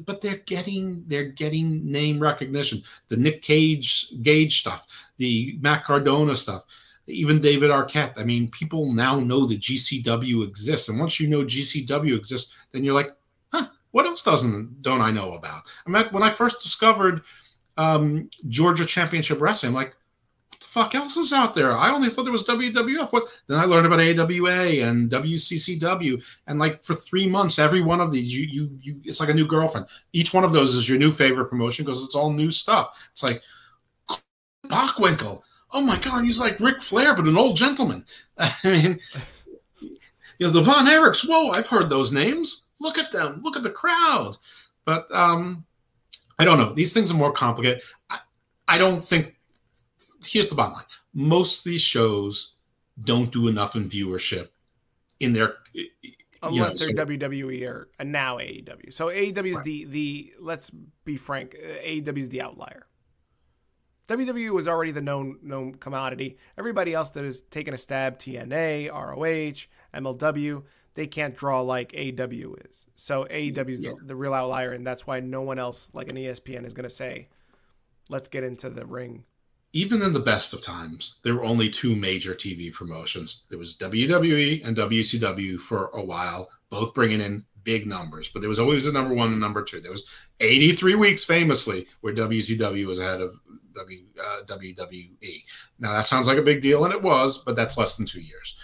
but 0.07 0.21
they're 0.21 0.39
getting 0.39 1.05
they're 1.07 1.25
getting 1.25 1.91
name 1.91 2.19
recognition. 2.19 2.81
The 3.09 3.17
Nick 3.17 3.43
Cage 3.43 4.13
Gage 4.23 4.61
stuff, 4.61 5.11
the 5.17 5.57
Matt 5.61 5.85
Cardona 5.85 6.37
stuff, 6.37 6.65
even 7.07 7.41
David 7.41 7.71
Arquette. 7.71 8.19
I 8.19 8.25
mean, 8.25 8.51
people 8.51 8.93
now 8.93 9.21
know 9.21 9.47
that 9.47 9.61
GCW 9.61 10.47
exists, 10.47 10.89
and 10.89 10.99
once 10.99 11.21
you 11.21 11.29
know 11.29 11.45
GCW 11.45 12.17
exists, 12.17 12.67
then 12.73 12.83
you're 12.83 12.95
like, 12.95 13.11
huh, 13.53 13.67
what 13.93 14.07
else 14.07 14.23
doesn't 14.23 14.83
don't 14.83 15.01
I 15.01 15.11
know 15.11 15.35
about? 15.35 15.63
I 15.87 15.91
mean, 15.91 16.05
when 16.11 16.23
I 16.23 16.31
first 16.31 16.61
discovered 16.61 17.23
um, 17.77 18.31
Georgia 18.49 18.85
Championship 18.85 19.41
Wrestling, 19.41 19.71
I'm 19.71 19.75
like, 19.75 19.95
fuck 20.75 20.97
else 20.97 21.17
is 21.17 21.33
out 21.33 21.55
there? 21.55 21.73
I 21.73 21.93
only 21.93 22.09
thought 22.09 22.25
there 22.25 22.33
was 22.33 22.43
WWF. 22.43 23.13
What? 23.13 23.29
Then 23.47 23.61
I 23.61 23.65
learned 23.65 23.87
about 23.87 24.01
AWA 24.01 24.83
and 24.85 25.09
WCCW, 25.09 26.23
and 26.49 26.59
like 26.59 26.83
for 26.83 26.95
three 26.95 27.29
months, 27.29 27.61
every 27.61 27.81
one 27.81 28.01
of 28.01 28.11
these, 28.11 28.37
you 28.37 28.47
you 28.47 28.79
you, 28.83 29.01
it's 29.05 29.21
like 29.21 29.29
a 29.29 29.35
new 29.35 29.47
girlfriend. 29.47 29.87
Each 30.13 30.35
one 30.35 30.43
of 30.43 30.53
those 30.53 30.75
is 30.75 30.89
your 30.89 30.99
new 30.99 31.13
favorite 31.13 31.49
promotion 31.49 31.85
because 31.85 32.05
it's 32.05 32.17
all 32.17 32.33
new 32.33 32.51
stuff. 32.51 33.09
It's 33.13 33.23
like 33.23 33.41
Bockwinkel. 34.67 35.39
Oh 35.73 35.83
my 35.83 35.97
god, 35.99 36.25
he's 36.25 36.41
like 36.41 36.59
Ric 36.59 36.83
Flair, 36.83 37.15
but 37.15 37.29
an 37.29 37.37
old 37.37 37.57
gentleman. 37.57 38.05
I 38.39 38.53
mean, 38.65 38.99
you 39.81 40.47
know, 40.47 40.51
the 40.51 40.61
Von 40.61 40.87
Erichs. 40.87 41.25
Whoa, 41.29 41.51
I've 41.51 41.69
heard 41.69 41.89
those 41.89 42.11
names. 42.11 42.69
Look 42.81 42.99
at 42.99 43.13
them. 43.13 43.41
Look 43.45 43.57
at 43.57 43.63
the 43.63 43.71
crowd. 43.71 44.37
But 44.85 45.09
um, 45.13 45.65
I 46.41 46.45
don't 46.45 46.59
know. 46.59 46.73
These 46.73 46.93
things 46.93 47.13
are 47.13 47.17
more 47.17 47.33
complicated. 47.33 47.81
I, 48.11 48.19
I 48.67 48.79
don't 48.79 49.03
think 49.03 49.34
here's 50.25 50.49
the 50.49 50.55
bottom 50.55 50.75
line 50.75 50.85
most 51.15 51.65
of 51.65 51.71
these 51.71 51.81
shows 51.81 52.57
don't 53.03 53.33
do 53.33 53.49
enough 53.49 53.77
in 53.77 53.85
viewership 53.85 54.49
in 55.21 55.33
their 55.33 55.57
unless 56.43 56.55
you 56.55 56.61
know, 56.61 56.69
they're 56.69 57.07
so, 57.07 57.15
WWE 57.15 57.69
or 57.69 57.89
uh, 57.99 58.05
now 58.05 58.39
AEW. 58.39 58.93
So 58.93 59.07
AEW 59.07 59.47
is 59.47 59.57
right. 59.57 59.65
the 59.65 59.85
the 59.85 60.33
let's 60.41 60.71
be 61.05 61.17
frank, 61.17 61.57
AEW 61.85 62.19
is 62.19 62.29
the 62.29 62.43
outlier. 62.43 62.87
WWE 64.09 64.51
was 64.51 64.69
already 64.69 64.91
the 64.91 65.01
known 65.01 65.39
known 65.43 65.75
commodity. 65.75 66.37
Everybody 66.59 66.93
else 66.93 67.11
that 67.11 67.25
has 67.25 67.41
taken 67.43 67.73
a 67.73 67.79
stab, 67.79 68.19
TNA, 68.19 68.91
ROH, 68.93 69.67
MLW, 69.99 70.63
they 70.95 71.07
can't 71.07 71.37
draw 71.37 71.63
like 71.63 71.93
AEW 71.93 72.71
is. 72.71 72.87
So 72.97 73.27
AEW 73.31 73.71
is 73.71 73.81
yeah. 73.81 73.93
the, 73.99 74.05
the, 74.05 74.17
real 74.17 74.35
outlier, 74.35 74.73
and 74.73 74.87
that's 74.87 75.07
why 75.07 75.21
no 75.21 75.41
one 75.41 75.59
else 75.59 75.89
like 75.95 76.09
an 76.09 76.17
ESPN 76.17 76.67
is 76.67 76.75
going 76.75 76.85
to 76.85 76.95
say, 76.95 77.29
"Let's 78.11 78.29
get 78.29 78.45
into 78.45 78.69
the 78.69 78.85
ring." 78.85 79.25
Even 79.75 80.03
in 80.03 80.13
the 80.13 80.21
best 80.21 80.55
of 80.55 80.63
times, 80.63 81.19
there 81.25 81.35
were 81.35 81.45
only 81.45 81.69
two 81.69 81.97
major 81.97 82.33
TV 82.33 82.73
promotions. 82.73 83.47
There 83.51 83.59
was 83.59 83.77
WWE 83.77 84.65
and 84.65 84.77
WCW 84.77 85.59
for 85.59 85.91
a 85.95 86.03
while, 86.03 86.49
both 86.71 86.95
bringing 86.95 87.21
in 87.21 87.45
big 87.65 87.85
numbers, 87.85 88.29
but 88.29 88.39
there 88.41 88.49
was 88.49 88.61
always 88.61 88.87
a 88.87 88.93
number 88.93 89.13
one 89.13 89.33
and 89.33 89.41
number 89.41 89.65
two. 89.65 89.81
There 89.81 89.91
was 89.91 90.09
83 90.39 90.95
weeks 90.95 91.25
famously 91.25 91.89
where 92.03 92.15
WCW 92.15 92.87
was 92.87 93.01
ahead 93.01 93.21
of 93.21 93.35
w, 93.75 94.05
uh, 94.23 94.45
WWE. 94.47 95.43
Now 95.81 95.93
that 95.93 96.05
sounds 96.05 96.29
like 96.29 96.39
a 96.39 96.43
big 96.43 96.61
deal, 96.61 96.85
and 96.85 96.95
it 96.95 97.03
was, 97.03 97.39
but 97.39 97.57
that's 97.57 97.77
less 97.77 97.97
than 97.97 98.07
two 98.07 98.21
years. 98.21 98.57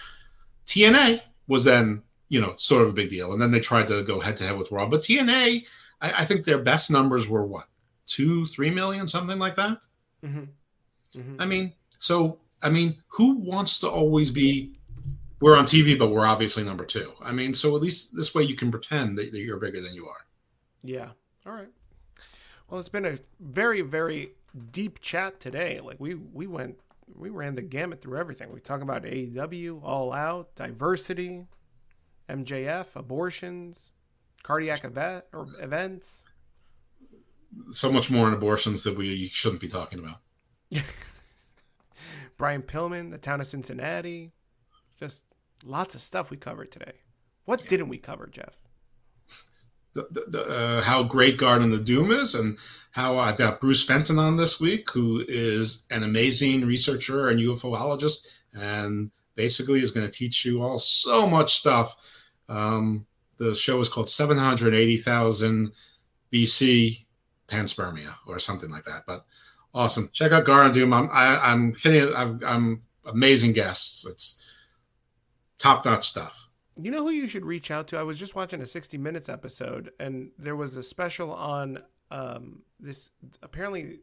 TNA 0.65 1.21
was 1.47 1.65
then, 1.65 2.03
you 2.29 2.39
know, 2.39 2.53
sort 2.55 2.83
of 2.83 2.89
a 2.89 2.93
big 2.93 3.09
deal, 3.09 3.33
and 3.33 3.41
then 3.41 3.51
they 3.51 3.59
tried 3.59 3.89
to 3.89 4.01
go 4.03 4.21
head 4.21 4.37
to 4.37 4.45
head 4.45 4.57
with 4.57 4.71
Raw. 4.71 4.87
But 4.87 5.01
TNA, 5.01 5.67
I, 5.99 6.21
I, 6.21 6.25
think 6.25 6.45
their 6.45 6.59
best 6.59 6.89
numbers 6.89 7.27
were 7.27 7.45
what 7.45 7.65
two, 8.05 8.45
three 8.45 8.69
million, 8.69 9.07
something 9.07 9.39
like 9.39 9.55
that. 9.55 9.85
Mm-hmm. 10.23 10.43
Mm-hmm. 11.15 11.41
I 11.41 11.45
mean, 11.45 11.73
so 11.97 12.39
I 12.61 12.69
mean, 12.69 12.97
who 13.07 13.37
wants 13.37 13.79
to 13.79 13.89
always 13.89 14.31
be? 14.31 14.73
We're 15.39 15.57
on 15.57 15.65
TV, 15.65 15.97
but 15.97 16.11
we're 16.11 16.25
obviously 16.25 16.63
number 16.63 16.85
two. 16.85 17.13
I 17.23 17.31
mean, 17.31 17.55
so 17.55 17.75
at 17.75 17.81
least 17.81 18.15
this 18.15 18.35
way 18.35 18.43
you 18.43 18.55
can 18.55 18.69
pretend 18.69 19.17
that, 19.17 19.31
that 19.31 19.39
you're 19.39 19.57
bigger 19.59 19.81
than 19.81 19.95
you 19.95 20.07
are. 20.07 20.27
Yeah. 20.83 21.09
All 21.47 21.53
right. 21.53 21.69
Well, 22.69 22.79
it's 22.79 22.89
been 22.89 23.05
a 23.05 23.17
very, 23.39 23.81
very 23.81 24.33
deep 24.71 25.01
chat 25.01 25.39
today. 25.39 25.79
Like 25.79 25.99
we 25.99 26.15
we 26.15 26.47
went 26.47 26.77
we 27.15 27.29
ran 27.29 27.55
the 27.55 27.61
gamut 27.61 28.01
through 28.01 28.17
everything. 28.17 28.51
We 28.53 28.59
talk 28.59 28.81
about 28.81 29.03
AEW, 29.03 29.81
All 29.83 30.13
Out, 30.13 30.55
diversity, 30.55 31.47
MJF, 32.29 32.95
abortions, 32.95 33.89
cardiac 34.43 34.83
event 34.83 35.25
or 35.33 35.47
events. 35.59 36.23
So 37.71 37.91
much 37.91 38.09
more 38.09 38.27
in 38.27 38.33
abortions 38.33 38.83
that 38.83 38.95
we 38.95 39.27
shouldn't 39.27 39.61
be 39.61 39.67
talking 39.67 39.99
about. 39.99 40.17
Brian 42.37 42.61
Pillman, 42.61 43.11
the 43.11 43.17
town 43.17 43.41
of 43.41 43.47
Cincinnati, 43.47 44.31
just 44.99 45.23
lots 45.65 45.95
of 45.95 46.01
stuff 46.01 46.29
we 46.29 46.37
covered 46.37 46.71
today. 46.71 46.93
What 47.45 47.65
didn't 47.67 47.89
we 47.89 47.97
cover, 47.97 48.27
Jeff? 48.27 48.57
The, 49.93 50.07
the, 50.09 50.25
the, 50.27 50.43
uh, 50.43 50.81
how 50.81 51.03
great 51.03 51.37
Garden 51.37 51.73
of 51.73 51.85
Doom 51.85 52.11
is, 52.11 52.33
and 52.33 52.57
how 52.91 53.17
I've 53.17 53.37
got 53.37 53.59
Bruce 53.59 53.83
Fenton 53.83 54.19
on 54.19 54.37
this 54.37 54.61
week, 54.61 54.89
who 54.91 55.23
is 55.27 55.85
an 55.91 56.03
amazing 56.03 56.65
researcher 56.65 57.29
and 57.29 57.39
UFOologist, 57.39 58.39
and 58.53 59.11
basically 59.35 59.81
is 59.81 59.91
going 59.91 60.05
to 60.05 60.11
teach 60.11 60.45
you 60.45 60.61
all 60.61 60.79
so 60.79 61.27
much 61.27 61.55
stuff. 61.55 61.95
Um, 62.47 63.05
the 63.37 63.55
show 63.55 63.79
is 63.79 63.89
called 63.89 64.09
780,000 64.09 65.71
BC 66.31 67.05
panspermia 67.47 68.15
or 68.27 68.39
something 68.39 68.69
like 68.69 68.83
that. 68.83 69.03
But 69.05 69.25
awesome. 69.73 70.09
Check 70.13 70.31
out 70.31 70.45
Gar 70.45 70.63
and 70.63 70.73
Doom. 70.73 70.93
I'm, 70.93 71.09
I, 71.11 71.33
am 71.33 71.39
i 71.43 71.51
am 71.51 71.73
kidding. 71.73 72.15
I'm, 72.15 72.39
I'm 72.45 72.81
amazing 73.05 73.53
guests. 73.53 74.05
It's 74.05 74.51
top 75.57 75.85
notch 75.85 76.07
stuff. 76.07 76.49
You 76.81 76.91
know 76.91 77.03
who 77.03 77.11
you 77.11 77.27
should 77.27 77.45
reach 77.45 77.69
out 77.69 77.87
to? 77.87 77.97
I 77.97 78.03
was 78.03 78.17
just 78.17 78.35
watching 78.35 78.61
a 78.61 78.65
60 78.65 78.97
Minutes 78.97 79.29
episode, 79.29 79.91
and 79.99 80.31
there 80.37 80.55
was 80.55 80.77
a 80.77 80.83
special 80.83 81.33
on 81.33 81.77
um, 82.09 82.63
this 82.79 83.09
apparently 83.41 83.99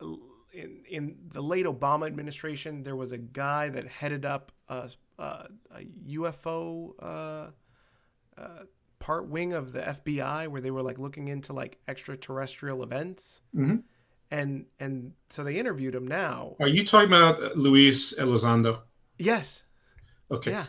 in 0.00 0.82
in 0.88 1.16
the 1.32 1.42
late 1.42 1.66
Obama 1.66 2.06
administration, 2.06 2.82
there 2.82 2.96
was 2.96 3.12
a 3.12 3.18
guy 3.18 3.68
that 3.68 3.84
headed 3.84 4.24
up 4.24 4.52
a, 4.68 4.90
a, 5.18 5.22
a 5.22 5.84
UFO 6.08 6.92
uh, 7.00 7.50
uh, 8.40 8.64
part 8.98 9.28
wing 9.28 9.52
of 9.52 9.72
the 9.72 9.80
FBI 9.80 10.48
where 10.48 10.60
they 10.60 10.70
were 10.70 10.82
like 10.82 10.98
looking 10.98 11.28
into 11.28 11.52
like 11.52 11.78
extraterrestrial 11.88 12.82
events. 12.82 13.40
Mm-hmm. 13.54 13.76
And 14.34 14.66
and 14.80 15.12
so 15.30 15.44
they 15.44 15.56
interviewed 15.56 15.94
him 15.94 16.08
now. 16.08 16.56
Are 16.60 16.68
you 16.68 16.84
talking 16.84 17.08
about 17.08 17.56
Luis 17.56 18.18
Elizondo? 18.18 18.80
Yes. 19.18 19.62
Okay. 20.30 20.50
Yeah 20.50 20.66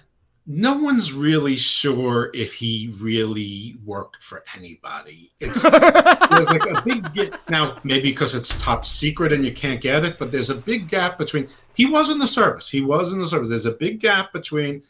no 0.48 0.78
one's 0.78 1.12
really 1.12 1.56
sure 1.56 2.30
if 2.34 2.54
he 2.54 2.94
really 3.00 3.76
worked 3.84 4.22
for 4.22 4.44
anybody. 4.56 5.32
It's 5.40 5.64
there's 6.30 6.52
like 6.52 6.70
a 6.70 6.82
big 6.84 7.14
gap 7.14 7.50
now, 7.50 7.78
maybe 7.84 8.12
because 8.12 8.36
it's 8.36 8.64
top 8.64 8.86
secret 8.86 9.34
and 9.34 9.44
you 9.44 9.52
can't 9.52 9.82
get 9.82 10.04
it, 10.04 10.20
but 10.20 10.32
there's 10.32 10.52
a 10.52 10.56
big 10.56 10.88
gap 10.88 11.18
between 11.18 11.48
he 11.74 11.88
was 11.88 12.12
in 12.12 12.20
the 12.20 12.28
service. 12.28 12.70
He 12.70 12.82
was 12.82 13.12
in 13.12 13.20
the 13.20 13.28
service. 13.28 13.50
There's 13.50 13.66
a 13.66 13.72
big 13.72 14.00
gap 14.00 14.34
between 14.34 14.84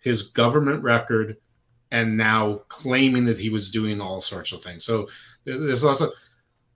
his 0.00 0.24
government 0.24 0.82
record 0.82 1.36
and 1.92 2.16
now 2.16 2.62
claiming 2.68 3.26
that 3.26 3.38
he 3.38 3.50
was 3.50 3.70
doing 3.70 4.00
all 4.00 4.20
sorts 4.20 4.52
of 4.52 4.62
things. 4.62 4.84
So 4.84 5.08
there's 5.44 5.84
also 5.84 6.08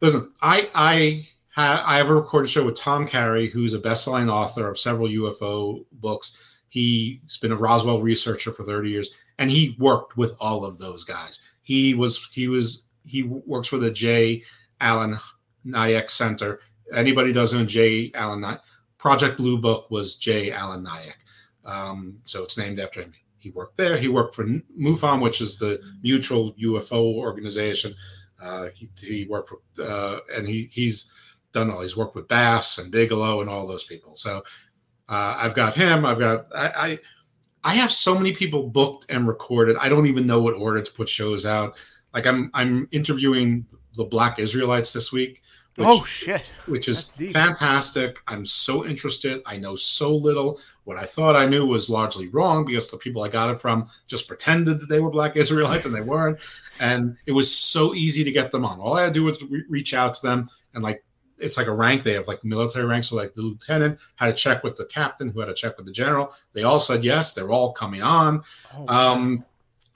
listen, 0.01 0.33
I 0.43 0.69
I 0.75 1.27
have 1.55 1.83
I 1.87 1.97
have 1.97 2.11
a 2.11 2.15
recorded 2.15 2.49
show 2.49 2.65
with 2.65 2.77
Tom 2.77 3.07
Carey, 3.07 3.49
who's 3.49 3.75
a 3.75 3.79
best-selling 3.79 4.29
author 4.29 4.69
of 4.69 4.79
several 4.79 5.09
UFO 5.09 5.85
books 5.93 6.55
He's 6.75 7.39
been 7.41 7.53
a 7.53 7.57
Roswell 7.57 8.03
researcher 8.03 8.51
for 8.51 8.65
30 8.65 8.91
years, 8.91 9.15
and 9.39 9.49
he 9.49 9.77
worked 9.79 10.17
with 10.17 10.37
all 10.41 10.65
of 10.65 10.77
those 10.79 11.05
guys. 11.05 11.41
He 11.63 11.95
was 11.95 12.29
he 12.33 12.49
was 12.49 12.89
he 13.07 13.23
works 13.23 13.69
for 13.69 13.79
the 13.79 13.93
J. 13.93 14.43
Allen 14.81 15.17
Hynek 15.65 16.11
Center. 16.11 16.59
Anybody 16.93 17.31
doesn't 17.33 17.61
know 17.61 17.65
J. 17.65 18.11
Allen 18.17 18.41
Hynek. 18.41 18.59
Project 18.99 19.37
Blue 19.37 19.61
Book 19.61 19.89
was 19.93 20.17
J. 20.17 20.51
Allen 20.51 20.85
Hynek, 20.85 21.15
um, 21.65 22.19
so 22.25 22.43
it's 22.43 22.59
named 22.59 22.81
after 22.81 23.03
him. 23.03 23.13
He 23.39 23.51
worked 23.51 23.77
there. 23.77 23.97
He 23.97 24.09
worked 24.09 24.35
for 24.35 24.45
MUFON, 24.45 25.23
which 25.23 25.41
is 25.41 25.61
the 25.61 25.81
Mutual 26.03 26.55
UFO 26.55 27.15
Organization. 27.15 27.95
Uh, 28.45 28.69
he, 28.75 28.91
he, 28.99 29.27
worked 29.27 29.49
for, 29.49 29.59
uh, 29.83 30.19
and 30.37 30.47
he, 30.47 30.65
he's 30.71 31.13
done 31.53 31.71
all. 31.71 31.81
He's 31.81 31.97
worked 31.97 32.15
with 32.15 32.29
Bass 32.29 32.79
and 32.79 32.93
Bigelow 32.93 33.41
and 33.41 33.49
all 33.49 33.67
those 33.67 33.85
people. 33.85 34.15
So 34.15 34.43
uh, 35.09 35.39
I've 35.39 35.55
got 35.55 35.75
him. 35.75 36.05
I've 36.05 36.19
got 36.19 36.47
I, 36.55 36.73
I, 36.77 36.99
I 37.65 37.75
have 37.75 37.91
so 37.91 38.15
many 38.15 38.33
people 38.33 38.69
booked 38.69 39.07
and 39.11 39.27
recorded. 39.27 39.77
I 39.81 39.89
don't 39.89 40.07
even 40.07 40.27
know 40.27 40.43
what 40.43 40.55
order 40.55 40.83
to 40.83 40.93
put 40.93 41.09
shows 41.09 41.47
out. 41.47 41.77
Like 42.13 42.27
I'm 42.27 42.51
I'm 42.55 42.89
interviewing 42.93 43.67
the 43.95 44.05
Black 44.05 44.39
Israelites 44.39 44.93
this 44.93 45.13
week. 45.13 45.43
Which, 45.77 45.89
oh 45.91 46.05
shit! 46.05 46.43
Which 46.67 46.89
is 46.89 47.11
fantastic. 47.33 48.21
I'm 48.29 48.45
so 48.45 48.87
interested. 48.87 49.43
I 49.47 49.57
know 49.57 49.75
so 49.75 50.15
little. 50.15 50.61
What 50.85 50.99
I 50.99 51.05
thought 51.05 51.37
I 51.37 51.47
knew 51.47 51.67
was 51.67 51.89
largely 51.89 52.29
wrong 52.29 52.65
because 52.65 52.91
the 52.91 52.99
people 52.99 53.23
I 53.23 53.29
got 53.29 53.51
it 53.51 53.61
from 53.61 53.89
just 54.07 54.29
pretended 54.29 54.81
that 54.81 54.89
they 54.89 55.01
were 55.01 55.11
Black 55.11 55.37
Israelites 55.37 55.87
and 55.87 55.95
they 55.95 56.01
weren't. 56.01 56.39
And 56.81 57.17
it 57.27 57.33
was 57.33 57.55
so 57.55 57.95
easy 57.95 58.25
to 58.25 58.33
get 58.33 58.51
them 58.51 58.65
on. 58.65 58.81
All 58.81 58.95
I 58.95 59.03
had 59.03 59.15
to 59.15 59.21
do 59.21 59.25
was 59.25 59.43
re- 59.51 59.65
reach 59.69 59.95
out 59.95 60.15
to 60.15 60.27
them 60.27 60.49
and 60.75 60.83
like 60.83 61.03
it's 61.39 61.57
like 61.57 61.67
a 61.67 61.73
rank. 61.73 62.03
They 62.03 62.13
have 62.13 62.29
like 62.29 62.45
military 62.45 62.87
ranks. 62.87 63.09
So 63.09 63.17
like 63.17 63.35
the 63.35 63.43
lieutenant 63.43 63.99
had 64.17 64.27
to 64.27 64.33
check 64.33 64.63
with 64.63 64.77
the 64.77 64.85
captain, 64.85 65.29
who 65.29 65.41
had 65.41 65.47
to 65.47 65.55
check 65.55 65.77
with 65.77 65.87
the 65.87 65.93
general. 65.93 66.33
They 66.53 66.63
all 66.63 66.79
said 66.79 67.05
yes. 67.05 67.35
They're 67.35 67.51
all 67.51 67.73
coming 67.73 68.03
on. 68.03 68.43
Oh, 68.77 68.87
um, 68.89 69.45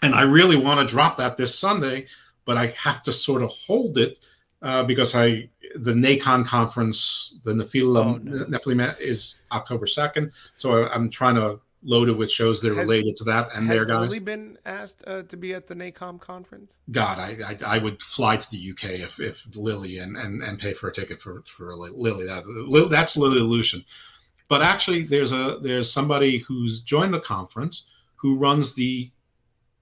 and 0.03 0.15
I 0.15 0.23
really 0.23 0.57
want 0.57 0.81
to 0.81 0.93
drop 0.93 1.17
that 1.17 1.37
this 1.37 1.59
Sunday, 1.59 2.07
but 2.45 2.57
I 2.57 2.67
have 2.83 3.03
to 3.05 3.13
sort 3.13 3.43
of 3.43 3.51
hold 3.51 3.99
it 3.99 4.19
uh, 4.63 4.85
because 4.85 5.15
I 5.15 5.49
the 5.75 5.93
NACON 5.93 6.45
conference, 6.47 7.41
the 7.45 7.53
Nephilim, 7.53 7.97
oh, 7.97 8.17
no. 8.17 8.45
Nephilim 8.47 8.99
is 9.01 9.43
October 9.53 9.87
second. 9.87 10.33
So 10.57 10.85
I, 10.85 10.95
I'm 10.95 11.11
trying 11.11 11.37
to 11.37 11.61
load 11.85 12.09
it 12.09 12.17
with 12.17 12.31
shows 12.31 12.61
that 12.61 12.73
are 12.73 12.75
has, 12.75 12.89
related 12.89 13.17
to 13.17 13.25
that 13.25 13.55
and 13.55 13.71
their 13.71 13.85
guys. 13.85 14.09
Lily 14.09 14.19
been 14.19 14.59
asked 14.67 15.05
uh, 15.07 15.23
to 15.23 15.37
be 15.37 15.55
at 15.55 15.67
the 15.67 15.75
NACOM 15.75 16.21
conference? 16.21 16.77
God, 16.91 17.19
I, 17.19 17.37
I, 17.47 17.77
I 17.77 17.79
would 17.79 18.03
fly 18.03 18.37
to 18.37 18.51
the 18.51 18.71
UK 18.71 19.01
if, 19.01 19.21
if 19.21 19.57
Lily 19.57 19.99
and, 19.99 20.17
and 20.17 20.43
and 20.43 20.59
pay 20.59 20.73
for 20.73 20.89
a 20.89 20.93
ticket 20.93 21.21
for 21.21 21.43
for 21.43 21.75
Lily. 21.75 22.27
That 22.27 22.89
that's 22.91 23.17
Lily 23.17 23.41
Lucian. 23.41 23.83
But 24.49 24.63
actually, 24.63 25.03
there's 25.03 25.33
a 25.33 25.59
there's 25.63 25.93
somebody 25.93 26.39
who's 26.39 26.81
joined 26.81 27.15
the 27.15 27.21
conference 27.21 27.91
who 28.17 28.39
runs 28.39 28.75
the 28.75 29.09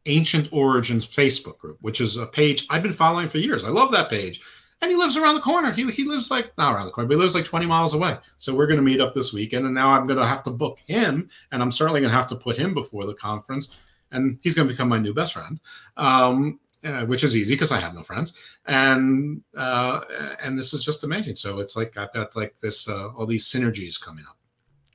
Ancient 0.07 0.53
Origins 0.53 1.07
Facebook 1.07 1.59
group, 1.59 1.78
which 1.81 2.01
is 2.01 2.16
a 2.16 2.27
page 2.27 2.66
I've 2.69 2.82
been 2.82 2.93
following 2.93 3.28
for 3.28 3.39
years. 3.39 3.65
I 3.65 3.70
love 3.70 3.90
that 3.93 4.11
page 4.11 4.40
and 4.82 4.90
he 4.90 4.97
lives 4.97 5.16
around 5.16 5.35
the 5.35 5.40
corner. 5.40 5.73
He, 5.73 5.90
he 5.90 6.05
lives 6.05 6.31
like 6.31 6.53
not 6.59 6.74
around 6.74 6.86
the 6.86 6.93
corner, 6.93 7.09
but 7.09 7.15
he 7.15 7.20
lives 7.20 7.35
like 7.35 7.44
20 7.44 7.66
miles 7.66 7.94
away. 7.94 8.16
So 8.36 8.55
we're 8.55 8.66
going 8.66 8.78
to 8.78 8.82
meet 8.82 9.01
up 9.01 9.15
this 9.15 9.32
weekend, 9.32 9.65
and 9.65 9.74
now 9.74 9.90
I'm 9.90 10.07
going 10.07 10.19
to 10.19 10.27
have 10.27 10.43
to 10.44 10.51
book 10.51 10.81
him, 10.86 11.28
and 11.53 11.62
I'm 11.62 11.73
certainly 11.73 12.01
going 12.01 12.11
to 12.11 12.16
have 12.16 12.28
to 12.28 12.36
put 12.36 12.57
him 12.57 12.74
before 12.74 13.07
the 13.07 13.15
conference, 13.15 13.85
and 14.12 14.39
he's 14.43 14.55
going 14.55 14.69
to 14.69 14.74
become 14.74 14.89
my 14.89 14.98
new 14.98 15.15
best 15.15 15.32
friend, 15.32 15.61
um, 15.97 16.61
uh, 16.85 17.07
which 17.07 17.24
is 17.24 17.36
easy 17.36 17.55
because 17.55 17.73
I 17.73 17.81
have 17.81 17.94
no 17.94 18.03
friends, 18.03 18.59
and 18.66 19.43
uh, 19.57 20.03
and 20.44 20.59
this 20.59 20.74
is 20.74 20.85
just 20.85 21.05
amazing. 21.05 21.36
So 21.36 21.59
it's 21.61 21.77
like 21.77 21.97
I've 21.97 22.12
got 22.12 22.36
like 22.36 22.57
this 22.59 22.89
uh, 22.89 23.12
all 23.16 23.27
these 23.27 23.51
synergies 23.51 24.03
coming 24.03 24.24
up. 24.28 24.36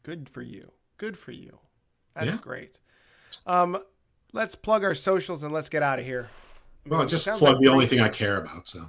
Good 0.03 0.29
for 0.29 0.41
you. 0.41 0.71
Good 0.97 1.17
for 1.17 1.31
you. 1.31 1.57
That's 2.13 2.27
yeah. 2.27 2.37
great. 2.37 2.79
Um, 3.47 3.81
let's 4.31 4.55
plug 4.55 4.83
our 4.83 4.95
socials 4.95 5.43
and 5.43 5.51
let's 5.51 5.69
get 5.69 5.81
out 5.81 5.97
of 5.97 6.05
here. 6.05 6.29
well, 6.85 7.05
just 7.05 7.27
plug 7.27 7.41
like 7.41 7.59
the 7.59 7.67
only 7.67 7.87
thing 7.87 7.99
I 7.99 8.09
care 8.09 8.37
about. 8.37 8.67
So. 8.67 8.81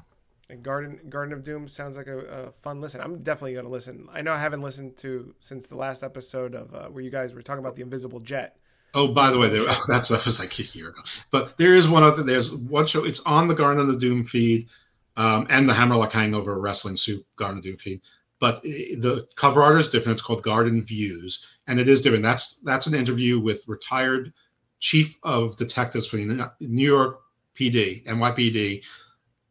And 0.52 0.62
Garden 0.62 1.00
Garden 1.08 1.32
of 1.32 1.42
Doom 1.42 1.66
sounds 1.66 1.96
like 1.96 2.08
a, 2.08 2.18
a 2.18 2.50
fun 2.52 2.82
listen. 2.82 3.00
I'm 3.00 3.22
definitely 3.22 3.54
going 3.54 3.64
to 3.64 3.70
listen. 3.70 4.06
I 4.12 4.20
know 4.20 4.34
I 4.34 4.38
haven't 4.38 4.60
listened 4.60 4.98
to 4.98 5.34
since 5.40 5.66
the 5.66 5.76
last 5.76 6.02
episode 6.02 6.54
of 6.54 6.74
uh, 6.74 6.88
where 6.88 7.02
you 7.02 7.10
guys 7.10 7.32
were 7.32 7.40
talking 7.40 7.64
about 7.64 7.74
the 7.74 7.80
Invisible 7.80 8.20
Jet. 8.20 8.58
Oh, 8.94 9.08
by 9.08 9.30
the 9.30 9.38
way, 9.38 9.48
there, 9.48 9.64
that's 9.88 10.08
that 10.10 10.26
was 10.26 10.40
like 10.40 10.58
a 10.58 10.62
year 10.76 10.90
ago. 10.90 11.00
But 11.30 11.56
there 11.56 11.74
is 11.74 11.88
one 11.88 12.02
other. 12.02 12.22
There's 12.22 12.54
one 12.54 12.86
show. 12.86 13.02
It's 13.02 13.20
on 13.20 13.48
the 13.48 13.54
Garden 13.54 13.80
of 13.80 13.86
the 13.86 13.96
Doom 13.96 14.24
feed, 14.24 14.68
um, 15.16 15.46
and 15.48 15.66
the 15.66 15.72
Hammerlock 15.72 16.12
Hangover 16.12 16.60
Wrestling 16.60 16.96
Soup 16.96 17.24
Garden 17.36 17.56
of 17.56 17.64
Doom 17.64 17.76
feed. 17.76 18.02
But 18.38 18.62
the 18.62 19.26
cover 19.36 19.62
art 19.62 19.78
is 19.78 19.88
different. 19.88 20.16
It's 20.16 20.22
called 20.22 20.42
Garden 20.42 20.82
Views, 20.82 21.60
and 21.66 21.80
it 21.80 21.88
is 21.88 22.02
different. 22.02 22.24
That's 22.24 22.56
that's 22.56 22.86
an 22.86 22.94
interview 22.94 23.40
with 23.40 23.64
retired 23.68 24.34
chief 24.80 25.16
of 25.22 25.56
detectives 25.56 26.06
for 26.06 26.18
the 26.18 26.52
New 26.60 26.86
York 26.86 27.20
PD, 27.54 28.04
NYPD, 28.04 28.84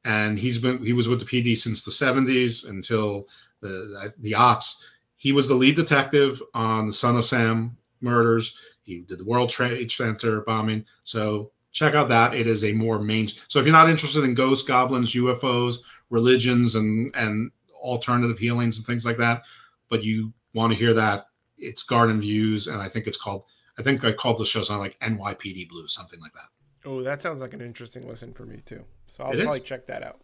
and 0.06 0.38
he's 0.38 0.58
been 0.58 0.84
he 0.84 0.94
was 0.94 1.08
with 1.08 1.20
the 1.20 1.26
PD 1.26 1.56
since 1.56 1.84
the 1.84 1.92
70s 1.92 2.70
until 2.70 3.26
the 3.62 4.14
the 4.20 4.34
aughts. 4.34 4.86
He 5.16 5.32
was 5.32 5.48
the 5.48 5.56
lead 5.56 5.76
detective 5.76 6.42
on 6.54 6.88
the 6.88 6.94
Son 6.94 7.16
of 7.16 7.24
Sam 7.24 7.78
murders. 8.02 8.78
He 8.82 9.02
did 9.02 9.20
the 9.20 9.26
World 9.26 9.50
Trade 9.50 9.92
Center 9.92 10.42
bombing. 10.42 10.86
So 11.04 11.52
check 11.72 11.94
out 11.94 12.10
that. 12.10 12.34
It 12.34 12.48
is 12.48 12.64
a 12.64 12.74
more 12.74 13.00
main. 13.00 13.28
So 13.28 13.60
if 13.60 13.66
you're 13.66 13.74
not 13.74 13.90
interested 13.90 14.24
in 14.24 14.34
ghosts, 14.34 14.68
goblins, 14.68 15.14
UFOs, 15.14 15.80
religions, 16.10 16.76
and 16.76 17.14
and 17.16 17.52
alternative 17.76 18.40
healings 18.40 18.78
and 18.78 18.86
things 18.86 19.06
like 19.06 19.18
that, 19.18 19.44
but 19.90 20.04
you 20.04 20.34
want 20.54 20.74
to 20.74 20.80
hear 20.80 20.94
that, 20.94 21.28
it's 21.58 21.84
Garden 21.84 22.20
Views, 22.20 22.68
and 22.68 22.82
I 22.82 22.88
think 22.88 23.08
it's 23.08 23.22
called. 23.22 23.46
I 23.80 23.84
think 23.84 24.04
I 24.04 24.12
called 24.12 24.38
the 24.38 24.46
show 24.46 24.62
something 24.62 24.82
like 24.82 25.00
NYPD 25.00 25.70
Blue, 25.70 25.88
something 25.88 26.20
like 26.20 26.34
that. 26.34 26.50
Oh, 26.86 27.04
that 27.04 27.22
sounds 27.22 27.42
like 27.42 27.54
an 27.54 27.62
interesting 27.62 28.08
listen 28.08 28.34
for 28.34 28.46
me 28.46 28.58
too. 28.66 28.84
So 29.08 29.24
I'll 29.24 29.32
it 29.32 29.42
probably 29.42 29.60
is. 29.60 29.66
check 29.66 29.88
that 29.88 30.04
out. 30.04 30.20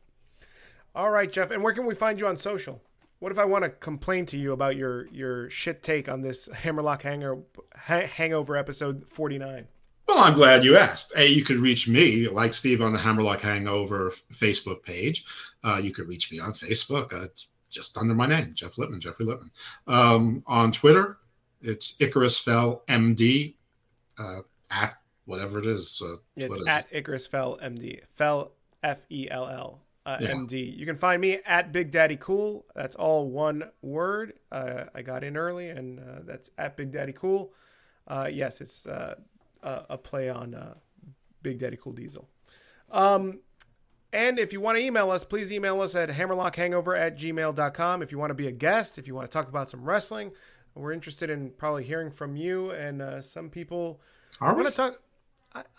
All 0.95 1.11
right, 1.11 1.31
Jeff. 1.31 1.51
And 1.51 1.61
where 1.61 1.73
can 1.73 1.85
we 1.85 1.93
find 1.93 2.19
you 2.19 2.27
on 2.27 2.37
social? 2.37 2.81
What 3.19 3.31
if 3.31 3.39
I 3.39 3.45
want 3.45 3.63
to 3.63 3.69
complain 3.69 4.25
to 4.27 4.37
you 4.37 4.51
about 4.51 4.75
your 4.75 5.07
your 5.07 5.49
shit 5.49 5.83
take 5.83 6.07
on 6.09 6.21
this 6.21 6.47
Hammerlock 6.47 7.03
Hanger 7.03 7.37
Hangover 7.75 8.55
episode 8.55 9.07
forty 9.07 9.37
nine? 9.37 9.67
Well, 10.07 10.19
I'm 10.19 10.33
glad 10.33 10.63
you 10.63 10.77
asked. 10.77 11.13
A, 11.17 11.27
you 11.27 11.43
could 11.43 11.57
reach 11.57 11.87
me 11.87 12.29
like 12.29 12.53
Steve 12.53 12.81
on 12.81 12.93
the 12.93 12.99
Hammerlock 12.99 13.41
Hangover 13.41 14.09
Facebook 14.31 14.83
page. 14.83 15.25
Uh, 15.63 15.79
you 15.83 15.91
could 15.91 16.07
reach 16.07 16.31
me 16.31 16.39
on 16.39 16.53
Facebook, 16.53 17.11
uh, 17.11 17.27
just 17.69 17.97
under 17.97 18.13
my 18.13 18.25
name, 18.25 18.51
Jeff 18.53 18.77
Lippman, 18.77 19.01
Jeffrey 19.01 19.25
Lippman. 19.25 19.51
Um, 19.85 20.43
on 20.47 20.71
Twitter, 20.71 21.17
it's 21.61 21.99
Icarus 21.99 22.39
Fell 22.39 22.83
MD 22.87 23.55
uh, 24.17 24.41
at 24.71 24.95
whatever 25.27 25.59
it 25.59 25.67
is. 25.67 26.01
Uh, 26.03 26.15
it's 26.35 26.67
at 26.67 26.87
it? 26.89 26.97
Icarus 26.99 27.27
Fell 27.27 27.59
MD. 27.61 27.99
Fell 28.15 28.53
F 28.81 29.05
E 29.11 29.27
L 29.29 29.47
L 29.47 29.81
uh, 30.07 30.17
yeah. 30.21 30.29
MD. 30.29 30.75
You 30.75 30.85
can 30.85 30.95
find 30.95 31.21
me 31.21 31.37
at 31.45 31.71
Big 31.71 31.91
Daddy 31.91 32.17
Cool. 32.17 32.65
That's 32.73 32.95
all 32.95 33.29
one 33.29 33.63
word. 33.81 34.33
Uh, 34.51 34.85
I 34.95 35.01
got 35.01 35.23
in 35.23 35.35
early, 35.35 35.69
and 35.69 35.99
uh, 35.99 36.19
that's 36.23 36.49
at 36.57 36.77
Big 36.77 36.91
Daddy 36.91 37.13
Cool. 37.13 37.53
Uh, 38.07 38.29
yes, 38.31 38.61
it's 38.61 38.85
uh, 38.85 39.15
a 39.61 39.97
play 39.97 40.29
on 40.29 40.55
uh, 40.55 40.75
Big 41.43 41.59
Daddy 41.59 41.77
Cool 41.77 41.91
Diesel. 41.91 42.27
Um, 42.89 43.41
and 44.13 44.39
if 44.39 44.53
you 44.53 44.61
want 44.61 44.77
to 44.77 44.83
email 44.83 45.11
us, 45.11 45.25
please 45.25 45.51
email 45.51 45.81
us 45.81 45.93
at 45.93 46.07
hammerlockhangover 46.07 46.97
at 46.97 47.17
gmail.com. 47.17 48.01
If 48.01 48.13
you 48.13 48.17
want 48.17 48.29
to 48.29 48.35
be 48.35 48.47
a 48.47 48.51
guest, 48.53 48.97
if 48.97 49.07
you 49.07 49.13
want 49.13 49.29
to 49.29 49.37
talk 49.37 49.49
about 49.49 49.69
some 49.69 49.83
wrestling, 49.83 50.31
we're 50.73 50.93
interested 50.93 51.29
in 51.29 51.49
probably 51.49 51.83
hearing 51.83 52.11
from 52.11 52.37
you. 52.37 52.71
And 52.71 53.21
some 53.25 53.49
people 53.49 53.99
want 54.39 54.65
to 54.65 54.73
talk 54.73 55.01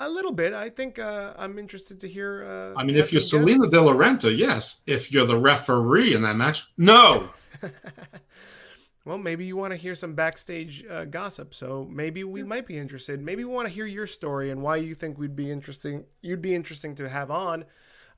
a 0.00 0.08
little 0.08 0.32
bit. 0.32 0.52
I 0.52 0.70
think 0.70 0.98
uh, 0.98 1.34
I'm 1.36 1.58
interested 1.58 2.00
to 2.00 2.08
hear. 2.08 2.44
Uh, 2.76 2.80
I 2.80 2.84
mean, 2.84 2.96
if 2.96 3.12
you're 3.12 3.20
Salina 3.20 3.68
De 3.68 3.80
La 3.80 3.92
Renta, 3.92 4.34
yes. 4.34 4.82
If 4.86 5.12
you're 5.12 5.26
the 5.26 5.38
referee 5.38 6.14
in 6.14 6.22
that 6.22 6.36
match, 6.36 6.62
no. 6.76 7.28
well, 9.04 9.18
maybe 9.18 9.44
you 9.44 9.56
want 9.56 9.72
to 9.72 9.76
hear 9.76 9.94
some 9.94 10.14
backstage 10.14 10.84
uh, 10.90 11.04
gossip, 11.04 11.54
so 11.54 11.86
maybe 11.90 12.24
we 12.24 12.42
might 12.42 12.66
be 12.66 12.78
interested. 12.78 13.20
Maybe 13.20 13.44
we 13.44 13.52
want 13.52 13.68
to 13.68 13.74
hear 13.74 13.86
your 13.86 14.06
story 14.06 14.50
and 14.50 14.62
why 14.62 14.76
you 14.76 14.94
think 14.94 15.18
we'd 15.18 15.36
be 15.36 15.50
interesting. 15.50 16.04
You'd 16.22 16.42
be 16.42 16.54
interesting 16.54 16.94
to 16.96 17.08
have 17.08 17.30
on 17.30 17.64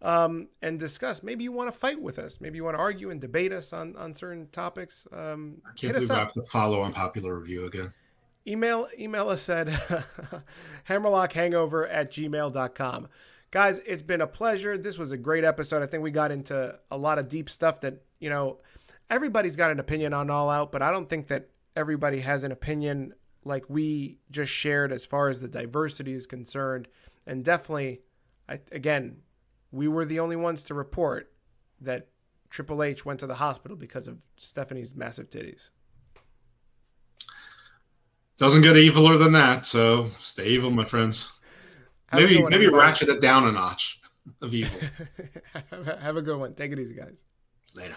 um, 0.03 0.49
and 0.63 0.79
discuss. 0.79 1.23
Maybe 1.23 1.45
you 1.45 1.53
want 1.53 1.73
to 1.73 1.79
fight 1.79 2.01
with 2.01 2.19
us. 2.19 2.41
Maybe 2.41 2.57
you 2.57 2.65
want 2.65 2.77
to 2.77 2.81
argue 2.81 3.11
and 3.11 3.21
debate 3.21 3.53
us 3.53 3.73
on 3.73 3.97
on 3.97 4.15
certain 4.15 4.49
topics. 4.53 5.07
Um, 5.13 5.63
I 5.67 5.73
can't 5.75 5.95
believe 5.95 6.11
I 6.11 6.19
have 6.19 6.33
to 6.33 6.43
follow 6.43 6.83
unpopular 6.83 7.39
review 7.39 7.67
again 7.67 7.93
email 8.47 8.89
email 8.99 9.29
us 9.29 9.49
at 9.49 9.67
hammerlockhangover 10.89 11.87
at 11.91 12.11
gmail.com 12.11 13.09
guys 13.51 13.79
it's 13.81 14.03
been 14.03 14.21
a 14.21 14.27
pleasure. 14.27 14.79
This 14.79 14.97
was 14.99 15.13
a 15.13 15.17
great 15.17 15.45
episode. 15.45 15.83
I 15.83 15.87
think 15.87 16.03
we 16.03 16.11
got 16.11 16.31
into 16.31 16.79
a 16.91 16.97
lot 16.97 17.19
of 17.19 17.29
deep 17.29 17.51
stuff 17.51 17.81
that 17.81 18.03
you 18.19 18.31
know 18.31 18.59
everybody's 19.09 19.57
got 19.57 19.71
an 19.71 19.81
opinion 19.81 20.13
on 20.13 20.31
all 20.31 20.49
out 20.49 20.71
but 20.71 20.83
i 20.83 20.93
don't 20.93 21.09
think 21.09 21.27
that 21.27 21.49
everybody 21.75 22.21
has 22.21 22.45
an 22.45 22.53
opinion 22.53 23.13
like 23.45 23.69
we 23.69 24.19
just 24.31 24.53
shared 24.53 24.93
as 24.93 25.05
far 25.05 25.29
as 25.29 25.41
the 25.41 25.49
diversity 25.49 26.13
is 26.13 26.27
concerned. 26.27 26.89
And 27.27 27.45
definitely 27.45 28.03
I, 28.49 28.61
again 28.73 29.19
we 29.73 29.87
were 29.87 30.05
the 30.05 30.21
only 30.21 30.37
ones 30.37 30.65
to 30.65 30.75
report 30.75 31.33
that 31.81 32.09
triple 32.51 32.83
h 32.83 33.05
went 33.05 33.21
to 33.21 33.27
the 33.27 33.37
hospital 33.37 33.77
because 33.77 34.09
of 34.09 34.27
stephanie's 34.37 34.95
massive 34.95 35.31
titties 35.31 35.71
doesn't 38.41 38.63
get 38.63 38.75
eviler 38.75 39.19
than 39.19 39.33
that, 39.33 39.67
so 39.67 40.07
stay 40.19 40.47
evil, 40.47 40.71
my 40.71 40.87
friends. 40.87 41.39
Have 42.07 42.23
maybe 42.23 42.43
maybe 42.43 42.69
ratchet 42.69 43.11
it 43.11 43.21
down 43.21 43.47
a 43.47 43.53
notch 43.53 44.01
of 44.41 44.55
evil. 44.55 44.81
have 46.01 46.17
a 46.17 46.23
good 46.23 46.39
one. 46.39 46.55
Take 46.55 46.73
it 46.73 46.79
easy, 46.79 46.95
guys. 46.95 47.23
Later. 47.77 47.97